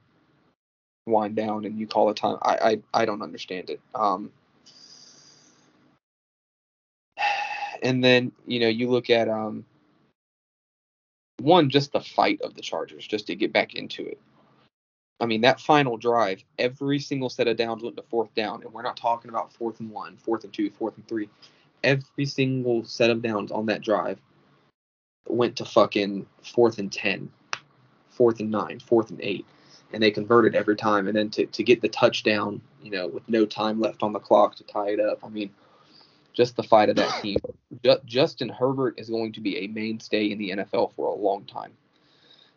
wind 1.07 1.35
down, 1.35 1.65
and 1.65 1.79
you 1.79 1.87
call 1.87 2.09
a 2.09 2.15
time. 2.15 2.37
I 2.41 2.79
I, 2.93 3.01
I 3.01 3.05
don't 3.05 3.21
understand 3.21 3.69
it. 3.69 3.79
Um, 3.93 4.31
and 7.81 8.03
then 8.03 8.31
you 8.45 8.59
know 8.59 8.67
you 8.67 8.89
look 8.89 9.09
at 9.09 9.29
um 9.29 9.65
one 11.41 11.69
just 11.69 11.91
the 11.91 12.01
fight 12.01 12.41
of 12.41 12.55
the 12.55 12.61
Chargers 12.61 13.05
just 13.05 13.27
to 13.27 13.35
get 13.35 13.53
back 13.53 13.75
into 13.75 14.05
it. 14.05 14.19
I 15.19 15.25
mean 15.25 15.41
that 15.41 15.59
final 15.59 15.97
drive, 15.97 16.43
every 16.59 16.99
single 16.99 17.29
set 17.29 17.47
of 17.47 17.57
downs 17.57 17.83
went 17.83 17.97
to 17.97 18.03
fourth 18.03 18.33
down, 18.35 18.63
and 18.63 18.73
we're 18.73 18.81
not 18.81 18.97
talking 18.97 19.29
about 19.29 19.53
fourth 19.53 19.79
and 19.79 19.91
one, 19.91 20.17
fourth 20.17 20.43
and 20.43 20.53
two, 20.53 20.69
fourth 20.71 20.95
and 20.97 21.07
three. 21.07 21.29
Every 21.83 22.25
single 22.25 22.83
set 22.83 23.09
of 23.09 23.21
downs 23.21 23.51
on 23.51 23.67
that 23.67 23.81
drive 23.81 24.19
went 25.27 25.55
to 25.57 25.65
fucking 25.65 26.25
fourth 26.41 26.79
and 26.79 26.91
ten, 26.91 27.31
fourth 28.15 28.39
and 28.39 28.51
nine, 28.51 28.79
fourth 28.79 29.09
and 29.09 29.21
eight, 29.21 29.45
and 29.93 30.01
they 30.01 30.11
converted 30.11 30.55
every 30.55 30.75
time. 30.75 31.07
And 31.07 31.15
then 31.15 31.29
to, 31.31 31.45
to 31.45 31.63
get 31.63 31.81
the 31.81 31.89
touchdown, 31.89 32.61
you 32.81 32.91
know, 32.91 33.07
with 33.07 33.27
no 33.29 33.45
time 33.45 33.79
left 33.79 34.03
on 34.03 34.13
the 34.13 34.19
clock 34.19 34.55
to 34.55 34.63
tie 34.63 34.89
it 34.89 34.99
up. 34.99 35.19
I 35.23 35.29
mean, 35.29 35.51
just 36.33 36.55
the 36.55 36.63
fight 36.63 36.89
of 36.89 36.95
that 36.97 37.09
team. 37.21 37.37
Ju- 37.83 38.01
Justin 38.05 38.49
Herbert 38.49 38.95
is 38.97 39.09
going 39.09 39.33
to 39.33 39.41
be 39.41 39.57
a 39.57 39.67
mainstay 39.67 40.31
in 40.31 40.37
the 40.37 40.51
NFL 40.51 40.93
for 40.95 41.07
a 41.07 41.15
long 41.15 41.45
time. 41.45 41.73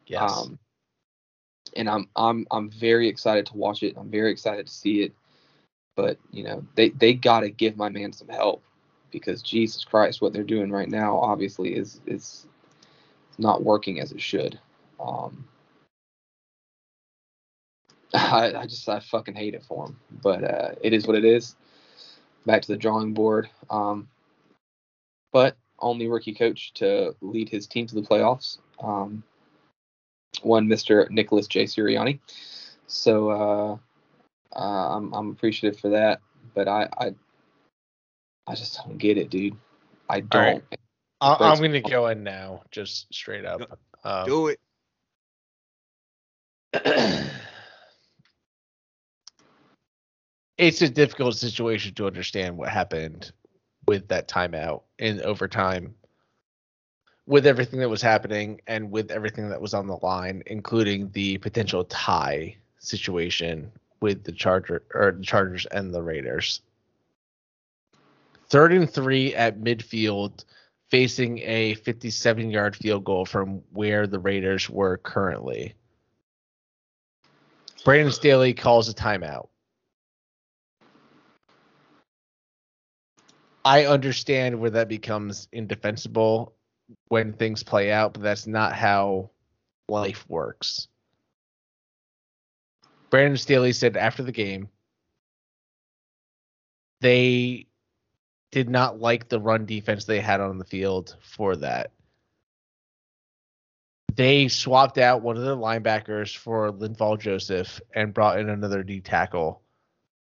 Yes. 0.07 0.31
Um, 0.31 0.59
and 1.77 1.89
I'm 1.89 2.09
I'm 2.17 2.47
I'm 2.51 2.71
very 2.71 3.09
excited 3.09 3.47
to 3.47 3.57
watch 3.57 3.83
it. 3.83 3.97
I'm 3.97 4.11
very 4.11 4.31
excited 4.33 4.67
to 4.67 4.73
see 4.73 5.03
it. 5.03 5.13
But 5.97 6.19
you 6.31 6.45
know, 6.45 6.65
they 6.77 6.91
they 6.91 7.13
got 7.13 7.41
to 7.41 7.51
give 7.51 7.77
my 7.77 7.89
man 7.89 8.13
some 8.13 8.29
help 8.29 8.63
because 9.11 9.43
Jesus 9.43 9.85
Christ, 9.85 10.21
what 10.21 10.33
they're 10.33 10.43
doing 10.43 10.71
right 10.71 10.89
now 10.89 11.19
obviously 11.19 11.75
is 11.75 12.01
is 12.07 12.47
not 13.39 13.63
working 13.63 14.01
as 14.01 14.13
it 14.13 14.21
should. 14.21 14.59
Um, 15.01 15.47
I, 18.15 18.53
I 18.55 18.67
just 18.67 18.89
I 18.89 19.01
fucking 19.01 19.35
hate 19.35 19.55
it 19.55 19.65
for 19.65 19.87
him, 19.87 19.99
but 20.23 20.45
uh, 20.45 20.71
it 20.83 20.93
is 20.93 21.07
what 21.07 21.17
it 21.17 21.25
is. 21.25 21.57
Back 22.47 22.63
to 22.63 22.69
the 22.69 22.77
drawing 22.77 23.13
board. 23.15 23.51
Um, 23.71 24.09
but 25.33 25.57
only 25.81 26.09
rookie 26.09 26.35
coach 26.35 26.73
to 26.75 27.15
lead 27.21 27.49
his 27.49 27.67
team 27.67 27.87
to 27.87 27.95
the 27.95 28.03
playoffs. 28.03 28.59
Um, 28.83 29.23
one 30.43 30.67
Mr. 30.67 31.11
Nicholas 31.11 31.47
J. 31.47 31.65
Sirianni. 31.65 32.21
So 32.87 33.31
uh, 33.31 33.77
uh, 34.57 34.97
I'm 34.97 35.13
I'm 35.13 35.31
appreciative 35.31 35.79
for 35.79 35.91
that, 35.91 36.21
but 36.55 36.69
I 36.69 36.89
I, 36.99 37.15
I 38.47 38.55
just 38.55 38.79
don't 38.83 38.99
get 38.99 39.19
it, 39.19 39.31
dude. 39.31 39.57
I 40.09 40.21
don't. 40.21 40.45
right. 40.45 40.63
I- 41.21 41.37
I'm 41.53 41.59
going 41.59 41.73
to 41.73 41.81
go 41.81 42.07
in 42.07 42.23
now, 42.23 42.63
just 42.71 43.13
straight 43.13 43.45
up. 43.45 43.79
Um, 44.05 44.25
Do 44.25 44.47
it. 44.47 44.61
it's 50.59 50.83
a 50.83 50.89
difficult 50.89 51.35
situation 51.37 51.95
to 51.95 52.07
understand 52.07 52.59
what 52.59 52.69
happened 52.69 53.33
with 53.87 54.09
that 54.09 54.29
timeout 54.29 54.83
in 54.99 55.23
overtime. 55.23 55.95
With 57.27 57.47
everything 57.47 57.81
that 57.81 57.89
was 57.89 58.03
happening 58.03 58.61
and 58.67 58.91
with 58.91 59.11
everything 59.11 59.49
that 59.51 59.61
was 59.61 59.75
on 59.75 59.87
the 59.87 59.99
line 60.03 60.43
including 60.47 61.11
the 61.13 61.39
potential 61.39 61.85
tie 61.85 62.57
situation 62.79 63.71
with 64.01 64.25
the 64.25 64.33
charger 64.33 64.83
or 64.95 65.13
the 65.13 65.25
chargers 65.25 65.67
and 65.67 65.93
the 65.93 66.03
raiders. 66.03 66.61
Third 68.49 68.73
and 68.73 68.91
three 68.91 69.35
at 69.35 69.61
midfield 69.61 70.45
facing 70.91 71.39
a 71.41 71.75
57 71.75 72.51
yard 72.51 72.77
field 72.77 73.05
goal 73.05 73.27
from 73.27 73.63
where 73.73 74.07
the 74.07 74.19
raiders 74.19 74.71
were 74.71 74.97
currently 74.99 75.75
brandon 77.85 78.13
staley 78.13 78.55
calls 78.55 78.89
a 78.89 78.95
timeout 78.95 79.49
I 83.65 83.85
understand 83.85 84.59
where 84.59 84.71
that 84.71 84.89
becomes 84.89 85.47
indefensible 85.53 86.55
when 87.09 87.35
things 87.35 87.63
play 87.63 87.93
out, 87.93 88.15
but 88.15 88.23
that's 88.23 88.47
not 88.47 88.73
how 88.73 89.29
life 89.91 90.25
works. 90.27 90.89
Brandon 93.11 93.37
Staley 93.37 93.75
said 93.75 93.99
after 93.99 94.23
the 94.23 94.33
game 94.33 94.69
they 97.01 97.67
did 98.51 98.71
not 98.71 99.01
like 99.01 99.29
the 99.29 99.39
run 99.39 99.67
defense 99.67 100.07
they 100.07 100.21
had 100.21 100.41
on 100.41 100.57
the 100.57 100.65
field 100.65 101.17
for 101.21 101.55
that. 101.57 101.91
They 104.19 104.49
swapped 104.49 104.99
out 104.99 105.23
one 105.23 105.37
of 105.37 105.45
their 105.45 105.55
linebackers 105.55 106.37
for 106.37 106.73
Linval 106.73 107.21
Joseph 107.21 107.81
and 107.95 108.13
brought 108.13 108.41
in 108.41 108.49
another 108.49 108.83
D 108.83 109.01
tackle 109.01 109.63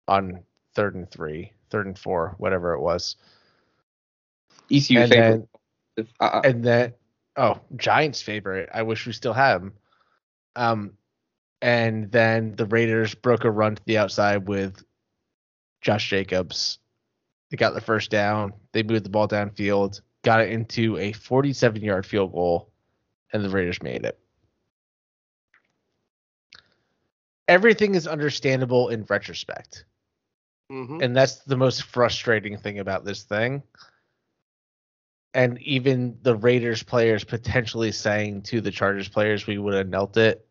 on 0.08 0.44
third 0.76 0.94
and 0.94 1.10
three, 1.10 1.54
third 1.72 1.88
and 1.88 1.98
four, 1.98 2.36
whatever 2.38 2.74
it 2.74 2.80
was. 2.80 3.16
ECU 4.72 5.00
and 5.00 5.10
favorite. 5.10 5.48
then 5.98 6.08
I- 6.20 6.28
I- 6.28 6.42
and 6.48 6.64
then 6.64 6.94
oh 7.38 7.60
giants 7.76 8.22
favorite. 8.22 8.70
I 8.72 8.84
wish 8.84 9.08
we 9.08 9.14
still 9.14 9.34
have 9.34 9.64
him 9.64 9.74
um 10.56 10.96
and 11.64 12.12
then 12.12 12.56
the 12.56 12.68
raiders 12.68 13.16
broke 13.16 13.46
a 13.46 13.52
run 13.52 13.76
to 13.78 13.82
the 13.86 13.98
outside 13.98 14.48
with 14.48 14.84
josh 15.82 16.08
jacobs. 16.08 16.78
They 17.50 17.58
got 17.58 17.74
the 17.74 17.82
first 17.82 18.12
down. 18.12 18.54
They 18.74 18.84
moved 18.84 19.06
the 19.06 19.10
ball 19.10 19.28
downfield 19.28 20.02
got 20.24 20.40
it 20.40 20.52
into 20.52 20.98
a 20.98 21.14
47 21.14 21.82
yard 21.82 22.06
field 22.06 22.32
goal 22.32 22.71
and 23.34 23.44
the 23.44 23.50
raiders 23.50 23.82
made 23.82 24.06
it 24.06 24.20
everything 27.48 27.96
is 27.96 28.08
understandable 28.08 28.90
in 28.90 29.04
retrospect 29.10 29.86
Mhm. 30.72 31.04
and 31.04 31.16
that's 31.16 31.44
the 31.44 31.58
most 31.58 31.84
frustrating 31.84 32.58
thing 32.58 32.80
about 32.80 33.06
this 33.06 33.24
thing. 33.24 33.64
And 35.34 35.60
even 35.62 36.18
the 36.22 36.36
Raiders 36.36 36.84
players 36.84 37.24
potentially 37.24 37.92
saying 37.92 38.44
to 38.44 38.62
the 38.62 38.72
Chargers 38.72 39.08
players, 39.10 39.48
we 39.48 39.58
would 39.58 39.74
have 39.74 39.88
knelt 39.88 40.18
it. 40.18 40.46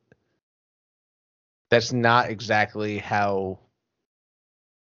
That's 1.70 1.92
not 1.92 2.30
exactly 2.30 2.98
how 2.98 3.58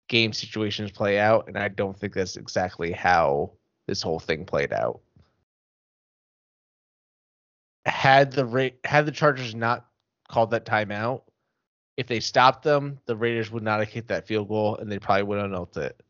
game 0.08 0.32
situations 0.32 0.90
play 0.90 1.18
out. 1.18 1.48
And 1.48 1.58
I 1.58 1.68
don't 1.68 1.98
think 1.98 2.14
that's 2.14 2.36
exactly 2.36 2.92
how 2.92 3.52
this 3.86 4.02
whole 4.02 4.20
thing 4.20 4.44
played 4.44 4.72
out. 4.72 5.00
Had 7.86 8.32
the 8.32 8.44
Ra- 8.46 8.68
had 8.84 9.06
the 9.06 9.12
Chargers 9.12 9.54
not 9.54 9.86
called 10.28 10.50
that 10.52 10.64
timeout, 10.64 11.22
if 11.96 12.06
they 12.06 12.20
stopped 12.20 12.62
them, 12.64 12.98
the 13.06 13.16
Raiders 13.16 13.50
would 13.50 13.62
not 13.62 13.80
have 13.80 13.90
kicked 13.90 14.08
that 14.08 14.26
field 14.26 14.48
goal, 14.48 14.76
and 14.76 14.90
they 14.90 14.98
probably 14.98 15.22
would 15.24 15.38
have 15.40 15.50
knelt 15.50 15.76
it. 15.76 16.00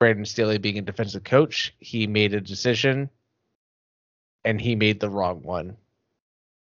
Brandon 0.00 0.24
Staley, 0.24 0.58
being 0.58 0.78
a 0.78 0.82
defensive 0.82 1.22
coach, 1.22 1.74
he 1.78 2.06
made 2.06 2.34
a 2.34 2.40
decision, 2.40 3.08
and 4.44 4.60
he 4.60 4.74
made 4.74 4.98
the 4.98 5.10
wrong 5.10 5.42
one. 5.42 5.76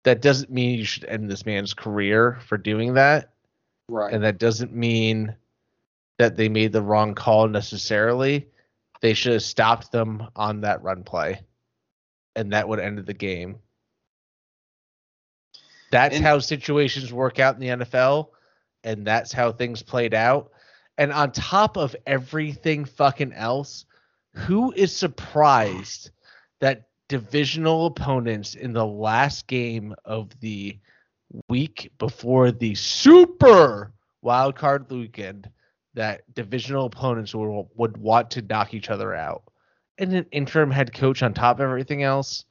that 0.05 0.23
doesn't 0.23 0.51
mean 0.53 0.79
you 0.79 0.85
should 0.85 1.05
end 1.07 1.29
this 1.29 1.45
man's 1.45 1.75
career 1.75 2.39
for 2.47 2.57
doing 2.57 2.95
that. 2.95 3.31
Right. 3.89 4.15
And 4.15 4.23
that 4.23 4.39
doesn't 4.39 4.73
mean 4.73 5.35
that 6.19 6.37
they 6.37 6.49
made 6.49 6.71
the 6.73 6.83
wrong 6.83 7.15
call 7.17 7.49
necessarily. 7.49 8.47
They 9.01 9.15
should 9.15 9.33
have 9.33 9.43
stopped 9.43 9.91
them 9.91 10.29
on 10.37 10.61
that 10.61 10.83
run 10.85 11.03
play. 11.03 11.41
And 12.37 12.53
that 12.53 12.69
would 12.69 12.79
have 12.79 12.87
ended 12.87 13.07
the 13.07 13.15
game. 13.15 13.57
That's 15.91 16.17
And- 16.17 16.25
how 16.25 16.39
situations 16.39 17.13
work 17.13 17.39
out 17.39 17.55
in 17.55 17.61
the 17.61 17.69
NFL. 17.69 18.33
And 18.85 19.07
that's 19.07 19.33
how 19.33 19.53
things 19.53 19.83
played 19.83 20.15
out. 20.15 20.51
And 20.99 21.13
on 21.13 21.33
top 21.33 21.77
of 21.77 21.95
everything 22.07 22.85
fucking 22.85 23.33
else, 23.33 23.85
who 24.35 24.73
is 24.73 24.95
surprised 24.95 26.11
that 26.61 26.89
divisional 27.09 27.87
opponents 27.87 28.55
in 28.55 28.73
the 28.73 28.87
last 28.87 29.47
game 29.47 29.95
of 30.05 30.39
the 30.41 30.79
week 31.49 31.91
before 31.99 32.51
the 32.51 32.75
super 32.75 33.93
wild 34.23 34.57
card 34.57 34.91
weekend 34.91 35.51
that 35.95 36.23
divisional 36.35 36.87
opponents 36.87 37.35
will, 37.35 37.71
would 37.77 37.97
want 37.97 38.31
to 38.31 38.43
knock 38.43 38.75
each 38.75 38.91
other 38.91 39.15
out 39.15 39.43
and 39.99 40.13
an 40.13 40.27
interim 40.31 40.71
head 40.71 40.93
coach 40.93 41.23
on 41.23 41.33
top 41.33 41.57
of 41.57 41.63
everything 41.63 42.03
else 42.03 42.45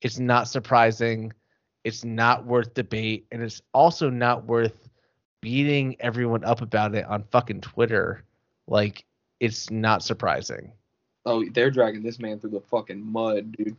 it's 0.00 0.18
not 0.18 0.48
surprising 0.48 1.32
it's 1.86 2.04
not 2.04 2.44
worth 2.46 2.74
debate 2.74 3.28
and 3.32 3.42
it's 3.44 3.62
also 3.72 4.10
not 4.10 4.44
worth 4.46 4.90
beating 5.40 5.96
everyone 6.00 6.44
up 6.44 6.60
about 6.60 6.96
it 6.96 7.06
on 7.06 7.22
fucking 7.30 7.62
twitter. 7.62 8.24
Like 8.66 9.04
it's 9.40 9.70
not 9.70 10.02
surprising. 10.02 10.72
Oh, 11.24 11.44
they're 11.54 11.70
dragging 11.70 12.02
this 12.02 12.18
man 12.18 12.40
through 12.40 12.50
the 12.50 12.60
fucking 12.60 13.00
mud, 13.04 13.52
dude. 13.52 13.76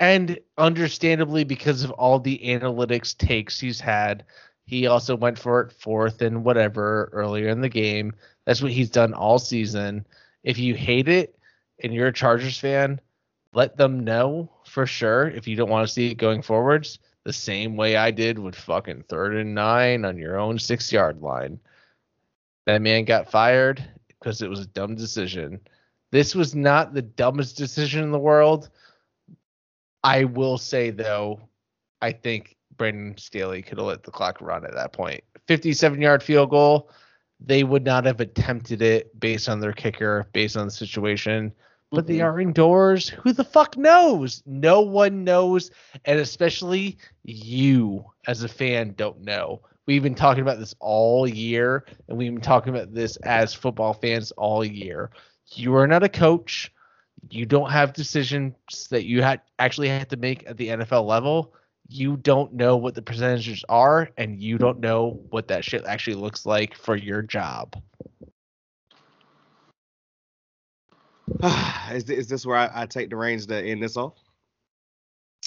and 0.00 0.38
understandably 0.58 1.44
because 1.44 1.84
of 1.84 1.90
all 1.92 2.20
the 2.20 2.38
analytics 2.44 3.16
takes 3.16 3.60
he's 3.60 3.80
had 3.80 4.24
he 4.66 4.86
also 4.86 5.16
went 5.16 5.38
for 5.38 5.62
it 5.62 5.72
fourth 5.72 6.20
and 6.22 6.44
whatever 6.44 7.08
earlier 7.12 7.48
in 7.48 7.62
the 7.62 7.70
game. 7.70 8.12
That's 8.44 8.62
what 8.62 8.72
he's 8.72 8.90
done 8.90 9.14
all 9.14 9.38
season. 9.38 10.06
If 10.44 10.58
you 10.58 10.74
hate 10.74 11.08
it 11.08 11.38
and 11.82 11.94
you're 11.94 12.08
a 12.08 12.12
chargers 12.12 12.58
fan 12.58 13.00
let 13.56 13.76
them 13.76 14.04
know 14.04 14.48
for 14.64 14.86
sure 14.86 15.28
if 15.28 15.48
you 15.48 15.56
don't 15.56 15.70
want 15.70 15.86
to 15.86 15.92
see 15.92 16.10
it 16.10 16.14
going 16.14 16.42
forwards 16.42 16.98
the 17.24 17.32
same 17.32 17.76
way 17.76 17.96
i 17.96 18.10
did 18.10 18.38
with 18.38 18.54
fucking 18.54 19.02
third 19.08 19.34
and 19.34 19.54
nine 19.54 20.04
on 20.04 20.16
your 20.16 20.38
own 20.38 20.58
six 20.58 20.92
yard 20.92 21.20
line 21.20 21.58
that 22.66 22.82
man 22.82 23.04
got 23.04 23.30
fired 23.30 23.82
because 24.08 24.42
it 24.42 24.50
was 24.50 24.60
a 24.60 24.66
dumb 24.66 24.94
decision 24.94 25.58
this 26.12 26.34
was 26.34 26.54
not 26.54 26.94
the 26.94 27.02
dumbest 27.02 27.56
decision 27.56 28.02
in 28.02 28.12
the 28.12 28.18
world 28.18 28.70
I 30.06 30.22
will 30.22 30.56
say 30.56 30.90
though, 30.90 31.40
I 32.00 32.12
think 32.12 32.56
Brandon 32.76 33.18
Staley 33.18 33.60
could 33.60 33.78
have 33.78 33.88
let 33.88 34.04
the 34.04 34.12
clock 34.12 34.40
run 34.40 34.64
at 34.64 34.72
that 34.74 34.92
point. 34.92 35.24
57 35.48 36.00
yard 36.00 36.22
field 36.22 36.50
goal. 36.50 36.90
They 37.40 37.64
would 37.64 37.84
not 37.84 38.04
have 38.04 38.20
attempted 38.20 38.82
it 38.82 39.18
based 39.18 39.48
on 39.48 39.58
their 39.58 39.72
kicker, 39.72 40.28
based 40.32 40.56
on 40.56 40.66
the 40.66 40.70
situation. 40.70 41.52
But 41.92 42.06
they 42.06 42.18
Mhm. 42.18 42.24
are 42.24 42.40
indoors. 42.40 43.08
Who 43.08 43.32
the 43.32 43.44
fuck 43.44 43.76
knows? 43.76 44.42
No 44.44 44.80
one 44.80 45.24
knows. 45.24 45.70
And 46.04 46.18
especially 46.18 46.98
you 47.24 48.04
as 48.26 48.42
a 48.42 48.48
fan 48.48 48.94
don't 48.96 49.20
know. 49.20 49.60
We've 49.86 50.02
been 50.02 50.16
talking 50.16 50.42
about 50.42 50.58
this 50.58 50.74
all 50.80 51.28
year, 51.28 51.84
and 52.08 52.18
we've 52.18 52.32
been 52.32 52.42
talking 52.42 52.74
about 52.74 52.92
this 52.92 53.16
as 53.18 53.54
football 53.54 53.92
fans 53.92 54.32
all 54.32 54.64
year. 54.64 55.10
You 55.52 55.76
are 55.76 55.86
not 55.86 56.02
a 56.02 56.08
coach 56.08 56.72
you 57.30 57.46
don't 57.46 57.70
have 57.70 57.92
decisions 57.92 58.54
that 58.90 59.04
you 59.04 59.22
had 59.22 59.40
actually 59.58 59.88
have 59.88 60.08
to 60.08 60.16
make 60.16 60.48
at 60.48 60.56
the 60.56 60.68
NFL 60.68 61.04
level. 61.04 61.54
You 61.88 62.16
don't 62.16 62.52
know 62.52 62.76
what 62.76 62.94
the 62.94 63.02
percentages 63.02 63.64
are, 63.68 64.10
and 64.16 64.40
you 64.40 64.58
don't 64.58 64.80
know 64.80 65.20
what 65.30 65.48
that 65.48 65.64
shit 65.64 65.84
actually 65.86 66.16
looks 66.16 66.46
like 66.46 66.74
for 66.74 66.96
your 66.96 67.22
job. 67.22 67.80
is, 71.92 72.04
thi- 72.04 72.16
is 72.16 72.28
this 72.28 72.46
where 72.46 72.56
I, 72.56 72.70
I 72.82 72.86
take 72.86 73.10
the 73.10 73.16
reins 73.16 73.46
to 73.46 73.56
end 73.56 73.82
this 73.82 73.96
off? 73.96 74.14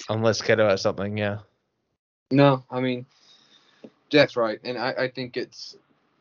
Unless 0.10 0.41
Keto 0.41 0.69
has 0.69 0.81
something, 0.81 1.18
yeah. 1.18 1.39
No, 2.31 2.64
I 2.69 2.80
mean, 2.80 3.06
Jack's 4.10 4.35
right, 4.35 4.60
and 4.64 4.77
I, 4.77 4.91
I 4.91 5.07
think 5.10 5.35
it's 5.35 5.76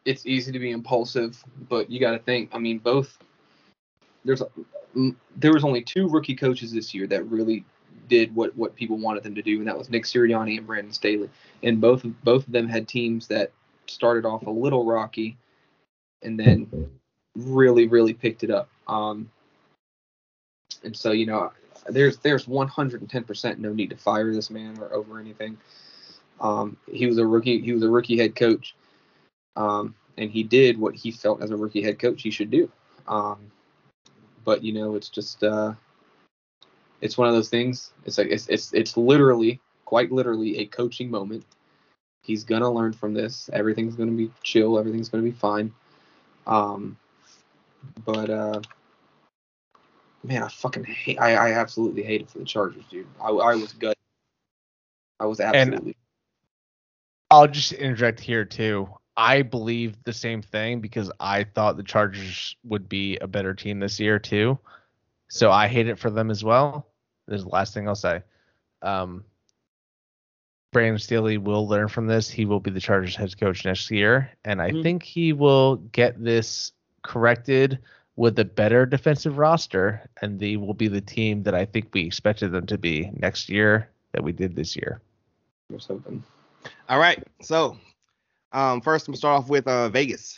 it's 0.05 0.25
easy 0.25 0.53
to 0.53 0.59
be 0.59 0.71
impulsive, 0.71 1.43
but 1.69 1.91
you 1.91 2.01
got 2.01 2.13
to 2.13 2.19
think. 2.19 2.51
I 2.55 2.59
mean, 2.59 2.79
both 2.79 3.19
there's 4.25 4.43
mm, 4.97 5.15
there 5.37 5.53
was 5.53 5.65
only 5.65 5.83
two 5.83 6.09
rookie 6.09 6.35
coaches 6.35 6.73
this 6.73 6.95
year 6.95 7.07
that 7.09 7.25
really 7.25 7.65
did 8.09 8.35
what 8.35 8.57
what 8.57 8.75
people 8.75 8.97
wanted 8.97 9.23
them 9.23 9.35
to 9.35 9.43
do, 9.43 9.59
and 9.59 9.67
that 9.67 9.77
was 9.77 9.91
Nick 9.91 10.05
Sirianni 10.05 10.57
and 10.59 10.67
Brandon 10.67 10.93
Staley, 10.93 11.29
and 11.63 11.81
both 11.81 12.05
of 12.05 12.25
both 12.25 12.47
of 12.47 12.53
them 12.53 12.69
had 12.69 12.89
teams 12.89 13.27
that 13.29 13.53
started 13.87 14.25
off 14.25 14.47
a 14.47 14.51
little 14.51 14.85
rocky, 14.85 15.37
and 16.23 16.39
then 16.39 16.91
really 17.37 17.87
really 17.87 18.15
picked 18.15 18.45
it 18.45 18.51
up. 18.51 18.69
Um, 18.87 19.31
and 20.85 20.97
so 20.97 21.13
you 21.13 21.27
know, 21.27 21.53
there's 21.89 22.19
there's 22.19 22.47
110% 22.47 23.59
no 23.59 23.73
need 23.73 23.91
to 23.91 23.97
fire 23.97 24.33
this 24.33 24.51
man 24.51 24.79
or 24.79 24.93
over 24.93 25.19
anything. 25.19 25.59
Um, 26.41 26.77
he 26.91 27.07
was 27.07 27.19
a 27.19 27.27
rookie. 27.27 27.61
He 27.61 27.73
was 27.73 27.83
a 27.83 27.91
rookie 27.91 28.19
head 28.19 28.37
coach, 28.37 28.75
um, 29.57 29.95
and 30.17 30.31
he 30.31 30.43
did 30.43 30.79
what 30.79 30.95
he 30.95 31.11
felt 31.11 31.43
as 31.43 31.51
a 31.51 31.57
rookie 31.57 31.83
head 31.83 31.99
coach 31.99 32.23
he 32.23 32.31
should 32.31 32.51
do. 32.51 32.71
Um, 33.07 33.51
but 34.45 34.63
you 34.63 34.73
know, 34.73 34.95
it's 34.95 35.09
just 35.09 35.43
uh, 35.43 35.75
it's 37.01 37.19
one 37.19 37.29
of 37.29 37.35
those 37.35 37.49
things. 37.49 37.93
It's 38.05 38.19
like 38.19 38.29
it's 38.29 38.49
it's 38.49 38.73
it's 38.73 38.97
literally, 38.97 39.61
quite 39.85 40.13
literally, 40.13 40.59
a 40.59 40.67
coaching 40.67 41.11
moment. 41.11 41.45
He's 42.23 42.45
gonna 42.45 42.71
learn 42.71 42.93
from 42.93 43.15
this. 43.15 43.51
Everything's 43.53 43.95
gonna 43.95 44.13
be 44.13 44.31
chill. 44.43 44.79
Everything's 44.79 45.09
gonna 45.09 45.25
be 45.25 45.33
fine. 45.33 45.73
Um, 46.47 46.97
but 48.05 48.31
uh, 48.31 48.61
man, 50.23 50.43
I 50.43 50.49
fucking 50.49 50.85
hate. 50.85 51.19
I, 51.19 51.35
I 51.35 51.53
absolutely 51.53 52.03
hate 52.03 52.23
it 52.23 52.31
for 52.31 52.39
the 52.39 52.45
Chargers, 52.45 52.85
dude. 52.91 53.07
I, 53.21 53.29
I 53.29 53.55
was 53.55 53.73
gut. 53.73 53.97
I 55.21 55.27
was 55.27 55.41
absolutely. 55.41 55.97
I'll 57.31 57.49
just 57.49 57.73
interject 57.73 58.21
here 58.21 58.45
too. 58.45 58.89
I 59.17 59.43
believe 59.43 60.03
the 60.05 60.13
same 60.13 60.43
thing 60.43 60.81
because 60.81 61.11
I 61.19 61.45
thought 61.45 61.77
the 61.77 61.83
Chargers 61.83 62.57
would 62.65 62.89
be 62.89 63.17
a 63.19 63.27
better 63.27 63.53
team 63.53 63.81
this 63.81 63.99
year 63.99 64.19
too. 64.19 64.59
So 65.29 65.51
I 65.51 65.67
hate 65.67 65.89
it 65.89 65.99
for 65.99 66.11
them 66.11 66.31
as 66.31 66.45
well. 66.45 66.87
This 67.27 67.39
is 67.39 67.45
the 67.45 67.51
last 67.51 67.75
thing 67.75 67.89
I'll 67.89 67.95
say. 67.95 68.23
Um, 68.81 69.25
Brandon 70.73 70.99
Staley 70.99 71.37
will 71.39 71.67
learn 71.67 71.89
from 71.89 72.07
this. 72.07 72.31
He 72.31 72.45
will 72.45 72.61
be 72.61 72.71
the 72.71 72.81
Chargers 72.81 73.17
head 73.17 73.37
coach 73.39 73.65
next 73.65 73.91
year, 73.91 74.31
and 74.45 74.63
I 74.63 74.71
Mhm. 74.71 74.83
think 74.83 75.03
he 75.03 75.33
will 75.33 75.77
get 75.77 76.23
this 76.23 76.73
corrected 77.03 77.81
with 78.19 78.37
a 78.41 78.45
better 78.45 78.85
defensive 78.85 79.39
roster, 79.39 80.03
and 80.21 80.41
they 80.41 80.57
will 80.57 80.75
be 80.75 80.89
the 80.89 81.01
team 81.01 81.45
that 81.45 81.55
I 81.55 81.65
think 81.65 81.91
we 81.93 82.05
expected 82.05 82.51
them 82.51 82.67
to 82.67 82.77
be 82.77 83.13
next 83.15 83.49
year 83.49 83.91
that 84.11 84.25
we 84.25 84.33
did 84.33 84.57
this 84.57 84.75
year. 84.75 85.01
I 85.71 85.75
was 85.75 85.87
hoping. 85.87 86.25
All 86.89 86.99
right. 86.99 87.23
So, 87.41 87.79
um, 88.53 88.81
first 88.81 89.07
I'm 89.07 89.13
gonna 89.13 89.19
start 89.19 89.39
off 89.39 89.49
with 89.49 89.69
uh 89.69 89.89
Vegas. 89.91 90.37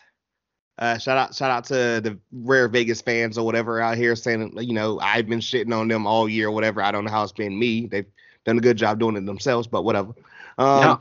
Uh, 0.79 0.99
shout 0.99 1.17
out, 1.17 1.35
shout 1.35 1.51
out 1.51 1.65
to 1.65 2.03
the 2.03 2.19
rare 2.33 2.69
Vegas 2.69 3.01
fans 3.01 3.39
or 3.39 3.47
whatever 3.47 3.81
out 3.81 3.97
here 3.97 4.15
saying, 4.15 4.53
you 4.59 4.75
know, 4.75 5.01
I've 5.01 5.27
been 5.27 5.41
shitting 5.41 5.75
on 5.75 5.89
them 5.89 6.07
all 6.07 6.29
year 6.29 6.49
or 6.49 6.53
whatever. 6.53 6.83
I 6.83 6.91
don't 6.91 7.05
know 7.05 7.11
how 7.11 7.23
it's 7.23 7.33
been 7.33 7.59
me. 7.59 7.87
They've 7.87 8.07
done 8.45 8.59
a 8.59 8.63
good 8.63 8.77
job 8.77 8.99
doing 8.99 9.17
it 9.17 9.25
themselves, 9.25 9.67
but 9.67 9.85
whatever. 9.85 10.13
Um, 10.59 10.81
now, 10.81 11.01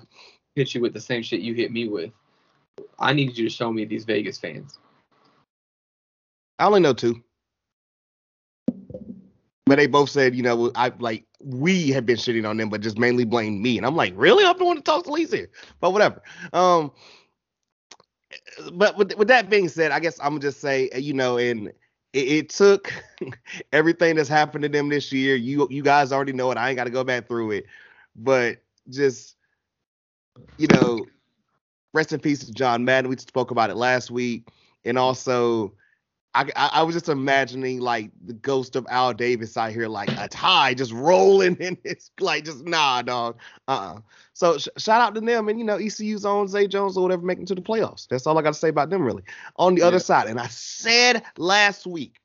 hit 0.55 0.73
you 0.73 0.81
with 0.81 0.93
the 0.93 1.01
same 1.01 1.23
shit 1.23 1.41
you 1.41 1.53
hit 1.53 1.73
me 1.73 1.89
with. 1.89 2.11
I 2.97 3.11
need 3.11 3.37
you 3.37 3.49
to 3.49 3.53
show 3.53 3.71
me 3.71 3.83
these 3.83 4.05
Vegas 4.05 4.37
fans. 4.37 4.79
I 6.59 6.65
only 6.65 6.81
know 6.81 6.93
two. 6.93 7.23
But 9.65 9.77
they 9.77 9.87
both 9.87 10.09
said, 10.09 10.35
you 10.35 10.43
know, 10.43 10.71
I 10.75 10.91
like 10.99 11.25
we 11.41 11.89
have 11.91 12.05
been 12.05 12.17
shitting 12.17 12.47
on 12.47 12.57
them, 12.57 12.69
but 12.69 12.81
just 12.81 12.97
mainly 12.97 13.23
blame 13.23 13.61
me. 13.61 13.77
And 13.77 13.85
I'm 13.85 13.95
like, 13.95 14.13
really? 14.15 14.43
I'm 14.43 14.57
the 14.57 14.65
one 14.65 14.75
to 14.75 14.81
talk 14.81 15.05
to 15.05 15.13
here. 15.13 15.49
But 15.79 15.91
whatever. 15.91 16.21
Um 16.53 16.91
but 18.73 18.97
with, 18.97 19.15
with 19.15 19.27
that 19.27 19.49
being 19.49 19.69
said, 19.69 19.91
I 19.91 19.99
guess 19.99 20.19
I'm 20.19 20.31
gonna 20.31 20.39
just 20.39 20.59
say, 20.59 20.89
you 20.95 21.13
know, 21.13 21.37
and 21.37 21.67
it, 22.13 22.27
it 22.27 22.49
took 22.49 22.91
everything 23.73 24.15
that's 24.15 24.29
happened 24.29 24.63
to 24.63 24.69
them 24.69 24.89
this 24.89 25.11
year. 25.11 25.35
You 25.35 25.67
you 25.69 25.83
guys 25.83 26.11
already 26.11 26.33
know 26.33 26.51
it. 26.51 26.57
I 26.57 26.69
ain't 26.69 26.77
gotta 26.77 26.89
go 26.89 27.03
back 27.03 27.27
through 27.27 27.51
it. 27.51 27.65
But 28.15 28.57
just 28.89 29.35
you 30.57 30.67
know, 30.67 31.05
rest 31.93 32.11
in 32.11 32.19
peace 32.19 32.39
to 32.45 32.51
John 32.51 32.83
Madden. 32.85 33.09
We 33.09 33.17
spoke 33.17 33.51
about 33.51 33.69
it 33.69 33.75
last 33.75 34.11
week. 34.11 34.47
And 34.85 34.97
also 34.97 35.73
I, 36.35 36.43
I, 36.55 36.69
I 36.73 36.83
was 36.83 36.95
just 36.95 37.09
imagining 37.09 37.79
like 37.79 38.11
the 38.23 38.33
ghost 38.33 38.75
of 38.75 38.85
Al 38.89 39.13
Davis 39.13 39.57
out 39.57 39.71
here, 39.71 39.87
like 39.87 40.11
a 40.11 40.27
tie 40.27 40.73
just 40.75 40.91
rolling 40.91 41.55
in 41.59 41.77
his 41.83 42.11
like 42.19 42.45
just 42.45 42.65
nah, 42.65 43.01
dog. 43.01 43.39
Uh. 43.67 43.95
uh 43.95 43.99
So 44.33 44.57
sh- 44.57 44.67
shout 44.77 45.01
out 45.01 45.15
to 45.15 45.21
them, 45.21 45.49
and 45.49 45.59
you 45.59 45.65
know 45.65 45.77
ECU's 45.77 46.25
own 46.25 46.47
Zay 46.47 46.67
Jones 46.67 46.97
or 46.97 47.03
whatever 47.03 47.23
making 47.23 47.47
to 47.47 47.55
the 47.55 47.61
playoffs. 47.61 48.07
That's 48.07 48.27
all 48.27 48.37
I 48.37 48.41
got 48.43 48.53
to 48.53 48.59
say 48.59 48.69
about 48.69 48.89
them 48.89 49.01
really. 49.01 49.23
On 49.55 49.73
the 49.73 49.81
other 49.81 49.99
side, 49.99 50.27
and 50.27 50.39
I 50.39 50.47
said 50.47 51.23
last 51.37 51.87
week, 51.87 52.17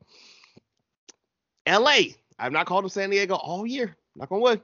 L.A. 1.66 2.14
I've 2.38 2.52
not 2.52 2.66
called 2.66 2.84
them 2.84 2.90
San 2.90 3.10
Diego 3.10 3.34
all 3.34 3.66
year. 3.66 3.96
Knock 4.16 4.32
on 4.32 4.40
wood. 4.40 4.62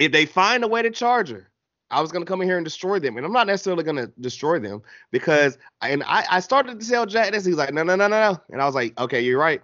if 0.00 0.10
they 0.10 0.26
find 0.26 0.64
a 0.64 0.68
way 0.68 0.82
to 0.82 0.90
charge 0.90 1.30
her, 1.30 1.50
I 1.90 2.00
was 2.00 2.10
gonna 2.10 2.24
come 2.24 2.42
in 2.42 2.48
here 2.48 2.56
and 2.56 2.64
destroy 2.64 2.98
them, 2.98 3.16
and 3.16 3.24
I'm 3.24 3.32
not 3.32 3.46
necessarily 3.46 3.84
gonna 3.84 4.08
destroy 4.20 4.58
them 4.58 4.82
because, 5.12 5.56
and 5.82 6.02
I, 6.04 6.24
I 6.30 6.40
started 6.40 6.80
to 6.80 6.88
tell 6.88 7.06
Jack 7.06 7.32
this. 7.32 7.44
He's 7.44 7.56
like, 7.56 7.72
no, 7.72 7.82
no, 7.82 7.94
no, 7.96 8.08
no, 8.08 8.32
no, 8.32 8.40
and 8.50 8.60
I 8.60 8.66
was 8.66 8.74
like, 8.74 8.98
okay, 8.98 9.20
you're 9.20 9.38
right. 9.38 9.62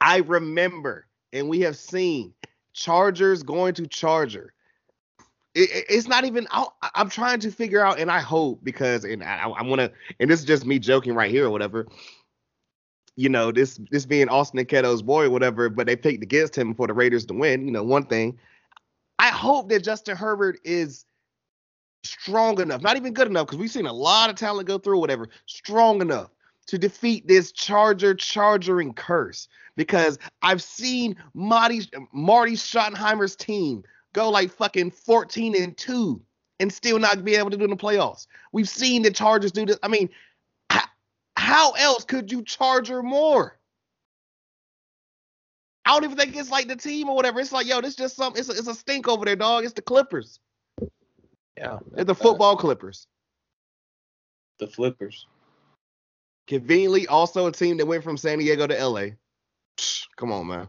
I 0.00 0.18
remember, 0.18 1.06
and 1.32 1.48
we 1.48 1.60
have 1.60 1.76
seen 1.76 2.34
Chargers 2.72 3.42
going 3.42 3.74
to 3.74 3.86
Charger. 3.86 4.52
It, 5.54 5.70
it- 5.70 5.86
it's 5.88 6.08
not 6.08 6.24
even. 6.24 6.48
I, 6.50 6.66
I'm 6.94 7.08
trying 7.10 7.40
to 7.40 7.50
figure 7.50 7.84
out, 7.84 8.00
and 8.00 8.10
I 8.10 8.20
hope 8.20 8.60
because, 8.64 9.04
and 9.04 9.22
I, 9.22 9.44
I 9.48 9.62
want 9.62 9.80
to, 9.80 9.92
and 10.18 10.28
this 10.30 10.40
is 10.40 10.46
just 10.46 10.66
me 10.66 10.78
joking 10.78 11.14
right 11.14 11.30
here 11.30 11.46
or 11.46 11.50
whatever. 11.50 11.86
You 13.14 13.28
know, 13.28 13.52
this 13.52 13.78
this 13.90 14.06
being 14.06 14.28
Austin 14.30 14.58
and 14.58 14.68
Keto's 14.68 15.02
boy 15.02 15.26
or 15.26 15.30
whatever, 15.30 15.68
but 15.68 15.86
they 15.86 15.94
picked 15.96 16.22
against 16.22 16.56
him 16.56 16.74
for 16.74 16.86
the 16.86 16.94
Raiders 16.94 17.26
to 17.26 17.34
win. 17.34 17.66
You 17.66 17.72
know, 17.72 17.84
one 17.84 18.06
thing. 18.06 18.38
I 19.22 19.28
hope 19.28 19.68
that 19.68 19.84
Justin 19.84 20.16
Herbert 20.16 20.58
is 20.64 21.06
strong 22.02 22.60
enough, 22.60 22.82
not 22.82 22.96
even 22.96 23.14
good 23.14 23.28
enough, 23.28 23.46
because 23.46 23.58
we've 23.58 23.70
seen 23.70 23.86
a 23.86 23.92
lot 23.92 24.28
of 24.30 24.34
talent 24.34 24.66
go 24.66 24.78
through 24.78 24.98
whatever, 24.98 25.28
strong 25.46 26.00
enough 26.00 26.30
to 26.66 26.76
defeat 26.76 27.28
this 27.28 27.52
Charger 27.52 28.14
chargering 28.14 28.92
curse. 28.92 29.46
Because 29.76 30.18
I've 30.42 30.60
seen 30.60 31.14
Marty 31.34 31.82
Marty 32.12 32.54
Schottenheimer's 32.54 33.36
team 33.36 33.84
go 34.12 34.28
like 34.28 34.50
fucking 34.50 34.90
14 34.90 35.54
and 35.54 35.76
2 35.76 36.20
and 36.58 36.72
still 36.72 36.98
not 36.98 37.24
be 37.24 37.36
able 37.36 37.50
to 37.50 37.56
do 37.56 37.68
the 37.68 37.76
playoffs. 37.76 38.26
We've 38.50 38.68
seen 38.68 39.02
the 39.02 39.12
Chargers 39.12 39.52
do 39.52 39.64
this. 39.64 39.78
I 39.84 39.88
mean, 39.88 40.08
how, 40.68 40.82
how 41.36 41.70
else 41.72 42.04
could 42.04 42.32
you 42.32 42.42
charger 42.42 43.04
more? 43.04 43.56
I 45.84 45.92
don't 45.92 46.04
even 46.04 46.16
think 46.16 46.36
it's 46.36 46.50
like 46.50 46.68
the 46.68 46.76
team 46.76 47.08
or 47.08 47.16
whatever. 47.16 47.40
It's 47.40 47.52
like, 47.52 47.66
yo, 47.66 47.80
this 47.80 47.96
just 47.96 48.16
some 48.16 48.34
it's 48.36 48.48
a, 48.48 48.52
it's 48.52 48.68
a 48.68 48.74
stink 48.74 49.08
over 49.08 49.24
there, 49.24 49.36
dog. 49.36 49.64
It's 49.64 49.72
the 49.72 49.82
Clippers. 49.82 50.38
Yeah. 51.56 51.78
It's 51.96 52.06
the 52.06 52.14
football 52.14 52.56
Clippers. 52.56 53.06
The 54.58 54.68
Flippers. 54.68 55.26
Conveniently, 56.46 57.06
also 57.06 57.46
a 57.46 57.52
team 57.52 57.76
that 57.78 57.86
went 57.86 58.04
from 58.04 58.16
San 58.16 58.38
Diego 58.38 58.66
to 58.66 58.86
LA. 58.86 59.06
Psh, 59.76 60.06
Come 60.16 60.32
on, 60.32 60.46
man. 60.46 60.68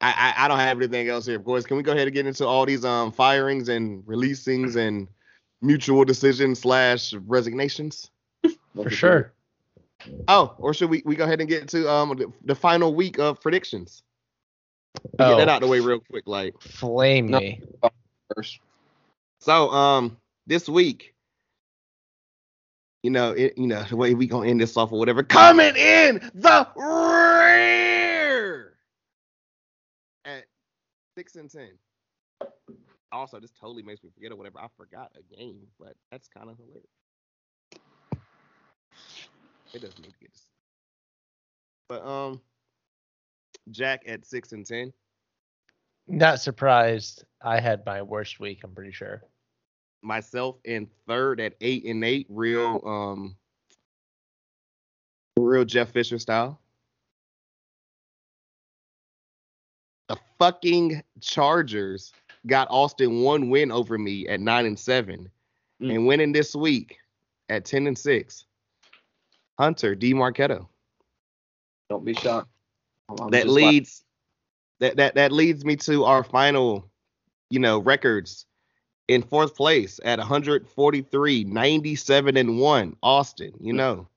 I, 0.00 0.34
I 0.36 0.44
I 0.44 0.48
don't 0.48 0.58
have 0.58 0.78
anything 0.78 1.08
else 1.08 1.26
here, 1.26 1.38
boys. 1.38 1.64
Can 1.64 1.76
we 1.76 1.82
go 1.82 1.92
ahead 1.92 2.08
and 2.08 2.14
get 2.14 2.26
into 2.26 2.46
all 2.46 2.66
these 2.66 2.84
um 2.84 3.12
firings 3.12 3.68
and 3.68 4.02
releasings 4.04 4.76
and 4.76 5.08
mutual 5.60 6.04
decisions 6.04 6.60
slash 6.60 7.14
resignations? 7.26 8.10
For 8.74 8.90
sure. 8.90 9.32
Oh, 10.28 10.54
or 10.58 10.74
should 10.74 10.90
we, 10.90 11.02
we 11.04 11.16
go 11.16 11.24
ahead 11.24 11.40
and 11.40 11.48
get 11.48 11.68
to 11.70 11.90
um 11.90 12.10
the, 12.16 12.32
the 12.44 12.54
final 12.54 12.94
week 12.94 13.18
of 13.18 13.40
predictions? 13.40 14.02
Get 15.24 15.36
Oh, 15.36 15.38
that 15.38 15.48
out 15.48 15.60
the 15.60 15.68
way 15.68 15.80
real 15.80 16.00
quick, 16.00 16.24
like. 16.26 16.54
flame 16.60 17.30
me. 17.30 17.62
First. 18.34 18.60
So 19.40 19.70
um 19.70 20.18
this 20.46 20.68
week, 20.68 21.14
you 23.02 23.10
know, 23.10 23.32
it, 23.32 23.56
you 23.58 23.66
know 23.66 23.82
the 23.84 23.96
way 23.96 24.14
we 24.14 24.26
gonna 24.26 24.48
end 24.48 24.60
this 24.60 24.76
off 24.76 24.92
or 24.92 24.98
whatever. 24.98 25.22
Coming 25.22 25.76
in 25.76 26.30
the 26.34 26.68
rear 26.76 28.74
at 30.24 30.44
six 31.16 31.36
and 31.36 31.50
ten. 31.50 31.70
Also, 33.12 33.40
this 33.40 33.52
totally 33.52 33.82
makes 33.82 34.02
me 34.02 34.10
forget 34.14 34.32
or 34.32 34.36
whatever. 34.36 34.58
I 34.60 34.68
forgot 34.76 35.12
a 35.16 35.22
game, 35.36 35.66
but 35.78 35.94
that's 36.10 36.28
kind 36.28 36.50
of 36.50 36.56
hilarious. 36.56 36.86
It 39.74 39.80
doesn't 39.82 40.00
need 40.00 40.12
to 40.12 40.18
get 40.20 40.32
this. 40.32 40.46
But 41.88 42.04
um, 42.06 42.40
Jack 43.70 44.02
at 44.06 44.26
six 44.26 44.52
and 44.52 44.66
ten. 44.66 44.92
Not 46.08 46.40
surprised. 46.40 47.24
I 47.42 47.60
had 47.60 47.86
my 47.86 48.02
worst 48.02 48.40
week. 48.40 48.60
I'm 48.64 48.74
pretty 48.74 48.92
sure. 48.92 49.22
myself 50.02 50.56
in 50.64 50.88
third 51.06 51.40
at 51.40 51.54
eight 51.60 51.84
and 51.84 52.04
eight, 52.04 52.26
real 52.28 52.80
um 52.84 53.36
real 55.38 55.64
Jeff 55.64 55.90
Fisher 55.90 56.18
style. 56.18 56.60
The 60.08 60.16
fucking 60.38 61.02
Chargers 61.20 62.12
got 62.46 62.68
Austin 62.70 63.22
one 63.22 63.48
win 63.48 63.70
over 63.70 63.96
me 63.96 64.26
at 64.28 64.40
nine 64.40 64.66
and 64.66 64.78
seven. 64.78 65.30
Mm. 65.80 65.94
And 65.94 66.06
winning 66.06 66.32
this 66.32 66.54
week 66.54 66.98
at 67.48 67.64
ten 67.64 67.86
and 67.86 67.96
six. 67.96 68.44
Hunter 69.62 69.94
D. 69.94 70.12
Marketo. 70.12 70.66
Don't 71.88 72.04
be 72.04 72.14
shocked. 72.14 72.50
I'm- 73.08 73.30
that 73.30 73.46
like- 73.46 73.64
leads 73.64 74.04
that, 74.80 74.96
that 74.96 75.14
that 75.14 75.30
leads 75.30 75.64
me 75.64 75.76
to 75.76 76.04
our 76.04 76.24
final, 76.24 76.90
you 77.48 77.60
know, 77.60 77.78
records 77.78 78.44
in 79.06 79.22
fourth 79.22 79.54
place 79.54 80.00
at 80.04 80.18
143, 80.18 81.44
97 81.44 82.36
and 82.36 82.58
1, 82.58 82.96
Austin, 83.04 83.52
you 83.60 83.72
know. 83.72 84.08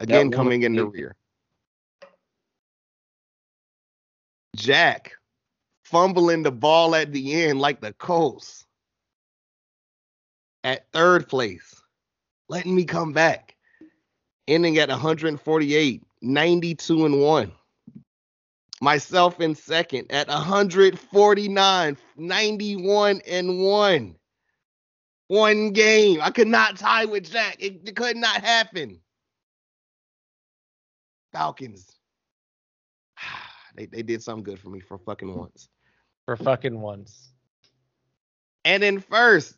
Again 0.00 0.26
one 0.26 0.32
coming 0.32 0.62
in 0.64 0.74
the 0.74 0.84
rear. 0.84 1.14
Jack 4.56 5.12
fumbling 5.84 6.42
the 6.42 6.50
ball 6.50 6.96
at 6.96 7.12
the 7.12 7.44
end 7.44 7.60
like 7.60 7.80
the 7.80 7.92
Colts. 7.92 8.66
At 10.64 10.90
third 10.92 11.28
place, 11.28 11.83
letting 12.48 12.74
me 12.74 12.84
come 12.84 13.12
back, 13.12 13.54
ending 14.48 14.78
at 14.78 14.88
148, 14.88 16.02
92 16.22 17.06
and 17.06 17.20
1. 17.20 17.52
Myself 18.80 19.40
in 19.40 19.54
second 19.54 20.10
at 20.10 20.28
149, 20.28 21.96
91 22.16 23.20
and 23.26 23.60
1. 23.62 24.16
One 25.28 25.70
game. 25.70 26.20
I 26.22 26.30
could 26.30 26.48
not 26.48 26.76
tie 26.76 27.06
with 27.06 27.30
Jack. 27.30 27.56
It, 27.60 27.88
it 27.88 27.96
could 27.96 28.16
not 28.16 28.42
happen. 28.42 29.00
Falcons. 31.32 31.90
They, 33.76 33.86
they 33.86 34.02
did 34.04 34.22
something 34.22 34.44
good 34.44 34.60
for 34.60 34.68
me 34.68 34.78
for 34.78 34.98
fucking 34.98 35.36
once. 35.36 35.68
For 36.26 36.36
fucking 36.36 36.80
once. 36.80 37.32
And 38.64 38.84
in 38.84 39.00
first 39.00 39.56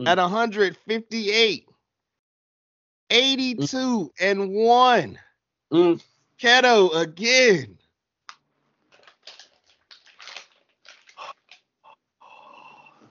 Mm. 0.00 0.08
at 0.08 0.18
158, 0.18 1.68
82 3.12 4.12
and 4.20 4.50
1. 4.50 5.18
Mm, 5.72 6.02
Keto 6.40 6.94
again. 6.96 7.78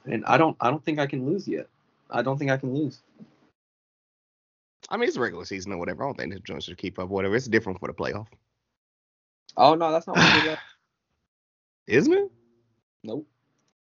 and 0.06 0.26
I 0.26 0.38
don't 0.38 0.58
I 0.60 0.70
don't 0.70 0.84
think 0.84 1.00
I 1.00 1.08
can 1.08 1.26
lose 1.26 1.48
yet. 1.48 1.68
I 2.10 2.22
don't 2.22 2.38
think 2.38 2.52
I 2.52 2.58
can 2.58 2.74
lose. 2.74 3.02
I 4.90 4.98
mean, 4.98 5.08
it's 5.08 5.18
a 5.18 5.22
regular 5.22 5.46
season 5.46 5.72
or 5.72 5.78
whatever. 5.78 6.04
I 6.04 6.08
don't 6.08 6.18
think 6.18 6.34
this 6.34 6.42
joint 6.42 6.64
should 6.64 6.78
keep 6.78 7.00
up. 7.00 7.10
Whatever. 7.10 7.36
It's 7.36 7.48
different 7.48 7.80
for 7.80 7.88
the 7.88 7.94
playoff, 7.94 8.28
Oh 9.56 9.76
no, 9.76 9.92
that's 9.92 10.08
not 10.08 10.18
what 10.18 10.26
I 10.26 10.42
did. 10.42 10.58
isn't 11.88 12.14
it? 12.14 12.32
Nope. 13.04 13.28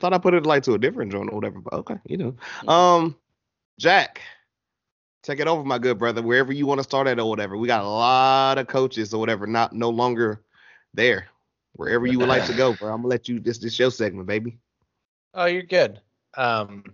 Thought 0.01 0.13
I 0.13 0.19
put 0.19 0.35
it 0.35 0.45
like 0.45 0.63
to 0.65 0.75
a 0.75 0.79
different 0.79 1.13
joint 1.13 1.31
or 1.31 1.37
whatever. 1.37 1.61
But 1.61 1.73
okay, 1.75 1.97
you 2.07 2.17
know. 2.17 2.35
Mhm. 2.63 2.71
Um, 2.71 3.17
Jack, 3.79 4.21
take 5.27 5.41
it 5.41 5.49
over, 5.49 5.65
my 5.65 5.79
good 5.79 5.99
brother. 5.99 6.23
Wherever 6.23 6.53
you 6.53 6.67
want 6.67 6.79
to 6.79 6.85
start 6.85 7.09
at 7.09 7.19
or 7.19 7.29
whatever. 7.29 7.57
We 7.57 7.67
got 7.67 7.83
a 7.83 7.89
lot 7.89 8.59
of 8.59 8.69
coaches 8.69 9.13
or 9.13 9.19
whatever, 9.19 9.47
not 9.47 9.73
no 9.73 9.91
longer 9.91 10.41
there. 10.95 11.27
Wherever 11.73 12.07
you 12.07 12.19
would 12.21 12.29
like 12.29 12.47
to 12.47 12.55
go, 12.55 12.73
bro. 12.73 12.91
I'm 12.95 13.03
gonna 13.03 13.09
let 13.09 13.29
you. 13.29 13.39
This 13.39 13.59
this 13.59 13.79
your 13.79 13.91
segment, 13.91 14.27
baby. 14.27 14.59
Oh, 15.35 15.45
you're 15.45 15.63
good. 15.63 16.01
Um, 16.35 16.85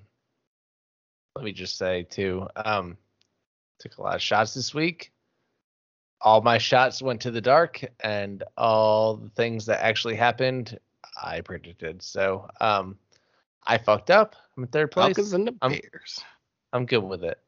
let 1.36 1.44
me 1.44 1.52
just 1.52 1.78
say 1.78 2.02
too. 2.02 2.48
Um, 2.56 2.96
took 3.78 3.98
a 3.98 4.02
lot 4.02 4.16
of 4.16 4.22
shots 4.22 4.54
this 4.54 4.74
week. 4.74 5.12
All 6.20 6.40
my 6.40 6.58
shots 6.58 7.00
went 7.00 7.20
to 7.20 7.30
the 7.30 7.40
dark, 7.40 7.84
and 8.00 8.42
all 8.56 9.16
the 9.16 9.30
things 9.30 9.66
that 9.66 9.84
actually 9.84 10.16
happened, 10.16 10.78
I 11.20 11.42
predicted. 11.42 12.02
So, 12.02 12.48
um, 12.60 12.96
I 13.64 13.78
fucked 13.78 14.10
up. 14.10 14.34
I'm 14.56 14.64
in 14.64 14.68
third 14.68 14.90
place. 14.90 15.06
Falcons 15.06 15.32
and 15.32 15.46
the 15.46 15.54
I'm- 15.62 15.72
Bears. 15.72 16.24
I'm 16.72 16.86
good 16.86 17.04
with 17.04 17.22
it. 17.22 17.38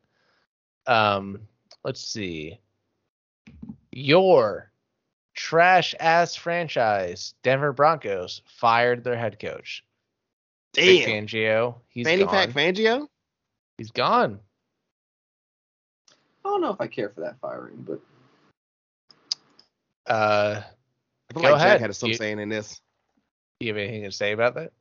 Um, 0.87 1.41
let's 1.85 2.01
see. 2.01 2.59
Your 3.93 4.71
trash 5.35 5.95
ass 6.01 6.35
franchise, 6.37 7.35
Denver 7.43 7.73
Broncos, 7.73 8.43
fired 8.47 9.05
their 9.05 9.17
head 9.17 9.39
coach. 9.39 9.85
Vic 10.75 11.05
Damn. 11.07 11.27
Fangio. 11.27 11.77
He's 11.89 12.07
Fanny 12.07 12.25
gone. 12.25 12.31
Pack 12.33 12.51
Fangio. 12.51 13.09
He's 13.79 13.91
gone. 13.91 14.41
I 16.45 16.49
don't 16.49 16.61
know 16.61 16.71
if 16.71 16.81
I 16.81 16.87
care 16.89 17.09
for 17.11 17.21
that 17.23 17.39
firing, 17.41 17.83
but 17.87 18.01
Uh, 20.07 20.61
I 20.61 21.33
feel 21.33 21.43
Go 21.43 21.53
like 21.53 21.61
Jack 21.61 21.67
ahead. 21.67 21.81
had 21.81 21.97
some 21.97 22.11
You- 22.11 22.15
saying 22.17 22.39
in 22.41 22.49
this. 22.51 22.81
do 23.61 23.67
you 23.67 23.73
have 23.75 23.83
anything 23.83 24.03
to 24.03 24.13
say 24.13 24.33
about 24.33 24.55
that? 24.57 24.73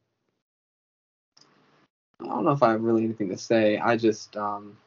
I 2.19 2.25
don't 2.25 2.43
know 2.43 2.51
if 2.51 2.61
I 2.63 2.71
have 2.71 2.81
really 2.81 3.03
anything 3.05 3.29
to 3.29 3.37
say. 3.37 3.77
I 3.77 3.95
just 3.95 4.35
um 4.35 4.77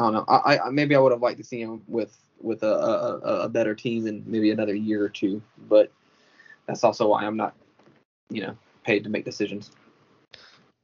I 0.00 0.04
don't 0.04 0.12
know. 0.14 0.24
I, 0.28 0.58
I 0.58 0.70
maybe 0.70 0.96
I 0.96 0.98
would 0.98 1.12
have 1.12 1.20
liked 1.20 1.38
to 1.38 1.44
see 1.44 1.60
him 1.60 1.82
with 1.86 2.16
with 2.40 2.62
a, 2.62 2.72
a, 2.72 3.16
a- 3.44 3.48
better 3.50 3.74
team 3.74 4.06
in 4.06 4.24
maybe 4.26 4.50
another 4.50 4.74
year 4.74 5.04
or 5.04 5.10
two, 5.10 5.42
but 5.68 5.92
that's 6.66 6.84
also 6.84 7.08
why 7.08 7.26
I'm 7.26 7.36
not, 7.36 7.54
you 8.30 8.40
know, 8.40 8.56
paid 8.82 9.04
to 9.04 9.10
make 9.10 9.26
decisions. 9.26 9.72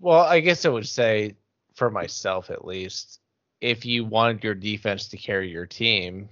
Well, 0.01 0.21
I 0.21 0.41
guess 0.41 0.67
I 0.67 0.69
would 0.69 0.87
say, 0.87 1.35
for 1.75 1.91
myself 1.91 2.51
at 2.51 2.67
least, 2.67 3.21
if 3.63 3.87
you 3.87 4.05
wanted 4.05 4.45
your 4.45 4.55
defense 4.55 5.09
to 5.09 5.17
carry 5.17 5.51
your 5.51 5.65
team, 5.65 6.29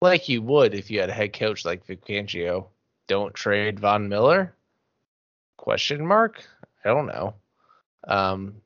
like 0.00 0.28
you 0.28 0.42
would 0.42 0.74
if 0.74 0.90
you 0.90 0.98
had 0.98 1.10
a 1.10 1.14
head 1.14 1.32
coach 1.32 1.64
like 1.64 1.86
Vic 1.86 2.04
Fangio, 2.04 2.66
don't 3.06 3.32
trade 3.32 3.78
Von 3.78 4.08
Miller? 4.08 4.56
Question 5.56 6.04
mark? 6.04 6.44
I 6.84 6.88
don't 6.88 7.06
know. 7.06 7.34
Um, 8.08 8.56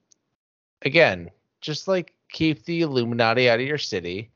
again, 0.81 1.31
just 1.61 1.87
like 1.87 2.15
keep 2.31 2.65
the 2.65 2.83
Illuminati 2.83 3.49
out 3.49 3.61
of 3.61 3.67
your 3.67 3.79
city 3.79 4.31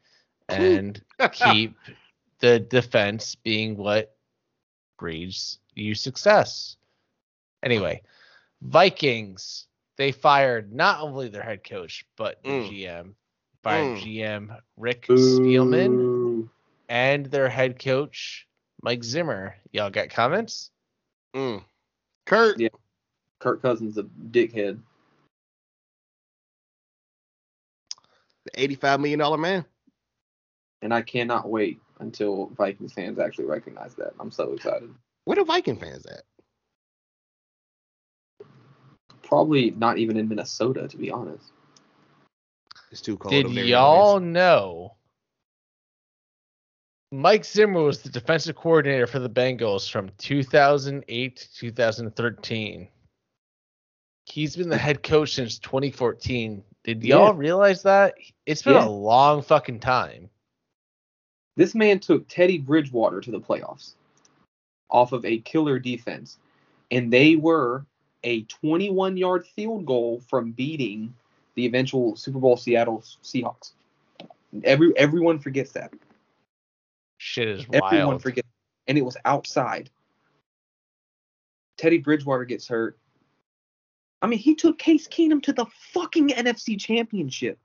and 0.49 1.03
keep 1.33 1.77
the 2.41 2.59
defense 2.61 3.35
being 3.35 3.77
what 3.77 4.17
breeds 4.99 5.59
you 5.75 5.95
success. 5.95 6.77
Anyway, 7.63 8.03
Vikings, 8.63 9.67
they 9.97 10.13
fired 10.13 10.73
not 10.73 11.01
only 11.01 11.29
their 11.29 11.43
head 11.43 11.63
coach, 11.65 12.05
but 12.17 12.43
the 12.43 12.49
Mm. 12.49 12.69
GM. 12.69 13.15
Fired 13.63 13.99
Mm. 13.99 14.03
GM 14.03 14.61
Rick 14.77 15.07
Spielman 15.09 16.49
and 16.89 17.27
their 17.27 17.49
head 17.49 17.79
coach 17.79 18.47
Mike 18.83 19.05
Zimmer. 19.05 19.57
Y'all 19.73 19.91
got 19.91 20.09
comments? 20.11 20.71
Mm. 21.35 21.63
Kirk, 22.25 22.59
Yeah. 22.59 22.69
Kirk 23.39 23.61
Cousins 23.63 23.99
a 23.99 24.05
dickhead. 24.05 24.81
The 28.45 28.69
$85 28.69 29.01
million 29.01 29.41
man. 29.41 29.65
And 30.83 30.95
I 30.95 31.03
cannot 31.03 31.49
wait 31.49 31.81
until 32.01 32.47
Vikings 32.57 32.93
fans 32.93 33.19
actually 33.19 33.45
recognize 33.45 33.95
that. 33.97 34.13
I'm 34.19 34.31
so 34.31 34.53
excited. 34.53 34.91
Where 35.25 35.37
the 35.37 35.45
Viking 35.45 35.77
fans 35.77 36.07
at? 36.07 36.23
Probably 39.23 39.71
not 39.73 39.99
even 39.99 40.17
in 40.17 40.29
Minnesota, 40.29 40.89
to 40.89 40.97
be 40.97 41.11
honest. 41.11 41.53
It's 42.91 43.01
too 43.01 43.17
cold. 43.17 43.31
Did 43.31 43.51
y'all 43.53 44.17
anyways. 44.17 44.33
know 44.33 44.97
Mike 47.13 47.45
Zimmer 47.45 47.83
was 47.83 48.03
the 48.03 48.09
defensive 48.09 48.57
coordinator 48.57 49.07
for 49.07 49.19
the 49.19 49.31
Bengals 49.31 49.91
from 49.91 50.11
2008 50.19 51.37
to 51.37 51.55
2013? 51.55 52.89
He's 54.27 54.57
been 54.57 54.69
the 54.69 54.79
head 54.79 55.03
coach 55.03 55.35
since 55.35 55.59
2014. 55.59 56.63
Did 56.85 57.05
y'all 57.05 57.35
Yeah. 57.35 57.39
realize 57.39 57.83
that? 57.83 58.15
It's 58.47 58.63
been 58.63 58.75
Yeah. 58.75 58.87
a 58.87 58.91
long 58.91 59.43
fucking 59.43 59.81
time. 59.81 60.31
This 61.57 61.75
man 61.75 62.01
took 62.01 62.27
Teddy 62.29 62.59
Bridgewater 62.59 63.21
to 63.21 63.31
the 63.31 63.41
playoffs 63.41 63.95
off 64.89 65.13
of 65.13 65.25
a 65.25 65.39
killer 65.41 65.79
defense, 65.79 66.39
and 66.91 67.13
they 67.13 67.37
were 67.37 67.85
a 68.25 68.43
21 68.45 69.17
yard 69.17 69.47
field 69.47 69.85
goal 69.87 70.21
from 70.21 70.53
beating 70.53 71.15
the 71.55 71.67
eventual 71.67 72.17
Super 72.17 72.39
Bowl 72.39 72.57
Seattle 72.57 73.01
Seahawks. 73.23 73.73
Every 74.65 74.97
everyone 74.97 75.39
forgets 75.39 75.73
that. 75.73 75.93
Shit 77.19 77.49
is 77.49 77.67
Everyone 77.73 78.09
wild. 78.09 78.23
forgets, 78.23 78.49
and 78.87 78.97
it 78.97 79.03
was 79.03 79.17
outside. 79.25 79.91
Teddy 81.77 81.99
Bridgewater 81.99 82.45
gets 82.45 82.67
hurt. 82.67 82.99
I 84.23 84.27
mean, 84.27 84.39
he 84.39 84.55
took 84.55 84.79
Case 84.79 85.09
Keenum 85.09 85.43
to 85.45 85.53
the 85.53 85.67
fucking 85.93 86.29
NFC 86.29 86.79
Championship. 86.79 87.59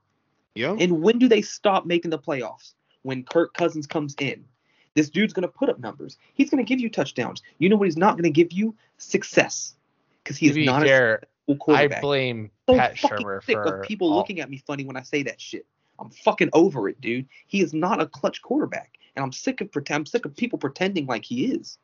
Yeah. 0.54 0.76
And 0.78 1.02
when 1.02 1.18
do 1.18 1.28
they 1.28 1.42
stop 1.42 1.84
making 1.86 2.10
the 2.10 2.18
playoffs? 2.18 2.74
When 3.02 3.22
Kirk 3.22 3.54
Cousins 3.54 3.86
comes 3.86 4.14
in. 4.18 4.44
This 4.94 5.10
dude's 5.10 5.34
going 5.34 5.42
to 5.42 5.48
put 5.48 5.68
up 5.68 5.78
numbers. 5.78 6.16
He's 6.34 6.48
going 6.48 6.64
to 6.64 6.68
give 6.68 6.80
you 6.80 6.88
touchdowns. 6.88 7.42
You 7.58 7.68
know 7.68 7.76
what 7.76 7.84
he's 7.84 7.98
not 7.98 8.14
going 8.14 8.24
to 8.24 8.30
give 8.30 8.50
you? 8.50 8.74
Success. 8.96 9.74
Because 10.24 10.38
he 10.38 10.46
to 10.46 10.50
is 10.50 10.56
be 10.56 10.64
not 10.64 10.82
fair, 10.82 11.22
a 11.48 11.54
quarterback. 11.54 11.56
I 11.56 11.56
quarterback. 11.56 12.02
blame 12.02 12.50
so 12.66 12.76
Pat 12.76 12.98
fucking 12.98 13.26
Shermer 13.26 13.44
sick 13.44 13.56
for 13.56 13.80
of 13.80 13.86
people 13.86 14.10
all- 14.10 14.16
looking 14.16 14.40
at 14.40 14.48
me 14.48 14.56
funny 14.66 14.84
when 14.86 14.96
I 14.96 15.02
say 15.02 15.22
that 15.24 15.40
shit. 15.40 15.66
I'm 15.98 16.10
fucking 16.10 16.50
over 16.52 16.88
it, 16.88 17.00
dude. 17.00 17.26
He 17.46 17.60
is 17.60 17.72
not 17.74 18.00
a 18.02 18.06
clutch 18.06 18.42
quarterback, 18.42 18.98
and 19.14 19.22
I'm 19.22 19.32
sick 19.32 19.60
of 19.60 19.70
pretend. 19.70 19.96
I'm 20.00 20.06
sick 20.06 20.24
of 20.24 20.34
people 20.36 20.58
pretending 20.58 21.06
like 21.06 21.24
he 21.24 21.52
is. 21.52 21.78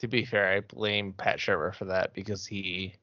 to 0.00 0.08
be 0.08 0.24
fair, 0.24 0.52
I 0.52 0.60
blame 0.60 1.12
Pat 1.12 1.38
Shurmur 1.38 1.74
for 1.74 1.84
that 1.86 2.14
because 2.14 2.46
he 2.46 2.94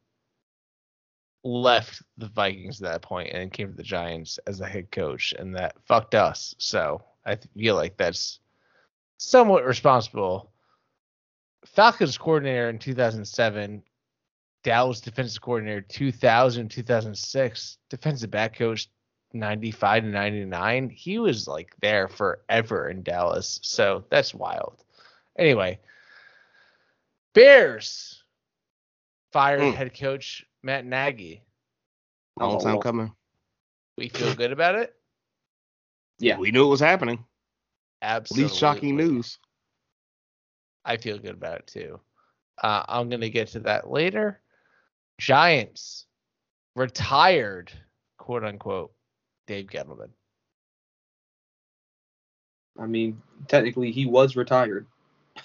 left 1.46 2.02
the 2.18 2.28
Vikings 2.28 2.82
at 2.82 2.92
that 2.92 3.02
point 3.04 3.30
and 3.32 3.54
came 3.54 3.70
to 3.70 3.78
the 3.78 3.84
Giants 3.84 4.40
as 4.48 4.60
a 4.60 4.68
head 4.68 4.92
coach, 4.92 5.34
and 5.38 5.56
that 5.56 5.76
fucked 5.86 6.16
us. 6.16 6.56
So 6.58 7.04
I 7.26 7.38
feel 7.56 7.76
like 7.76 7.96
that's 7.96 8.40
somewhat 9.18 9.64
responsible. 9.64 10.52
Falcons 11.66 12.18
coordinator 12.18 12.70
in 12.70 12.80
2007, 12.80 13.84
Dallas 14.64 15.00
defensive 15.00 15.42
coordinator 15.42 15.82
2000, 15.82 16.68
2006, 16.68 17.78
defensive 17.90 18.32
back 18.32 18.58
coach 18.58 18.90
95 19.34 20.04
to 20.04 20.10
99. 20.10 20.90
He 20.90 21.20
was 21.20 21.48
like 21.48 21.76
there 21.80 22.08
forever 22.08 22.90
in 22.90 23.04
Dallas. 23.04 23.60
So 23.62 24.04
that's 24.10 24.34
wild. 24.34 24.84
Anyway, 25.38 25.80
Bears 27.34 28.24
fired 29.32 29.60
Mm. 29.60 29.76
head 29.76 30.00
coach 30.00 30.46
Matt 30.66 30.84
Nagy. 30.84 31.44
Long 32.40 32.60
time 32.60 32.82
coming. 32.82 33.14
We 34.00 34.10
feel 34.10 34.34
good 34.34 34.52
about 34.52 34.74
it. 34.74 34.96
Yeah. 36.18 36.40
We 36.40 36.50
knew 36.50 36.66
it 36.66 36.70
was 36.70 36.80
happening. 36.80 37.24
Absolutely. 38.02 38.46
Least 38.46 38.60
shocking 38.60 38.98
news. 38.98 39.38
I 40.84 40.98
feel 40.98 41.20
good 41.20 41.36
about 41.36 41.60
it 41.60 41.68
too. 41.68 42.00
Uh, 42.62 42.84
I'm 42.88 43.10
gonna 43.10 43.30
get 43.30 43.50
to 43.50 43.60
that 43.62 43.92
later. 43.92 44.42
Giants 45.20 46.08
retired, 46.76 47.72
quote 48.18 48.44
unquote, 48.44 48.92
Dave 49.46 49.68
Gettleman. 49.68 50.10
I 52.80 52.88
mean, 52.88 53.22
technically, 53.48 53.92
he 53.92 54.08
was 54.08 54.36
retired. 54.36 54.88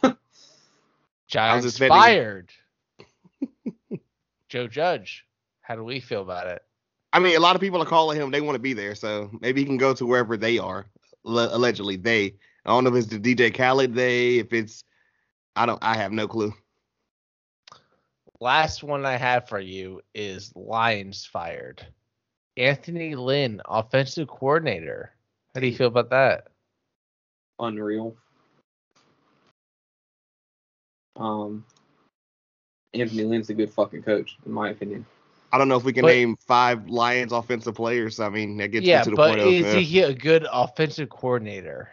Giants 1.29 1.67
expecting- 1.67 1.89
fired 1.99 2.51
Joe 4.51 4.67
Judge. 4.67 5.25
How 5.63 5.77
do 5.77 5.85
we 5.85 6.01
feel 6.01 6.21
about 6.23 6.49
it? 6.49 6.63
I 7.13 7.21
mean, 7.21 7.37
a 7.37 7.41
lot 7.41 7.55
of 7.55 7.63
people 7.63 7.81
are 7.81 7.87
calling 7.87 8.21
him. 8.21 8.31
They 8.31 8.41
want 8.41 8.57
to 8.57 8.61
be 8.61 8.75
there, 8.75 8.95
so 8.95 9.31
maybe 9.41 9.61
he 9.61 9.67
can 9.67 9.79
go 9.79 9.95
to 9.95 10.07
wherever 10.07 10.37
they 10.37 10.59
are. 10.59 10.87
Alle- 11.27 11.57
Allegedly, 11.57 11.97
they. 11.97 12.35
I 12.67 12.71
don't 12.71 12.85
know 12.85 12.95
if 12.95 12.97
it's 12.97 13.07
the 13.07 13.19
DJ 13.19 13.51
Khaled 13.51 13.95
they. 13.95 14.39
If 14.39 14.53
it's, 14.53 14.85
I 15.57 15.67
don't. 15.67 15.79
I 15.83 15.97
have 15.97 16.13
no 16.13 16.29
clue. 16.29 16.53
Last 18.41 18.83
one 18.83 19.07
I 19.07 19.17
have 19.17 19.49
for 19.49 19.61
you 19.61 20.01
is 20.15 20.53
Lions 20.57 21.25
fired. 21.27 21.87
Anthony 22.57 23.15
Lynn, 23.15 23.61
offensive 23.67 24.29
coordinator. 24.29 25.13
How 25.55 25.61
do 25.61 25.67
you 25.67 25.77
feel 25.77 25.89
about 25.89 26.11
that? 26.11 26.49
Unreal. 27.59 28.17
Um, 31.17 31.65
Anthony 32.95 33.25
Lynn's 33.25 33.51
a 33.51 33.55
good 33.55 33.73
fucking 33.73 34.03
coach, 34.03 34.37
in 34.47 34.53
my 34.53 34.71
opinion. 34.71 35.07
I 35.53 35.59
don't 35.59 35.69
know 35.69 35.77
if 35.77 35.85
we 35.85 35.93
can 35.93 36.03
But- 36.03 36.09
name 36.09 36.37
five 36.47 36.89
Lions 36.89 37.33
offensive 37.33 37.75
players. 37.75 38.21
I 38.21 38.29
mean, 38.29 38.57
that 38.59 38.69
gets 38.69 38.83
me 38.85 38.91
yeah, 38.91 39.03
to 39.03 39.11
the 39.11 39.17
but 39.17 39.29
point 39.31 39.41
of. 39.41 39.47
is 39.49 39.67
uh, 39.75 39.79
he 39.79 40.01
a 40.01 40.13
good 40.15 40.47
offensive 40.53 41.09
coordinator? 41.11 41.89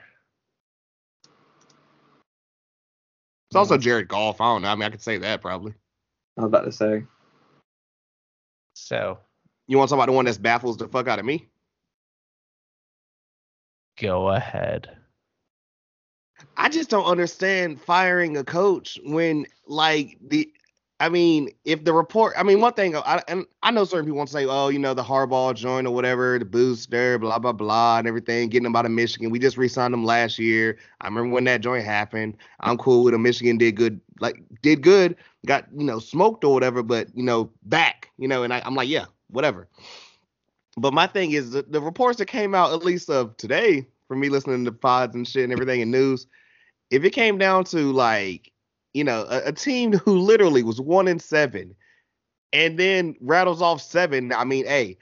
it's 3.49 3.56
also 3.56 3.78
Jared 3.78 4.07
Goff. 4.07 4.41
I 4.41 4.45
don't 4.53 4.61
know. 4.61 4.69
I 4.69 4.76
mean, 4.76 4.84
I 4.84 4.90
could 4.90 5.02
say 5.02 5.18
that 5.19 5.41
probably. 5.41 5.74
I 6.38 6.41
was 6.41 6.49
about 6.49 6.65
to 6.65 6.72
say. 6.72 7.03
So 8.76 9.18
You 9.68 9.78
want 9.78 9.90
to 9.90 9.95
talk 9.95 9.98
about 10.03 10.11
the 10.11 10.15
one 10.15 10.26
that 10.26 10.41
baffles 10.41 10.78
the 10.78 10.88
fuck 10.88 11.07
out 11.07 11.19
of 11.19 11.26
me? 11.26 11.48
go 13.99 14.30
ahead. 14.30 14.95
I 16.56 16.69
just 16.69 16.91
don't 16.91 17.06
understand 17.06 17.82
firing 17.82 18.38
a 18.38 18.44
coach 18.44 18.99
when 19.03 19.48
like 19.65 20.18
the 20.22 20.52
I 20.99 21.10
mean, 21.10 21.52
if 21.64 21.84
the 21.84 21.94
report 21.94 22.34
I 22.38 22.44
mean 22.44 22.60
one 22.60 22.74
thing 22.74 22.95
I 22.95 23.22
and 23.28 23.45
I 23.61 23.69
know 23.69 23.86
certain 23.86 24.06
people 24.06 24.18
want 24.18 24.30
to 24.30 24.34
say, 24.34 24.45
oh, 24.45 24.69
you 24.69 24.80
know, 24.80 24.95
the 24.95 25.03
hardball 25.03 25.53
joint 25.53 25.86
or 25.86 25.94
whatever, 25.94 26.40
the 26.40 26.45
booster, 26.45 27.19
blah 27.19 27.38
blah 27.38 27.52
blah 27.52 27.99
and 27.99 28.07
everything, 28.07 28.49
getting 28.49 28.64
them 28.64 28.76
out 28.76 28.86
of 28.86 28.91
Michigan. 28.91 29.30
We 29.30 29.38
just 29.38 29.57
re-signed 29.57 29.94
them 29.94 30.06
last 30.06 30.40
year. 30.40 30.78
I 31.02 31.07
remember 31.07 31.30
when 31.36 31.44
that 31.44 31.61
joint 31.61 31.86
happened. 31.86 32.38
I'm 32.61 32.78
cool 32.78 33.03
with 33.03 33.11
them. 33.11 33.22
Michigan 33.22 33.57
did 33.57 33.76
good, 33.76 34.02
like 34.19 34.41
did 34.64 34.82
good, 34.82 35.15
got, 35.45 35.65
you 35.76 35.84
know, 35.84 35.99
smoked 35.99 36.44
or 36.44 36.53
whatever, 36.53 36.82
but 36.82 37.15
you 37.15 37.24
know, 37.24 37.52
back, 37.64 38.10
you 38.18 38.28
know, 38.28 38.41
and 38.41 38.52
I, 38.52 38.64
I'm 38.65 38.74
like, 38.74 38.90
yeah, 38.90 39.06
whatever. 39.30 39.68
But 40.78 40.94
my 40.94 41.06
thing 41.06 41.32
is 41.32 41.52
the, 41.52 41.64
the 41.64 41.82
reports 41.82 42.18
that 42.18 42.26
came 42.26 42.56
out, 42.56 42.74
at 42.74 42.84
least 42.84 43.10
of 43.10 43.38
today, 43.38 43.88
from 44.07 44.19
me 44.19 44.30
listening 44.30 44.65
to 44.65 44.72
pods 44.72 45.15
and 45.15 45.28
shit 45.28 45.44
and 45.44 45.53
everything 45.53 45.82
and 45.82 45.91
news, 45.91 46.26
if 46.90 47.03
it 47.03 47.11
came 47.11 47.38
down 47.38 47.65
to 47.65 47.91
like, 47.91 48.52
you 48.98 49.03
know, 49.03 49.28
a, 49.30 49.49
a 49.49 49.52
team 49.53 49.94
who 49.94 50.18
literally 50.18 50.64
was 50.64 50.82
one 50.82 51.07
in 51.07 51.19
seven 51.19 51.76
and 52.52 52.80
then 52.80 53.15
rattles 53.22 53.61
off 53.61 53.80
seven, 53.80 54.34
I 54.34 54.44
mean, 54.44 54.65
hey, 54.65 54.98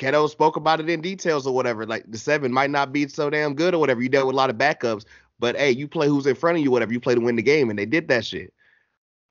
Keto 0.00 0.28
spoke 0.28 0.56
about 0.56 0.80
it 0.80 0.90
in 0.90 1.00
details 1.00 1.46
or 1.46 1.54
whatever. 1.54 1.86
Like 1.86 2.10
the 2.10 2.18
seven 2.18 2.52
might 2.52 2.70
not 2.70 2.92
be 2.92 3.06
so 3.06 3.30
damn 3.30 3.54
good 3.54 3.74
or 3.74 3.78
whatever. 3.78 4.02
You 4.02 4.08
dealt 4.08 4.26
with 4.26 4.34
a 4.34 4.36
lot 4.36 4.50
of 4.50 4.56
backups, 4.56 5.04
But 5.38 5.56
hey, 5.56 5.70
you 5.70 5.86
play 5.86 6.08
who's 6.08 6.26
in 6.26 6.34
front 6.34 6.58
of 6.58 6.64
you, 6.64 6.70
whatever. 6.70 6.92
You 6.92 7.00
play 7.00 7.14
to 7.14 7.20
win 7.20 7.36
the 7.36 7.42
game, 7.42 7.70
and 7.70 7.78
they 7.78 7.86
did 7.86 8.08
that 8.08 8.24
shit. 8.26 8.52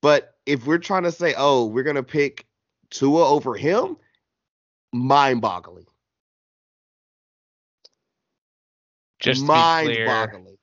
But 0.02 0.36
if 0.46 0.66
we're 0.66 0.78
trying 0.78 1.04
to 1.04 1.12
say, 1.12 1.34
oh, 1.38 1.66
we're 1.66 1.84
gonna 1.84 2.04
pick 2.04 2.48
Tua 2.90 3.28
over 3.28 3.56
him, 3.56 3.98
mind-boggling. 4.94 5.86
Just 9.20 9.42
to 9.42 9.48
be 9.48 9.94
clear, 9.94 10.08
mind-boggling. 10.08 10.58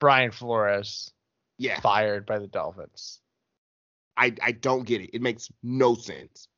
Brian 0.00 0.30
Flores 0.30 1.12
Yeah, 1.58 1.80
fired 1.80 2.26
by 2.26 2.38
the 2.38 2.46
Dolphins. 2.46 3.20
I 4.16 4.34
I 4.42 4.52
don't 4.52 4.84
get 4.84 5.00
it. 5.00 5.10
It 5.14 5.22
makes 5.22 5.50
no 5.62 5.94
sense. 5.94 6.48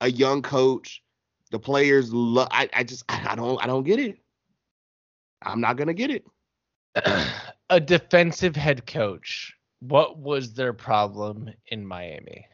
A 0.00 0.10
young 0.10 0.42
coach, 0.42 1.02
the 1.50 1.58
players. 1.58 2.12
Lo- 2.12 2.46
I 2.50 2.68
I 2.72 2.84
just 2.84 3.04
I 3.08 3.34
don't 3.34 3.62
I 3.62 3.66
don't 3.66 3.84
get 3.84 3.98
it. 3.98 4.18
I'm 5.42 5.60
not 5.60 5.76
gonna 5.76 5.94
get 5.94 6.10
it. 6.10 6.24
a 7.70 7.80
defensive 7.80 8.56
head 8.56 8.86
coach. 8.86 9.54
What 9.80 10.18
was 10.18 10.52
their 10.54 10.72
problem 10.72 11.50
in 11.68 11.86
Miami? 11.86 12.46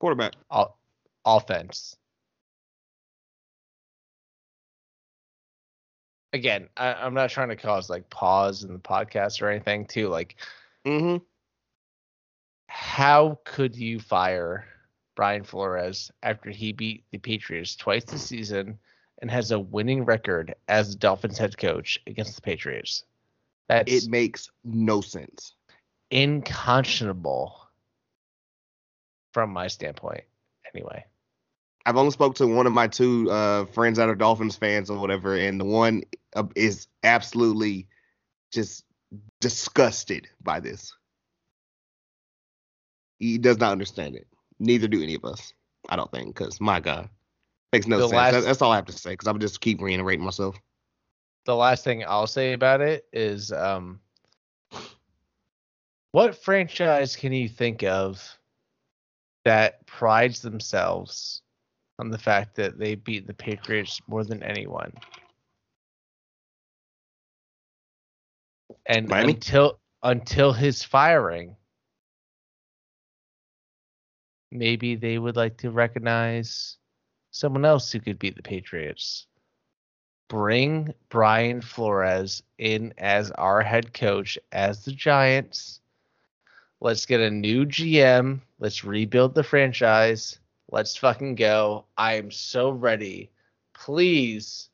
Quarterback. 0.00 0.34
O- 0.50 0.74
offense. 1.24 1.96
Again, 6.34 6.68
I, 6.76 6.94
I'm 6.94 7.14
not 7.14 7.30
trying 7.30 7.48
to 7.50 7.56
cause 7.56 7.88
like 7.88 8.10
pause 8.10 8.64
in 8.64 8.72
the 8.72 8.78
podcast 8.80 9.40
or 9.40 9.48
anything. 9.48 9.86
Too 9.86 10.08
like, 10.08 10.36
Mm-hmm. 10.86 11.24
how 12.66 13.38
could 13.44 13.76
you 13.76 14.00
fire 14.00 14.66
Brian 15.16 15.44
Flores 15.44 16.10
after 16.22 16.50
he 16.50 16.72
beat 16.72 17.04
the 17.12 17.18
Patriots 17.18 17.76
twice 17.76 18.04
this 18.04 18.26
season 18.26 18.78
and 19.22 19.30
has 19.30 19.52
a 19.52 19.60
winning 19.60 20.04
record 20.04 20.54
as 20.68 20.90
the 20.90 20.98
Dolphins 20.98 21.38
head 21.38 21.56
coach 21.56 22.00
against 22.06 22.34
the 22.36 22.42
Patriots? 22.42 23.04
That's 23.68 24.06
It 24.06 24.10
makes 24.10 24.50
no 24.64 25.00
sense. 25.00 25.54
inconscionable 26.12 27.52
from 29.32 29.50
my 29.50 29.68
standpoint 29.68 30.24
anyway 30.74 31.04
I've 31.86 31.96
only 31.96 32.12
spoke 32.12 32.34
to 32.36 32.46
one 32.46 32.66
of 32.66 32.72
my 32.72 32.88
two 32.88 33.30
uh, 33.30 33.66
friends 33.66 33.98
that 33.98 34.08
are 34.08 34.14
Dolphins 34.14 34.56
fans 34.56 34.88
or 34.90 34.98
whatever, 34.98 35.36
and 35.36 35.60
the 35.60 35.64
one 35.66 36.02
uh, 36.34 36.44
is 36.56 36.86
absolutely 37.02 37.88
just 38.52 38.84
disgusted 39.40 40.28
by 40.42 40.60
this. 40.60 40.94
He 43.18 43.36
does 43.38 43.58
not 43.58 43.72
understand 43.72 44.16
it. 44.16 44.26
Neither 44.58 44.88
do 44.88 45.02
any 45.02 45.14
of 45.14 45.24
us. 45.24 45.52
I 45.88 45.96
don't 45.96 46.10
think, 46.10 46.28
because 46.34 46.60
my 46.60 46.80
God, 46.80 47.10
makes 47.72 47.86
no 47.86 47.98
The 47.98 48.08
sense. 48.08 48.12
last- 48.16 48.32
That- 48.32 48.44
that's 48.44 48.62
all 48.62 48.72
I 48.72 48.76
have 48.76 48.86
to 48.86 48.92
say, 48.92 49.10
because 49.10 49.28
I'm 49.28 49.38
just 49.38 49.60
keep 49.60 49.80
reiterating 49.82 50.24
myself. 50.24 50.56
the 51.46 51.54
last 51.54 51.84
thing 51.84 52.02
i'll 52.06 52.26
say 52.26 52.54
about 52.54 52.80
it 52.80 53.04
is 53.12 53.52
um 53.52 54.00
what 56.12 56.34
franchise 56.42 57.16
can 57.16 57.34
you 57.34 57.50
think 57.50 57.82
of 57.82 58.38
that 59.44 59.84
prides 59.86 60.40
themselves 60.40 61.42
on 61.98 62.10
the 62.10 62.18
fact 62.18 62.56
that 62.56 62.78
they 62.78 62.94
beat 62.94 63.26
the 63.26 63.34
patriots 63.34 64.00
more 64.06 64.24
than 64.24 64.42
anyone 64.42 64.92
and 68.86 69.08
Miami? 69.08 69.34
until 69.34 69.78
until 70.02 70.52
his 70.52 70.82
firing 70.82 71.56
maybe 74.50 74.94
they 74.94 75.18
would 75.18 75.36
like 75.36 75.56
to 75.56 75.70
recognize 75.70 76.78
someone 77.30 77.64
else 77.64 77.90
who 77.90 78.00
could 78.00 78.18
beat 78.18 78.36
the 78.36 78.42
patriots 78.42 79.26
bring 80.28 80.92
Brian 81.10 81.60
Flores 81.60 82.42
in 82.58 82.92
as 82.98 83.30
our 83.32 83.62
head 83.62 83.92
coach 83.94 84.38
as 84.52 84.84
the 84.84 84.92
Giants. 84.92 85.80
Let's 86.80 87.06
get 87.06 87.20
a 87.20 87.30
new 87.30 87.66
GM. 87.66 88.40
Let's 88.58 88.84
rebuild 88.84 89.34
the 89.34 89.42
franchise. 89.42 90.38
Let's 90.74 90.96
fucking 90.96 91.36
go. 91.36 91.84
I 91.96 92.14
am 92.14 92.32
so 92.32 92.70
ready. 92.70 93.30
Please, 93.74 94.70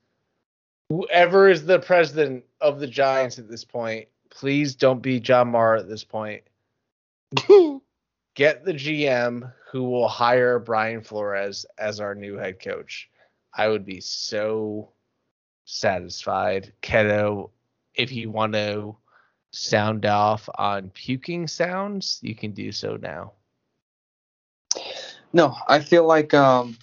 whoever 0.88 1.50
is 1.50 1.66
the 1.66 1.78
president 1.78 2.42
of 2.62 2.80
the 2.80 2.86
Giants 2.86 3.38
at 3.38 3.50
this 3.50 3.64
point, 3.64 4.08
please 4.30 4.74
don't 4.74 5.02
be 5.02 5.20
John 5.20 5.48
Mara 5.48 5.80
at 5.80 5.90
this 5.90 6.02
point. 6.02 6.42
Get 8.34 8.64
the 8.64 8.72
GM 8.72 9.52
who 9.70 9.82
will 9.82 10.08
hire 10.08 10.58
Brian 10.58 11.02
Flores 11.02 11.66
as 11.76 12.00
our 12.00 12.14
new 12.14 12.38
head 12.38 12.60
coach. 12.60 13.10
I 13.52 13.68
would 13.68 13.84
be 13.84 14.00
so 14.00 14.92
satisfied. 15.66 16.72
Keto, 16.80 17.50
if 17.94 18.10
you 18.10 18.30
want 18.30 18.54
to 18.54 18.96
sound 19.52 20.06
off 20.06 20.48
on 20.54 20.88
puking 20.94 21.46
sounds, 21.46 22.20
you 22.22 22.34
can 22.34 22.52
do 22.52 22.72
so 22.72 22.96
now. 22.96 23.32
No, 25.32 25.54
I 25.68 25.80
feel 25.80 26.06
like 26.06 26.34
um, 26.34 26.76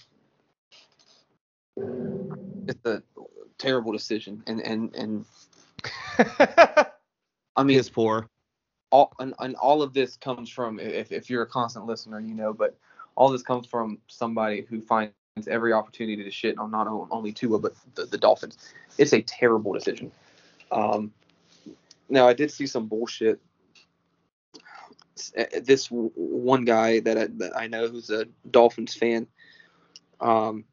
it's 2.68 2.84
a 2.86 3.02
terrible 3.58 3.92
decision, 3.92 4.42
and 4.46 4.60
and 4.62 4.94
and 4.96 5.24
I 7.56 7.64
mean, 7.64 7.78
it's 7.78 7.90
poor. 7.90 8.28
all 8.90 9.12
and, 9.20 9.34
and 9.40 9.56
all 9.56 9.82
of 9.82 9.92
this 9.94 10.16
comes 10.16 10.50
from 10.50 10.80
if 10.80 11.12
if 11.12 11.30
you're 11.30 11.42
a 11.42 11.46
constant 11.46 11.86
listener, 11.86 12.20
you 12.20 12.34
know, 12.34 12.52
but 12.54 12.76
all 13.16 13.30
this 13.30 13.42
comes 13.42 13.66
from 13.66 13.98
somebody 14.08 14.66
who 14.68 14.80
finds 14.80 15.12
every 15.48 15.72
opportunity 15.72 16.24
to 16.24 16.30
shit 16.30 16.58
on 16.58 16.70
not 16.70 16.88
only 17.10 17.32
Tua 17.32 17.58
but 17.58 17.74
the, 17.94 18.06
the 18.06 18.18
Dolphins. 18.18 18.58
It's 18.98 19.12
a 19.12 19.22
terrible 19.22 19.72
decision. 19.72 20.10
Um, 20.72 21.12
now 22.08 22.28
I 22.28 22.34
did 22.34 22.50
see 22.50 22.66
some 22.66 22.86
bullshit. 22.86 23.40
Uh, 25.36 25.44
This 25.62 25.88
one 25.90 26.64
guy 26.64 27.00
that 27.00 27.18
I, 27.18 27.26
that 27.38 27.56
I 27.56 27.66
know 27.66 27.88
who's 27.88 28.10
a 28.10 28.26
Dolphins 28.50 28.94
fan, 28.94 29.26
um, 30.20 30.64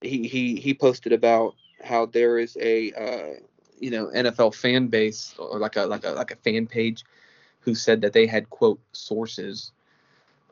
he 0.00 0.28
he 0.28 0.56
he 0.56 0.74
posted 0.74 1.12
about 1.12 1.54
how 1.82 2.06
there 2.06 2.38
is 2.38 2.56
a 2.60 2.92
uh, 2.92 3.40
you 3.78 3.90
know 3.90 4.06
NFL 4.08 4.54
fan 4.54 4.88
base 4.88 5.34
or 5.38 5.58
like 5.58 5.76
a 5.76 5.82
like 5.86 6.04
a 6.04 6.10
like 6.10 6.30
a 6.30 6.36
fan 6.36 6.66
page 6.66 7.04
who 7.60 7.74
said 7.74 8.00
that 8.02 8.12
they 8.12 8.26
had 8.26 8.50
quote 8.50 8.80
sources. 8.92 9.72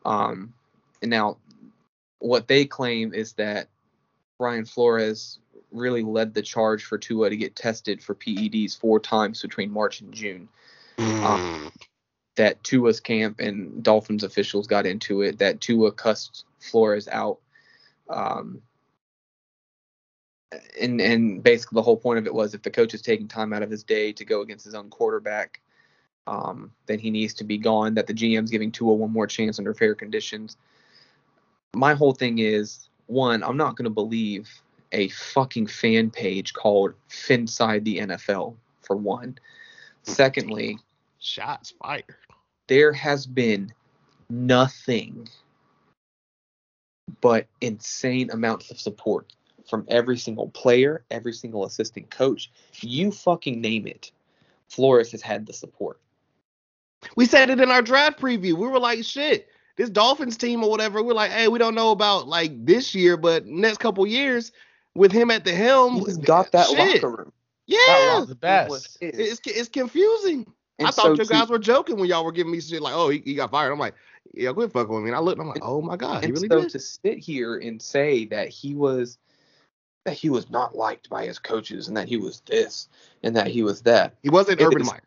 Um, 0.04 0.52
and 1.02 1.10
now 1.10 1.38
what 2.18 2.48
they 2.48 2.64
claim 2.64 3.12
is 3.14 3.32
that 3.34 3.68
Brian 4.38 4.64
Flores 4.64 5.38
really 5.72 6.02
led 6.02 6.34
the 6.34 6.42
charge 6.42 6.84
for 6.84 6.98
Tua 6.98 7.30
to 7.30 7.36
get 7.36 7.56
tested 7.56 8.02
for 8.02 8.14
PEDs 8.14 8.78
four 8.78 9.00
times 9.00 9.42
between 9.42 9.70
March 9.70 10.00
and 10.00 10.12
June. 10.12 10.48
Mm. 10.98 11.72
That 12.36 12.62
Tua's 12.62 13.00
camp 13.00 13.40
and 13.40 13.82
Dolphins 13.82 14.22
officials 14.22 14.66
got 14.66 14.86
into 14.86 15.22
it. 15.22 15.38
That 15.38 15.60
Tua 15.60 15.92
cussed 15.92 16.44
Flores 16.60 17.08
out. 17.08 17.38
Um, 18.08 18.62
and 20.80 21.00
and 21.00 21.42
basically 21.42 21.76
the 21.76 21.82
whole 21.82 21.96
point 21.96 22.18
of 22.18 22.26
it 22.26 22.34
was 22.34 22.54
if 22.54 22.62
the 22.62 22.70
coach 22.70 22.94
is 22.94 23.02
taking 23.02 23.28
time 23.28 23.52
out 23.52 23.62
of 23.62 23.70
his 23.70 23.82
day 23.82 24.12
to 24.12 24.24
go 24.24 24.42
against 24.42 24.64
his 24.64 24.74
own 24.74 24.90
quarterback, 24.90 25.60
um, 26.26 26.72
then 26.86 26.98
he 26.98 27.10
needs 27.10 27.34
to 27.34 27.44
be 27.44 27.58
gone. 27.58 27.94
That 27.94 28.06
the 28.06 28.14
GM's 28.14 28.50
giving 28.50 28.70
Tua 28.70 28.94
one 28.94 29.12
more 29.12 29.26
chance 29.26 29.58
under 29.58 29.74
fair 29.74 29.94
conditions. 29.94 30.56
My 31.74 31.94
whole 31.94 32.12
thing 32.12 32.38
is 32.38 32.88
one, 33.06 33.42
I'm 33.42 33.56
not 33.56 33.76
going 33.76 33.84
to 33.84 33.90
believe 33.90 34.48
a 34.92 35.08
fucking 35.08 35.66
fan 35.66 36.10
page 36.10 36.52
called 36.54 36.94
Finside 37.08 37.84
the 37.84 37.98
NFL 37.98 38.54
for 38.82 38.96
one. 38.96 39.38
Secondly, 40.02 40.78
Shots 41.18 41.74
fired. 41.82 42.04
There 42.68 42.92
has 42.92 43.26
been 43.26 43.72
nothing 44.30 45.28
but 47.20 47.46
insane 47.60 48.30
amounts 48.30 48.70
of 48.70 48.80
support 48.80 49.32
from 49.68 49.84
every 49.88 50.18
single 50.18 50.48
player, 50.48 51.04
every 51.10 51.32
single 51.32 51.64
assistant 51.64 52.10
coach. 52.10 52.50
You 52.80 53.10
fucking 53.10 53.60
name 53.60 53.86
it. 53.86 54.12
Flores 54.68 55.12
has 55.12 55.22
had 55.22 55.46
the 55.46 55.52
support. 55.52 56.00
We 57.16 57.26
said 57.26 57.50
it 57.50 57.60
in 57.60 57.70
our 57.70 57.82
draft 57.82 58.18
preview. 58.18 58.54
We 58.54 58.66
were 58.68 58.78
like, 58.78 59.04
shit, 59.04 59.48
this 59.76 59.90
Dolphins 59.90 60.36
team 60.36 60.64
or 60.64 60.70
whatever. 60.70 61.02
We're 61.02 61.14
like, 61.14 61.30
hey, 61.30 61.48
we 61.48 61.58
don't 61.58 61.74
know 61.74 61.90
about 61.90 62.26
like 62.26 62.64
this 62.64 62.94
year, 62.94 63.16
but 63.16 63.46
next 63.46 63.78
couple 63.78 64.06
years 64.06 64.50
with 64.94 65.12
him 65.12 65.30
at 65.30 65.44
the 65.44 65.52
helm, 65.52 65.96
He's 66.04 66.16
got 66.16 66.50
that 66.52 66.68
shit. 66.68 66.78
locker 67.02 67.10
room. 67.10 67.32
Yeah, 67.66 67.78
That 67.86 68.28
the 68.28 68.34
best. 68.34 68.70
was 68.70 68.98
it's 69.00 69.40
it's 69.44 69.68
confusing. 69.68 70.46
And 70.78 70.88
I 70.88 70.90
so 70.90 71.02
thought 71.02 71.18
you 71.18 71.24
to- 71.24 71.30
guys 71.30 71.48
were 71.48 71.58
joking 71.58 71.96
when 71.98 72.08
y'all 72.08 72.24
were 72.24 72.32
giving 72.32 72.52
me 72.52 72.60
shit 72.60 72.82
like, 72.82 72.94
oh, 72.94 73.08
he, 73.08 73.22
he 73.24 73.34
got 73.34 73.50
fired. 73.50 73.72
I'm 73.72 73.78
like, 73.78 73.94
yeah, 74.34 74.52
quit 74.52 74.72
fucking 74.72 74.92
with 74.92 75.02
me. 75.04 75.08
And 75.10 75.16
I 75.16 75.20
looked, 75.20 75.38
and 75.38 75.42
I'm 75.48 75.52
like, 75.54 75.62
oh 75.64 75.80
my 75.80 75.96
god, 75.96 76.24
he 76.24 76.32
really 76.32 76.48
so 76.48 76.60
did. 76.62 76.70
to 76.70 76.78
sit 76.78 77.18
here 77.18 77.56
and 77.58 77.80
say 77.80 78.26
that 78.26 78.48
he 78.48 78.74
was 78.74 79.18
that 80.04 80.14
he 80.14 80.30
was 80.30 80.48
not 80.50 80.76
liked 80.76 81.08
by 81.10 81.26
his 81.26 81.38
coaches 81.38 81.88
and 81.88 81.96
that 81.96 82.06
he 82.08 82.16
was 82.16 82.40
this 82.46 82.88
and 83.24 83.34
that 83.34 83.48
he 83.48 83.62
was 83.64 83.82
that 83.82 84.14
He 84.22 84.30
wasn't 84.30 84.60
Urban 84.60 84.82
is- 84.82 84.86
Meyer. 84.86 85.02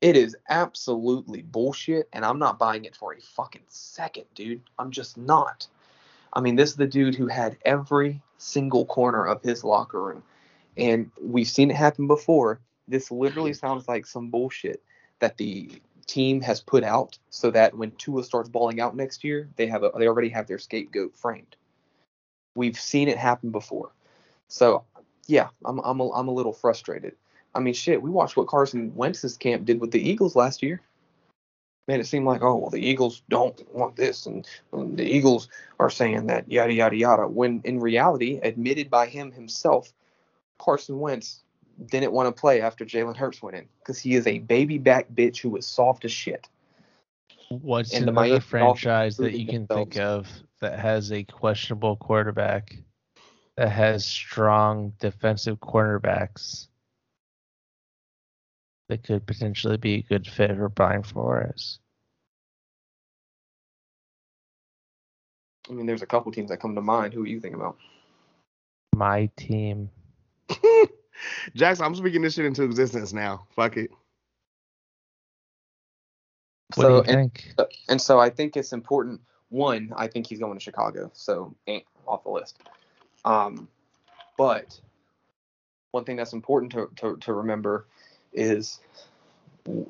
it 0.00 0.16
is 0.16 0.34
absolutely 0.48 1.42
bullshit 1.42 2.08
and 2.14 2.24
i'm 2.24 2.38
not 2.38 2.58
buying 2.58 2.86
it 2.86 2.96
for 2.96 3.12
a 3.12 3.20
fucking 3.20 3.60
second 3.68 4.24
dude 4.34 4.62
i'm 4.78 4.90
just 4.90 5.18
not 5.18 5.66
i 6.32 6.40
mean 6.40 6.56
this 6.56 6.70
is 6.70 6.76
the 6.76 6.86
dude 6.86 7.14
who 7.14 7.26
had 7.26 7.58
every 7.66 8.22
single 8.38 8.86
corner 8.86 9.26
of 9.26 9.42
his 9.42 9.62
locker 9.62 10.02
room 10.02 10.22
And 10.78 11.10
we've 11.20 11.46
seen 11.48 11.70
it 11.70 11.76
happen 11.76 12.06
before. 12.06 12.60
This 12.88 13.10
literally 13.10 13.52
sounds 13.62 13.88
like 13.88 14.06
some 14.06 14.30
bullshit 14.30 14.82
that 15.20 15.36
the 15.36 15.70
team 16.06 16.40
has 16.40 16.60
put 16.60 16.82
out 16.82 17.18
so 17.30 17.50
that 17.52 17.76
when 17.76 17.92
Tua 17.92 18.24
starts 18.24 18.48
balling 18.48 18.80
out 18.80 18.96
next 18.96 19.22
year, 19.22 19.48
they 19.56 19.66
have 19.68 19.84
a, 19.84 19.92
they 19.96 20.08
already 20.08 20.28
have 20.30 20.46
their 20.46 20.58
scapegoat 20.58 21.16
framed. 21.16 21.56
We've 22.56 22.78
seen 22.78 23.08
it 23.08 23.16
happen 23.16 23.50
before. 23.50 23.92
So, 24.48 24.84
yeah, 25.26 25.48
I'm 25.64 25.78
I'm 25.80 26.00
a, 26.00 26.10
I'm 26.10 26.28
a 26.28 26.32
little 26.32 26.52
frustrated. 26.52 27.14
I 27.54 27.60
mean, 27.60 27.74
shit, 27.74 28.02
we 28.02 28.10
watched 28.10 28.36
what 28.36 28.48
Carson 28.48 28.94
Wentz's 28.94 29.36
camp 29.36 29.64
did 29.64 29.80
with 29.80 29.92
the 29.92 30.00
Eagles 30.00 30.36
last 30.36 30.62
year. 30.62 30.80
Man, 31.88 32.00
it 32.00 32.06
seemed 32.06 32.26
like, 32.26 32.42
oh, 32.42 32.56
well, 32.56 32.70
the 32.70 32.84
Eagles 32.84 33.22
don't 33.28 33.60
want 33.74 33.96
this, 33.96 34.26
and, 34.26 34.46
and 34.72 34.96
the 34.96 35.04
Eagles 35.04 35.48
are 35.80 35.90
saying 35.90 36.26
that, 36.26 36.50
yada, 36.50 36.72
yada, 36.72 36.96
yada. 36.96 37.26
When 37.26 37.60
in 37.64 37.80
reality, 37.80 38.38
admitted 38.42 38.90
by 38.90 39.06
him 39.06 39.32
himself, 39.32 39.92
Carson 40.58 41.00
Wentz 41.00 41.40
didn't 41.86 42.12
want 42.12 42.34
to 42.34 42.40
play 42.40 42.60
after 42.60 42.84
Jalen 42.84 43.16
Hurts 43.16 43.42
went 43.42 43.56
in 43.56 43.66
because 43.78 43.98
he 43.98 44.14
is 44.14 44.26
a 44.26 44.36
mm-hmm. 44.36 44.46
baby 44.46 44.78
back 44.78 45.06
bitch 45.14 45.38
who 45.38 45.56
is 45.56 45.66
soft 45.66 46.04
as 46.04 46.12
shit. 46.12 46.48
What's 47.48 47.92
And 47.92 48.06
the 48.06 48.10
another 48.10 48.28
Miami 48.28 48.40
franchise 48.40 49.16
that 49.16 49.38
you 49.38 49.46
can 49.46 49.66
think 49.66 49.96
of 49.96 50.28
that 50.60 50.78
has 50.78 51.10
a 51.10 51.24
questionable 51.24 51.96
quarterback 51.96 52.76
that 53.56 53.70
has 53.70 54.04
strong 54.04 54.92
defensive 55.00 55.58
cornerbacks 55.58 56.68
that 58.88 59.02
could 59.02 59.26
potentially 59.26 59.76
be 59.76 59.94
a 59.94 60.02
good 60.02 60.26
fit 60.26 60.54
for 60.56 60.68
Brian 60.68 61.02
Flores? 61.02 61.80
I 65.68 65.72
mean, 65.72 65.86
there's 65.86 66.02
a 66.02 66.06
couple 66.06 66.30
teams 66.32 66.50
that 66.50 66.58
come 66.58 66.74
to 66.74 66.80
mind. 66.80 67.14
Who 67.14 67.22
are 67.22 67.28
you 67.28 67.40
thinking 67.40 67.60
about? 67.60 67.76
My 68.94 69.30
team. 69.36 69.90
Jackson, 71.54 71.84
I'm 71.84 71.94
speaking 71.94 72.22
this 72.22 72.34
shit 72.34 72.44
into 72.46 72.62
existence 72.64 73.12
now. 73.12 73.46
Fuck 73.54 73.76
it. 73.76 73.90
What 76.74 76.84
So, 76.84 76.88
do 76.88 76.94
you 77.12 77.18
and- 77.18 77.34
think? 77.34 77.54
And 77.88 78.00
so 78.00 78.18
I 78.18 78.30
think 78.30 78.56
it's 78.56 78.72
important. 78.72 79.20
One, 79.48 79.92
I 79.96 80.06
think 80.06 80.26
he's 80.28 80.38
going 80.38 80.56
to 80.56 80.62
Chicago, 80.62 81.10
so 81.12 81.54
ain't 81.66 81.84
off 82.06 82.22
the 82.22 82.30
list. 82.30 82.58
Um, 83.24 83.68
but 84.38 84.80
one 85.90 86.04
thing 86.04 86.16
that's 86.16 86.32
important 86.32 86.70
to, 86.72 86.88
to, 86.96 87.16
to 87.16 87.32
remember 87.32 87.86
is, 88.32 88.78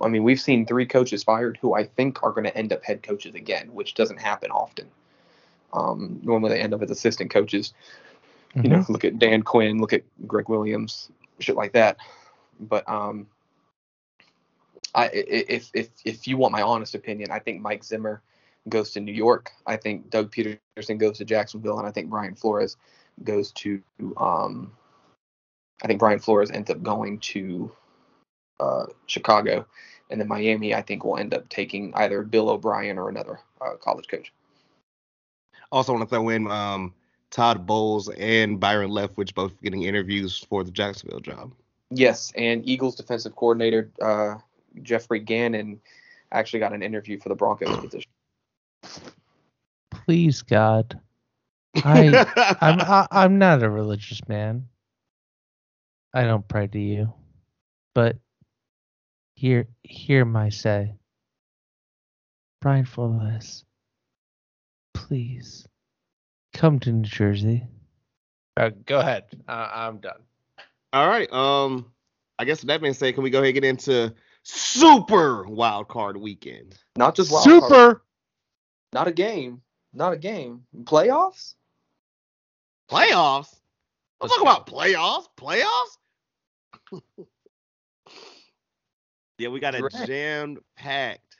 I 0.03 0.09
mean, 0.09 0.25
we've 0.25 0.41
seen 0.41 0.65
three 0.65 0.87
coaches 0.87 1.23
fired 1.23 1.59
who 1.61 1.75
I 1.75 1.85
think 1.85 2.23
are 2.23 2.33
going 2.33 2.45
to 2.45 2.57
end 2.57 2.73
up 2.73 2.83
head 2.83 3.03
coaches 3.03 3.35
again, 3.35 3.69
which 3.75 3.95
doesn't 3.95 4.17
happen 4.19 4.51
often. 4.51 4.87
Um, 5.75 6.19
normally 6.23 6.55
they 6.55 6.61
end 6.61 6.73
up 6.75 6.83
as 6.83 6.91
assistant 6.91 7.31
coaches. 7.31 7.75
You 8.57 8.69
know, 8.69 8.85
look 8.89 9.05
at 9.05 9.19
Dan 9.21 9.43
Quinn, 9.43 9.79
look 9.79 9.93
at 9.93 10.03
Gregg 10.27 10.49
Williams, 10.49 11.11
shit 11.41 11.57
like 11.57 11.73
that. 11.73 11.97
But 12.59 12.89
um, 12.89 13.27
I 14.95 15.11
if 15.13 15.71
if 15.75 15.89
if 16.05 16.27
you 16.27 16.37
want 16.37 16.53
my 16.53 16.63
honest 16.63 16.95
opinion, 16.95 17.31
I 17.31 17.39
think 17.39 17.61
Mike 17.61 17.85
Zimmer 17.85 18.23
goes 18.69 18.91
to 18.93 19.01
New 19.01 19.13
York. 19.13 19.51
I 19.67 19.77
think 19.77 20.11
Doug 20.11 20.33
Pederson 20.33 20.99
goes 20.99 21.19
to 21.19 21.25
Jacksonville, 21.25 21.79
and 21.79 21.87
I 21.87 21.91
think 21.91 22.11
Brian 22.11 22.35
Flores 22.35 22.77
goes 23.25 23.53
to 23.53 23.81
um, 24.17 24.73
I 25.83 25.87
think 25.87 25.99
Brian 25.99 26.19
Flores 26.19 26.51
ends 26.51 26.71
up 26.71 26.83
going 26.83 27.19
to 27.21 27.73
uh, 28.59 28.87
Chicago, 29.07 29.67
and 30.11 30.21
then 30.21 30.29
Miami. 30.29 30.75
I 30.75 30.83
think 30.83 31.05
will 31.05 31.17
end 31.17 31.35
up 31.35 31.49
taking 31.49 31.93
either 31.95 32.23
Bill 32.23 32.51
O'Brien 32.51 32.99
or 32.99 33.09
another 33.09 33.41
uh, 33.61 33.77
college 33.81 34.09
coach. 34.09 34.33
Also 35.73 35.93
want 35.93 36.09
to 36.09 36.15
throw 36.15 36.29
in 36.31 36.51
um, 36.51 36.93
Todd 37.31 37.67
Bowles 37.67 38.09
and 38.09 38.59
Byron 38.59 38.91
Leftwich 38.91 39.35
both 39.35 39.61
getting 39.63 39.85
interviews 39.85 40.39
for 40.49 40.65
the 40.65 40.71
Jacksonville 40.71 41.21
job. 41.21 41.53
Yes, 41.91 42.33
and 42.37 42.69
Eagles 42.69 42.97
defensive 42.97 43.35
coordinator 43.37 43.91
uh, 44.03 44.37
Jeffrey 44.83 45.21
Gannon 45.21 45.81
actually 46.33 46.61
got 46.61 46.73
an 46.73 46.83
interview 46.83 47.19
for 47.19 47.29
the 47.29 47.35
Broncos 47.35 47.77
position. 47.81 48.11
Please, 49.91 50.43
God. 50.43 51.01
I 51.85 52.27
I'm 52.61 52.81
I, 52.81 53.07
I'm 53.11 53.39
not 53.39 53.63
a 53.63 53.71
religious 53.71 54.21
man. 54.29 54.67
I 56.13 56.25
don't 56.25 56.47
pray 56.49 56.67
to 56.67 56.79
you, 56.79 57.13
but 57.95 58.17
hear 59.35 59.69
hear 59.85 60.25
my 60.25 60.49
say. 60.49 60.95
Brian 62.61 62.85
Flores, 62.85 63.65
please 64.93 65.67
come 66.53 66.79
to 66.81 66.93
New 66.93 67.09
Jersey. 67.09 67.65
Uh, 68.57 68.71
go 68.87 68.99
ahead. 69.01 69.25
I'm 69.49 69.99
done. 69.99 70.21
All 70.93 71.09
right. 71.09 71.33
Um, 71.33 71.93
I 72.39 72.45
guess 72.45 72.63
that 72.63 72.81
being 72.81 72.95
said, 72.95 73.15
can 73.15 73.23
we 73.23 73.31
go 73.31 73.39
ahead 73.39 73.49
and 73.49 73.55
get 73.55 73.65
into 73.65 74.15
super 74.43 75.45
wild 75.47 75.89
card 75.89 76.17
weekend? 76.17 76.77
Not 76.97 77.15
just 77.15 77.31
wild 77.31 77.45
card, 77.47 77.63
Super. 77.63 78.03
not 78.93 79.09
a 79.09 79.13
game, 79.13 79.63
not 79.93 80.13
a 80.13 80.17
game. 80.17 80.65
Playoffs? 80.85 81.55
Playoffs? 82.91 83.55
I'm 84.21 84.29
Let's 84.29 84.37
talking 84.37 84.45
go. 84.45 84.51
about 84.51 84.67
playoffs. 84.67 85.27
Playoffs? 85.37 85.99
yeah, 89.39 89.49
we 89.49 89.61
got 89.61 89.75
a 89.75 89.89
jam 90.07 90.59
packed 90.77 91.37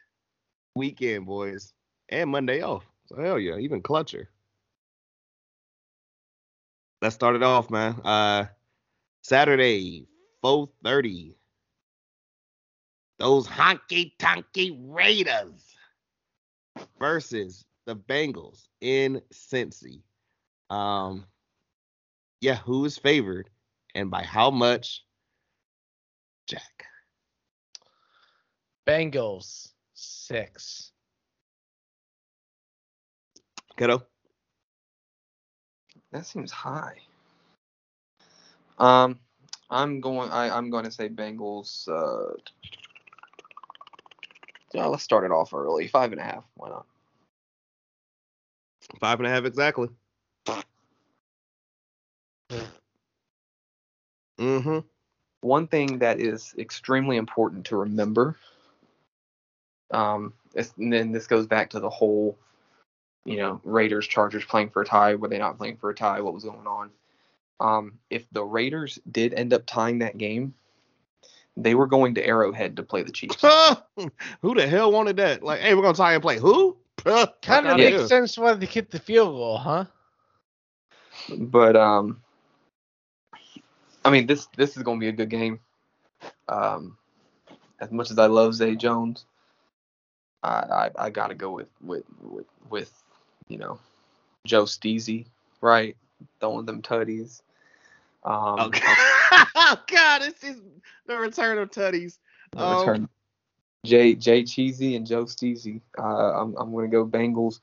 weekend, 0.75 1.27
boys, 1.27 1.73
and 2.09 2.31
Monday 2.31 2.63
off. 2.63 2.85
So 3.07 3.17
hell 3.17 3.39
yeah, 3.39 3.57
even 3.57 3.83
clutcher. 3.83 4.27
Let's 7.03 7.15
start 7.15 7.37
it 7.37 7.43
off, 7.43 7.71
man. 7.71 7.95
Uh, 8.05 8.47
Saturday, 9.23 10.07
4:30. 10.43 11.35
Those 13.19 13.47
honky 13.47 14.13
tonky 14.19 14.79
Raiders 14.79 15.75
versus 16.99 17.65
the 17.87 17.97
Bengals 17.97 18.69
in 18.81 19.21
Cincy. 19.33 20.03
Um, 20.71 21.27
yeah, 22.41 22.57
who 22.57 22.85
is 22.85 22.97
favored 22.97 23.51
and 23.95 24.11
by 24.11 24.23
how 24.23 24.51
much? 24.51 25.05
Jack. 26.47 26.87
Bengals 28.87 29.73
six. 29.95 30.93
Kiddo. 33.77 34.03
That 36.13 36.27
seems 36.27 36.51
high. 36.51 36.97
Um, 38.79 39.19
I'm 39.71 40.01
going. 40.01 40.31
I, 40.31 40.51
I'm 40.51 40.71
going 40.71 40.85
to 40.85 40.91
say 40.91 41.09
Bengals. 41.09 41.89
Uh, 41.89 42.35
yeah, 44.73 44.87
let's 44.87 45.03
start 45.03 45.25
it 45.25 45.31
off 45.31 45.55
early. 45.55 45.87
Five 45.87 46.13
and 46.13 46.21
a 46.21 46.25
half. 46.25 46.45
Why 46.55 46.71
not? 46.71 46.87
Five 48.99 49.21
and 49.21 49.27
a 49.27 49.31
half 49.31 49.45
exactly. 49.45 49.89
Mm-hmm. 54.39 54.79
One 55.43 55.67
thing 55.67 55.99
that 55.99 56.19
is 56.19 56.55
extremely 56.59 57.19
important 57.19 57.67
to 57.67 57.77
remember. 57.77 58.37
Um, 59.91 60.33
and 60.55 60.93
then 60.93 61.13
this 61.13 61.27
goes 61.27 61.47
back 61.47 61.69
to 61.71 61.81
the 61.81 61.91
whole, 61.91 62.39
you 63.25 63.37
know, 63.37 63.61
Raiders 63.65 64.07
Chargers 64.07 64.45
playing 64.45 64.71
for 64.71 64.83
a 64.83 64.87
tie. 64.87 65.15
Were 65.15 65.29
they 65.29 65.39
not 65.39 65.59
playing 65.59 65.77
for 65.77 65.91
a 65.91 65.95
tie? 65.95 66.21
What 66.21 66.35
was 66.35 66.45
going 66.45 66.67
on? 66.67 66.91
Um, 67.61 67.99
if 68.09 68.25
the 68.33 68.43
Raiders 68.43 68.99
did 69.11 69.35
end 69.35 69.53
up 69.53 69.67
tying 69.67 69.99
that 69.99 70.17
game, 70.17 70.55
they 71.57 71.75
were 71.75 71.87
going 71.87 72.15
to 72.15 72.27
Arrowhead 72.27 72.77
to 72.77 72.83
play 72.83 73.03
the 73.03 73.13
Chiefs. 73.13 73.43
who 74.43 74.55
the 74.55 74.67
hell 74.67 74.91
wanted 74.91 75.17
that? 75.19 75.43
Like, 75.43 75.61
hey, 75.61 75.75
we're 75.75 75.83
gonna 75.83 75.95
tie 75.95 76.15
and 76.15 76.23
play. 76.23 76.39
Who? 76.39 76.77
Kind 77.43 77.67
of 77.67 77.77
makes 77.77 78.09
sense 78.09 78.37
why 78.37 78.55
they 78.55 78.67
kicked 78.67 78.93
the 78.93 78.99
field 78.99 79.35
goal, 79.35 79.59
huh? 79.59 79.85
but 81.39 81.77
um, 81.77 82.21
I 84.05 84.11
mean 84.11 84.27
this 84.27 84.47
this 84.57 84.77
is 84.77 84.83
going 84.83 84.99
to 84.99 85.05
be 85.05 85.09
a 85.09 85.13
good 85.13 85.31
game. 85.31 85.61
Um, 86.49 86.97
as 87.81 87.91
much 87.91 88.11
as 88.11 88.19
I 88.19 88.27
love 88.27 88.55
Zay 88.55 88.77
Jones, 88.77 89.25
I 90.43 90.49
I, 90.49 90.91
I 90.99 91.11
got 91.11 91.29
to 91.29 91.35
go 91.35 91.51
with 91.51 91.71
with 91.81 92.05
with 92.21 92.47
with 92.69 93.00
you 93.51 93.59
know 93.59 93.79
Joe 94.47 94.65
Steezy, 94.65 95.27
right? 95.61 95.97
Throwing 96.41 96.67
them 96.67 96.83
tutties. 96.83 97.43
Um, 98.25 98.61
Okay. 98.61 98.81
oh 99.55 99.77
God, 99.87 100.23
this 100.23 100.43
is 100.45 100.61
the 101.07 101.19
return 101.19 101.59
of 101.59 101.71
Tutties. 101.71 102.19
the 102.53 102.59
Um, 102.61 102.79
return. 102.79 103.09
Jay 103.85 104.15
Jay 104.15 104.45
Cheesy 104.45 104.97
and 104.97 105.07
Joe 105.07 105.25
Steezy. 105.25 105.81
Uh, 105.99 106.03
I'm 106.43 106.57
I'm 106.57 106.73
going 106.73 106.91
to 106.91 106.95
go 106.95 107.07
Bengals 107.07 107.61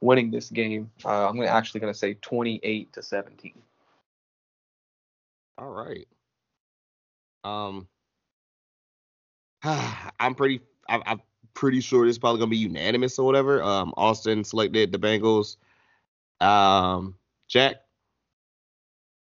winning 0.00 0.30
this 0.30 0.50
game. 0.50 0.90
Uh, 1.04 1.28
I'm 1.28 1.36
gonna 1.36 1.48
actually 1.48 1.80
going 1.80 1.92
to 1.92 1.98
say 1.98 2.14
28 2.14 2.92
to 2.94 3.02
17. 3.02 3.52
All 5.58 5.70
right. 5.70 6.08
Um, 7.44 7.88
I'm 10.18 10.34
pretty. 10.34 10.60
I'm, 10.88 11.02
I'm 11.06 11.20
pretty 11.60 11.80
sure 11.82 12.06
this 12.06 12.14
is 12.14 12.18
probably 12.18 12.38
gonna 12.38 12.48
be 12.48 12.56
unanimous 12.56 13.18
or 13.18 13.26
whatever. 13.26 13.62
Um, 13.62 13.92
Austin 13.98 14.44
selected 14.44 14.92
the 14.92 14.98
Bengals. 14.98 15.56
Um, 16.40 17.16
Jack. 17.48 17.76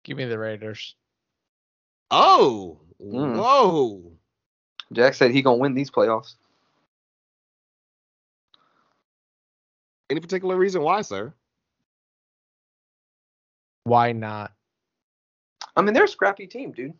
Give 0.03 0.17
me 0.17 0.25
the 0.25 0.37
Raiders. 0.37 0.95
Oh, 2.11 2.81
Mm. 3.01 3.37
whoa. 3.37 4.11
Jack 4.91 5.13
said 5.13 5.31
he 5.31 5.41
gonna 5.41 5.55
win 5.57 5.73
these 5.73 5.89
playoffs. 5.89 6.35
Any 10.09 10.19
particular 10.19 10.57
reason 10.57 10.81
why, 10.81 11.03
sir? 11.03 11.33
Why 13.85 14.11
not? 14.11 14.51
I 15.77 15.81
mean, 15.81 15.93
they're 15.93 16.03
a 16.05 16.09
scrappy 16.09 16.47
team, 16.47 16.73
dude. 16.73 16.93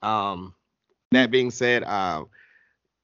Um, 0.00 0.54
that 1.12 1.30
being 1.30 1.50
said, 1.50 1.84
um, 1.84 2.28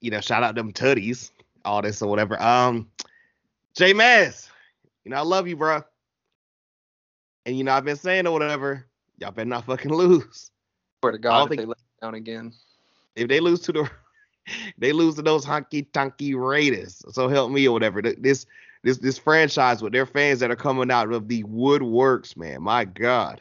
you 0.01 0.11
know, 0.11 0.21
shout 0.21 0.43
out 0.43 0.55
them 0.55 0.73
tutties, 0.73 1.31
all 1.65 1.83
this 1.83 2.03
or 2.03 2.09
whatever. 2.09 2.41
Um, 2.41 2.89
J 3.75 3.93
Mass, 3.93 4.51
you 5.05 5.11
know, 5.11 5.17
I 5.17 5.21
love 5.23 5.49
you, 5.49 5.57
bro. 5.57 5.83
And 7.47 7.57
you 7.57 7.65
know, 7.65 7.73
I've 7.73 7.85
been 7.85 7.97
saying 7.97 8.27
or 8.27 8.33
whatever, 8.33 8.87
y'all 9.19 9.31
better 9.31 9.49
not 9.49 9.67
fucking 9.67 9.93
lose. 9.93 10.51
Swear 11.01 11.13
to 11.13 11.19
God, 11.19 11.45
if 11.45 11.49
think- 11.49 11.61
they 11.63 11.67
let 11.67 11.79
down 12.01 12.15
again. 12.15 12.53
If 13.17 13.29
they 13.29 13.41
lose 13.41 13.61
to 13.61 13.73
the 13.73 13.91
they 14.79 14.93
lose 14.93 15.15
to 15.17 15.23
those 15.23 15.47
honky 15.47 15.87
tonky 15.93 16.35
Raiders, 16.37 17.03
so 17.11 17.29
help 17.29 17.51
me 17.51 17.67
or 17.69 17.73
whatever. 17.73 18.03
This 18.03 18.47
this 18.83 18.99
this 18.99 19.19
franchise 19.19 19.83
with 19.83 19.93
their 19.93 20.07
fans 20.07 20.41
that 20.41 20.51
are 20.51 20.57
coming 20.57 20.91
out 20.91 21.13
of 21.13 21.29
the 21.29 21.43
woodworks, 21.45 22.37
man. 22.37 22.63
My 22.63 22.85
God. 22.85 23.41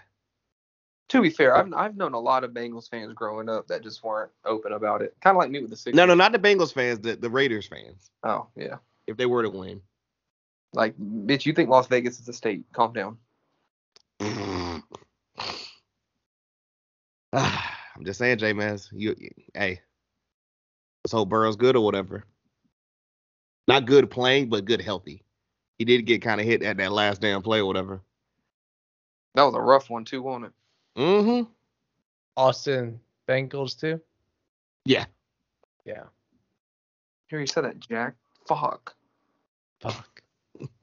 To 1.09 1.21
be 1.21 1.29
fair, 1.29 1.55
I've 1.55 1.71
I've 1.73 1.95
known 1.95 2.13
a 2.13 2.19
lot 2.19 2.43
of 2.43 2.51
Bengals 2.51 2.89
fans 2.89 3.13
growing 3.13 3.49
up 3.49 3.67
that 3.67 3.83
just 3.83 4.03
weren't 4.03 4.31
open 4.45 4.71
about 4.71 5.01
it. 5.01 5.15
Kind 5.21 5.35
of 5.35 5.39
like 5.39 5.51
me 5.51 5.59
with 5.61 5.69
the 5.69 5.75
Sixers. 5.75 5.95
No, 5.95 6.05
no, 6.05 6.15
not 6.15 6.31
the 6.31 6.39
Bengals 6.39 6.73
fans, 6.73 6.99
the, 6.99 7.15
the 7.15 7.29
Raiders 7.29 7.67
fans. 7.67 8.09
Oh 8.23 8.47
yeah. 8.55 8.77
If 9.05 9.17
they 9.17 9.25
were 9.25 9.43
to 9.43 9.49
win. 9.49 9.81
Like, 10.73 10.97
bitch, 10.97 11.45
you 11.45 11.53
think 11.53 11.69
Las 11.69 11.87
Vegas 11.87 12.19
is 12.19 12.27
a 12.27 12.33
state? 12.33 12.63
Calm 12.73 12.93
down. 12.93 13.17
I'm 17.33 18.05
just 18.05 18.17
saying, 18.19 18.39
J 18.39 18.53
Mans. 18.53 18.89
You, 18.91 19.15
you 19.17 19.29
hey. 19.53 19.81
Let's 21.03 21.11
hope 21.11 21.29
Burrow's 21.29 21.57
good 21.57 21.75
or 21.75 21.83
whatever. 21.83 22.23
Not 23.67 23.85
good 23.85 24.09
playing, 24.09 24.49
but 24.49 24.65
good 24.65 24.81
healthy. 24.81 25.23
He 25.77 25.85
did 25.85 26.05
get 26.05 26.21
kind 26.21 26.39
of 26.39 26.47
hit 26.47 26.63
at 26.63 26.77
that 26.77 26.91
last 26.91 27.21
damn 27.21 27.41
play 27.41 27.59
or 27.59 27.65
whatever. 27.65 28.01
That 29.35 29.43
was 29.43 29.55
a 29.55 29.59
rough 29.59 29.89
one 29.89 30.05
too, 30.05 30.21
wasn't 30.21 30.45
it? 30.45 30.51
Mm-hmm. 30.97 31.49
Austin 32.37 32.99
Bengals 33.27 33.79
too. 33.79 33.99
Yeah. 34.85 35.05
Yeah. 35.85 36.03
Here 37.27 37.39
you 37.39 37.47
said 37.47 37.63
that, 37.65 37.79
Jack. 37.79 38.15
Fuck. 38.47 38.95
Fuck. 39.81 40.21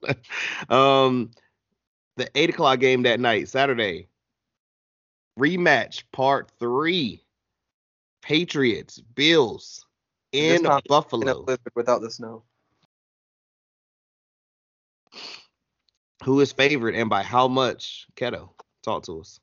um, 0.71 1.31
the 2.17 2.29
eight 2.35 2.51
o'clock 2.51 2.81
game 2.81 3.03
that 3.03 3.21
night, 3.21 3.49
Saturday. 3.49 4.09
Rematch 5.39 6.03
part 6.13 6.51
three. 6.59 7.25
Patriots, 8.23 9.01
Bills 9.15 9.87
in 10.33 10.63
time, 10.63 10.79
In 10.79 10.83
Buffalo. 10.89 11.43
blizzard 11.45 11.73
without 11.75 12.03
the 12.03 12.11
snow. 12.11 12.43
Who 16.25 16.41
is 16.41 16.53
favored 16.53 16.95
and 16.95 17.09
by 17.09 17.23
how 17.23 17.49
much? 17.49 18.07
Keto, 18.15 18.51
talk 18.83 19.05
to 19.05 19.21
us. 19.21 19.41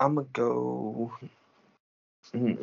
I'm 0.00 0.14
gonna 0.14 0.26
go. 0.32 1.12
Hmm. 2.32 2.54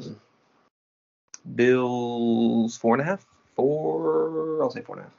Bills 1.56 2.78
four 2.78 2.96
and 2.96 3.02
a 3.02 3.06
half. 3.06 3.26
Four. 3.56 4.62
I'll 4.62 4.72
say 4.72 4.82
four 4.82 4.98
and 4.98 5.06
a 5.06 5.08
half. 5.08 5.14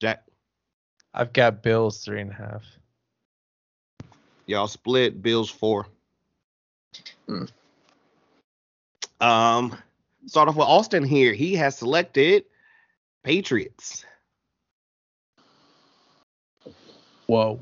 Jack, 0.00 0.24
I've 1.12 1.32
got 1.32 1.62
Bills 1.62 2.04
three 2.04 2.20
and 2.20 2.30
a 2.30 2.34
half. 2.34 2.64
y'all 4.46 4.66
split. 4.66 5.22
Bills 5.22 5.50
four. 5.50 5.86
Hmm. 7.26 7.44
Um, 9.20 9.76
start 10.26 10.48
off 10.48 10.56
with 10.56 10.66
Austin 10.66 11.04
here. 11.04 11.32
He 11.32 11.54
has 11.54 11.78
selected 11.78 12.44
Patriots. 13.22 14.04
Whoa. 17.26 17.60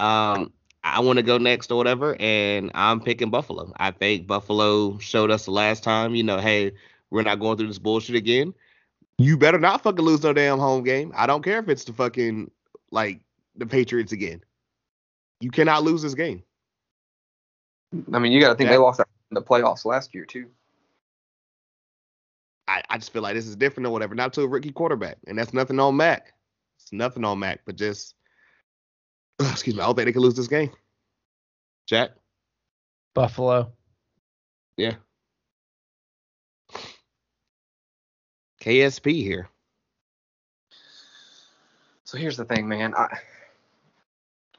Um, 0.00 0.52
I 0.82 1.00
want 1.00 1.16
to 1.18 1.22
go 1.22 1.38
next 1.38 1.70
or 1.70 1.76
whatever, 1.76 2.16
and 2.20 2.70
I'm 2.74 3.00
picking 3.00 3.30
Buffalo. 3.30 3.72
I 3.78 3.90
think 3.90 4.26
Buffalo 4.26 4.98
showed 4.98 5.30
us 5.30 5.46
the 5.46 5.50
last 5.50 5.82
time, 5.82 6.14
you 6.14 6.22
know, 6.22 6.38
hey, 6.38 6.72
we're 7.10 7.22
not 7.22 7.40
going 7.40 7.56
through 7.56 7.68
this 7.68 7.78
bullshit 7.78 8.16
again. 8.16 8.52
You 9.16 9.38
better 9.38 9.58
not 9.58 9.82
fucking 9.82 10.04
lose 10.04 10.22
no 10.22 10.32
damn 10.32 10.58
home 10.58 10.82
game. 10.84 11.12
I 11.16 11.26
don't 11.26 11.42
care 11.42 11.58
if 11.58 11.68
it's 11.68 11.84
the 11.84 11.92
fucking 11.92 12.50
like 12.90 13.20
the 13.56 13.66
Patriots 13.66 14.12
again. 14.12 14.42
You 15.40 15.50
cannot 15.50 15.84
lose 15.84 16.02
this 16.02 16.14
game. 16.14 16.42
I 18.12 18.18
mean, 18.18 18.32
you 18.32 18.40
got 18.40 18.48
to 18.48 18.54
think 18.56 18.70
they 18.70 18.76
lost 18.76 19.00
in 19.00 19.04
the 19.30 19.42
playoffs 19.42 19.84
last 19.84 20.14
year 20.14 20.24
too. 20.24 20.48
I, 22.66 22.82
I 22.90 22.98
just 22.98 23.12
feel 23.12 23.22
like 23.22 23.34
this 23.34 23.46
is 23.46 23.56
different 23.56 23.86
or 23.86 23.90
whatever. 23.90 24.14
Not 24.14 24.32
to 24.34 24.42
a 24.42 24.48
rookie 24.48 24.72
quarterback, 24.72 25.18
and 25.26 25.38
that's 25.38 25.54
nothing 25.54 25.78
on 25.78 25.96
Mac. 25.96 26.32
It's 26.78 26.92
nothing 26.92 27.24
on 27.24 27.38
Mac, 27.38 27.60
but 27.64 27.76
just 27.76 28.14
excuse 29.40 29.74
me. 29.74 29.82
I 29.82 29.86
don't 29.86 29.94
think 29.94 30.06
they 30.06 30.12
can 30.12 30.22
lose 30.22 30.34
this 30.34 30.48
game. 30.48 30.70
Jack, 31.86 32.10
Buffalo. 33.14 33.72
yeah. 34.76 34.94
KSP 38.60 39.22
here. 39.22 39.48
So 42.04 42.16
here's 42.16 42.36
the 42.36 42.44
thing, 42.46 42.66
man. 42.66 42.94
I 42.94 43.18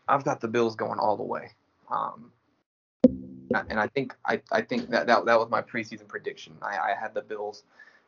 I've 0.07 0.23
got 0.23 0.41
the 0.41 0.47
Bills 0.47 0.75
going 0.75 0.99
all 0.99 1.17
the 1.17 1.23
way. 1.23 1.51
Um, 1.89 2.31
and 3.69 3.79
I 3.79 3.87
think 3.87 4.15
I, 4.25 4.41
I 4.51 4.61
think 4.61 4.89
that, 4.89 5.07
that 5.07 5.25
that 5.25 5.39
was 5.39 5.49
my 5.49 5.61
preseason 5.61 6.07
prediction. 6.07 6.53
I, 6.61 6.77
I 6.77 6.95
had 6.99 7.13
the 7.13 7.21
Bills 7.21 7.63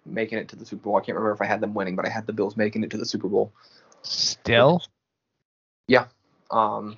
making 0.06 0.38
it 0.38 0.48
to 0.50 0.56
the 0.56 0.66
Super 0.66 0.84
Bowl. 0.84 0.98
I 0.98 1.00
can't 1.00 1.16
remember 1.16 1.34
if 1.34 1.42
I 1.42 1.46
had 1.46 1.62
them 1.62 1.74
winning, 1.74 1.96
but 1.96 2.06
I 2.06 2.10
had 2.10 2.28
the 2.28 2.34
Bills 2.34 2.58
making 2.58 2.84
it 2.84 2.92
to 2.92 2.98
the 2.98 3.06
Super 3.06 3.28
Bowl. 3.28 3.52
Still? 4.04 4.84
Um, 6.52 6.98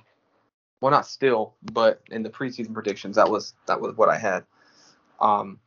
well, 0.80 0.90
not 0.90 1.06
still, 1.06 1.54
but 1.72 2.02
in 2.10 2.22
the 2.22 2.30
preseason 2.30 2.72
predictions, 2.72 3.16
that 3.16 3.28
was 3.28 3.54
that 3.66 3.80
was 3.80 3.96
what 3.96 4.08
I 4.08 4.18
had. 4.18 4.44
Um, 5.20 5.58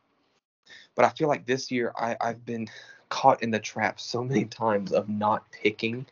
but 0.94 1.04
I 1.04 1.10
feel 1.10 1.28
like 1.28 1.46
this 1.46 1.70
year 1.70 1.92
I, 1.96 2.16
I've 2.20 2.44
been 2.44 2.68
caught 3.08 3.42
in 3.42 3.50
the 3.50 3.58
trap 3.58 4.00
so 4.00 4.24
many 4.24 4.44
times 4.44 4.92
of 4.92 5.08
not 5.08 5.50
picking 5.52 6.06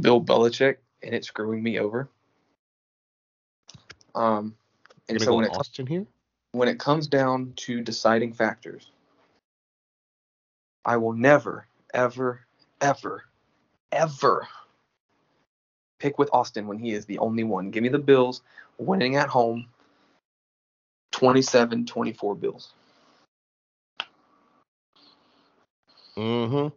Bill 0.00 0.20
Belichick, 0.20 0.76
and 1.02 1.14
it's 1.14 1.28
screwing 1.28 1.62
me 1.62 1.78
over. 1.78 2.08
Um, 4.14 4.54
and 5.08 5.20
so 5.20 5.34
when 5.34 5.44
it 5.46 5.52
Austin 5.52 5.86
here. 5.86 6.06
when 6.52 6.68
it 6.68 6.78
comes 6.78 7.06
down 7.06 7.52
to 7.56 7.80
deciding 7.80 8.34
factors, 8.34 8.90
I 10.84 10.96
will 10.96 11.12
never, 11.12 11.66
ever, 11.94 12.40
ever, 12.80 13.24
ever 13.92 14.48
pick 15.98 16.18
with 16.18 16.30
Austin 16.32 16.66
when 16.66 16.78
he 16.78 16.92
is 16.92 17.06
the 17.06 17.18
only 17.18 17.44
one. 17.44 17.70
Give 17.70 17.82
me 17.82 17.88
the 17.88 17.98
Bills 17.98 18.42
winning 18.78 19.16
at 19.16 19.28
home 19.28 19.66
27 21.12 21.86
24 21.86 22.34
Bills. 22.34 22.72
Mm-hmm. 26.16 26.74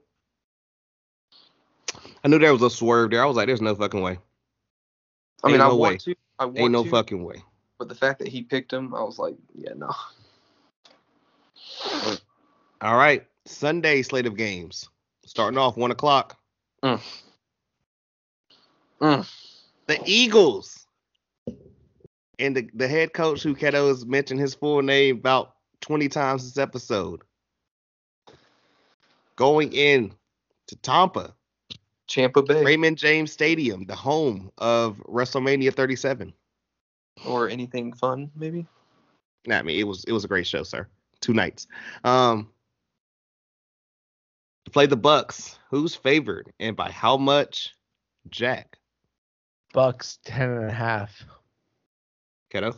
I 2.24 2.28
knew 2.28 2.38
there 2.40 2.54
was 2.54 2.62
a 2.62 2.70
swerve 2.70 3.10
there. 3.10 3.24
I 3.24 3.26
was 3.26 3.36
like, 3.36 3.48
there's 3.48 3.62
no 3.62 3.74
fucking 3.74 4.02
way. 4.02 4.20
I 5.44 5.48
mean, 5.48 5.56
Ain't 5.56 5.64
I 5.64 5.68
no 5.70 5.76
want 5.76 5.94
way. 5.94 5.98
to. 5.98 6.16
I 6.38 6.46
want 6.46 6.60
Ain't 6.60 6.72
no 6.72 6.84
to, 6.84 6.90
fucking 6.90 7.24
way. 7.24 7.44
but 7.80 7.90
the 7.90 7.96
fact 7.96 8.20
that 8.20 8.28
he 8.28 8.44
picked 8.44 8.72
him, 8.72 8.94
I 8.94 9.02
was 9.04 9.18
like, 9.18 9.36
yeah, 9.56 9.74
no. 9.76 9.90
All 12.82 12.96
right. 12.96 13.26
Sunday 13.46 14.02
slate 14.04 14.28
of 14.28 14.38
games. 14.38 14.88
Starting 15.26 15.58
off 15.58 15.78
one 15.78 15.92
o'clock. 15.92 16.38
Mm. 16.84 17.00
The 19.02 20.00
Eagles. 20.06 20.86
And 22.40 22.56
the, 22.56 22.70
the 22.74 22.88
head 22.88 23.14
coach 23.14 23.44
who 23.44 23.56
Keto 23.56 23.90
has 23.90 24.06
mentioned 24.06 24.40
his 24.40 24.54
full 24.54 24.82
name 24.82 25.18
about 25.18 25.56
20 25.82 26.08
times 26.08 26.44
this 26.44 26.58
episode. 26.58 27.22
Going 29.36 29.74
in 29.74 30.14
to 30.68 30.76
Tampa, 30.78 31.34
Champa 32.08 32.42
Bay 32.44 32.64
Raymond 32.64 32.98
James 32.98 33.32
Stadium, 33.32 33.86
the 33.86 33.96
home 33.96 34.52
of 34.58 34.98
WrestleMania 35.08 35.74
37. 35.74 36.34
or 37.26 37.50
anything 37.50 37.94
fun, 37.94 38.32
maybe. 38.36 38.68
Nah, 39.48 39.58
I 39.58 39.62
mean 39.64 39.80
it 39.80 39.84
was 39.84 40.04
it 40.06 40.12
was 40.12 40.24
a 40.24 40.28
great 40.28 40.46
show, 40.48 40.64
sir. 40.64 40.88
Two 41.20 41.34
nights. 41.34 41.68
Um 42.04 42.50
to 44.66 44.72
play 44.72 44.86
the 44.86 44.96
Bucks. 44.98 45.58
Who's 45.70 45.96
favored 45.96 46.52
and 46.60 46.76
by 46.76 46.92
how 46.92 47.18
much? 47.18 47.74
Jack. 48.30 48.78
Bucks 49.74 50.20
ten 50.24 50.50
and 50.50 50.70
a 50.70 50.74
half. 50.74 51.26
Keto. 52.54 52.76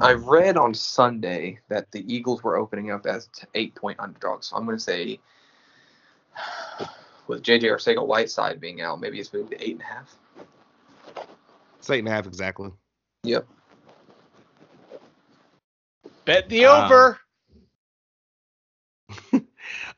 I 0.00 0.12
read 0.12 0.56
on 0.56 0.74
Sunday 0.74 1.60
that 1.68 1.90
the 1.92 2.04
Eagles 2.12 2.42
were 2.42 2.56
opening 2.56 2.90
up 2.90 3.06
as 3.06 3.28
eight 3.54 3.74
point 3.74 3.98
underdogs. 4.00 4.48
So 4.48 4.56
I'm 4.56 4.64
going 4.64 4.76
to 4.76 4.82
say, 4.82 5.20
with 7.26 7.42
JJ 7.42 7.64
Arcega 7.64 8.04
Whiteside 8.04 8.60
being 8.60 8.80
out, 8.80 9.00
maybe 9.00 9.20
it's 9.20 9.32
moved 9.32 9.50
to 9.50 9.62
eight 9.62 9.72
and 9.72 9.82
a 9.82 9.84
half. 9.84 10.16
It's 11.78 11.90
eight 11.90 12.00
and 12.00 12.08
a 12.08 12.10
half 12.10 12.26
exactly. 12.26 12.70
Yep. 13.24 13.46
Bet 16.24 16.48
the 16.48 16.66
Um, 16.66 16.84
over. 16.84 17.20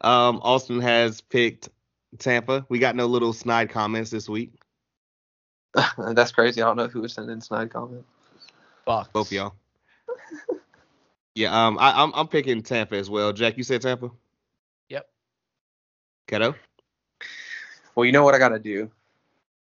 Um, 0.01 0.41
Austin 0.43 0.81
has 0.81 1.21
picked 1.21 1.71
Tampa. 2.19 2.65
We 2.69 2.79
got 2.79 2.95
no 2.95 3.07
little 3.07 3.33
snide 3.33 3.71
comments 3.71 4.11
this 4.11 4.29
week. 4.29 4.53
That's 5.99 6.33
crazy. 6.33 6.63
I 6.63 6.67
don't 6.67 6.77
know 6.77 6.89
who 6.89 7.03
was 7.03 7.13
sending 7.13 7.41
snide 7.41 7.71
comment. 7.71 8.05
Bucks. 8.85 9.11
Both 9.13 9.29
of 9.29 9.33
y'all. 9.33 9.55
yeah, 11.35 11.67
um, 11.67 11.79
I, 11.79 12.03
I'm 12.03 12.13
I'm 12.15 12.29
picking 12.29 12.63
Tampa 12.63 12.97
as 12.97 13.11
well. 13.11 13.33
Jack, 13.33 13.57
you 13.57 13.65
said 13.65 13.83
Tampa. 13.83 14.11
Yep. 14.89 15.09
Keto. 16.29 16.55
Well, 17.95 18.05
you 18.05 18.13
know 18.13 18.25
what 18.25 18.35
I 18.35 18.39
got 18.39 18.51
to 18.51 18.59
do. 18.59 18.91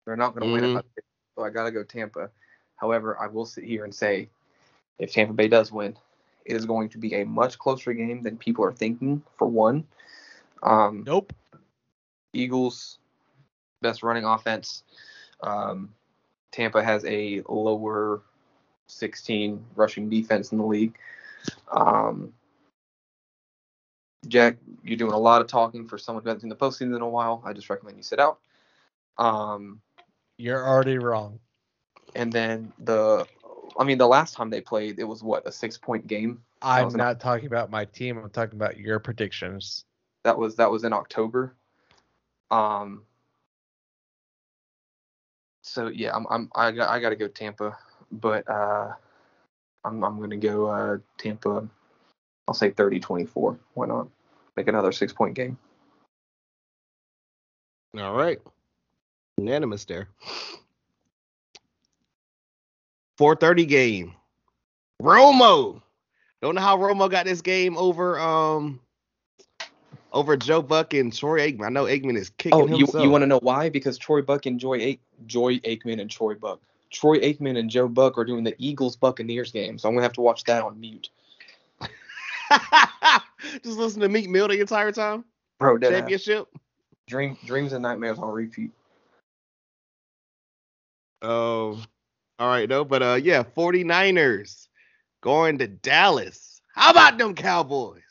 They're 0.06 0.16
not 0.16 0.36
going 0.36 0.48
to 0.48 0.54
win 0.54 0.78
if 0.78 0.78
I 0.78 1.02
so 1.36 1.44
I 1.44 1.50
got 1.50 1.66
to 1.66 1.72
go 1.72 1.84
Tampa. 1.84 2.30
However, 2.76 3.18
I 3.20 3.28
will 3.28 3.46
sit 3.46 3.64
here 3.64 3.84
and 3.84 3.94
say, 3.94 4.30
if 5.00 5.12
Tampa 5.12 5.34
Bay 5.34 5.48
does 5.48 5.72
win, 5.72 5.98
it 6.46 6.56
is 6.56 6.66
going 6.66 6.90
to 6.90 6.98
be 6.98 7.14
a 7.16 7.26
much 7.26 7.58
closer 7.58 7.94
game 7.94 8.22
than 8.24 8.38
people 8.38 8.66
are 8.66 8.74
thinking. 8.74 9.22
For 9.38 9.48
one, 9.48 9.86
um, 10.64 11.04
Nope. 11.06 11.34
Eagles 12.34 13.00
best 13.82 14.04
running 14.04 14.26
offense. 14.26 14.84
Um, 15.42 15.94
Tampa 16.52 16.84
has 16.84 17.06
a 17.06 17.42
lower 17.48 18.22
16 18.88 19.64
rushing 19.76 20.10
defense 20.10 20.52
in 20.52 20.58
the 20.58 20.66
league. 20.66 20.98
Um, 21.72 22.34
Jack, 24.28 24.58
you're 24.84 24.98
doing 24.98 25.14
a 25.14 25.18
lot 25.18 25.42
of 25.42 25.48
talking 25.48 25.88
for 25.88 25.98
someone 25.98 26.24
who 26.24 26.30
hasn't 26.30 26.42
seen 26.42 26.50
the 26.50 26.56
postseason 26.56 26.96
in 26.96 27.02
a 27.02 27.08
while. 27.08 27.42
I 27.46 27.54
just 27.54 27.70
recommend 27.70 27.98
you 27.98 28.04
sit 28.04 28.20
out. 28.20 28.40
Um, 29.18 29.82
You're 30.38 30.68
already 30.68 30.98
wrong. 30.98 31.40
and 32.16 32.32
then 32.32 32.74
the, 32.80 33.26
I 33.78 33.84
mean, 33.84 33.98
the 33.98 34.08
last 34.08 34.34
time 34.34 34.50
they 34.50 34.62
played, 34.62 35.00
it 35.00 35.04
was 35.04 35.24
what 35.24 35.48
a 35.48 35.52
six 35.52 35.78
point 35.78 36.08
game. 36.08 36.42
I'm 36.62 36.92
not 36.94 37.22
talking 37.22 37.48
about 37.48 37.70
my 37.70 37.86
team. 37.86 38.18
I'm 38.18 38.30
talking 38.30 38.60
about 38.60 38.78
your 38.78 39.00
predictions. 39.00 39.86
That 40.24 40.38
was 40.38 40.58
that 40.58 40.70
was 40.70 40.84
in 40.84 40.92
October. 40.92 41.56
Um. 42.52 43.04
So 45.70 45.88
yeah, 45.88 46.16
I'm 46.16 46.26
I'm 46.32 46.50
I 46.56 46.72
got 46.72 46.90
I 46.90 47.00
got 47.00 47.10
to 47.10 47.16
go 47.16 47.28
Tampa, 47.28 47.78
but 48.12 48.50
uh, 48.50 48.92
I'm 49.86 50.04
I'm 50.04 50.20
gonna 50.20 50.38
go 50.38 50.66
uh 50.66 50.98
Tampa. 51.18 51.68
I'll 52.48 52.56
say 52.56 52.72
30-24. 52.72 53.60
Why 53.76 53.86
not? 53.86 54.08
Make 54.58 54.68
another 54.68 54.92
six 54.92 55.14
point 55.14 55.36
game. 55.36 55.60
All 57.96 58.16
right. 58.16 58.40
Unanimous 59.38 59.86
there. 59.86 60.08
430 63.20 63.66
game. 63.68 64.16
Romo. 65.00 65.84
Don't 66.42 66.56
know 66.56 66.62
how 66.62 66.78
Romo 66.78 67.12
got 67.12 67.26
this 67.26 67.42
game 67.42 67.78
over 67.78 68.20
um 68.20 68.80
over 70.12 70.36
Joe 70.38 70.62
Buck 70.62 70.94
and 70.94 71.14
Troy 71.16 71.40
Aikman. 71.52 71.66
I 71.66 71.70
know 71.70 71.86
Aikman 71.86 72.18
is 72.18 72.30
kicking 72.32 72.60
Oh, 72.60 72.68
you 72.68 72.78
himself. 72.80 73.04
you 73.04 73.10
want 73.10 73.22
to 73.24 73.28
know 73.28 73.40
why? 73.42 73.70
Because 73.70 73.98
Troy 73.98 74.22
Buck 74.22 74.46
and 74.46 74.60
Joy 74.60 74.78
A- 74.78 75.00
Joy 75.26 75.58
Aikman 75.60 76.02
and 76.02 76.10
Troy 76.10 76.34
Buck. 76.36 76.60
Troy 76.92 77.20
Aikman 77.20 77.58
and 77.58 77.70
Joe 77.70 77.88
Buck 77.88 78.18
are 78.18 78.26
doing 78.26 78.44
the 78.44 78.56
Eagles 78.58 78.96
Buccaneers 78.96 79.52
game, 79.52 79.78
so 79.78 79.88
I'm 79.88 79.94
gonna 79.94 80.04
have 80.04 80.14
to 80.14 80.22
watch 80.22 80.44
that 80.46 80.64
on 80.64 80.80
mute. 80.80 81.10
Just 83.64 83.78
listen 83.78 84.02
to 84.02 84.10
Meek 84.10 84.28
Mill 84.30 84.48
the 84.48 84.60
entire 84.60 84.92
time. 84.92 85.24
Bro, 85.60 85.80
Championship. 85.80 86.48
dream 87.08 87.38
dreams 87.46 87.74
and 87.74 87.84
nightmares 87.84 88.18
on 88.18 88.30
repeat. 88.34 88.72
Oh, 91.22 91.80
all 92.40 92.48
right, 92.48 92.68
no, 92.70 92.84
but 92.86 93.04
uh, 93.04 93.20
yeah, 93.22 93.44
49ers 93.44 94.68
going 95.22 95.58
to 95.60 95.68
Dallas. 95.68 96.62
How 96.74 96.92
about 96.92 97.18
them 97.18 97.36
Cowboys? 97.36 98.02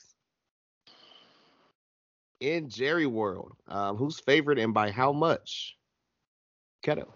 In 2.41 2.69
Jerry 2.69 3.07
World, 3.07 3.57
um, 3.67 3.97
who's 3.97 4.21
favored 4.21 4.59
and 4.59 4.73
by 4.73 4.91
how 4.91 5.13
much? 5.13 5.77
Keto. 6.85 7.09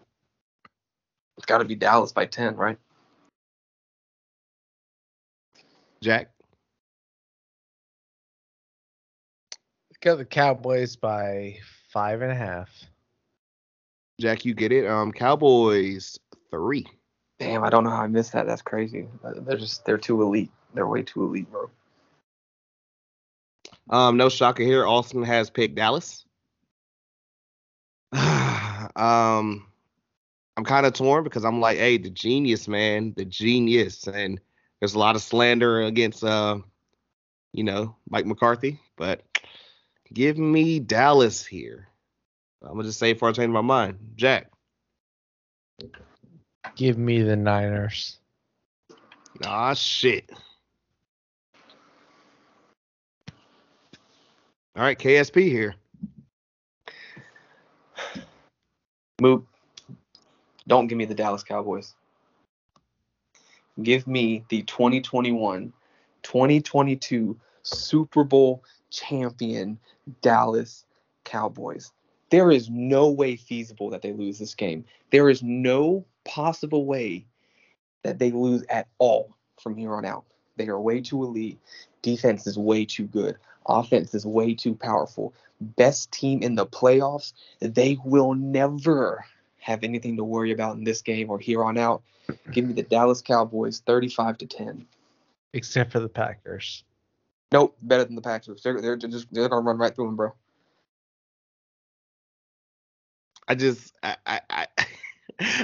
It's 1.36 1.46
got 1.46 1.58
to 1.58 1.64
be 1.64 1.76
Dallas 1.76 2.12
by 2.12 2.26
ten, 2.26 2.56
right? 2.56 2.78
Jack. 6.02 6.30
Got 10.00 10.16
the 10.16 10.24
Cowboys 10.24 10.96
by 10.96 11.58
five 11.92 12.22
and 12.22 12.32
a 12.32 12.34
half. 12.34 12.68
Jack, 14.20 14.44
you 14.44 14.52
get 14.52 14.72
it. 14.72 14.84
Um, 14.84 15.12
Cowboys 15.12 16.18
three. 16.50 16.84
Damn, 17.38 17.62
I 17.62 17.70
don't 17.70 17.84
know 17.84 17.90
how 17.90 18.02
I 18.02 18.08
missed 18.08 18.32
that. 18.32 18.46
That's 18.46 18.62
crazy. 18.62 19.08
Uh, 19.22 19.34
They're 19.36 19.56
just 19.56 19.84
they're 19.84 19.98
too 19.98 20.20
elite. 20.22 20.50
They're 20.74 20.88
way 20.88 21.02
too 21.02 21.24
elite, 21.24 21.50
bro. 21.52 21.70
Um, 23.92 24.16
no 24.16 24.30
shocker 24.30 24.62
here. 24.62 24.86
Austin 24.86 25.22
has 25.22 25.50
picked 25.50 25.74
Dallas. 25.74 26.24
um, 28.12 29.66
I'm 30.56 30.64
kind 30.64 30.86
of 30.86 30.94
torn 30.94 31.24
because 31.24 31.44
I'm 31.44 31.60
like, 31.60 31.76
hey, 31.76 31.98
the 31.98 32.08
genius, 32.08 32.66
man, 32.66 33.12
the 33.14 33.26
genius, 33.26 34.06
and 34.06 34.40
there's 34.80 34.94
a 34.94 34.98
lot 34.98 35.14
of 35.14 35.20
slander 35.20 35.82
against, 35.82 36.24
uh, 36.24 36.58
you 37.52 37.64
know, 37.64 37.94
Mike 38.08 38.24
McCarthy, 38.24 38.80
but 38.96 39.22
give 40.10 40.38
me 40.38 40.80
Dallas 40.80 41.44
here. 41.44 41.88
I'm 42.62 42.72
gonna 42.72 42.84
just 42.84 42.98
say 42.98 43.12
before 43.12 43.28
I 43.28 43.32
change 43.32 43.50
my 43.50 43.60
mind, 43.60 43.98
Jack. 44.16 44.50
Give 46.76 46.96
me 46.96 47.20
the 47.20 47.36
Niners. 47.36 48.18
Ah, 49.44 49.74
shit. 49.74 50.30
All 54.74 54.82
right, 54.82 54.98
KSP 54.98 55.48
here. 55.48 55.74
Moot. 59.20 59.46
Don't 60.66 60.86
give 60.86 60.96
me 60.96 61.04
the 61.04 61.14
Dallas 61.14 61.42
Cowboys. 61.42 61.94
Give 63.82 64.06
me 64.06 64.44
the 64.48 64.62
2021 64.62 65.72
2022 66.22 67.38
Super 67.62 68.24
Bowl 68.24 68.64
champion 68.90 69.78
Dallas 70.22 70.86
Cowboys. 71.24 71.92
There 72.30 72.50
is 72.50 72.70
no 72.70 73.10
way 73.10 73.36
feasible 73.36 73.90
that 73.90 74.00
they 74.00 74.12
lose 74.12 74.38
this 74.38 74.54
game. 74.54 74.84
There 75.10 75.28
is 75.28 75.42
no 75.42 76.06
possible 76.24 76.86
way 76.86 77.26
that 78.04 78.18
they 78.18 78.30
lose 78.30 78.64
at 78.70 78.88
all 78.98 79.36
from 79.60 79.76
here 79.76 79.94
on 79.94 80.06
out. 80.06 80.24
They 80.56 80.68
are 80.68 80.80
way 80.80 81.00
too 81.02 81.22
elite. 81.24 81.58
Defense 82.00 82.46
is 82.46 82.58
way 82.58 82.84
too 82.84 83.06
good. 83.06 83.36
Offense 83.66 84.14
is 84.14 84.26
way 84.26 84.54
too 84.54 84.74
powerful. 84.74 85.34
Best 85.60 86.10
team 86.12 86.42
in 86.42 86.54
the 86.54 86.66
playoffs. 86.66 87.32
They 87.60 87.98
will 88.04 88.34
never 88.34 89.24
have 89.58 89.84
anything 89.84 90.16
to 90.16 90.24
worry 90.24 90.50
about 90.50 90.76
in 90.76 90.84
this 90.84 91.02
game 91.02 91.30
or 91.30 91.38
here 91.38 91.64
on 91.64 91.78
out. 91.78 92.02
Give 92.50 92.64
me 92.64 92.72
the 92.72 92.82
Dallas 92.82 93.22
Cowboys 93.22 93.82
35 93.86 94.38
to 94.38 94.46
10. 94.46 94.86
Except 95.52 95.92
for 95.92 96.00
the 96.00 96.08
Packers. 96.08 96.84
Nope, 97.52 97.76
better 97.82 98.04
than 98.04 98.14
the 98.14 98.22
Packers. 98.22 98.62
They're, 98.62 98.80
they're 98.80 98.96
just 98.96 99.32
they're 99.32 99.48
gonna 99.48 99.60
run 99.60 99.78
right 99.78 99.94
through 99.94 100.06
them, 100.06 100.16
bro. 100.16 100.32
I 103.46 103.54
just 103.54 103.92
I 104.02 104.16
I 104.26 104.40
I, 104.48 104.66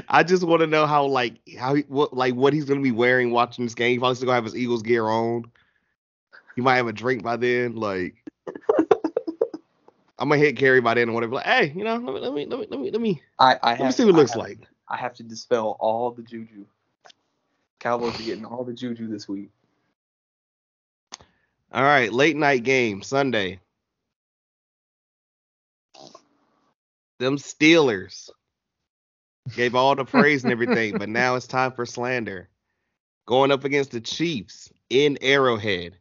I 0.09 0.23
just 0.23 0.45
want 0.45 0.61
to 0.61 0.67
know 0.67 0.87
how 0.87 1.07
like 1.07 1.41
how 1.59 1.75
he, 1.75 1.83
what 1.89 2.13
like 2.15 2.35
what 2.35 2.53
he's 2.53 2.67
gonna 2.67 2.83
be 2.83 2.93
wearing 2.93 3.31
watching 3.31 3.65
this 3.65 3.75
game. 3.75 3.93
He's 3.93 3.99
probably 4.01 4.17
still 4.17 4.27
gonna 4.27 4.37
have 4.37 4.45
his 4.45 4.57
Eagles 4.57 4.83
gear 4.83 5.09
on. 5.09 5.45
He 6.59 6.63
might 6.63 6.75
have 6.75 6.89
a 6.89 6.93
drink 6.93 7.23
by 7.23 7.37
then. 7.37 7.77
Like 7.77 8.17
I'm 10.19 10.29
gonna 10.29 10.39
hit 10.39 10.57
Gary 10.57 10.81
by 10.81 10.95
then 10.95 11.09
or 11.09 11.13
whatever. 11.13 11.37
Like, 11.37 11.47
hey, 11.47 11.73
you 11.73 11.85
know, 11.85 11.95
let 11.99 12.05
me 12.05 12.19
let 12.21 12.35
me 12.35 12.47
let 12.47 12.59
me 12.59 12.67
let 12.69 12.81
me 12.81 12.91
let 12.91 13.01
me, 13.01 13.23
I 13.39 13.57
I 13.63 13.71
let 13.77 13.85
me 13.85 13.93
see 13.93 14.05
what 14.05 14.11
it 14.11 14.15
I 14.15 14.19
looks 14.19 14.33
have- 14.33 14.39
like. 14.41 14.59
I 14.89 14.97
have 14.97 15.15
to 15.15 15.23
dispel 15.23 15.77
all 15.79 16.11
the 16.11 16.23
juju. 16.23 16.67
Cowboys 17.79 18.19
are 18.19 18.25
getting 18.25 18.45
all 18.45 18.65
the 18.65 18.73
juju 18.73 19.07
this 19.07 19.29
week. 19.29 19.51
All 21.73 21.85
right, 21.85 22.13
late 22.13 22.37
night 22.37 22.65
game 22.65 23.03
Sunday. 23.03 23.61
Them 27.21 27.37
Steelers 27.37 28.31
gave 29.55 29.77
all 29.77 29.95
the 29.95 30.05
praise 30.05 30.43
and 30.43 30.51
everything, 30.51 30.99
but 30.99 31.09
now 31.09 31.37
it's 31.37 31.47
time 31.47 31.71
for 31.71 31.87
slander. 31.87 32.49
Going 33.27 33.53
up 33.53 33.63
against 33.63 33.93
the 33.93 34.01
Chiefs 34.01 34.73
in 34.91 35.19
Arrowhead. 35.21 35.97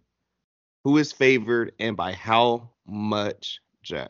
Who 0.88 0.96
is 0.96 1.12
favored 1.12 1.74
and 1.80 1.98
by 1.98 2.14
how 2.14 2.70
much, 2.86 3.60
Jack? 3.84 4.10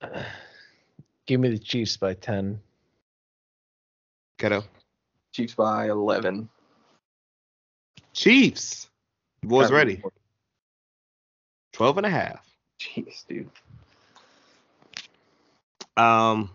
Give 1.26 1.40
me 1.40 1.48
the 1.48 1.58
Chiefs 1.58 1.96
by 1.96 2.14
10. 2.14 2.60
Keto. 4.38 4.62
Chiefs 5.32 5.54
by 5.56 5.90
11. 5.90 6.48
Chiefs. 8.12 8.88
You 9.42 9.48
boys 9.48 9.64
Gotta 9.64 9.74
ready? 9.74 9.98
more. 10.02 10.12
12 11.72 11.96
and 11.96 12.06
a 12.06 12.10
half. 12.10 12.46
Jeez, 12.78 13.26
dude. 13.26 13.50
Um, 15.96 16.48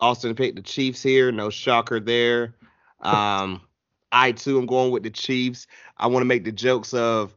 Austin 0.00 0.34
picked 0.34 0.56
the 0.56 0.62
Chiefs 0.62 1.02
here. 1.02 1.32
No 1.32 1.48
shocker 1.48 1.98
there. 1.98 2.56
Um, 3.00 3.62
I 4.12 4.32
too 4.32 4.58
am 4.58 4.66
going 4.66 4.90
with 4.90 5.02
the 5.02 5.10
Chiefs. 5.10 5.66
I 5.96 6.06
want 6.06 6.22
to 6.22 6.26
make 6.26 6.44
the 6.44 6.52
jokes 6.52 6.94
of 6.94 7.34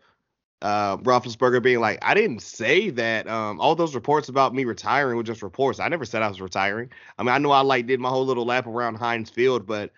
uh 0.61 0.97
Roethlisberger 0.97 1.61
being 1.61 1.79
like, 1.79 1.99
I 2.01 2.13
didn't 2.13 2.41
say 2.41 2.89
that. 2.91 3.27
Um, 3.27 3.59
all 3.59 3.75
those 3.75 3.95
reports 3.95 4.29
about 4.29 4.53
me 4.53 4.65
retiring 4.65 5.17
were 5.17 5.23
just 5.23 5.41
reports. 5.43 5.79
I 5.79 5.87
never 5.87 6.05
said 6.05 6.21
I 6.21 6.27
was 6.27 6.41
retiring. 6.41 6.89
I 7.17 7.23
mean, 7.23 7.33
I 7.33 7.37
know 7.37 7.51
I 7.51 7.61
like 7.61 7.87
did 7.87 7.99
my 7.99 8.09
whole 8.09 8.25
little 8.25 8.45
lap 8.45 8.67
around 8.67 8.95
Heinz 8.95 9.29
Field, 9.29 9.65
but 9.65 9.91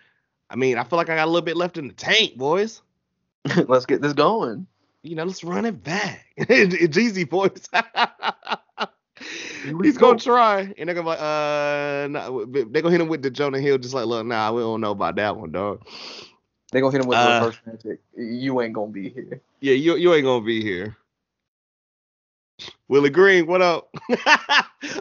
I 0.49 0.55
mean, 0.55 0.77
I 0.77 0.83
feel 0.83 0.97
like 0.97 1.09
I 1.09 1.15
got 1.15 1.25
a 1.25 1.31
little 1.31 1.45
bit 1.45 1.57
left 1.57 1.77
in 1.77 1.87
the 1.87 1.93
tank, 1.93 2.37
boys. 2.37 2.81
Let's 3.67 3.85
get 3.85 4.01
this 4.01 4.13
going. 4.13 4.67
You 5.01 5.15
know, 5.15 5.23
let's 5.23 5.45
run 5.45 5.65
it 5.65 5.81
back. 5.81 6.25
Jeezy 6.39 7.29
boys. 7.29 7.69
He's 9.81 9.97
gonna 9.97 10.19
try, 10.19 10.73
and 10.77 10.87
they're 10.87 10.95
gonna 10.95 11.03
be 11.03 11.09
like, 11.09 11.21
uh, 11.21 12.07
nah, 12.09 12.45
they're 12.47 12.81
gonna 12.81 12.91
hit 12.91 13.01
him 13.01 13.07
with 13.07 13.21
the 13.21 13.29
Jonah 13.29 13.59
Hill, 13.59 13.77
just 13.77 13.93
like, 13.93 14.07
look, 14.07 14.25
nah, 14.25 14.51
we 14.51 14.61
don't 14.61 14.81
know 14.81 14.91
about 14.91 15.15
that 15.15 15.37
one, 15.37 15.51
dog. 15.51 15.85
They 16.71 16.81
gonna 16.81 16.91
hit 16.91 17.01
him 17.01 17.07
with 17.07 17.17
Uh, 17.17 17.39
the 17.39 17.45
reverse 17.45 17.59
magic. 17.65 17.99
You 18.15 18.61
ain't 18.61 18.73
gonna 18.73 18.91
be 18.91 19.09
here. 19.09 19.41
Yeah, 19.59 19.73
you 19.73 19.95
you 19.95 20.13
ain't 20.13 20.23
gonna 20.23 20.45
be 20.45 20.61
here. 20.61 20.95
Willie 22.87 23.09
Green, 23.09 23.47
what 23.47 23.61
up? 23.61 23.93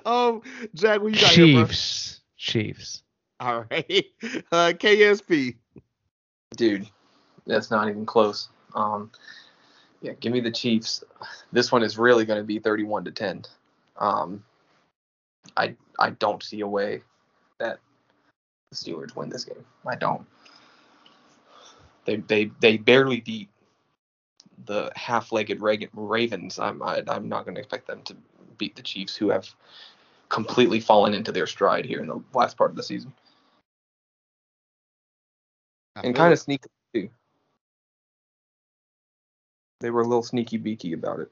um, 0.07 0.43
Jack, 0.75 1.01
what 1.01 1.13
you 1.13 1.21
got 1.21 1.33
here. 1.33 1.67
Chiefs. 1.67 2.21
Chiefs. 2.37 3.03
All 3.41 3.65
right, 3.71 4.07
uh, 4.53 4.73
KSP. 4.75 5.57
Dude, 6.57 6.89
that's 7.47 7.71
not 7.71 7.89
even 7.89 8.07
close. 8.07 8.49
Um, 8.75 9.11
yeah, 10.03 10.13
give 10.21 10.33
me 10.33 10.41
the 10.41 10.51
Chiefs. 10.51 11.05
This 11.53 11.71
one 11.71 11.83
is 11.83 11.99
really 11.99 12.25
going 12.25 12.39
to 12.39 12.45
be 12.45 12.59
31 12.59 13.05
to 13.05 13.11
10. 13.11 13.45
Um, 13.97 14.45
I 15.57 15.75
I 15.99 16.11
don't 16.11 16.43
see 16.43 16.61
a 16.61 16.67
way 16.67 17.03
that 17.59 17.79
the 18.71 18.77
Steelers 18.77 19.15
win 19.17 19.29
this 19.29 19.45
game. 19.45 19.65
I 19.87 19.97
don't. 19.97 20.27
They 22.09 22.17
they 22.17 22.51
they 22.61 22.77
barely 22.79 23.21
beat 23.21 23.51
the 24.65 24.91
half-legged 24.97 25.61
Ravens. 25.93 26.59
I'm 26.59 26.83
I, 26.83 27.03
I'm 27.07 27.29
not 27.29 27.45
going 27.45 27.55
to 27.55 27.61
expect 27.61 27.87
them 27.87 28.03
to 28.05 28.17
beat 28.57 28.77
the 28.77 28.83
Chiefs, 28.83 29.15
who 29.15 29.29
have 29.29 29.47
completely 30.31 30.81
fallen 30.81 31.13
into 31.13 31.33
their 31.33 31.47
stride 31.47 31.85
here 31.85 32.01
in 32.01 32.07
the 32.07 32.23
last 32.33 32.57
part 32.57 32.71
of 32.71 32.77
the 32.77 32.83
season 32.83 33.13
and 36.03 36.15
kind 36.15 36.33
of 36.33 36.39
sneaky 36.39 36.69
too. 36.95 37.11
They 39.81 39.91
were 39.91 40.03
a 40.03 40.07
little 40.07 40.23
sneaky 40.23 40.57
beaky 40.57 40.93
about 40.93 41.21
it. 41.21 41.31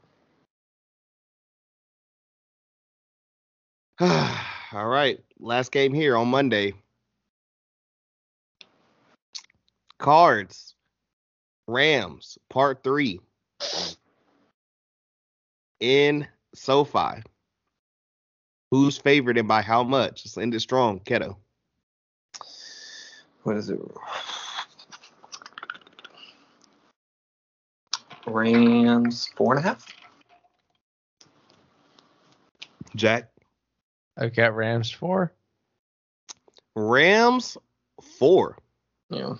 All 4.73 4.89
right, 4.89 5.19
last 5.39 5.73
game 5.73 5.95
here 5.95 6.17
on 6.17 6.29
Monday. 6.29 6.75
Cards, 9.99 10.75
Rams, 11.67 12.39
Part 12.49 12.83
Three. 12.83 13.21
In 15.81 16.27
SoFi. 16.55 17.23
Who's 18.71 18.99
favored 18.99 19.39
and 19.39 19.49
by 19.49 19.63
how 19.63 19.85
much? 19.85 20.25
Let's 20.25 20.39
end 20.39 20.55
it 20.55 20.61
strong, 20.61 21.01
Keto. 21.01 21.37
What 23.45 23.57
is 23.57 23.71
it? 23.71 23.79
Rams 28.27 29.29
four 29.37 29.55
and 29.55 29.65
a 29.65 29.69
half. 29.69 29.87
Jack. 32.97 33.31
I've 34.17 34.35
got 34.35 34.57
Rams 34.57 34.91
four. 34.91 35.33
Rams 36.75 37.57
four. 38.19 38.59
Yeah. 39.11 39.35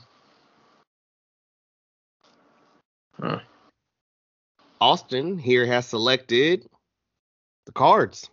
Austin 4.81 5.39
here 5.39 5.67
has 5.67 5.87
selected 5.87 6.69
the 7.65 7.73
cards. 7.73 8.29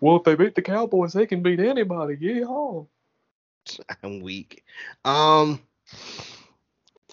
Well, 0.00 0.16
if 0.16 0.24
they 0.24 0.34
beat 0.34 0.54
the 0.54 0.62
Cowboys, 0.62 1.12
they 1.12 1.26
can 1.26 1.42
beat 1.42 1.60
anybody. 1.60 2.16
Yeah. 2.20 2.44
I'm 4.02 4.20
weak. 4.20 4.64
Um, 5.04 5.60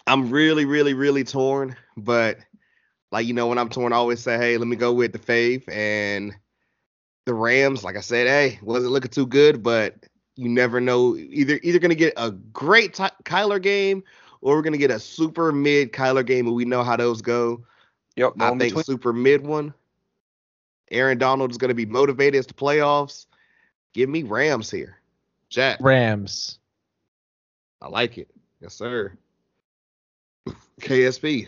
I'm 0.07 0.29
really, 0.29 0.65
really, 0.65 0.93
really 0.93 1.23
torn. 1.23 1.75
But 1.95 2.39
like 3.11 3.27
you 3.27 3.33
know, 3.33 3.47
when 3.47 3.57
I'm 3.57 3.69
torn, 3.69 3.93
I 3.93 3.97
always 3.97 4.19
say, 4.19 4.37
"Hey, 4.37 4.57
let 4.57 4.67
me 4.67 4.75
go 4.75 4.93
with 4.93 5.13
the 5.13 5.19
fave." 5.19 5.63
And 5.69 6.33
the 7.25 7.33
Rams, 7.33 7.83
like 7.83 7.97
I 7.97 8.01
said, 8.01 8.27
hey, 8.27 8.59
wasn't 8.61 8.91
looking 8.91 9.11
too 9.11 9.27
good, 9.27 9.61
but 9.63 9.95
you 10.35 10.49
never 10.49 10.81
know. 10.81 11.15
Either 11.15 11.59
either 11.63 11.79
gonna 11.79 11.95
get 11.95 12.13
a 12.17 12.31
great 12.31 12.93
Ty- 12.93 13.11
Kyler 13.23 13.61
game, 13.61 14.03
or 14.41 14.55
we're 14.55 14.61
gonna 14.61 14.77
get 14.77 14.91
a 14.91 14.99
super 14.99 15.51
mid 15.51 15.93
Kyler 15.93 16.25
game, 16.25 16.47
and 16.47 16.55
we 16.55 16.65
know 16.65 16.83
how 16.83 16.97
those 16.97 17.21
go. 17.21 17.63
Yep. 18.15 18.33
I 18.39 18.57
think 18.57 18.83
super 18.83 19.13
mid 19.13 19.45
one. 19.45 19.73
Aaron 20.89 21.17
Donald 21.17 21.51
is 21.51 21.57
gonna 21.57 21.73
be 21.73 21.85
motivated 21.85 22.39
as 22.39 22.47
the 22.47 22.53
playoffs. 22.53 23.27
Give 23.93 24.09
me 24.09 24.23
Rams 24.23 24.69
here, 24.69 24.97
Jack. 25.49 25.79
Rams. 25.81 26.59
I 27.81 27.87
like 27.87 28.17
it. 28.17 28.29
Yes, 28.59 28.73
sir. 28.73 29.17
KSP. 30.81 31.47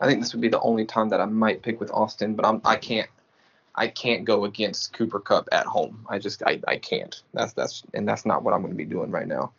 I 0.00 0.06
think 0.06 0.20
this 0.20 0.34
would 0.34 0.40
be 0.40 0.48
the 0.48 0.60
only 0.60 0.84
time 0.84 1.08
that 1.10 1.20
I 1.20 1.24
might 1.24 1.62
pick 1.62 1.80
with 1.80 1.90
Austin, 1.92 2.34
but 2.34 2.44
I'm 2.44 2.60
I 2.64 2.76
can't 2.76 3.08
I 3.76 3.88
can't 3.88 4.24
go 4.24 4.44
against 4.44 4.92
Cooper 4.92 5.20
Kupp 5.20 5.48
at 5.52 5.66
home. 5.66 6.06
I 6.08 6.18
just 6.18 6.42
I, 6.44 6.60
I 6.68 6.76
can't. 6.76 7.22
That's 7.32 7.52
that's 7.52 7.82
and 7.94 8.06
that's 8.06 8.24
not 8.24 8.42
what 8.42 8.54
I'm 8.54 8.60
going 8.60 8.72
to 8.72 8.76
be 8.76 8.84
doing 8.84 9.10
right 9.10 9.26
now. 9.26 9.52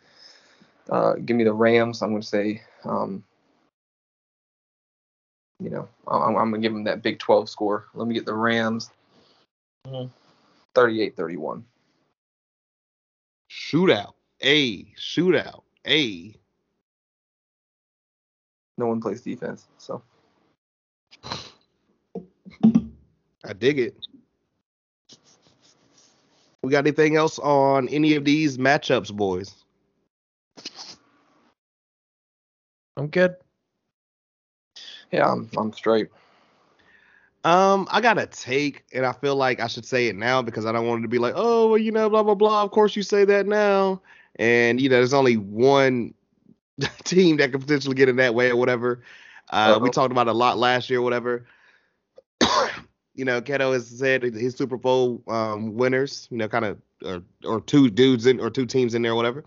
Uh, 0.90 1.14
give 1.14 1.36
me 1.36 1.44
the 1.44 1.52
Rams. 1.52 2.02
I'm 2.02 2.10
going 2.10 2.22
to 2.22 2.26
say, 2.26 2.62
um, 2.84 3.24
you 5.58 5.70
know, 5.70 5.88
I'm, 6.06 6.36
I'm 6.36 6.50
going 6.50 6.62
to 6.62 6.66
give 6.66 6.72
them 6.72 6.84
that 6.84 7.02
Big 7.02 7.18
12 7.18 7.48
score. 7.50 7.86
Let 7.94 8.06
me 8.06 8.14
get 8.14 8.24
the 8.24 8.34
Rams. 8.34 8.90
38-31. 10.74 11.62
Shootout. 13.50 14.12
A 14.42 14.84
shootout. 14.94 15.62
A. 15.86 16.34
No 18.78 18.86
one 18.86 19.00
plays 19.00 19.22
defense, 19.22 19.66
so 19.78 20.02
I 23.44 23.52
dig 23.54 23.78
it. 23.78 24.05
We 26.66 26.72
got 26.72 26.84
anything 26.84 27.14
else 27.14 27.38
on 27.38 27.88
any 27.90 28.16
of 28.16 28.24
these 28.24 28.58
matchups, 28.58 29.14
boys? 29.14 29.54
I'm 32.96 33.06
good. 33.06 33.36
yeah, 35.12 35.30
I'm 35.30 35.48
I'm 35.56 35.72
straight. 35.72 36.08
Um, 37.44 37.86
I 37.92 38.00
got 38.00 38.18
a 38.18 38.26
take, 38.26 38.82
and 38.92 39.06
I 39.06 39.12
feel 39.12 39.36
like 39.36 39.60
I 39.60 39.68
should 39.68 39.84
say 39.84 40.08
it 40.08 40.16
now 40.16 40.42
because 40.42 40.66
I 40.66 40.72
don't 40.72 40.88
want 40.88 40.98
it 40.98 41.02
to 41.02 41.08
be 41.08 41.18
like, 41.18 41.34
oh, 41.36 41.68
well, 41.68 41.78
you 41.78 41.92
know, 41.92 42.10
blah 42.10 42.24
blah 42.24 42.34
blah. 42.34 42.64
Of 42.64 42.72
course, 42.72 42.96
you 42.96 43.04
say 43.04 43.24
that 43.24 43.46
now, 43.46 44.02
and 44.34 44.80
you 44.80 44.88
know, 44.88 44.96
there's 44.96 45.14
only 45.14 45.36
one 45.36 46.14
team 47.04 47.36
that 47.36 47.52
could 47.52 47.60
potentially 47.60 47.94
get 47.94 48.08
in 48.08 48.16
that 48.16 48.34
way 48.34 48.50
or 48.50 48.56
whatever. 48.56 49.04
Uh, 49.50 49.78
we 49.80 49.88
talked 49.88 50.10
about 50.10 50.26
it 50.26 50.30
a 50.30 50.32
lot 50.32 50.58
last 50.58 50.90
year, 50.90 50.98
or 50.98 51.02
whatever. 51.02 51.46
You 53.16 53.24
know, 53.24 53.40
Keto 53.40 53.72
has 53.72 53.88
said 53.88 54.22
his 54.22 54.54
Super 54.54 54.76
Bowl 54.76 55.22
um, 55.26 55.74
winners, 55.74 56.28
you 56.30 56.36
know, 56.36 56.48
kind 56.48 56.64
of 56.64 56.78
or, 57.04 57.22
or 57.44 57.60
two 57.60 57.90
dudes 57.90 58.26
in 58.26 58.40
or 58.40 58.50
two 58.50 58.66
teams 58.66 58.94
in 58.94 59.02
there, 59.02 59.12
or 59.12 59.16
whatever. 59.16 59.44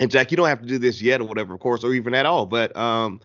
And 0.00 0.10
Jack, 0.10 0.30
you 0.30 0.36
don't 0.36 0.48
have 0.48 0.60
to 0.62 0.68
do 0.68 0.78
this 0.78 1.00
yet, 1.00 1.20
or 1.20 1.24
whatever, 1.24 1.54
of 1.54 1.60
course, 1.60 1.84
or 1.84 1.94
even 1.94 2.14
at 2.14 2.26
all. 2.26 2.46
But 2.46 2.76
um, 2.76 3.20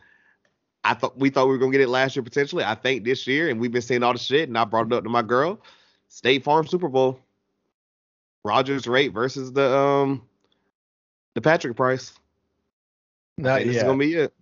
I 0.83 0.93
thought 0.93 1.17
we 1.17 1.29
thought 1.29 1.47
we 1.47 1.51
were 1.51 1.57
gonna 1.57 1.71
get 1.71 1.81
it 1.81 1.89
last 1.89 2.15
year 2.15 2.23
potentially. 2.23 2.63
I 2.63 2.75
think 2.75 3.03
this 3.03 3.27
year, 3.27 3.49
and 3.49 3.59
we've 3.59 3.71
been 3.71 3.81
seeing 3.81 4.03
all 4.03 4.13
the 4.13 4.19
shit, 4.19 4.49
and 4.49 4.57
I 4.57 4.65
brought 4.65 4.87
it 4.87 4.93
up 4.93 5.03
to 5.03 5.09
my 5.09 5.21
girl. 5.21 5.59
State 6.07 6.43
Farm 6.43 6.67
Super 6.67 6.89
Bowl. 6.89 7.19
Rodgers 8.43 8.87
rate 8.87 9.13
versus 9.13 9.51
the 9.53 9.75
um 9.75 10.21
the 11.33 11.41
Patrick 11.41 11.75
Price. 11.77 12.13
I 13.39 13.41
Not 13.41 13.57
think 13.57 13.67
this 13.67 13.77
is 13.77 13.83
gonna 13.83 13.97
be 13.97 14.13
it. 14.15 14.33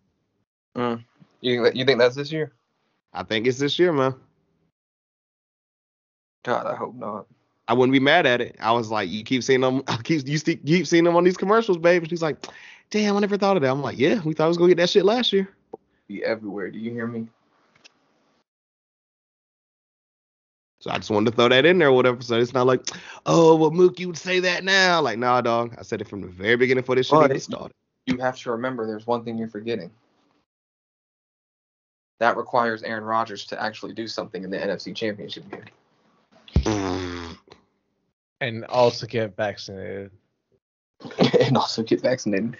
Mm. 0.75 1.03
You 1.41 1.71
you 1.73 1.85
think 1.85 1.99
that's 1.99 2.15
this 2.15 2.31
year? 2.31 2.51
I 3.13 3.23
think 3.23 3.45
it's 3.45 3.59
this 3.59 3.77
year, 3.77 3.93
man. 3.93 4.15
God, 6.43 6.65
I 6.65 6.75
hope 6.75 6.95
not. 6.95 7.27
I 7.67 7.73
wouldn't 7.73 7.93
be 7.93 7.99
mad 7.99 8.25
at 8.25 8.41
it. 8.41 8.55
I 8.59 8.71
was 8.71 8.89
like, 8.89 9.09
you 9.09 9.23
keep 9.23 9.43
seeing 9.43 9.61
them, 9.61 9.83
I 9.87 9.97
keep 10.03 10.27
you 10.27 10.37
see, 10.37 10.57
keep 10.57 10.87
seeing 10.87 11.03
them 11.03 11.15
on 11.15 11.23
these 11.23 11.37
commercials, 11.37 11.77
babe. 11.77 12.01
And 12.01 12.09
she's 12.09 12.21
like, 12.21 12.47
damn, 12.89 13.15
I 13.15 13.19
never 13.19 13.37
thought 13.37 13.57
of 13.57 13.63
that. 13.63 13.71
I'm 13.71 13.81
like, 13.81 13.97
yeah, 13.97 14.21
we 14.23 14.33
thought 14.33 14.45
I 14.45 14.47
was 14.47 14.57
gonna 14.57 14.69
get 14.69 14.77
that 14.77 14.89
shit 14.89 15.05
last 15.05 15.31
year. 15.31 15.49
Be 16.07 16.23
everywhere. 16.23 16.69
Do 16.71 16.79
you 16.79 16.91
hear 16.91 17.07
me? 17.07 17.27
So 20.81 20.89
I 20.89 20.97
just 20.97 21.11
wanted 21.11 21.29
to 21.29 21.35
throw 21.37 21.47
that 21.47 21.65
in 21.65 21.77
there 21.77 21.89
or 21.89 21.91
whatever. 21.91 22.21
So 22.23 22.39
it's 22.39 22.53
not 22.53 22.65
like, 22.65 22.81
oh, 23.27 23.55
well, 23.55 23.69
Mook, 23.69 23.99
you 23.99 24.07
would 24.07 24.17
say 24.17 24.39
that 24.39 24.63
now. 24.63 24.99
Like, 24.99 25.19
nah, 25.19 25.39
dog. 25.39 25.75
I 25.77 25.83
said 25.83 26.01
it 26.01 26.07
from 26.07 26.21
the 26.21 26.27
very 26.27 26.55
beginning 26.55 26.83
for 26.83 26.95
this 26.95 27.07
shit 27.07 27.23
even 27.23 27.39
started. 27.39 27.73
You 28.07 28.17
have 28.17 28.35
to 28.39 28.51
remember 28.51 28.87
there's 28.87 29.05
one 29.05 29.23
thing 29.23 29.37
you're 29.37 29.47
forgetting. 29.47 29.91
That 32.19 32.35
requires 32.35 32.81
Aaron 32.81 33.03
Rodgers 33.03 33.45
to 33.45 33.61
actually 33.61 33.93
do 33.93 34.07
something 34.07 34.43
in 34.43 34.49
the 34.49 34.57
NFC 34.57 34.95
Championship 34.95 35.49
game. 35.51 35.65
And 38.41 38.65
also 38.65 39.05
get 39.05 39.35
vaccinated. 39.37 40.09
and 41.39 41.55
also 41.55 41.83
get 41.83 42.01
vaccinated. 42.01 42.57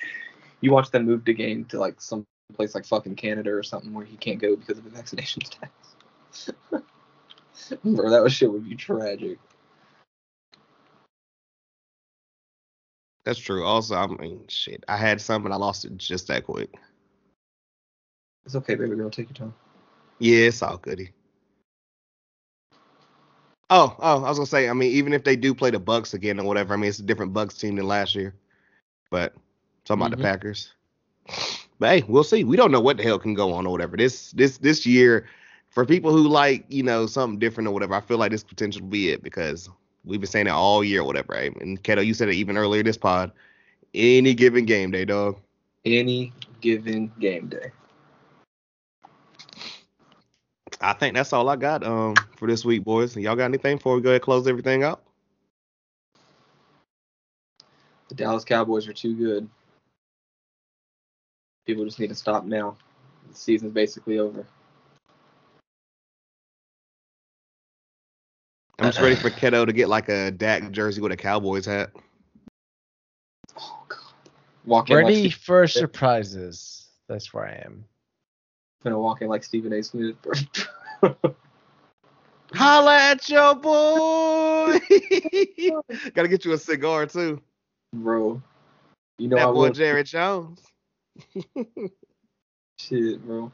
You 0.62 0.72
watch 0.72 0.92
them 0.92 1.08
move 1.08 1.26
the 1.26 1.34
game 1.34 1.66
to 1.66 1.80
like 1.80 2.00
some 2.00 2.24
place 2.54 2.76
like 2.76 2.86
fucking 2.86 3.16
Canada 3.16 3.52
or 3.52 3.64
something 3.64 3.92
where 3.92 4.06
he 4.06 4.16
can't 4.18 4.40
go 4.40 4.56
because 4.56 4.78
of 4.78 4.84
the 4.84 4.92
vaccination 4.92 5.42
status. 5.46 6.52
Bro, 7.84 8.12
that 8.12 8.22
was 8.22 8.34
shit 8.34 8.52
would 8.52 8.70
be 8.70 8.76
tragic. 8.76 9.40
That's 13.26 13.40
true. 13.40 13.64
Also, 13.64 13.96
I 13.96 14.08
mean, 14.08 14.46
shit. 14.48 14.84
I 14.88 14.98
had 14.98 15.22
some, 15.22 15.46
and 15.46 15.54
I 15.54 15.58
lost 15.58 15.86
it 15.86 15.98
just 15.98 16.28
that 16.28 16.46
quick. 16.46 16.74
It's 18.46 18.56
okay, 18.56 18.76
baby 18.76 18.96
girl. 18.96 19.10
Take 19.10 19.30
your 19.30 19.36
time. 19.36 19.54
Yeah, 20.20 20.48
it's 20.48 20.62
all 20.62 20.78
goody. 20.78 21.12
Oh, 23.74 23.96
oh, 24.00 24.24
I 24.24 24.30
was 24.30 24.38
gonna 24.38 24.46
say. 24.46 24.68
I 24.70 24.74
mean, 24.74 24.92
even 24.92 25.14
if 25.14 25.24
they 25.24 25.38
do 25.38 25.56
play 25.56 25.72
the 25.72 25.80
Bucks 25.80 26.14
again 26.14 26.40
or 26.40 26.46
whatever, 26.46 26.74
I 26.74 26.78
mean, 26.78 26.90
it's 26.90 27.00
a 27.00 27.04
different 27.04 27.34
Bucks 27.34 27.58
team 27.58 27.78
than 27.78 27.88
last 27.88 28.14
year. 28.16 28.36
But 29.10 29.34
talking 29.86 30.02
about 30.02 30.12
Mhm. 30.12 30.18
the 30.18 30.24
Packers. 30.24 30.72
But 31.80 31.90
hey, 31.90 32.04
we'll 32.08 32.26
see. 32.26 32.44
We 32.44 32.58
don't 32.58 32.72
know 32.72 32.82
what 32.82 32.98
the 32.98 33.04
hell 33.04 33.18
can 33.18 33.34
go 33.34 33.54
on 33.54 33.66
or 33.66 33.72
whatever. 33.72 33.96
This 33.96 34.32
this 34.34 34.58
this 34.58 34.86
year, 34.86 35.26
for 35.70 35.86
people 35.86 36.12
who 36.12 36.28
like 36.28 36.66
you 36.68 36.84
know 36.84 37.06
something 37.06 37.40
different 37.40 37.68
or 37.70 37.72
whatever, 37.72 37.96
I 37.96 38.02
feel 38.02 38.18
like 38.18 38.32
this 38.32 38.44
potential 38.44 38.82
will 38.82 38.90
be 38.90 39.10
it 39.10 39.24
because 39.24 39.70
we've 40.04 40.20
been 40.20 40.30
saying 40.30 40.48
it 40.48 40.52
all 40.52 40.84
year 40.84 41.02
or 41.02 41.06
whatever. 41.06 41.34
Right? 41.34 41.56
And 41.62 41.82
Keto, 41.82 42.06
you 42.06 42.14
said 42.14 42.28
it 42.28 42.36
even 42.36 42.58
earlier 42.58 42.84
this 42.84 42.98
pod. 42.98 43.32
Any 43.94 44.34
given 44.34 44.66
game 44.66 44.92
day, 44.92 45.06
dog. 45.06 45.38
Any 45.86 46.34
given 46.60 47.12
game 47.20 47.48
day. 47.48 47.72
I 50.82 50.94
think 50.94 51.16
that's 51.16 51.32
all 51.32 51.48
I 51.48 51.56
got 51.56 51.84
um 51.86 52.16
for 52.38 52.48
this 52.48 52.66
week, 52.66 52.84
boys. 52.84 53.16
Y'all 53.16 53.36
got 53.36 53.46
anything 53.46 53.78
before 53.78 53.96
we 53.96 54.02
go 54.02 54.10
ahead 54.10 54.16
and 54.16 54.24
close 54.24 54.48
everything 54.48 54.84
out? 54.84 55.04
The 58.10 58.16
Dallas 58.16 58.44
Cowboys 58.44 58.88
are 58.88 58.94
too 58.94 59.16
good. 59.16 59.48
People 61.66 61.86
just 61.86 62.00
need 62.00 62.10
to 62.10 62.16
stop 62.16 62.44
now. 62.44 62.76
The 63.30 63.36
season's 63.36 63.72
basically 63.72 64.20
over. 64.20 64.46
I'm 68.80 68.88
just 68.88 69.00
ready 69.00 69.16
for 69.22 69.30
Keto 69.30 69.66
to 69.66 69.72
get 69.72 69.88
like 69.88 70.10
a 70.10 70.32
Dak 70.32 70.72
jersey 70.72 71.00
with 71.00 71.12
a 71.12 71.18
Cowboys 71.18 71.66
hat. 71.66 71.92
Oh 73.58 73.84
god. 73.88 74.00
Walk 74.66 74.90
in 74.90 74.98
Ready 74.98 75.24
like 75.24 75.34
for 75.34 75.68
surprises. 75.68 76.88
That's 77.08 77.34
where 77.34 77.46
I 77.46 77.62
am. 77.66 77.86
Gonna 78.84 79.00
walk 79.00 79.22
in 79.22 79.28
like 79.28 79.44
Stephen 79.44 79.74
A. 79.74 79.84
Smith. 79.84 80.16
Holla 82.54 82.98
at 82.98 83.30
your 83.30 83.56
boy. 83.56 84.80
Gotta 86.14 86.28
get 86.28 86.44
you 86.44 86.52
a 86.54 86.58
cigar 86.58 87.06
too. 87.06 87.42
bro. 87.94 88.42
You 89.18 89.28
know 89.28 89.38
I 89.38 89.42
that 89.42 89.54
boy 89.54 89.68
will 89.68 89.72
Jared 89.72 90.08
Jones. 90.08 90.62
shit, 92.80 93.26
bro. 93.26 93.52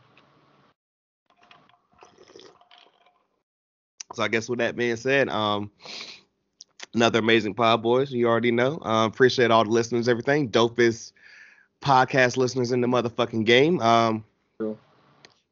So 4.13 4.23
I 4.23 4.29
guess 4.29 4.49
with 4.49 4.59
that 4.59 4.75
being 4.75 4.95
said, 4.95 5.29
um, 5.29 5.69
another 6.95 7.19
amazing 7.19 7.53
pod, 7.53 7.83
boys. 7.83 8.11
You 8.11 8.27
already 8.27 8.51
know. 8.51 8.79
Um, 8.81 9.11
appreciate 9.11 9.51
all 9.51 9.63
the 9.63 9.69
listeners, 9.69 10.07
everything. 10.07 10.49
Dopest 10.49 11.11
podcast 11.83 12.37
listeners 12.37 12.71
in 12.71 12.81
the 12.81 12.87
motherfucking 12.87 13.45
game. 13.45 13.79
Um, 13.81 14.23
Cool. 14.59 14.77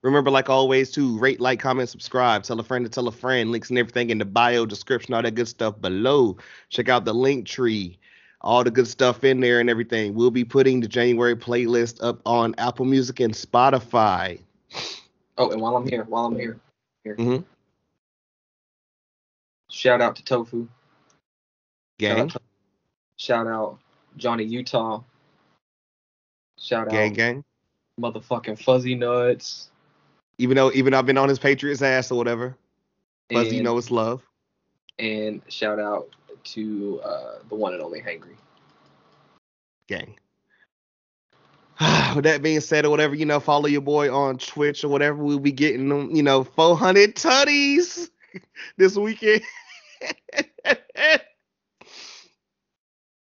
Remember, 0.05 0.31
like 0.31 0.49
always, 0.49 0.91
to 0.91 1.17
rate, 1.17 1.41
like, 1.41 1.59
comment, 1.59 1.89
subscribe, 1.89 2.43
tell 2.43 2.59
a 2.59 2.63
friend 2.63 2.85
to 2.85 2.89
tell 2.89 3.07
a 3.07 3.11
friend. 3.11 3.51
Links 3.51 3.69
and 3.69 3.79
everything 3.79 4.11
in 4.11 4.19
the 4.19 4.25
bio, 4.25 4.65
description, 4.65 5.13
all 5.13 5.21
that 5.21 5.31
good 5.35 5.47
stuff 5.47 5.79
below. 5.81 6.37
Check 6.69 6.89
out 6.89 7.05
the 7.05 7.13
link 7.13 7.47
tree. 7.47 7.97
All 8.41 8.63
the 8.63 8.69
good 8.69 8.87
stuff 8.87 9.23
in 9.23 9.39
there 9.39 9.59
and 9.59 9.69
everything. 9.69 10.13
We'll 10.13 10.29
be 10.29 10.45
putting 10.45 10.79
the 10.79 10.87
January 10.87 11.35
playlist 11.35 12.03
up 12.03 12.21
on 12.27 12.53
Apple 12.59 12.85
Music 12.85 13.19
and 13.19 13.33
Spotify. 13.33 14.39
Oh, 15.37 15.49
and 15.49 15.59
while 15.59 15.75
I'm 15.75 15.87
here, 15.87 16.03
while 16.03 16.25
I'm 16.25 16.35
here, 16.35 16.59
here. 17.03 17.15
Mhm. 17.15 17.43
Shout 19.71 19.99
out 19.99 20.15
to 20.17 20.23
Tofu. 20.23 20.67
Shout 20.67 20.69
Gang, 21.97 22.19
out, 22.19 22.41
shout 23.17 23.47
out 23.47 23.79
Johnny 24.17 24.43
Utah. 24.43 25.01
Shout 26.59 26.87
out 26.87 26.91
gang, 26.91 27.11
out 27.11 27.15
gang. 27.15 27.43
motherfucking 27.99 28.59
Fuzzy 28.61 28.93
Nuts. 28.95 29.71
Even 30.37 30.55
though, 30.55 30.71
even 30.73 30.91
though 30.91 30.99
I've 30.99 31.05
been 31.05 31.17
on 31.17 31.29
his 31.29 31.39
Patriots 31.39 31.81
ass 31.81 32.11
or 32.11 32.17
whatever. 32.17 32.57
Fuzzy, 33.31 33.55
you 33.55 33.63
know 33.63 33.77
it's 33.77 33.89
love. 33.89 34.21
and 34.99 35.41
shout 35.47 35.79
out 35.79 36.09
to 36.43 37.01
uh, 37.03 37.39
the 37.49 37.55
one 37.55 37.73
and 37.73 37.81
only 37.81 38.01
Hangry. 38.01 38.35
Gang. 39.87 40.15
With 42.15 42.23
that 42.25 42.41
being 42.41 42.61
said, 42.61 42.85
or 42.85 42.89
whatever, 42.89 43.15
you 43.15 43.25
know, 43.25 43.39
follow 43.39 43.67
your 43.67 43.81
boy 43.81 44.13
on 44.13 44.37
Twitch 44.37 44.83
or 44.83 44.89
whatever. 44.89 45.23
We'll 45.23 45.39
be 45.39 45.51
getting 45.51 45.89
them, 45.89 46.11
you 46.15 46.23
know, 46.23 46.43
400 46.43 47.15
tutties 47.15 48.09
this 48.77 48.95
weekend. 48.95 49.41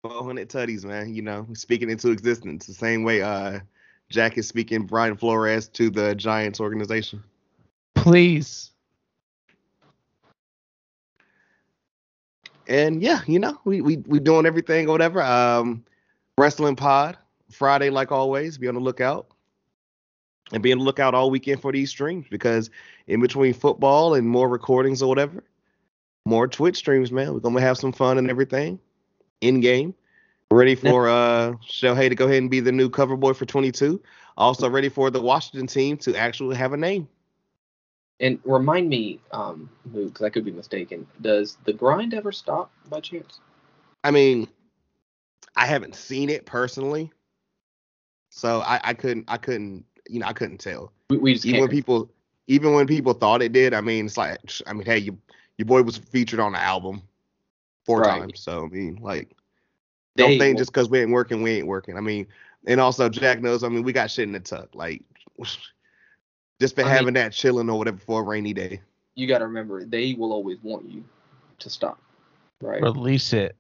400 0.04 0.50
tutties, 0.50 0.86
man. 0.86 1.14
You 1.14 1.24
know, 1.24 1.48
speaking 1.54 1.90
into 1.90 2.12
existence 2.12 2.68
the 2.68 2.74
same 2.74 3.04
way 3.04 3.22
uh 3.22 3.60
Jack 4.10 4.38
is 4.38 4.48
speaking 4.48 4.86
Brian 4.86 5.16
Flores 5.16 5.68
to 5.70 5.90
the 5.90 6.16
Giants 6.16 6.60
organization. 6.60 7.24
Please. 7.96 8.72
and 12.70 13.02
yeah, 13.02 13.22
you 13.26 13.40
know, 13.40 13.60
we 13.66 13.82
we 13.82 13.98
we 13.98 14.20
doing 14.20 14.46
everything 14.46 14.88
or 14.88 14.92
whatever. 14.92 15.22
Um, 15.22 15.84
wrestling 16.38 16.76
pod 16.76 17.18
Friday, 17.52 17.90
like 17.90 18.12
always. 18.12 18.58
Be 18.58 18.68
on 18.68 18.76
the 18.76 18.80
lookout, 18.80 19.28
and 20.54 20.64
be 20.64 20.72
on 20.72 20.78
the 20.78 20.86
lookout 20.86 21.16
all 21.16 21.32
weekend 21.32 21.62
for 21.62 21.72
these 21.72 21.90
streams 21.90 22.28
because 22.30 22.70
in 23.08 23.20
between 23.20 23.54
football 23.54 24.14
and 24.14 24.30
more 24.30 24.48
recordings 24.48 25.02
or 25.02 25.10
whatever, 25.10 25.44
more 26.26 26.48
Twitch 26.48 26.78
streams, 26.78 27.12
man. 27.12 27.34
We're 27.34 27.40
gonna 27.40 27.60
have 27.60 27.78
some 27.78 27.92
fun 27.92 28.20
and 28.20 28.30
everything 28.30 28.80
in 29.42 29.60
game. 29.60 29.96
Ready 30.52 30.74
for 30.76 31.08
uh 31.08 31.54
Shohei 31.68 32.10
to 32.10 32.16
go 32.16 32.26
ahead 32.26 32.40
and 32.42 32.50
be 32.50 32.60
the 32.60 32.72
new 32.72 32.90
cover 32.90 33.16
boy 33.16 33.34
for 33.34 33.46
22. 33.46 34.02
Also 34.36 34.70
ready 34.70 34.90
for 34.90 35.12
the 35.12 35.22
Washington 35.22 35.68
team 35.68 35.98
to 35.98 36.16
actually 36.16 36.56
have 36.56 36.74
a 36.74 36.78
name. 36.78 37.08
And 38.20 38.40
remind 38.44 38.90
me, 38.90 39.20
um, 39.32 39.70
because 39.94 40.24
I 40.24 40.30
could 40.30 40.44
be 40.44 40.52
mistaken. 40.52 41.08
Does 41.22 41.58
the 41.66 41.74
grind 41.74 42.14
ever 42.14 42.32
stop 42.32 42.72
by 42.90 43.00
chance? 43.00 43.40
I 44.04 44.12
mean, 44.12 44.48
I 45.56 45.66
haven't 45.68 45.96
seen 45.96 46.30
it 46.30 46.46
personally, 46.46 47.12
so 48.30 48.62
I, 48.62 48.80
I 48.84 48.94
couldn't 48.94 49.26
I 49.28 49.38
couldn't 49.38 49.86
you 50.10 50.20
know 50.20 50.26
I 50.28 50.34
couldn't 50.34 50.58
tell. 50.58 50.92
We, 51.10 51.18
we 51.18 51.34
just 51.34 51.46
Even 51.46 51.60
when 51.62 51.70
can't. 51.70 51.78
people 51.78 52.10
even 52.48 52.74
when 52.74 52.88
people 52.88 53.14
thought 53.14 53.42
it 53.44 53.54
did, 53.54 53.74
I 53.74 53.82
mean 53.82 54.08
it's 54.08 54.18
like 54.18 54.40
I 54.66 54.74
mean 54.74 54.86
hey 54.86 54.98
you 54.98 55.18
your 55.58 55.68
boy 55.68 55.84
was 55.84 55.98
featured 55.98 56.40
on 56.40 56.54
the 56.54 56.60
album 56.60 57.04
four 57.86 58.00
Right. 58.00 58.20
times, 58.22 58.40
so 58.40 58.66
I 58.66 58.68
mean 58.68 58.98
like 59.02 59.36
They- 60.16 60.24
don't 60.24 60.40
think 60.40 60.58
just 60.58 60.72
because 60.72 60.90
we 60.90 61.00
ain't 61.00 61.12
working 61.12 61.42
we 61.42 61.52
ain't 61.52 61.68
working. 61.68 61.98
I 61.98 62.02
mean 62.02 62.28
and 62.68 62.80
also 62.82 63.10
Jack 63.10 63.42
knows 63.42 63.64
I 63.64 63.70
mean 63.70 63.84
we 63.84 63.94
got 63.94 64.12
shit 64.12 64.24
in 64.28 64.34
the 64.34 64.40
tuck 64.40 64.70
like 64.74 65.04
just 66.60 66.76
for 66.76 66.82
I 66.82 66.86
mean- 66.86 66.94
having 66.94 67.14
that 67.16 67.32
chilling 67.34 67.70
or 67.70 67.78
whatever 67.78 67.98
for 67.98 68.22
a 68.22 68.24
rainy 68.24 68.54
day. 68.54 68.82
you 69.16 69.28
got 69.28 69.40
to 69.40 69.46
remember, 69.48 69.84
they 69.86 70.14
will 70.14 70.32
always 70.34 70.58
want 70.64 70.90
you 70.90 71.04
to 71.60 71.70
stop, 71.70 72.00
right? 72.62 72.82
Release 72.82 73.34
it. 73.34 73.56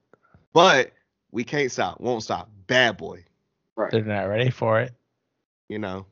But 0.53 0.93
we 1.31 1.43
can't 1.43 1.71
stop, 1.71 1.99
won't 2.01 2.23
stop. 2.23 2.49
Bad 2.67 2.97
boy. 2.97 3.23
Right. 3.75 3.91
They're 3.91 4.03
not 4.03 4.23
ready 4.29 4.49
for 4.49 4.79
it. 4.81 4.93
you 5.69 5.79
know, 5.79 6.05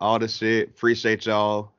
all 0.00 0.18
the 0.18 0.28
shit. 0.28 0.70
Appreciate 0.70 1.26
y'all. 1.26 1.72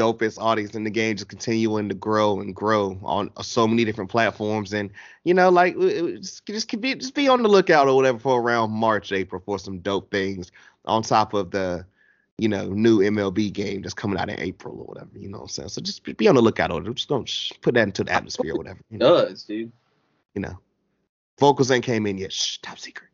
Dopest 0.00 0.38
audience 0.40 0.74
in 0.74 0.84
the 0.84 0.90
game, 0.90 1.16
just 1.16 1.28
continuing 1.28 1.88
to 1.90 1.94
grow 1.94 2.40
and 2.40 2.56
grow 2.56 2.98
on 3.02 3.30
so 3.42 3.68
many 3.68 3.84
different 3.84 4.10
platforms, 4.10 4.72
and 4.72 4.90
you 5.24 5.34
know, 5.34 5.50
like 5.50 5.78
just 5.78 6.46
just 6.46 6.80
be 6.80 6.94
just 6.94 7.14
be 7.14 7.28
on 7.28 7.42
the 7.42 7.48
lookout 7.48 7.86
or 7.86 7.94
whatever 7.94 8.18
for 8.18 8.40
around 8.40 8.70
March, 8.70 9.12
April 9.12 9.42
for 9.44 9.58
some 9.58 9.80
dope 9.80 10.10
things 10.10 10.50
on 10.86 11.02
top 11.02 11.34
of 11.34 11.50
the, 11.50 11.84
you 12.38 12.48
know, 12.48 12.70
new 12.70 13.00
MLB 13.00 13.52
game 13.52 13.82
that's 13.82 13.92
coming 13.92 14.18
out 14.18 14.30
in 14.30 14.40
April 14.40 14.78
or 14.80 14.86
whatever. 14.86 15.10
You 15.14 15.28
know 15.28 15.38
what 15.38 15.44
I'm 15.44 15.48
saying? 15.48 15.68
So 15.68 15.82
just 15.82 16.02
be- 16.02 16.14
be 16.14 16.26
on 16.28 16.34
the 16.34 16.40
lookout 16.40 16.72
or 16.72 16.80
just 16.80 17.08
don't 17.08 17.28
sh- 17.28 17.52
put 17.60 17.74
that 17.74 17.82
into 17.82 18.04
the 18.04 18.12
atmosphere 18.12 18.54
or 18.54 18.56
whatever. 18.56 18.80
You 18.90 18.98
know, 18.98 19.26
does, 19.26 19.44
dude. 19.44 19.70
you 20.34 20.40
know. 20.40 20.58
vocals 21.38 21.70
ain't 21.70 21.84
came 21.84 22.06
in 22.06 22.16
yet. 22.16 22.32
Shh, 22.32 22.56
top 22.62 22.78
secret. 22.78 23.09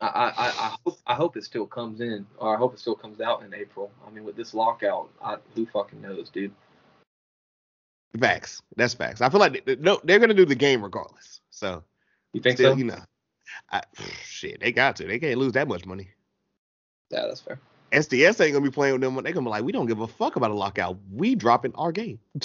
I, 0.00 0.06
I, 0.06 0.32
I- 0.36 0.76
hope 0.84 0.98
I 1.06 1.14
hope 1.14 1.36
it 1.36 1.44
still 1.44 1.66
comes 1.66 2.00
in, 2.00 2.26
or 2.38 2.54
I 2.54 2.58
hope 2.58 2.74
it 2.74 2.80
still 2.80 2.94
comes 2.94 3.20
out 3.20 3.42
in 3.42 3.52
April. 3.54 3.90
I 4.06 4.10
mean, 4.10 4.24
with 4.24 4.36
this 4.36 4.54
lockout, 4.54 5.10
I, 5.22 5.36
who 5.54 5.66
fucking 5.66 6.00
knows, 6.00 6.30
dude? 6.30 6.52
Facts. 8.18 8.60
That's 8.76 8.94
facts. 8.94 9.20
I 9.20 9.28
feel 9.28 9.40
like 9.40 9.64
they, 9.64 9.76
no, 9.76 10.00
they're 10.04 10.18
gonna 10.18 10.34
do 10.34 10.44
the 10.44 10.54
game 10.54 10.82
regardless. 10.82 11.40
So 11.50 11.84
You 12.32 12.40
think 12.40 12.56
still, 12.58 12.72
so? 12.72 12.78
you 12.78 12.84
know, 12.84 12.98
I, 13.70 13.82
shit, 14.24 14.60
they 14.60 14.72
got 14.72 14.96
to. 14.96 15.06
They 15.06 15.18
can't 15.18 15.38
lose 15.38 15.52
that 15.52 15.68
much 15.68 15.86
money. 15.86 16.08
Yeah, 17.10 17.26
that's 17.26 17.40
fair. 17.40 17.58
SDS 17.92 18.40
ain't 18.40 18.52
gonna 18.52 18.60
be 18.64 18.70
playing 18.70 18.94
with 18.94 19.02
them. 19.02 19.14
They're 19.16 19.32
gonna 19.32 19.44
be 19.46 19.50
like, 19.50 19.64
we 19.64 19.72
don't 19.72 19.86
give 19.86 20.00
a 20.00 20.06
fuck 20.06 20.36
about 20.36 20.50
a 20.52 20.54
lockout. 20.54 20.96
We 21.12 21.34
dropping 21.34 21.74
our 21.74 21.90
game. 21.92 22.20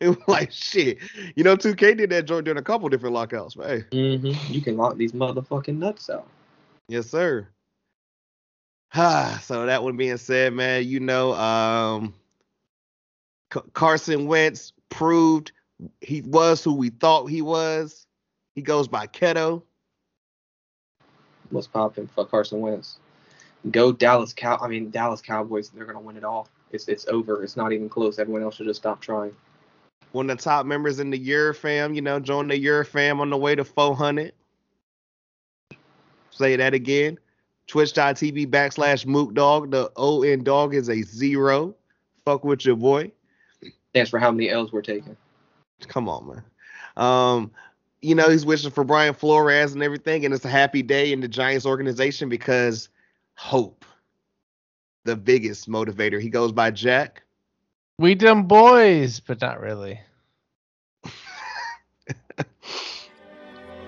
was 0.00 0.16
like 0.26 0.50
shit. 0.52 0.98
You 1.36 1.44
know, 1.44 1.56
2K 1.56 1.96
did 1.96 2.10
that 2.10 2.24
joint 2.24 2.44
during 2.44 2.58
a 2.58 2.62
couple 2.62 2.88
different 2.88 3.14
lockouts. 3.14 3.54
But 3.54 3.68
hey, 3.68 3.84
Mm-hmm. 3.92 4.52
You 4.52 4.60
can 4.60 4.76
lock 4.76 4.96
these 4.96 5.12
motherfucking 5.12 5.78
nuts 5.78 6.10
out. 6.10 6.26
Yes, 6.88 7.10
sir. 7.10 7.48
Ah, 8.94 9.40
so 9.42 9.66
that 9.66 9.82
one 9.82 9.96
being 9.96 10.16
said, 10.16 10.52
man, 10.52 10.86
you 10.86 11.00
know, 11.00 11.34
um, 11.34 12.14
C- 13.52 13.60
Carson 13.72 14.26
Wentz 14.26 14.72
proved 14.88 15.52
he 16.00 16.22
was 16.22 16.62
who 16.62 16.74
we 16.74 16.90
thought 16.90 17.26
he 17.26 17.42
was. 17.42 18.06
He 18.54 18.62
goes 18.62 18.88
by 18.88 19.06
Keto. 19.06 19.62
What's 21.50 21.66
popping 21.66 22.06
for 22.06 22.24
Carson 22.24 22.60
Wentz? 22.60 22.98
Go 23.70 23.92
Dallas 23.92 24.32
Cow. 24.32 24.58
I 24.60 24.68
mean 24.68 24.90
Dallas 24.90 25.20
Cowboys. 25.20 25.70
They're 25.70 25.86
gonna 25.86 26.00
win 26.00 26.16
it 26.16 26.24
all. 26.24 26.48
It's 26.70 26.88
it's 26.88 27.06
over. 27.08 27.42
It's 27.42 27.56
not 27.56 27.72
even 27.72 27.88
close. 27.88 28.18
Everyone 28.18 28.42
else 28.42 28.56
should 28.56 28.66
just 28.66 28.80
stop 28.80 29.00
trying. 29.00 29.34
One 30.12 30.30
of 30.30 30.38
the 30.38 30.42
top 30.42 30.66
members 30.66 31.00
in 31.00 31.10
the 31.10 31.18
Year 31.18 31.52
fam, 31.54 31.94
you 31.94 32.00
know, 32.00 32.20
join 32.20 32.48
the 32.48 32.58
Year 32.58 32.84
fam 32.84 33.20
on 33.20 33.30
the 33.30 33.36
way 33.36 33.54
to 33.54 33.64
400. 33.64 34.32
Say 36.34 36.56
that 36.56 36.74
again. 36.74 37.18
Twitch.tv 37.68 38.48
backslash 38.48 39.06
Mook 39.06 39.34
Dog. 39.34 39.70
The 39.70 39.90
O 39.96 40.22
in 40.22 40.42
dog 40.42 40.74
is 40.74 40.90
a 40.90 41.02
zero. 41.02 41.74
Fuck 42.24 42.44
with 42.44 42.66
your 42.66 42.76
boy. 42.76 43.12
Stands 43.90 44.10
for 44.10 44.18
how 44.18 44.32
many 44.32 44.50
L's 44.50 44.72
we're 44.72 44.82
taking. 44.82 45.16
Come 45.86 46.08
on, 46.08 46.26
man. 46.26 46.42
Um, 46.96 47.52
you 48.02 48.14
know, 48.14 48.28
he's 48.28 48.44
wishing 48.44 48.70
for 48.70 48.84
Brian 48.84 49.14
Flores 49.14 49.72
and 49.72 49.82
everything, 49.82 50.24
and 50.24 50.34
it's 50.34 50.44
a 50.44 50.50
happy 50.50 50.82
day 50.82 51.12
in 51.12 51.20
the 51.20 51.28
Giants 51.28 51.64
organization 51.64 52.28
because 52.28 52.88
hope, 53.34 53.84
the 55.04 55.16
biggest 55.16 55.68
motivator. 55.68 56.20
He 56.20 56.28
goes 56.28 56.52
by 56.52 56.70
Jack. 56.70 57.22
We 57.98 58.14
them 58.14 58.44
boys, 58.44 59.20
but 59.20 59.40
not 59.40 59.60
really. 59.60 60.00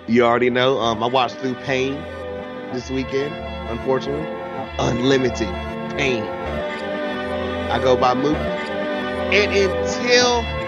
You 0.09 0.24
already 0.24 0.51
know. 0.51 0.78
Um, 0.78 1.02
I 1.02 1.09
watched 1.09 1.35
through 1.39 1.55
Pain 1.55 2.01
this 2.72 2.90
weekend, 2.90 3.34
unfortunately. 3.70 4.26
Unlimited 4.78 5.48
Pain. 5.97 6.22
I 6.22 7.78
go 7.82 7.97
by 7.97 8.14
Mook. 8.14 8.36
And 8.36 9.52
until. 9.52 10.65